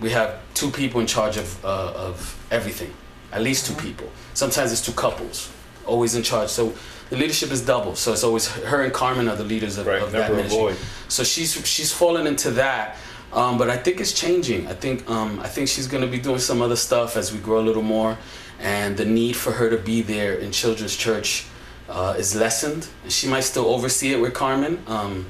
we 0.00 0.10
have 0.10 0.40
two 0.54 0.72
people 0.72 1.00
in 1.00 1.06
charge 1.06 1.36
of 1.36 1.64
uh, 1.64 1.92
of 1.94 2.44
everything, 2.50 2.92
at 3.30 3.40
least 3.40 3.66
two 3.66 3.74
people. 3.74 4.10
Sometimes 4.34 4.72
it's 4.72 4.84
two 4.84 4.90
couples, 4.90 5.48
always 5.86 6.16
in 6.16 6.24
charge. 6.24 6.48
So 6.48 6.74
the 7.10 7.16
leadership 7.16 7.50
is 7.50 7.64
double. 7.64 7.94
So 7.94 8.12
it's 8.12 8.24
always 8.24 8.48
her 8.48 8.82
and 8.82 8.92
Carmen 8.92 9.28
are 9.28 9.36
the 9.36 9.44
leaders 9.44 9.78
of, 9.78 9.86
of 9.86 10.12
that 10.12 10.30
ministry. 10.30 10.58
void. 10.58 10.76
So 11.08 11.24
she's 11.24 11.66
she's 11.66 11.92
fallen 11.92 12.26
into 12.26 12.50
that. 12.52 12.96
Um, 13.32 13.58
but 13.58 13.68
I 13.68 13.76
think 13.76 14.00
it's 14.00 14.12
changing. 14.12 14.66
I 14.66 14.74
think 14.74 15.08
um, 15.10 15.40
I 15.40 15.48
think 15.48 15.68
she's 15.68 15.86
gonna 15.86 16.06
be 16.06 16.18
doing 16.18 16.38
some 16.38 16.62
other 16.62 16.76
stuff 16.76 17.16
as 17.16 17.32
we 17.32 17.38
grow 17.38 17.60
a 17.60 17.66
little 17.66 17.82
more, 17.82 18.16
and 18.60 18.96
the 18.96 19.04
need 19.04 19.36
for 19.36 19.52
her 19.52 19.68
to 19.70 19.76
be 19.76 20.02
there 20.02 20.34
in 20.34 20.52
children's 20.52 20.96
church 20.96 21.46
uh, 21.88 22.14
is 22.18 22.34
lessened. 22.34 22.88
She 23.08 23.28
might 23.28 23.40
still 23.40 23.66
oversee 23.66 24.12
it 24.12 24.20
with 24.20 24.34
Carmen. 24.34 24.82
Um, 24.86 25.26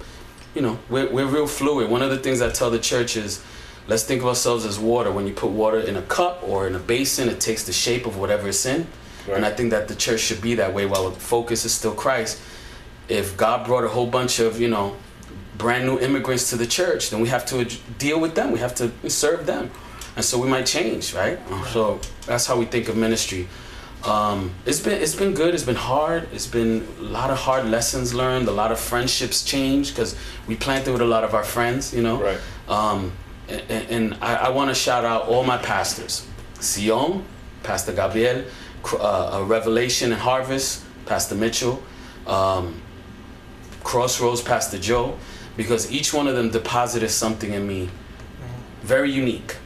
you 0.55 0.63
know, 0.63 0.79
we're, 0.89 1.11
we're 1.11 1.27
real 1.27 1.47
fluid. 1.47 1.91
One 1.91 2.03
of 2.03 2.11
the 2.11 2.19
things 2.19 2.41
I 2.41 2.51
tell 2.51 2.71
the 2.71 2.79
church 2.79 3.17
is, 3.17 3.45
let's 3.89 4.05
think 4.05 4.23
of 4.23 4.29
ourselves 4.29 4.65
as 4.65 4.79
water. 4.79 5.13
When 5.13 5.27
you 5.27 5.35
put 5.35 5.51
water 5.51 5.79
in 5.79 5.97
a 5.97 6.03
cup 6.03 6.43
or 6.43 6.67
in 6.67 6.75
a 6.75 6.79
basin, 6.79 7.29
it 7.29 7.41
takes 7.41 7.65
the 7.65 7.73
shape 7.73 8.07
of 8.07 8.17
whatever 8.17 8.49
it's 8.49 8.65
in. 8.65 8.87
And 9.35 9.45
I 9.45 9.51
think 9.51 9.71
that 9.71 9.89
the 9.89 9.95
church 9.95 10.21
should 10.21 10.41
be 10.41 10.55
that 10.57 10.73
way. 10.73 10.87
While 10.87 11.11
the 11.11 11.19
focus 11.19 11.65
is 11.65 11.73
still 11.73 11.95
Christ. 11.95 12.41
If 13.09 13.37
God 13.37 13.67
brought 13.67 13.85
a 13.85 13.89
whole 13.89 14.07
bunch 14.07 14.41
of 14.41 14.61
you 14.61 14.69
know 14.69 14.97
brand 15.57 15.87
new 15.87 15.99
immigrants 15.99 16.51
to 16.51 16.57
the 16.57 16.67
church, 16.67 17.11
then 17.11 17.21
we 17.21 17.29
have 17.29 17.47
to 17.47 17.65
deal 17.99 18.21
with 18.21 18.35
them. 18.35 18.53
We 18.53 18.59
have 18.59 18.75
to 18.77 18.91
serve 19.09 19.47
them, 19.47 19.71
and 20.17 20.25
so 20.25 20.39
we 20.39 20.49
might 20.49 20.67
change, 20.67 21.15
right? 21.15 21.39
So 21.73 22.01
that's 22.27 22.47
how 22.47 22.59
we 22.59 22.65
think 22.67 22.89
of 22.89 22.97
ministry. 22.97 23.49
Um, 24.05 24.53
it's 24.65 24.81
been 24.81 25.01
it's 25.03 25.15
been 25.15 25.35
good. 25.35 25.55
It's 25.55 25.65
been 25.65 25.75
hard. 25.75 26.29
It's 26.33 26.47
been 26.47 26.87
a 27.01 27.03
lot 27.03 27.31
of 27.31 27.39
hard 27.39 27.67
lessons 27.67 28.15
learned. 28.15 28.49
A 28.49 28.53
lot 28.53 28.71
of 28.71 28.79
friendships 28.79 29.43
changed 29.45 29.95
because 29.95 30.17
we 30.47 30.57
planted 30.57 30.93
with 30.93 31.03
a 31.03 31.07
lot 31.07 31.25
of 31.25 31.35
our 31.35 31.45
friends, 31.45 31.95
you 31.95 32.03
know. 32.03 32.23
Right. 32.23 32.41
Um, 32.69 33.13
and, 33.49 33.91
and 33.91 34.19
I, 34.21 34.35
I 34.35 34.49
want 34.51 34.71
to 34.71 34.75
shout 34.75 35.05
out 35.05 35.23
all 35.29 35.45
my 35.45 35.57
pastors: 35.59 36.27
Sion, 36.61 37.25
Pastor 37.63 37.93
Gabriel, 37.93 38.45
uh, 38.95 39.41
uh, 39.41 39.45
Revelation 39.45 40.13
and 40.13 40.21
Harvest, 40.21 40.85
Pastor 41.07 41.35
Mitchell. 41.35 41.83
Um, 42.27 42.83
Crossroads, 43.87 44.43
Pastor 44.43 44.79
Joe, 44.79 45.17
because 45.57 45.93
each 45.93 46.13
one 46.13 46.27
of 46.27 46.35
them 46.35 46.51
deposited 46.51 47.09
something 47.09 47.53
in 47.53 47.69
me 47.69 47.89
very 48.83 49.13
unique. 49.13 49.57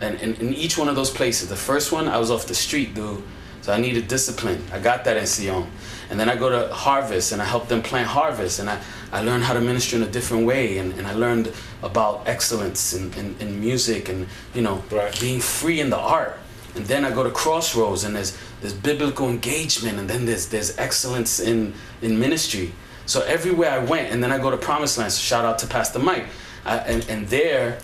And 0.00 0.20
in, 0.20 0.34
in 0.34 0.52
each 0.54 0.76
one 0.76 0.88
of 0.88 0.96
those 0.96 1.10
places, 1.10 1.48
the 1.48 1.56
first 1.56 1.92
one, 1.92 2.08
I 2.08 2.18
was 2.18 2.28
off 2.28 2.46
the 2.46 2.56
street, 2.56 2.94
dude. 2.94 3.22
So 3.62 3.72
I 3.72 3.80
needed 3.80 4.08
discipline. 4.08 4.64
I 4.72 4.80
got 4.80 5.04
that 5.04 5.16
in 5.16 5.26
Sion. 5.26 5.66
And 6.10 6.18
then 6.18 6.28
I 6.28 6.34
go 6.34 6.48
to 6.48 6.74
Harvest 6.74 7.30
and 7.32 7.40
I 7.40 7.44
help 7.44 7.68
them 7.68 7.82
plant 7.82 8.08
Harvest. 8.08 8.58
And 8.58 8.68
I, 8.68 8.80
I 9.12 9.20
learned 9.20 9.44
how 9.44 9.54
to 9.54 9.60
minister 9.60 9.96
in 9.96 10.02
a 10.02 10.10
different 10.10 10.44
way. 10.44 10.78
And, 10.78 10.92
and 10.94 11.06
I 11.06 11.12
learned 11.12 11.52
about 11.82 12.26
excellence 12.26 12.94
in, 12.94 13.12
in, 13.14 13.36
in 13.38 13.60
music 13.60 14.08
and, 14.08 14.26
you 14.54 14.62
know, 14.62 14.82
being 15.20 15.40
free 15.40 15.80
in 15.80 15.90
the 15.90 15.98
art. 15.98 16.36
And 16.78 16.86
then 16.86 17.04
I 17.04 17.10
go 17.10 17.24
to 17.24 17.30
Crossroads 17.30 18.04
and 18.04 18.14
there's, 18.14 18.38
there's 18.60 18.72
biblical 18.72 19.28
engagement 19.28 19.98
and 19.98 20.08
then 20.08 20.24
there's, 20.26 20.48
there's 20.48 20.78
excellence 20.78 21.40
in, 21.40 21.74
in 22.02 22.18
ministry. 22.20 22.72
So 23.04 23.22
everywhere 23.22 23.70
I 23.72 23.78
went, 23.78 24.12
and 24.12 24.22
then 24.22 24.30
I 24.30 24.38
go 24.38 24.50
to 24.50 24.56
Promised 24.56 24.96
Land. 24.98 25.12
So 25.12 25.20
shout 25.20 25.44
out 25.44 25.58
to 25.60 25.66
Pastor 25.66 25.98
Mike. 25.98 26.26
I, 26.64 26.76
and, 26.78 27.04
and 27.08 27.26
there, 27.28 27.78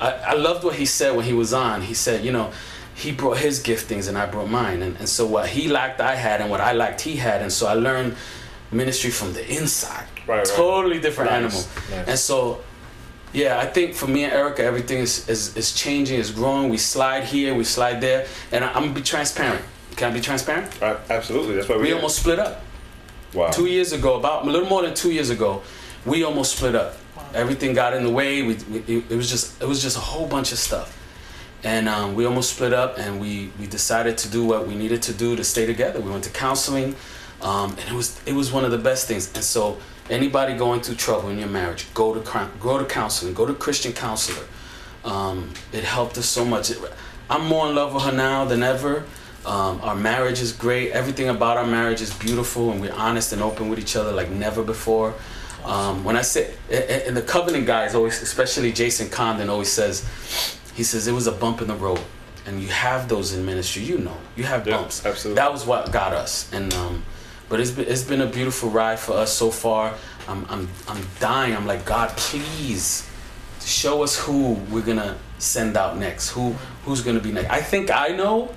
I, 0.00 0.10
I 0.12 0.32
loved 0.34 0.64
what 0.64 0.74
he 0.74 0.84
said 0.86 1.14
when 1.14 1.24
he 1.24 1.32
was 1.32 1.52
on. 1.52 1.82
He 1.82 1.94
said, 1.94 2.24
you 2.24 2.32
know, 2.32 2.50
he 2.96 3.12
brought 3.12 3.38
his 3.38 3.62
giftings 3.62 4.08
and 4.08 4.18
I 4.18 4.26
brought 4.26 4.48
mine. 4.50 4.82
And, 4.82 4.96
and 4.96 5.08
so 5.08 5.26
what 5.26 5.48
he 5.48 5.68
lacked, 5.68 6.00
I 6.00 6.14
had, 6.16 6.40
and 6.40 6.50
what 6.50 6.60
I 6.60 6.72
lacked, 6.72 7.02
he 7.02 7.16
had. 7.16 7.40
And 7.42 7.52
so 7.52 7.66
I 7.68 7.74
learned 7.74 8.16
ministry 8.72 9.10
from 9.10 9.32
the 9.32 9.48
inside. 9.48 10.06
right. 10.26 10.44
Totally 10.44 10.98
different 10.98 11.30
Nice, 11.30 11.38
animal. 11.38 11.62
nice. 11.98 12.08
And 12.08 12.18
so, 12.18 12.60
yeah, 13.34 13.58
I 13.58 13.66
think 13.66 13.94
for 13.94 14.06
me 14.06 14.22
and 14.24 14.32
Erica, 14.32 14.62
everything 14.62 14.98
is, 14.98 15.28
is, 15.28 15.56
is 15.56 15.74
changing, 15.74 16.18
is 16.20 16.30
growing. 16.30 16.70
We 16.70 16.78
slide 16.78 17.24
here, 17.24 17.54
we 17.54 17.64
slide 17.64 18.00
there. 18.00 18.26
And 18.52 18.64
I, 18.64 18.68
I'm 18.68 18.84
going 18.84 18.94
to 18.94 19.00
be 19.00 19.04
transparent. 19.04 19.62
Can 19.96 20.12
I 20.12 20.14
be 20.14 20.20
transparent? 20.20 20.80
absolutely. 21.10 21.56
That's 21.56 21.68
why 21.68 21.76
we 21.76 21.82
we're 21.82 21.96
almost 21.96 22.20
split 22.20 22.38
up. 22.38 22.62
Wow. 23.34 23.50
Two 23.50 23.66
years 23.66 23.92
ago, 23.92 24.16
about 24.16 24.46
a 24.46 24.50
little 24.50 24.68
more 24.68 24.82
than 24.82 24.94
two 24.94 25.10
years 25.10 25.30
ago, 25.30 25.62
we 26.06 26.22
almost 26.22 26.56
split 26.56 26.76
up. 26.76 26.96
Everything 27.34 27.74
got 27.74 27.94
in 27.94 28.04
the 28.04 28.10
way. 28.10 28.42
We, 28.42 28.54
we 28.54 28.78
it, 28.80 29.10
it 29.10 29.16
was 29.16 29.28
just 29.28 29.60
it 29.60 29.66
was 29.66 29.82
just 29.82 29.96
a 29.96 30.00
whole 30.00 30.28
bunch 30.28 30.52
of 30.52 30.58
stuff, 30.58 30.96
and 31.64 31.88
um, 31.88 32.14
we 32.14 32.26
almost 32.26 32.54
split 32.54 32.72
up. 32.72 32.96
And 32.98 33.20
we 33.20 33.50
we 33.58 33.66
decided 33.66 34.16
to 34.18 34.30
do 34.30 34.44
what 34.44 34.68
we 34.68 34.76
needed 34.76 35.02
to 35.02 35.12
do 35.12 35.34
to 35.34 35.42
stay 35.42 35.66
together. 35.66 36.00
We 36.00 36.10
went 36.10 36.22
to 36.24 36.30
counseling, 36.30 36.94
um, 37.42 37.70
and 37.72 37.88
it 37.88 37.92
was 37.92 38.20
it 38.24 38.34
was 38.34 38.52
one 38.52 38.64
of 38.64 38.70
the 38.70 38.78
best 38.78 39.08
things. 39.08 39.32
And 39.34 39.42
so 39.42 39.78
anybody 40.10 40.54
going 40.54 40.80
through 40.80 40.96
trouble 40.96 41.28
in 41.30 41.38
your 41.38 41.48
marriage, 41.48 41.86
go 41.94 42.14
to 42.14 42.48
go 42.60 42.78
to 42.78 42.84
counseling. 42.84 43.34
Go 43.34 43.46
to 43.46 43.54
Christian 43.54 43.92
counselor. 43.92 44.44
Um, 45.04 45.50
it 45.72 45.84
helped 45.84 46.16
us 46.18 46.26
so 46.26 46.44
much. 46.44 46.70
It- 46.70 46.78
I'm 47.30 47.46
more 47.46 47.68
in 47.68 47.74
love 47.74 47.94
with 47.94 48.02
her 48.04 48.12
now 48.12 48.44
than 48.44 48.62
ever. 48.62 49.04
Um, 49.46 49.80
our 49.82 49.94
marriage 49.94 50.40
is 50.40 50.52
great. 50.52 50.92
Everything 50.92 51.28
about 51.28 51.56
our 51.56 51.66
marriage 51.66 52.00
is 52.00 52.12
beautiful, 52.14 52.70
and 52.70 52.80
we're 52.80 52.92
honest 52.94 53.32
and 53.32 53.42
open 53.42 53.68
with 53.68 53.78
each 53.78 53.96
other 53.96 54.12
like 54.12 54.30
never 54.30 54.62
before. 54.62 55.14
Um, 55.64 56.04
when 56.04 56.16
I 56.16 56.22
say, 56.22 56.54
and 56.70 57.16
the 57.16 57.22
covenant 57.22 57.66
guys 57.66 57.94
always, 57.94 58.20
especially 58.20 58.72
Jason 58.72 59.08
Condon, 59.08 59.48
always 59.48 59.70
says, 59.72 60.04
he 60.74 60.82
says 60.82 61.06
it 61.06 61.12
was 61.12 61.26
a 61.26 61.32
bump 61.32 61.62
in 61.62 61.68
the 61.68 61.74
road, 61.74 62.00
and 62.46 62.60
you 62.62 62.68
have 62.68 63.08
those 63.08 63.32
in 63.32 63.44
ministry. 63.46 63.82
You 63.82 63.98
know, 63.98 64.16
you 64.36 64.44
have 64.44 64.64
bumps. 64.66 65.04
absolutely. 65.04 65.36
That 65.40 65.52
was 65.52 65.64
what 65.66 65.90
got 65.92 66.12
us, 66.12 66.50
and 66.52 66.72
um, 66.74 67.02
but 67.54 67.60
it's 67.60 67.70
been, 67.70 67.86
it's 67.86 68.02
been 68.02 68.20
a 68.20 68.26
beautiful 68.26 68.68
ride 68.68 68.98
for 68.98 69.12
us 69.12 69.32
so 69.32 69.48
far. 69.48 69.94
I'm 70.26 70.44
I'm 70.50 70.68
I'm 70.88 71.06
dying. 71.20 71.54
I'm 71.54 71.68
like 71.68 71.84
God, 71.84 72.08
please 72.16 73.08
show 73.64 74.02
us 74.02 74.18
who 74.18 74.54
we're 74.72 74.82
gonna 74.82 75.16
send 75.38 75.76
out 75.76 75.96
next. 75.96 76.30
Who 76.30 76.56
who's 76.84 77.00
gonna 77.00 77.20
be 77.20 77.30
next? 77.30 77.50
I 77.50 77.60
think 77.60 77.92
I 77.92 78.08
know, 78.08 78.52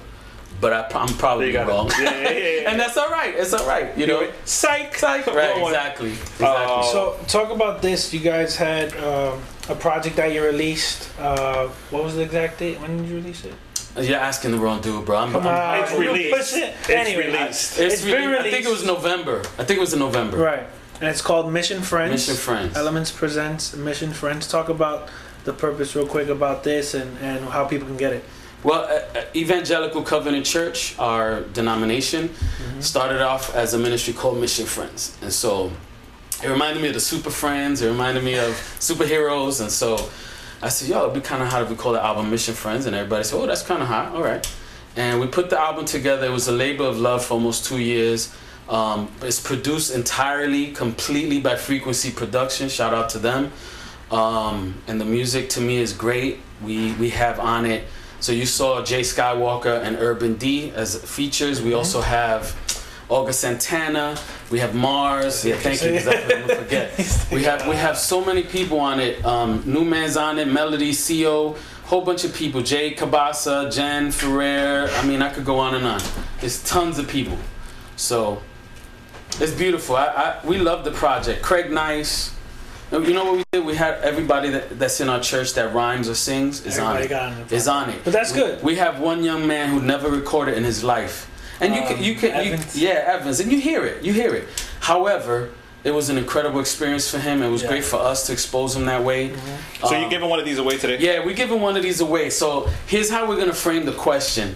but 0.59 0.73
I, 0.73 0.99
I'm 0.99 1.13
probably 1.13 1.55
wrong. 1.55 1.91
yeah, 1.99 2.09
yeah, 2.09 2.21
yeah, 2.21 2.39
yeah. 2.61 2.71
and 2.71 2.79
that's 2.79 2.97
all 2.97 3.11
right. 3.11 3.35
It's 3.35 3.53
all 3.53 3.67
right. 3.67 3.95
You 3.95 4.07
know, 4.07 4.31
psych, 4.45 4.95
psych. 4.95 5.27
Right, 5.27 5.55
exactly. 5.61 6.13
Exactly. 6.13 6.83
So 6.91 7.19
talk 7.27 7.51
about 7.51 7.83
this. 7.83 8.11
You 8.11 8.19
guys 8.19 8.55
had 8.55 8.97
um, 8.97 9.43
a 9.69 9.75
project 9.75 10.15
that 10.15 10.33
you 10.33 10.43
released. 10.43 11.11
Uh, 11.19 11.67
what 11.91 12.03
was 12.03 12.15
the 12.15 12.23
exact 12.23 12.57
date? 12.57 12.79
When 12.81 12.97
did 12.97 13.07
you 13.07 13.17
release 13.17 13.45
it? 13.45 13.53
You're 14.01 14.17
asking 14.17 14.51
the 14.51 14.57
wrong 14.57 14.81
dude, 14.81 15.05
bro. 15.05 15.17
I'm, 15.17 15.31
Come 15.31 15.47
I'm- 15.47 15.83
on, 15.95 16.01
you 16.01 16.33
push 16.33 16.53
it. 16.53 16.75
Anyway, 16.89 17.31
It's, 17.31 17.77
It's 17.79 18.03
been 18.03 18.29
released. 18.29 18.45
I 18.47 18.51
think 18.51 18.65
it 18.65 18.69
was 18.69 18.85
November. 18.85 19.39
I 19.57 19.63
think 19.63 19.77
it 19.77 19.79
was 19.79 19.93
in 19.93 19.99
November. 19.99 20.37
Right. 20.37 20.63
And 20.99 21.09
it's 21.09 21.21
called 21.21 21.51
Mission 21.51 21.81
Friends. 21.81 22.11
Mission 22.27 22.35
Friends. 22.35 22.75
Elements 22.75 23.11
presents 23.11 23.75
Mission 23.75 24.13
Friends. 24.13 24.47
Talk 24.47 24.69
about 24.69 25.09
the 25.43 25.53
purpose 25.53 25.95
real 25.95 26.07
quick 26.07 26.27
about 26.27 26.63
this 26.63 26.93
and, 26.93 27.17
and 27.19 27.45
how 27.45 27.65
people 27.65 27.87
can 27.87 27.97
get 27.97 28.13
it. 28.13 28.23
Well, 28.63 28.81
uh, 28.81 29.19
uh, 29.19 29.23
Evangelical 29.35 30.01
Covenant 30.01 30.45
Church, 30.45 30.97
our 30.97 31.41
denomination, 31.41 32.33
started 32.79 33.21
off 33.21 33.55
as 33.55 33.73
a 33.73 33.77
ministry 33.77 34.13
called 34.13 34.39
Mission 34.39 34.65
Friends. 34.65 35.15
And 35.21 35.31
so 35.31 35.71
it 36.43 36.47
reminded 36.49 36.81
me 36.81 36.87
of 36.89 36.95
the 36.95 36.99
Super 36.99 37.29
Friends, 37.29 37.81
it 37.81 37.87
reminded 37.87 38.23
me 38.23 38.37
of 38.39 38.51
superheroes. 38.79 39.61
And 39.61 39.71
so 39.71 40.09
I 40.61 40.69
said, 40.69 40.89
yo, 40.89 41.03
it'd 41.03 41.13
be 41.13 41.21
kind 41.21 41.43
of 41.43 41.49
hot 41.49 41.61
if 41.61 41.69
we 41.69 41.75
call 41.75 41.93
the 41.93 42.03
album 42.03 42.29
Mission 42.31 42.53
Friends, 42.53 42.85
and 42.85 42.95
everybody 42.95 43.23
said, 43.23 43.37
oh, 43.37 43.45
that's 43.45 43.61
kind 43.61 43.81
of 43.81 43.87
hot. 43.87 44.15
All 44.15 44.23
right. 44.23 44.45
And 44.95 45.19
we 45.19 45.27
put 45.27 45.49
the 45.51 45.59
album 45.59 45.85
together. 45.85 46.25
It 46.25 46.31
was 46.31 46.47
a 46.47 46.51
labor 46.51 46.85
of 46.85 46.97
love 46.99 47.23
for 47.23 47.35
almost 47.35 47.65
two 47.65 47.79
years. 47.79 48.33
Um, 48.67 49.11
it's 49.21 49.39
produced 49.39 49.93
entirely, 49.93 50.71
completely 50.71 51.39
by 51.39 51.55
Frequency 51.55 52.11
Production. 52.11 52.67
Shout 52.69 52.93
out 52.93 53.09
to 53.09 53.19
them. 53.19 53.51
Um, 54.11 54.81
and 54.87 54.99
the 54.99 55.05
music 55.05 55.49
to 55.49 55.61
me 55.61 55.77
is 55.77 55.93
great. 55.93 56.39
We 56.63 56.93
we 56.93 57.09
have 57.11 57.39
on 57.39 57.65
it. 57.65 57.85
So 58.19 58.31
you 58.31 58.45
saw 58.45 58.83
Jay 58.83 59.01
Skywalker 59.01 59.81
and 59.83 59.97
Urban 59.97 60.35
D 60.35 60.71
as 60.71 60.95
features. 61.03 61.61
We 61.61 61.73
also 61.73 62.01
have 62.01 62.55
August 63.09 63.39
Santana. 63.41 64.17
We 64.51 64.59
have 64.59 64.75
Mars. 64.75 65.45
Yeah, 65.45 65.55
thank 65.55 65.81
you. 65.81 65.91
Because 65.91 66.07
I'm 66.07 66.29
gonna 66.29 66.55
forget. 66.55 67.27
We 67.31 67.43
have 67.43 67.67
we 67.67 67.75
have 67.75 67.97
so 67.97 68.23
many 68.23 68.43
people 68.43 68.79
on 68.79 68.99
it. 68.99 69.23
Um, 69.25 69.63
New 69.65 69.83
Man's 69.85 70.17
on 70.17 70.39
it. 70.39 70.47
Melody, 70.47 70.93
Co. 70.93 71.55
Whole 71.85 72.01
bunch 72.01 72.25
of 72.25 72.33
people. 72.35 72.61
Jay 72.61 72.93
Kabasa, 72.93 73.73
Jen 73.73 74.11
Ferrer. 74.11 74.89
I 74.91 75.05
mean, 75.05 75.21
I 75.21 75.29
could 75.31 75.45
go 75.45 75.57
on 75.59 75.75
and 75.75 75.85
on. 75.85 76.01
There's 76.41 76.61
tons 76.63 76.99
of 76.99 77.07
people. 77.07 77.37
So 77.95 78.41
it's 79.39 79.53
beautiful. 79.53 79.95
I, 79.95 80.05
I 80.41 80.45
we 80.45 80.57
love 80.57 80.83
the 80.83 80.91
project. 80.91 81.41
Craig 81.43 81.71
Nice. 81.71 82.33
You 82.91 83.13
know 83.13 83.25
what 83.25 83.35
we 83.37 83.43
did? 83.51 83.65
We 83.65 83.75
had 83.75 83.95
everybody 84.01 84.49
that, 84.51 84.79
that's 84.79 85.01
in 85.01 85.09
our 85.09 85.19
church 85.19 85.53
that 85.55 85.73
rhymes 85.73 86.07
or 86.07 86.15
sings 86.15 86.65
is 86.65 86.79
on 86.79 86.95
Everybody 86.95 87.13
it. 87.13 87.39
on 87.41 87.47
the 87.47 87.55
is 87.55 87.67
on 87.67 87.89
it. 87.89 88.01
But 88.05 88.13
that's 88.13 88.31
good. 88.31 88.63
We 88.63 88.75
have 88.77 89.01
one 89.01 89.25
young 89.25 89.45
man 89.45 89.69
who 89.71 89.81
never 89.81 90.09
recorded 90.09 90.55
in 90.55 90.63
his 90.63 90.85
life, 90.85 91.26
and 91.61 91.73
you 91.75 91.81
can 91.81 91.97
Um, 91.97 92.03
you 92.03 92.15
can 92.15 92.45
you, 92.45 92.57
yeah 92.73 93.13
Evans, 93.15 93.39
and 93.39 93.51
you 93.51 93.59
hear 93.59 93.85
it, 93.85 94.03
you 94.03 94.13
hear 94.13 94.33
it. 94.35 94.47
However, 94.79 95.49
it 95.83 95.91
was 95.91 96.09
an 96.09 96.17
incredible 96.17 96.59
experience 96.59 97.09
for 97.09 97.19
him. 97.19 97.41
It 97.41 97.49
was 97.49 97.63
great 97.63 97.83
for 97.83 97.97
us 97.97 98.25
to 98.27 98.33
expose 98.33 98.75
him 98.75 98.85
that 98.85 99.03
way. 99.03 99.31
So 99.81 99.87
Um, 99.87 100.01
you're 100.01 100.09
giving 100.09 100.29
one 100.29 100.39
of 100.39 100.45
these 100.45 100.57
away 100.57 100.77
today? 100.77 100.97
yeah, 100.99 101.23
we're 101.25 101.35
giving 101.35 101.61
one 101.61 101.77
of 101.77 101.83
these 101.83 102.01
away. 102.01 102.29
So 102.29 102.69
here's 102.87 103.09
how 103.09 103.25
we're 103.27 103.37
gonna 103.37 103.53
frame 103.53 103.85
the 103.85 103.93
question. 103.93 104.55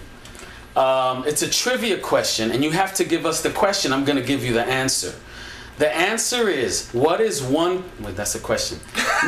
Um, 0.75 1.23
it's 1.27 1.41
a 1.41 1.49
trivia 1.49 1.97
question, 1.97 2.51
and 2.51 2.63
you 2.63 2.71
have 2.71 2.93
to 2.95 3.03
give 3.03 3.25
us 3.25 3.41
the 3.41 3.49
question. 3.49 3.91
I'm 3.93 4.05
gonna 4.05 4.21
give 4.21 4.43
you 4.43 4.53
the 4.53 4.63
answer. 4.63 5.13
The 5.81 5.91
answer 5.97 6.47
is 6.47 6.91
what 6.91 7.21
is 7.21 7.41
one? 7.41 7.83
Wait, 8.01 8.15
that's 8.15 8.35
a 8.35 8.39
question. 8.39 8.77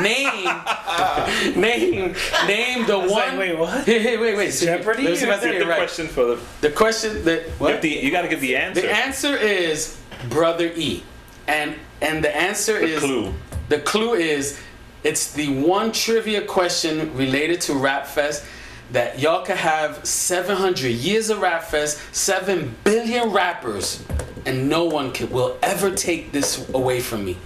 Name, 0.00 0.30
name, 1.56 2.14
name 2.46 2.86
the 2.86 2.96
one. 2.96 3.10
like, 3.10 3.38
wait, 3.40 3.58
what? 3.58 3.84
Hey, 3.84 3.98
hey, 3.98 4.16
wait, 4.16 4.36
wait. 4.36 4.52
See, 4.52 4.66
Jeopardy? 4.66 5.02
Let 5.02 5.10
me 5.10 5.16
see 5.16 5.24
if 5.24 5.30
I 5.30 5.34
Give 5.34 5.42
say 5.42 5.56
it 5.56 5.58
the 5.58 5.66
right. 5.66 5.78
question 5.78 6.06
for 6.06 6.24
the. 6.26 6.40
The 6.60 6.70
question 6.70 7.24
that 7.24 7.48
what? 7.58 7.72
Give 7.72 7.82
the, 7.82 7.88
you 7.88 8.12
got 8.12 8.22
to 8.22 8.28
give 8.28 8.40
the 8.40 8.54
answer. 8.54 8.82
The 8.82 8.92
answer 8.92 9.36
is 9.36 10.00
brother 10.28 10.70
E, 10.76 11.02
and 11.48 11.74
and 12.00 12.22
the 12.22 12.32
answer 12.36 12.78
The 12.78 12.86
is 12.86 13.00
clue. 13.00 13.34
The 13.68 13.80
clue 13.80 14.14
is 14.14 14.60
it's 15.02 15.32
the 15.32 15.48
one 15.60 15.90
trivia 15.90 16.42
question 16.42 17.16
related 17.16 17.62
to 17.62 17.72
RapFest 17.72 18.46
that 18.92 19.18
y'all 19.18 19.44
could 19.44 19.56
have 19.56 20.06
700 20.06 20.88
years 20.88 21.30
of 21.30 21.38
RapFest, 21.38 22.14
7 22.14 22.76
billion 22.84 23.30
rappers, 23.30 24.04
and 24.46 24.68
no 24.68 24.84
one 24.84 25.12
can, 25.12 25.30
will 25.30 25.58
ever 25.62 25.90
take 25.90 26.32
this 26.32 26.68
away 26.70 27.00
from 27.00 27.24
me. 27.24 27.36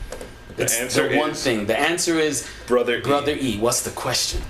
The 0.57 0.65
It's 0.65 0.79
answer 0.79 1.09
the 1.09 1.19
one 1.19 1.31
is 1.31 1.43
thing. 1.43 1.67
The 1.67 1.79
answer 1.79 2.19
is 2.19 2.49
Brother 2.67 2.97
E. 2.97 3.01
Brother 3.01 3.37
E. 3.39 3.59
What's 3.59 3.83
the 3.83 3.91
question? 3.91 4.43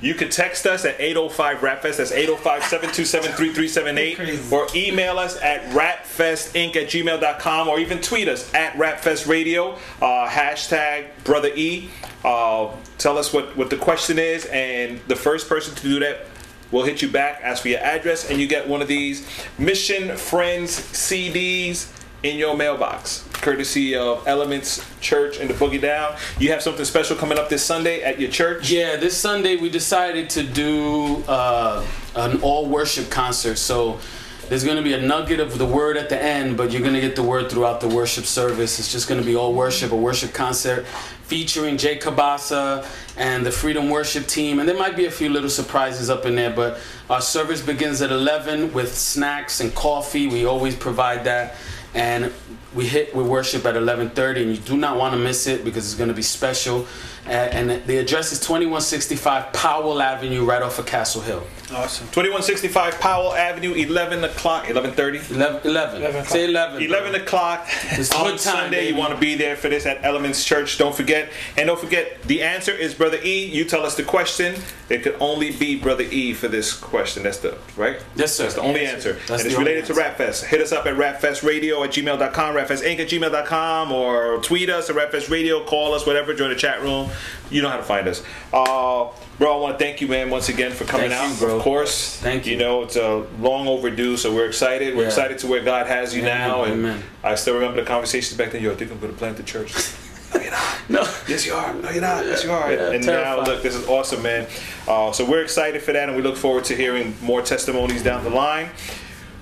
You 0.00 0.14
could 0.14 0.30
text 0.30 0.66
us 0.66 0.84
at 0.84 1.00
805 1.00 1.58
RapFest. 1.58 1.96
That's 1.96 2.12
805 2.12 2.64
727 2.64 3.32
3378. 3.32 4.52
Or 4.52 4.66
email 4.74 5.18
us 5.18 5.40
at 5.40 5.62
rapfestinc 5.70 6.76
at 6.76 6.88
gmail.com. 6.88 7.68
Or 7.68 7.78
even 7.78 8.00
tweet 8.02 8.28
us 8.28 8.52
at 8.54 8.74
rapfestradio. 8.74 9.78
Uh, 10.00 10.28
hashtag 10.28 11.06
Brother 11.24 11.50
E. 11.54 11.88
Uh, 12.24 12.72
tell 12.98 13.16
us 13.16 13.32
what, 13.32 13.56
what 13.56 13.70
the 13.70 13.76
question 13.76 14.18
is. 14.18 14.44
And 14.46 15.00
the 15.08 15.16
first 15.16 15.48
person 15.48 15.74
to 15.74 15.82
do 15.82 16.00
that 16.00 16.26
will 16.70 16.84
hit 16.84 17.02
you 17.02 17.10
back, 17.10 17.40
ask 17.42 17.62
for 17.62 17.68
your 17.68 17.80
address, 17.80 18.30
and 18.30 18.40
you 18.40 18.46
get 18.46 18.68
one 18.68 18.82
of 18.82 18.88
these 18.88 19.26
Mission 19.58 20.16
Friends 20.16 20.70
CDs 20.70 21.92
in 22.22 22.36
your 22.38 22.56
mailbox, 22.56 23.26
courtesy 23.32 23.94
of 23.94 24.26
Elements 24.26 24.84
Church 25.00 25.38
and 25.38 25.48
the 25.48 25.54
Boogie 25.54 25.80
Down. 25.80 26.16
You 26.38 26.50
have 26.50 26.62
something 26.62 26.84
special 26.84 27.16
coming 27.16 27.38
up 27.38 27.48
this 27.48 27.64
Sunday 27.64 28.02
at 28.02 28.18
your 28.18 28.30
church. 28.30 28.70
Yeah, 28.70 28.96
this 28.96 29.16
Sunday 29.16 29.56
we 29.56 29.68
decided 29.68 30.30
to 30.30 30.42
do 30.42 31.22
uh, 31.28 31.86
an 32.16 32.40
all 32.42 32.66
worship 32.66 33.10
concert. 33.10 33.56
So 33.56 34.00
there's 34.48 34.64
going 34.64 34.76
to 34.76 34.82
be 34.82 34.92
a 34.92 35.00
nugget 35.00 35.40
of 35.40 35.58
the 35.58 35.66
word 35.66 35.96
at 35.96 36.08
the 36.08 36.22
end, 36.22 36.56
but 36.56 36.70
you're 36.70 36.82
going 36.82 36.94
to 36.94 37.00
get 37.00 37.16
the 37.16 37.22
word 37.22 37.50
throughout 37.50 37.80
the 37.80 37.88
worship 37.88 38.24
service. 38.24 38.78
It's 38.78 38.92
just 38.92 39.08
going 39.08 39.20
to 39.20 39.26
be 39.26 39.34
all 39.34 39.52
worship, 39.52 39.92
a 39.92 39.96
worship 39.96 40.32
concert 40.32 40.86
featuring 41.26 41.76
Jay 41.76 41.98
Kabasa 41.98 42.86
and 43.16 43.44
the 43.44 43.50
Freedom 43.50 43.90
Worship 43.90 44.26
team. 44.28 44.60
And 44.60 44.68
there 44.68 44.78
might 44.78 44.94
be 44.94 45.06
a 45.06 45.10
few 45.10 45.28
little 45.28 45.50
surprises 45.50 46.08
up 46.08 46.24
in 46.24 46.36
there, 46.36 46.50
but 46.50 46.78
our 47.10 47.20
service 47.20 47.60
begins 47.60 48.00
at 48.00 48.12
11 48.12 48.72
with 48.72 48.96
snacks 48.96 49.60
and 49.60 49.74
coffee. 49.74 50.28
We 50.28 50.44
always 50.44 50.76
provide 50.76 51.24
that. 51.24 51.56
And 51.96 52.32
we 52.74 52.86
hit 52.86 53.16
we 53.16 53.22
worship 53.24 53.64
at 53.64 53.74
11:30, 53.74 54.42
and 54.42 54.50
you 54.52 54.58
do 54.58 54.76
not 54.76 54.98
want 54.98 55.14
to 55.14 55.18
miss 55.18 55.46
it 55.46 55.64
because 55.64 55.86
it's 55.86 55.94
going 55.94 56.08
to 56.10 56.14
be 56.14 56.22
special. 56.22 56.86
And 57.26 57.70
the 57.86 57.98
address 57.98 58.30
is 58.30 58.38
2165 58.38 59.52
Powell 59.52 60.00
Avenue, 60.00 60.44
right 60.44 60.62
off 60.62 60.78
of 60.78 60.86
Castle 60.86 61.22
Hill. 61.22 61.42
Awesome. 61.72 62.06
2165 62.12 63.00
Powell 63.00 63.34
Avenue, 63.34 63.72
11 63.72 64.22
o'clock, 64.22 64.66
11.30? 64.66 65.32
11. 65.32 65.66
11. 65.66 66.24
Say 66.26 66.44
11. 66.44 66.80
11 66.84 67.14
o'clock 67.16 67.66
It's 67.90 68.14
on 68.14 68.22
good 68.26 68.30
time, 68.38 68.38
Sunday. 68.38 68.76
baby. 68.76 68.92
You 68.94 69.00
want 69.00 69.12
to 69.12 69.18
be 69.18 69.34
there 69.34 69.56
for 69.56 69.68
this 69.68 69.86
at 69.86 70.04
Elements 70.04 70.44
Church. 70.44 70.78
Don't 70.78 70.94
forget. 70.94 71.32
And 71.56 71.66
don't 71.66 71.80
forget, 71.80 72.22
the 72.22 72.44
answer 72.44 72.70
is 72.70 72.94
Brother 72.94 73.18
E. 73.24 73.46
You 73.46 73.64
tell 73.64 73.84
us 73.84 73.96
the 73.96 74.04
question. 74.04 74.54
It 74.88 75.02
could 75.02 75.16
only 75.18 75.50
be 75.50 75.74
Brother 75.74 76.04
E 76.04 76.32
for 76.32 76.46
this 76.46 76.72
question. 76.72 77.24
That's 77.24 77.38
the, 77.38 77.58
right? 77.76 78.00
Yes, 78.14 78.36
sir. 78.36 78.44
That's 78.44 78.54
the 78.54 78.60
only 78.60 78.86
answer. 78.86 79.14
That's 79.14 79.30
and 79.30 79.40
the 79.40 79.46
it's 79.46 79.54
only 79.56 79.72
related 79.72 79.86
to 79.86 79.94
RapFest. 79.94 80.44
Hit 80.44 80.60
us 80.60 80.70
up 80.70 80.86
at 80.86 80.94
rapfestradio 80.94 81.84
at 81.86 81.92
gmail.com, 81.92 82.54
rapfestinc 82.54 82.98
at 82.98 83.08
gmail.com, 83.08 83.92
or 83.92 84.38
tweet 84.42 84.68
us 84.68 84.90
at 84.90 85.28
radio 85.28 85.64
call 85.64 85.94
us, 85.94 86.06
whatever, 86.06 86.34
join 86.34 86.50
the 86.50 86.56
chat 86.56 86.82
room. 86.82 87.08
You 87.50 87.62
know 87.62 87.68
how 87.68 87.76
to 87.76 87.82
find 87.82 88.06
us. 88.08 88.22
Uh, 88.52 89.08
bro, 89.38 89.56
I 89.56 89.60
want 89.60 89.78
to 89.78 89.84
thank 89.84 90.00
you, 90.00 90.08
man, 90.08 90.30
once 90.30 90.48
again 90.48 90.72
for 90.72 90.84
coming 90.84 91.10
Thank 91.10 91.22
out. 91.22 91.40
you, 91.40 91.46
bro. 91.46 91.56
Of 91.56 91.62
course. 91.62 92.16
Thank 92.18 92.44
you. 92.46 92.52
You 92.52 92.58
know, 92.58 92.82
it's 92.82 92.96
a 92.96 93.24
long 93.40 93.68
overdue, 93.68 94.16
so 94.16 94.34
we're 94.34 94.46
excited. 94.46 94.96
We're 94.96 95.02
Yeah. 95.02 95.08
excited 95.08 95.38
to 95.38 95.46
where 95.46 95.62
God 95.62 95.86
has 95.86 96.14
you 96.14 96.22
Amen, 96.22 96.48
now. 96.48 96.64
And 96.64 96.72
amen. 96.74 97.02
I 97.22 97.34
still 97.36 97.54
remember 97.54 97.80
the 97.80 97.86
conversations 97.86 98.36
back 98.36 98.50
then. 98.50 98.62
Yo, 98.62 98.72
I 98.72 98.74
think 98.74 98.90
I'm 98.90 98.98
going 98.98 99.12
to 99.12 99.18
plant 99.18 99.36
the 99.36 99.42
church. 99.44 99.72
no, 100.34 100.40
you're 100.40 100.50
not. 100.50 100.76
No. 100.88 101.00
Yes, 101.28 101.46
you 101.46 101.54
are. 101.54 101.72
No, 101.74 101.90
you're 101.90 102.00
not. 102.00 102.26
Yes, 102.26 102.42
you 102.44 102.50
are. 102.50 102.72
Yeah, 102.72 102.90
and 102.90 103.02
terrified. 103.04 103.38
now, 103.38 103.44
look, 103.44 103.62
this 103.62 103.74
is 103.76 103.86
awesome, 103.88 104.22
man. 104.22 104.46
Uh, 104.88 105.12
so 105.12 105.24
we're 105.24 105.42
excited 105.42 105.82
for 105.82 105.92
that, 105.92 106.08
and 106.08 106.16
we 106.16 106.22
look 106.22 106.36
forward 106.36 106.64
to 106.64 106.74
hearing 106.74 107.14
more 107.22 107.42
testimonies 107.42 108.02
down 108.02 108.24
the 108.24 108.30
line. 108.30 108.70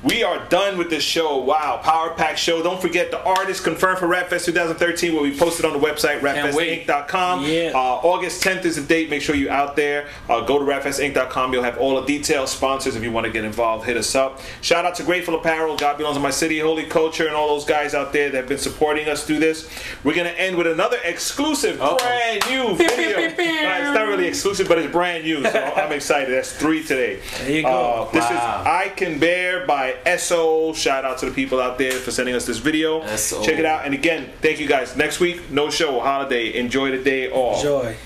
We 0.05 0.23
are 0.23 0.47
done 0.51 0.77
with 0.77 0.91
this 0.91 1.03
show. 1.03 1.39
Wow, 1.39 1.81
Power 1.83 2.11
Pack 2.11 2.37
Show. 2.37 2.63
Don't 2.63 2.81
forget 2.81 3.11
the 3.11 3.25
artist 3.25 3.65
confirmed 3.65 3.99
for 3.99 4.07
RapFest 4.07 4.45
2013 4.45 5.15
will 5.15 5.23
be 5.23 5.35
posted 5.35 5.65
on 5.65 5.73
the 5.73 5.79
website, 5.79 6.21
rapfestinc.com. 6.21 7.45
Yeah. 7.45 7.73
Uh, 7.75 7.79
August 7.79 8.45
10th 8.45 8.67
is 8.67 8.77
the 8.77 8.83
date. 8.83 9.09
Make 9.09 9.23
sure 9.23 9.35
you're 9.35 9.51
out 9.51 9.77
there. 9.77 10.09
Uh, 10.29 10.43
go 10.43 10.59
to 10.59 10.65
rapfestinc.com. 10.67 11.55
You'll 11.55 11.63
have 11.63 11.79
all 11.79 11.99
the 11.99 12.07
details. 12.07 12.51
Sponsors, 12.53 12.97
if 12.97 13.03
you 13.03 13.13
want 13.13 13.25
to 13.25 13.33
get 13.33 13.47
involved, 13.47 13.87
hit 13.87 13.97
us 13.97 14.15
up. 14.15 14.41
Shout 14.61 14.85
out 14.85 14.95
to 14.97 15.05
Grateful 15.05 15.37
Apparel, 15.37 15.75
God 15.75 15.97
Belongs 15.97 16.17
in 16.19 16.23
My 16.23 16.29
City, 16.29 16.59
Holy 16.59 16.85
Culture, 16.85 17.27
and 17.27 17.35
all 17.35 17.49
those 17.49 17.65
guys 17.65 17.95
out 17.95 18.13
there 18.13 18.29
that 18.29 18.37
have 18.37 18.49
been 18.49 18.59
supporting 18.59 19.09
us 19.09 19.27
through 19.27 19.39
this. 19.39 19.71
We're 20.05 20.15
going 20.15 20.31
to 20.31 20.39
end 20.39 20.57
with 20.57 20.67
another 20.67 20.99
exclusive, 21.03 21.79
brand 21.79 22.43
new 22.51 22.77
video. 22.77 23.21
It's 23.21 23.95
not 23.95 24.07
really 24.07 24.27
exclusive, 24.27 24.69
but 24.69 24.77
it's 24.77 24.93
brand 24.93 25.25
new. 25.25 25.43
So 25.45 25.61
I'm 25.77 25.93
excited. 25.93 26.35
That's 26.35 26.53
three 26.53 26.83
today. 26.85 27.21
There 27.39 27.51
you 27.51 27.63
go. 27.63 27.69
Uh, 27.69 28.11
this 28.11 28.25
is 28.25 28.37
I 28.37 28.93
Can 28.95 29.19
Bear 29.19 29.67
by 29.67 29.94
SO. 30.19 30.73
Shout 30.73 31.05
out 31.05 31.19
to 31.19 31.27
the 31.27 31.33
people 31.33 31.61
out 31.61 31.79
there 31.79 31.93
for 31.93 32.11
sending 32.11 32.35
us 32.35 32.47
this 32.47 32.59
video. 32.59 33.05
SO. 33.17 33.43
Check 33.43 33.59
it 33.59 33.65
out. 33.65 33.85
And 33.85 33.95
again, 33.95 34.31
thank 34.41 34.61
you 34.61 34.67
guys. 34.67 34.97
Next 34.97 35.21
week, 35.21 35.51
no 35.51 35.71
show, 35.71 36.01
holiday. 36.01 36.55
Enjoy 36.55 36.91
the 36.91 37.03
day 37.03 37.31
off. 37.31 37.63
Joy. 37.63 37.97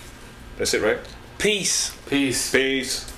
That's 0.56 0.74
it, 0.74 0.82
right? 0.82 0.98
Peace. 1.39 1.97
Peace. 2.09 2.51
Peace. 2.51 3.12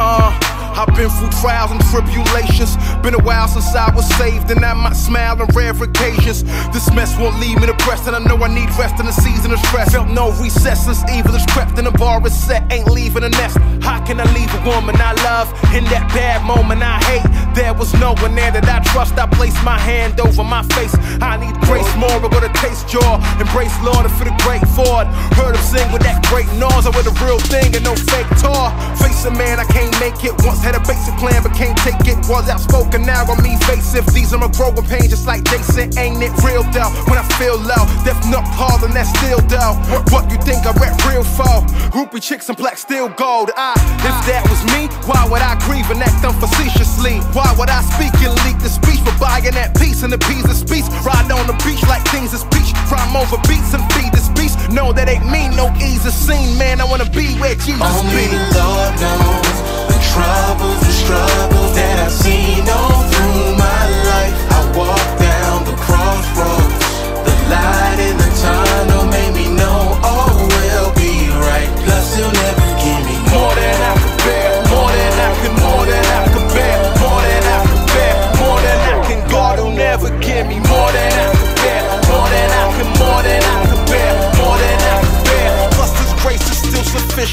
Uh, 0.00 0.38
I've 0.76 0.94
been 0.94 1.10
through 1.10 1.30
trials 1.40 1.70
and 1.72 1.80
tribulations. 1.90 2.76
Been 3.02 3.14
a 3.14 3.24
while 3.24 3.48
since 3.48 3.74
I 3.74 3.94
was 3.94 4.06
saved, 4.16 4.50
and 4.50 4.64
I 4.64 4.74
might 4.74 4.96
smile 4.96 5.40
on 5.40 5.48
rare 5.54 5.70
occasions. 5.70 6.42
This 6.72 6.92
mess 6.92 7.16
won't 7.18 7.38
leave 7.40 7.58
me 7.60 7.66
depressed, 7.66 8.06
and 8.06 8.14
I 8.14 8.18
know 8.18 8.36
I 8.36 8.48
need 8.48 8.68
rest 8.76 9.00
in 9.00 9.06
the 9.06 9.12
season 9.12 9.52
of 9.52 9.60
stress. 9.60 9.92
Felt 9.92 10.08
no 10.08 10.32
recess 10.32 10.84
since 10.84 11.00
evil 11.10 11.34
is 11.34 11.46
crept, 11.46 11.78
and 11.78 11.86
the 11.86 11.92
bar 11.92 12.20
is 12.26 12.34
set. 12.34 12.70
Ain't 12.72 12.90
leaving 12.90 13.24
a 13.24 13.30
nest. 13.30 13.56
How 13.80 14.04
can 14.04 14.20
I 14.20 14.26
leave 14.34 14.52
a 14.52 14.60
woman 14.68 14.96
I 14.98 15.12
love 15.24 15.48
in 15.72 15.84
that 15.88 16.10
bad 16.12 16.44
moment 16.44 16.82
I 16.82 16.98
hate? 17.08 17.26
There 17.54 17.74
was 17.74 17.94
no 17.94 18.14
one 18.20 18.34
there 18.34 18.50
that 18.52 18.68
I 18.68 18.80
trust. 18.92 19.18
I 19.18 19.26
placed 19.26 19.62
my 19.64 19.78
hand 19.78 20.20
over 20.20 20.44
my 20.44 20.62
face. 20.74 20.94
I 21.20 21.36
need 21.36 21.54
grace 21.66 21.88
more, 21.96 22.18
but 22.20 22.30
go 22.30 22.40
to 22.40 22.52
taste 22.60 22.88
jaw. 22.88 23.18
Embrace 23.40 23.74
Lord 23.82 24.04
and 24.06 24.14
for 24.14 24.24
the 24.24 24.34
great 24.44 24.62
Ford. 24.76 25.06
Heard 25.34 25.56
him 25.56 25.62
sing 25.62 25.88
with 25.92 26.02
that 26.02 26.24
great 26.30 26.48
noise. 26.56 26.86
I 26.86 26.90
with 26.94 27.08
a 27.08 27.14
real 27.24 27.40
thing 27.52 27.74
and 27.74 27.84
no 27.84 27.94
fake 27.94 28.28
tour. 28.40 28.70
Face 28.96 29.24
a 29.24 29.32
man, 29.32 29.60
I 29.60 29.66
can't 29.68 29.92
make 30.00 30.22
it. 30.24 30.34
Once 30.46 30.62
had 30.62 30.74
a 30.74 30.82
basic 30.86 31.14
plan, 31.18 31.42
but 31.42 31.52
can't 31.54 31.76
take 31.82 32.00
it. 32.06 32.16
Was 32.28 32.48
outspoken, 32.48 32.87
now 32.96 33.24
I'm 33.28 33.44
evasive. 33.44 34.06
These 34.14 34.32
are 34.32 34.38
my 34.38 34.48
growing 34.48 34.86
pains, 34.88 35.08
just 35.10 35.26
like 35.26 35.44
Jason. 35.44 35.92
Ain't 35.98 36.22
it 36.22 36.32
real 36.40 36.62
though? 36.72 36.88
When 37.10 37.18
I 37.18 37.26
feel 37.36 37.58
low, 37.58 37.84
death 38.04 38.20
knock 38.30 38.46
hard 38.56 38.82
and 38.82 38.94
that's 38.94 39.10
still 39.18 39.40
though. 39.52 39.76
What 40.08 40.30
you 40.32 40.38
think 40.40 40.64
I 40.64 40.72
rap 40.80 40.96
real 41.04 41.24
for? 41.24 41.60
Groupie 41.92 42.22
chicks 42.22 42.48
and 42.48 42.56
black 42.56 42.78
steel 42.78 43.08
gold. 43.10 43.50
I, 43.56 43.74
if 44.00 44.16
that 44.30 44.46
was 44.48 44.62
me, 44.72 44.88
why 45.04 45.28
would 45.28 45.42
I 45.42 45.58
grieve 45.66 45.90
and 45.90 46.00
act 46.00 46.24
unfacetiously? 46.24 47.20
Why 47.36 47.52
would 47.58 47.68
I 47.68 47.82
speak 47.96 48.14
and 48.24 48.32
leak 48.46 48.58
the 48.62 48.70
speech 48.72 49.00
for 49.04 49.12
buying 49.20 49.52
that 49.52 49.76
peace 49.76 50.02
and 50.02 50.12
the 50.12 50.18
peas 50.18 50.44
of 50.48 50.56
speech? 50.56 50.86
Ride 51.04 51.28
on 51.28 51.46
the 51.46 51.56
beach 51.66 51.82
like 51.84 52.04
things 52.08 52.32
is 52.32 52.44
peach. 52.54 52.72
Rhyme 52.88 53.16
over 53.16 53.36
beats 53.50 53.74
and 53.74 53.84
feed 53.92 54.12
this 54.12 54.28
beast. 54.32 54.56
No, 54.70 54.92
that 54.92 55.08
ain't 55.08 55.26
me, 55.28 55.48
no 55.56 55.68
easy 55.76 56.10
scene, 56.10 56.56
man. 56.56 56.80
I 56.80 56.84
wanna 56.84 57.08
be 57.10 57.36
where 57.36 57.54
Jesus 57.54 57.82
Only 57.82 58.32
be. 58.32 58.32
the 58.32 58.64
Lord 58.64 58.92
knows 58.96 59.58
the 59.92 59.98
troubles 60.12 60.80
and 60.84 60.94
struggles 60.94 61.57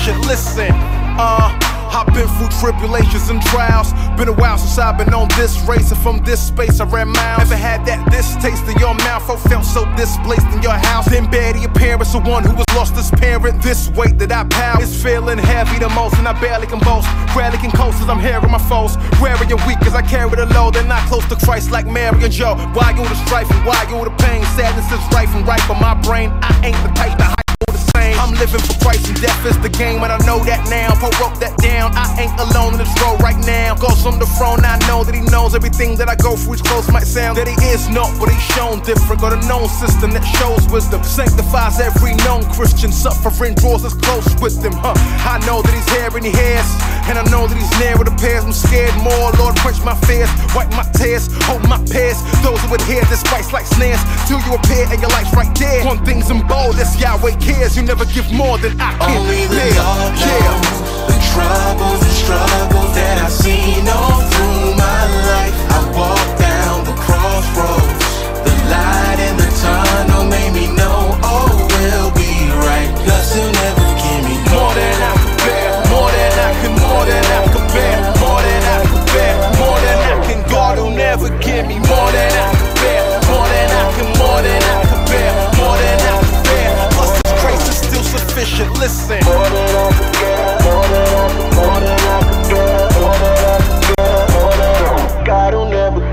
sufficient. 0.06 0.28
Listen, 0.28 0.72
uh. 1.18 1.60
I've 1.88 2.12
been 2.14 2.28
through 2.28 2.52
tribulations 2.60 3.30
and 3.30 3.42
trials. 3.56 3.94
Been 4.18 4.28
a 4.28 4.34
while 4.34 4.58
since 4.58 4.78
I've 4.78 4.98
been 4.98 5.14
on 5.14 5.30
this 5.38 5.56
race, 5.64 5.92
and 5.92 6.02
from 6.02 6.22
this 6.26 6.46
space 6.46 6.82
I 6.82 6.86
ran 6.86 7.08
miles. 7.08 7.48
Never 7.48 7.56
had 7.56 7.86
that 7.86 8.12
this 8.12 8.36
taste 8.44 8.68
in 8.68 8.76
your 8.80 8.96
mouth, 9.08 9.30
or 9.30 9.38
felt 9.38 9.64
so 9.64 9.86
displaced 9.96 10.48
in 10.52 10.62
your 10.62 10.76
house. 10.76 11.06
Then 11.06 11.32
bear 11.32 11.54
the 11.54 11.64
appearance 11.64 12.12
the 12.12 12.20
one 12.20 12.44
who 12.44 12.52
was 12.52 12.66
lost 12.76 12.98
his 12.98 13.10
parent. 13.12 13.62
This 13.64 13.88
weight 13.96 14.18
that 14.20 14.30
I 14.34 14.44
pound 14.44 14.84
is 14.84 14.92
feeling 14.92 15.38
heavy 15.38 15.80
the 15.80 15.88
most, 15.88 16.18
and 16.18 16.28
I 16.28 16.34
barely 16.42 16.68
can 16.68 16.80
boast. 16.80 17.08
Rarely 17.34 17.60
can 17.60 17.72
coast 17.72 18.02
as 18.02 18.10
I'm 18.10 18.20
hearing 18.20 18.52
my 18.52 18.60
foes. 18.60 18.98
Weary 19.22 19.48
and 19.48 19.62
weak 19.64 19.80
as 19.88 19.96
I 19.96 20.02
carry 20.02 20.36
the 20.36 20.48
load, 20.48 20.74
they're 20.74 20.84
not 20.84 21.08
close 21.08 21.24
to 21.32 21.38
Christ 21.46 21.72
like 21.72 21.88
Mary 21.88 22.26
and 22.26 22.34
Joe. 22.34 22.56
Why 22.76 22.92
you 22.92 23.08
the 23.08 23.16
strife 23.24 23.50
and 23.52 23.64
why 23.64 23.80
you 23.88 24.04
the 24.04 24.12
pain? 24.20 24.44
Sadness 24.60 24.92
is 24.92 25.00
rife 25.16 25.32
and 25.32 25.48
ripe 25.48 25.70
on 25.70 25.80
my 25.80 25.94
brain. 26.02 26.28
I 26.42 26.52
ain't 26.68 26.82
the 26.84 26.92
type 26.92 27.18
to 27.20 27.24
same. 27.24 27.45
I'm 28.26 28.34
living 28.42 28.58
for 28.58 28.74
Christ 28.82 29.06
and 29.06 29.22
death 29.22 29.38
is 29.46 29.54
the 29.62 29.70
game, 29.70 30.02
and 30.02 30.10
I 30.10 30.18
know 30.26 30.42
that 30.50 30.66
now. 30.66 30.98
Paul 30.98 31.14
wrote 31.22 31.38
that 31.46 31.54
down. 31.62 31.94
I 31.94 32.10
ain't 32.18 32.34
alone 32.42 32.74
in 32.74 32.82
this 32.82 32.90
road 32.98 33.22
right 33.22 33.38
now. 33.46 33.78
Goes 33.78 34.02
on 34.02 34.18
the 34.18 34.26
throne, 34.34 34.66
I 34.66 34.82
know 34.90 35.06
that 35.06 35.14
he 35.14 35.22
knows 35.30 35.54
everything 35.54 35.94
that 36.02 36.10
I 36.10 36.18
go 36.18 36.34
through. 36.34 36.58
His 36.58 36.66
close 36.66 36.90
might 36.90 37.06
sound 37.06 37.38
that 37.38 37.46
he 37.46 37.54
is 37.70 37.86
not, 37.94 38.10
but 38.18 38.34
he's 38.34 38.42
shown 38.58 38.82
different. 38.82 39.22
Got 39.22 39.38
a 39.38 39.42
known 39.46 39.70
system 39.70 40.10
that 40.18 40.26
shows 40.42 40.66
wisdom, 40.74 41.06
sanctifies 41.06 41.78
every 41.78 42.18
known 42.26 42.42
Christian. 42.50 42.90
Suffering 42.90 43.54
draws 43.62 43.86
us 43.86 43.94
close 43.94 44.26
with 44.42 44.58
him, 44.58 44.74
huh? 44.74 44.98
I 45.22 45.38
know 45.46 45.62
that 45.62 45.70
he's 45.70 45.86
here 45.94 46.10
and 46.10 46.26
he 46.26 46.34
hears, 46.34 46.66
and 47.06 47.22
I 47.22 47.24
know 47.30 47.46
that 47.46 47.54
he's 47.54 47.70
near 47.78 47.94
with 47.94 48.10
the 48.10 48.18
pairs. 48.18 48.42
I'm 48.42 48.58
scared 48.58 48.98
more, 49.06 49.38
Lord, 49.38 49.54
quench 49.62 49.86
my 49.86 49.94
fears, 50.10 50.34
wipe 50.58 50.74
my 50.74 50.82
tears, 50.98 51.30
hold 51.46 51.62
my 51.70 51.78
peers. 51.86 52.18
Those 52.42 52.58
who 52.66 52.74
hear 52.90 53.06
this 53.06 53.22
spice 53.22 53.54
like 53.54 53.70
snares, 53.70 54.02
till 54.26 54.42
you 54.50 54.58
appear 54.58 54.90
and 54.90 54.98
your 54.98 55.14
life's 55.14 55.30
right 55.38 55.54
there. 55.62 55.86
One 55.86 56.02
thing's 56.02 56.34
in 56.34 56.42
bold, 56.50 56.82
that's 56.82 56.98
Yahweh 56.98 57.38
cares. 57.38 57.78
You 57.78 57.86
never 57.86 58.06
give 58.16 58.32
more 58.32 58.58
than 58.58 58.80
I 58.80 58.96
can 58.98 59.18
Only 59.18 59.44
the 59.44 59.56
bear. 59.60 59.76
Lord 59.76 60.16
yeah. 60.16 60.40
knows 60.48 60.80
the 61.12 61.20
troubles 61.36 62.00
and 62.08 62.16
struggles 62.24 62.92
that 62.96 63.16
I've 63.26 63.32
seen 63.44 63.84
all 63.92 64.22
through 64.32 64.72
my 64.80 65.02
life. 65.28 65.56
I 65.76 65.80
walk 66.00 66.30
down 66.40 66.86
the 66.88 66.96
crossroads, 66.96 68.08
the 68.48 68.56
light 68.72 69.20
in 69.20 69.36
the 69.36 69.50
tunnel 69.60 70.24
made 70.32 70.54
me 70.56 70.72
know 70.80 71.20
all 71.28 71.60
will 71.68 72.12
be 72.16 72.32
right. 72.64 72.88
Plus, 73.04 73.36
you'll 73.36 73.52
never 73.52 73.75
should 88.56 88.72
listen. 88.78 89.20
Never 95.76 96.05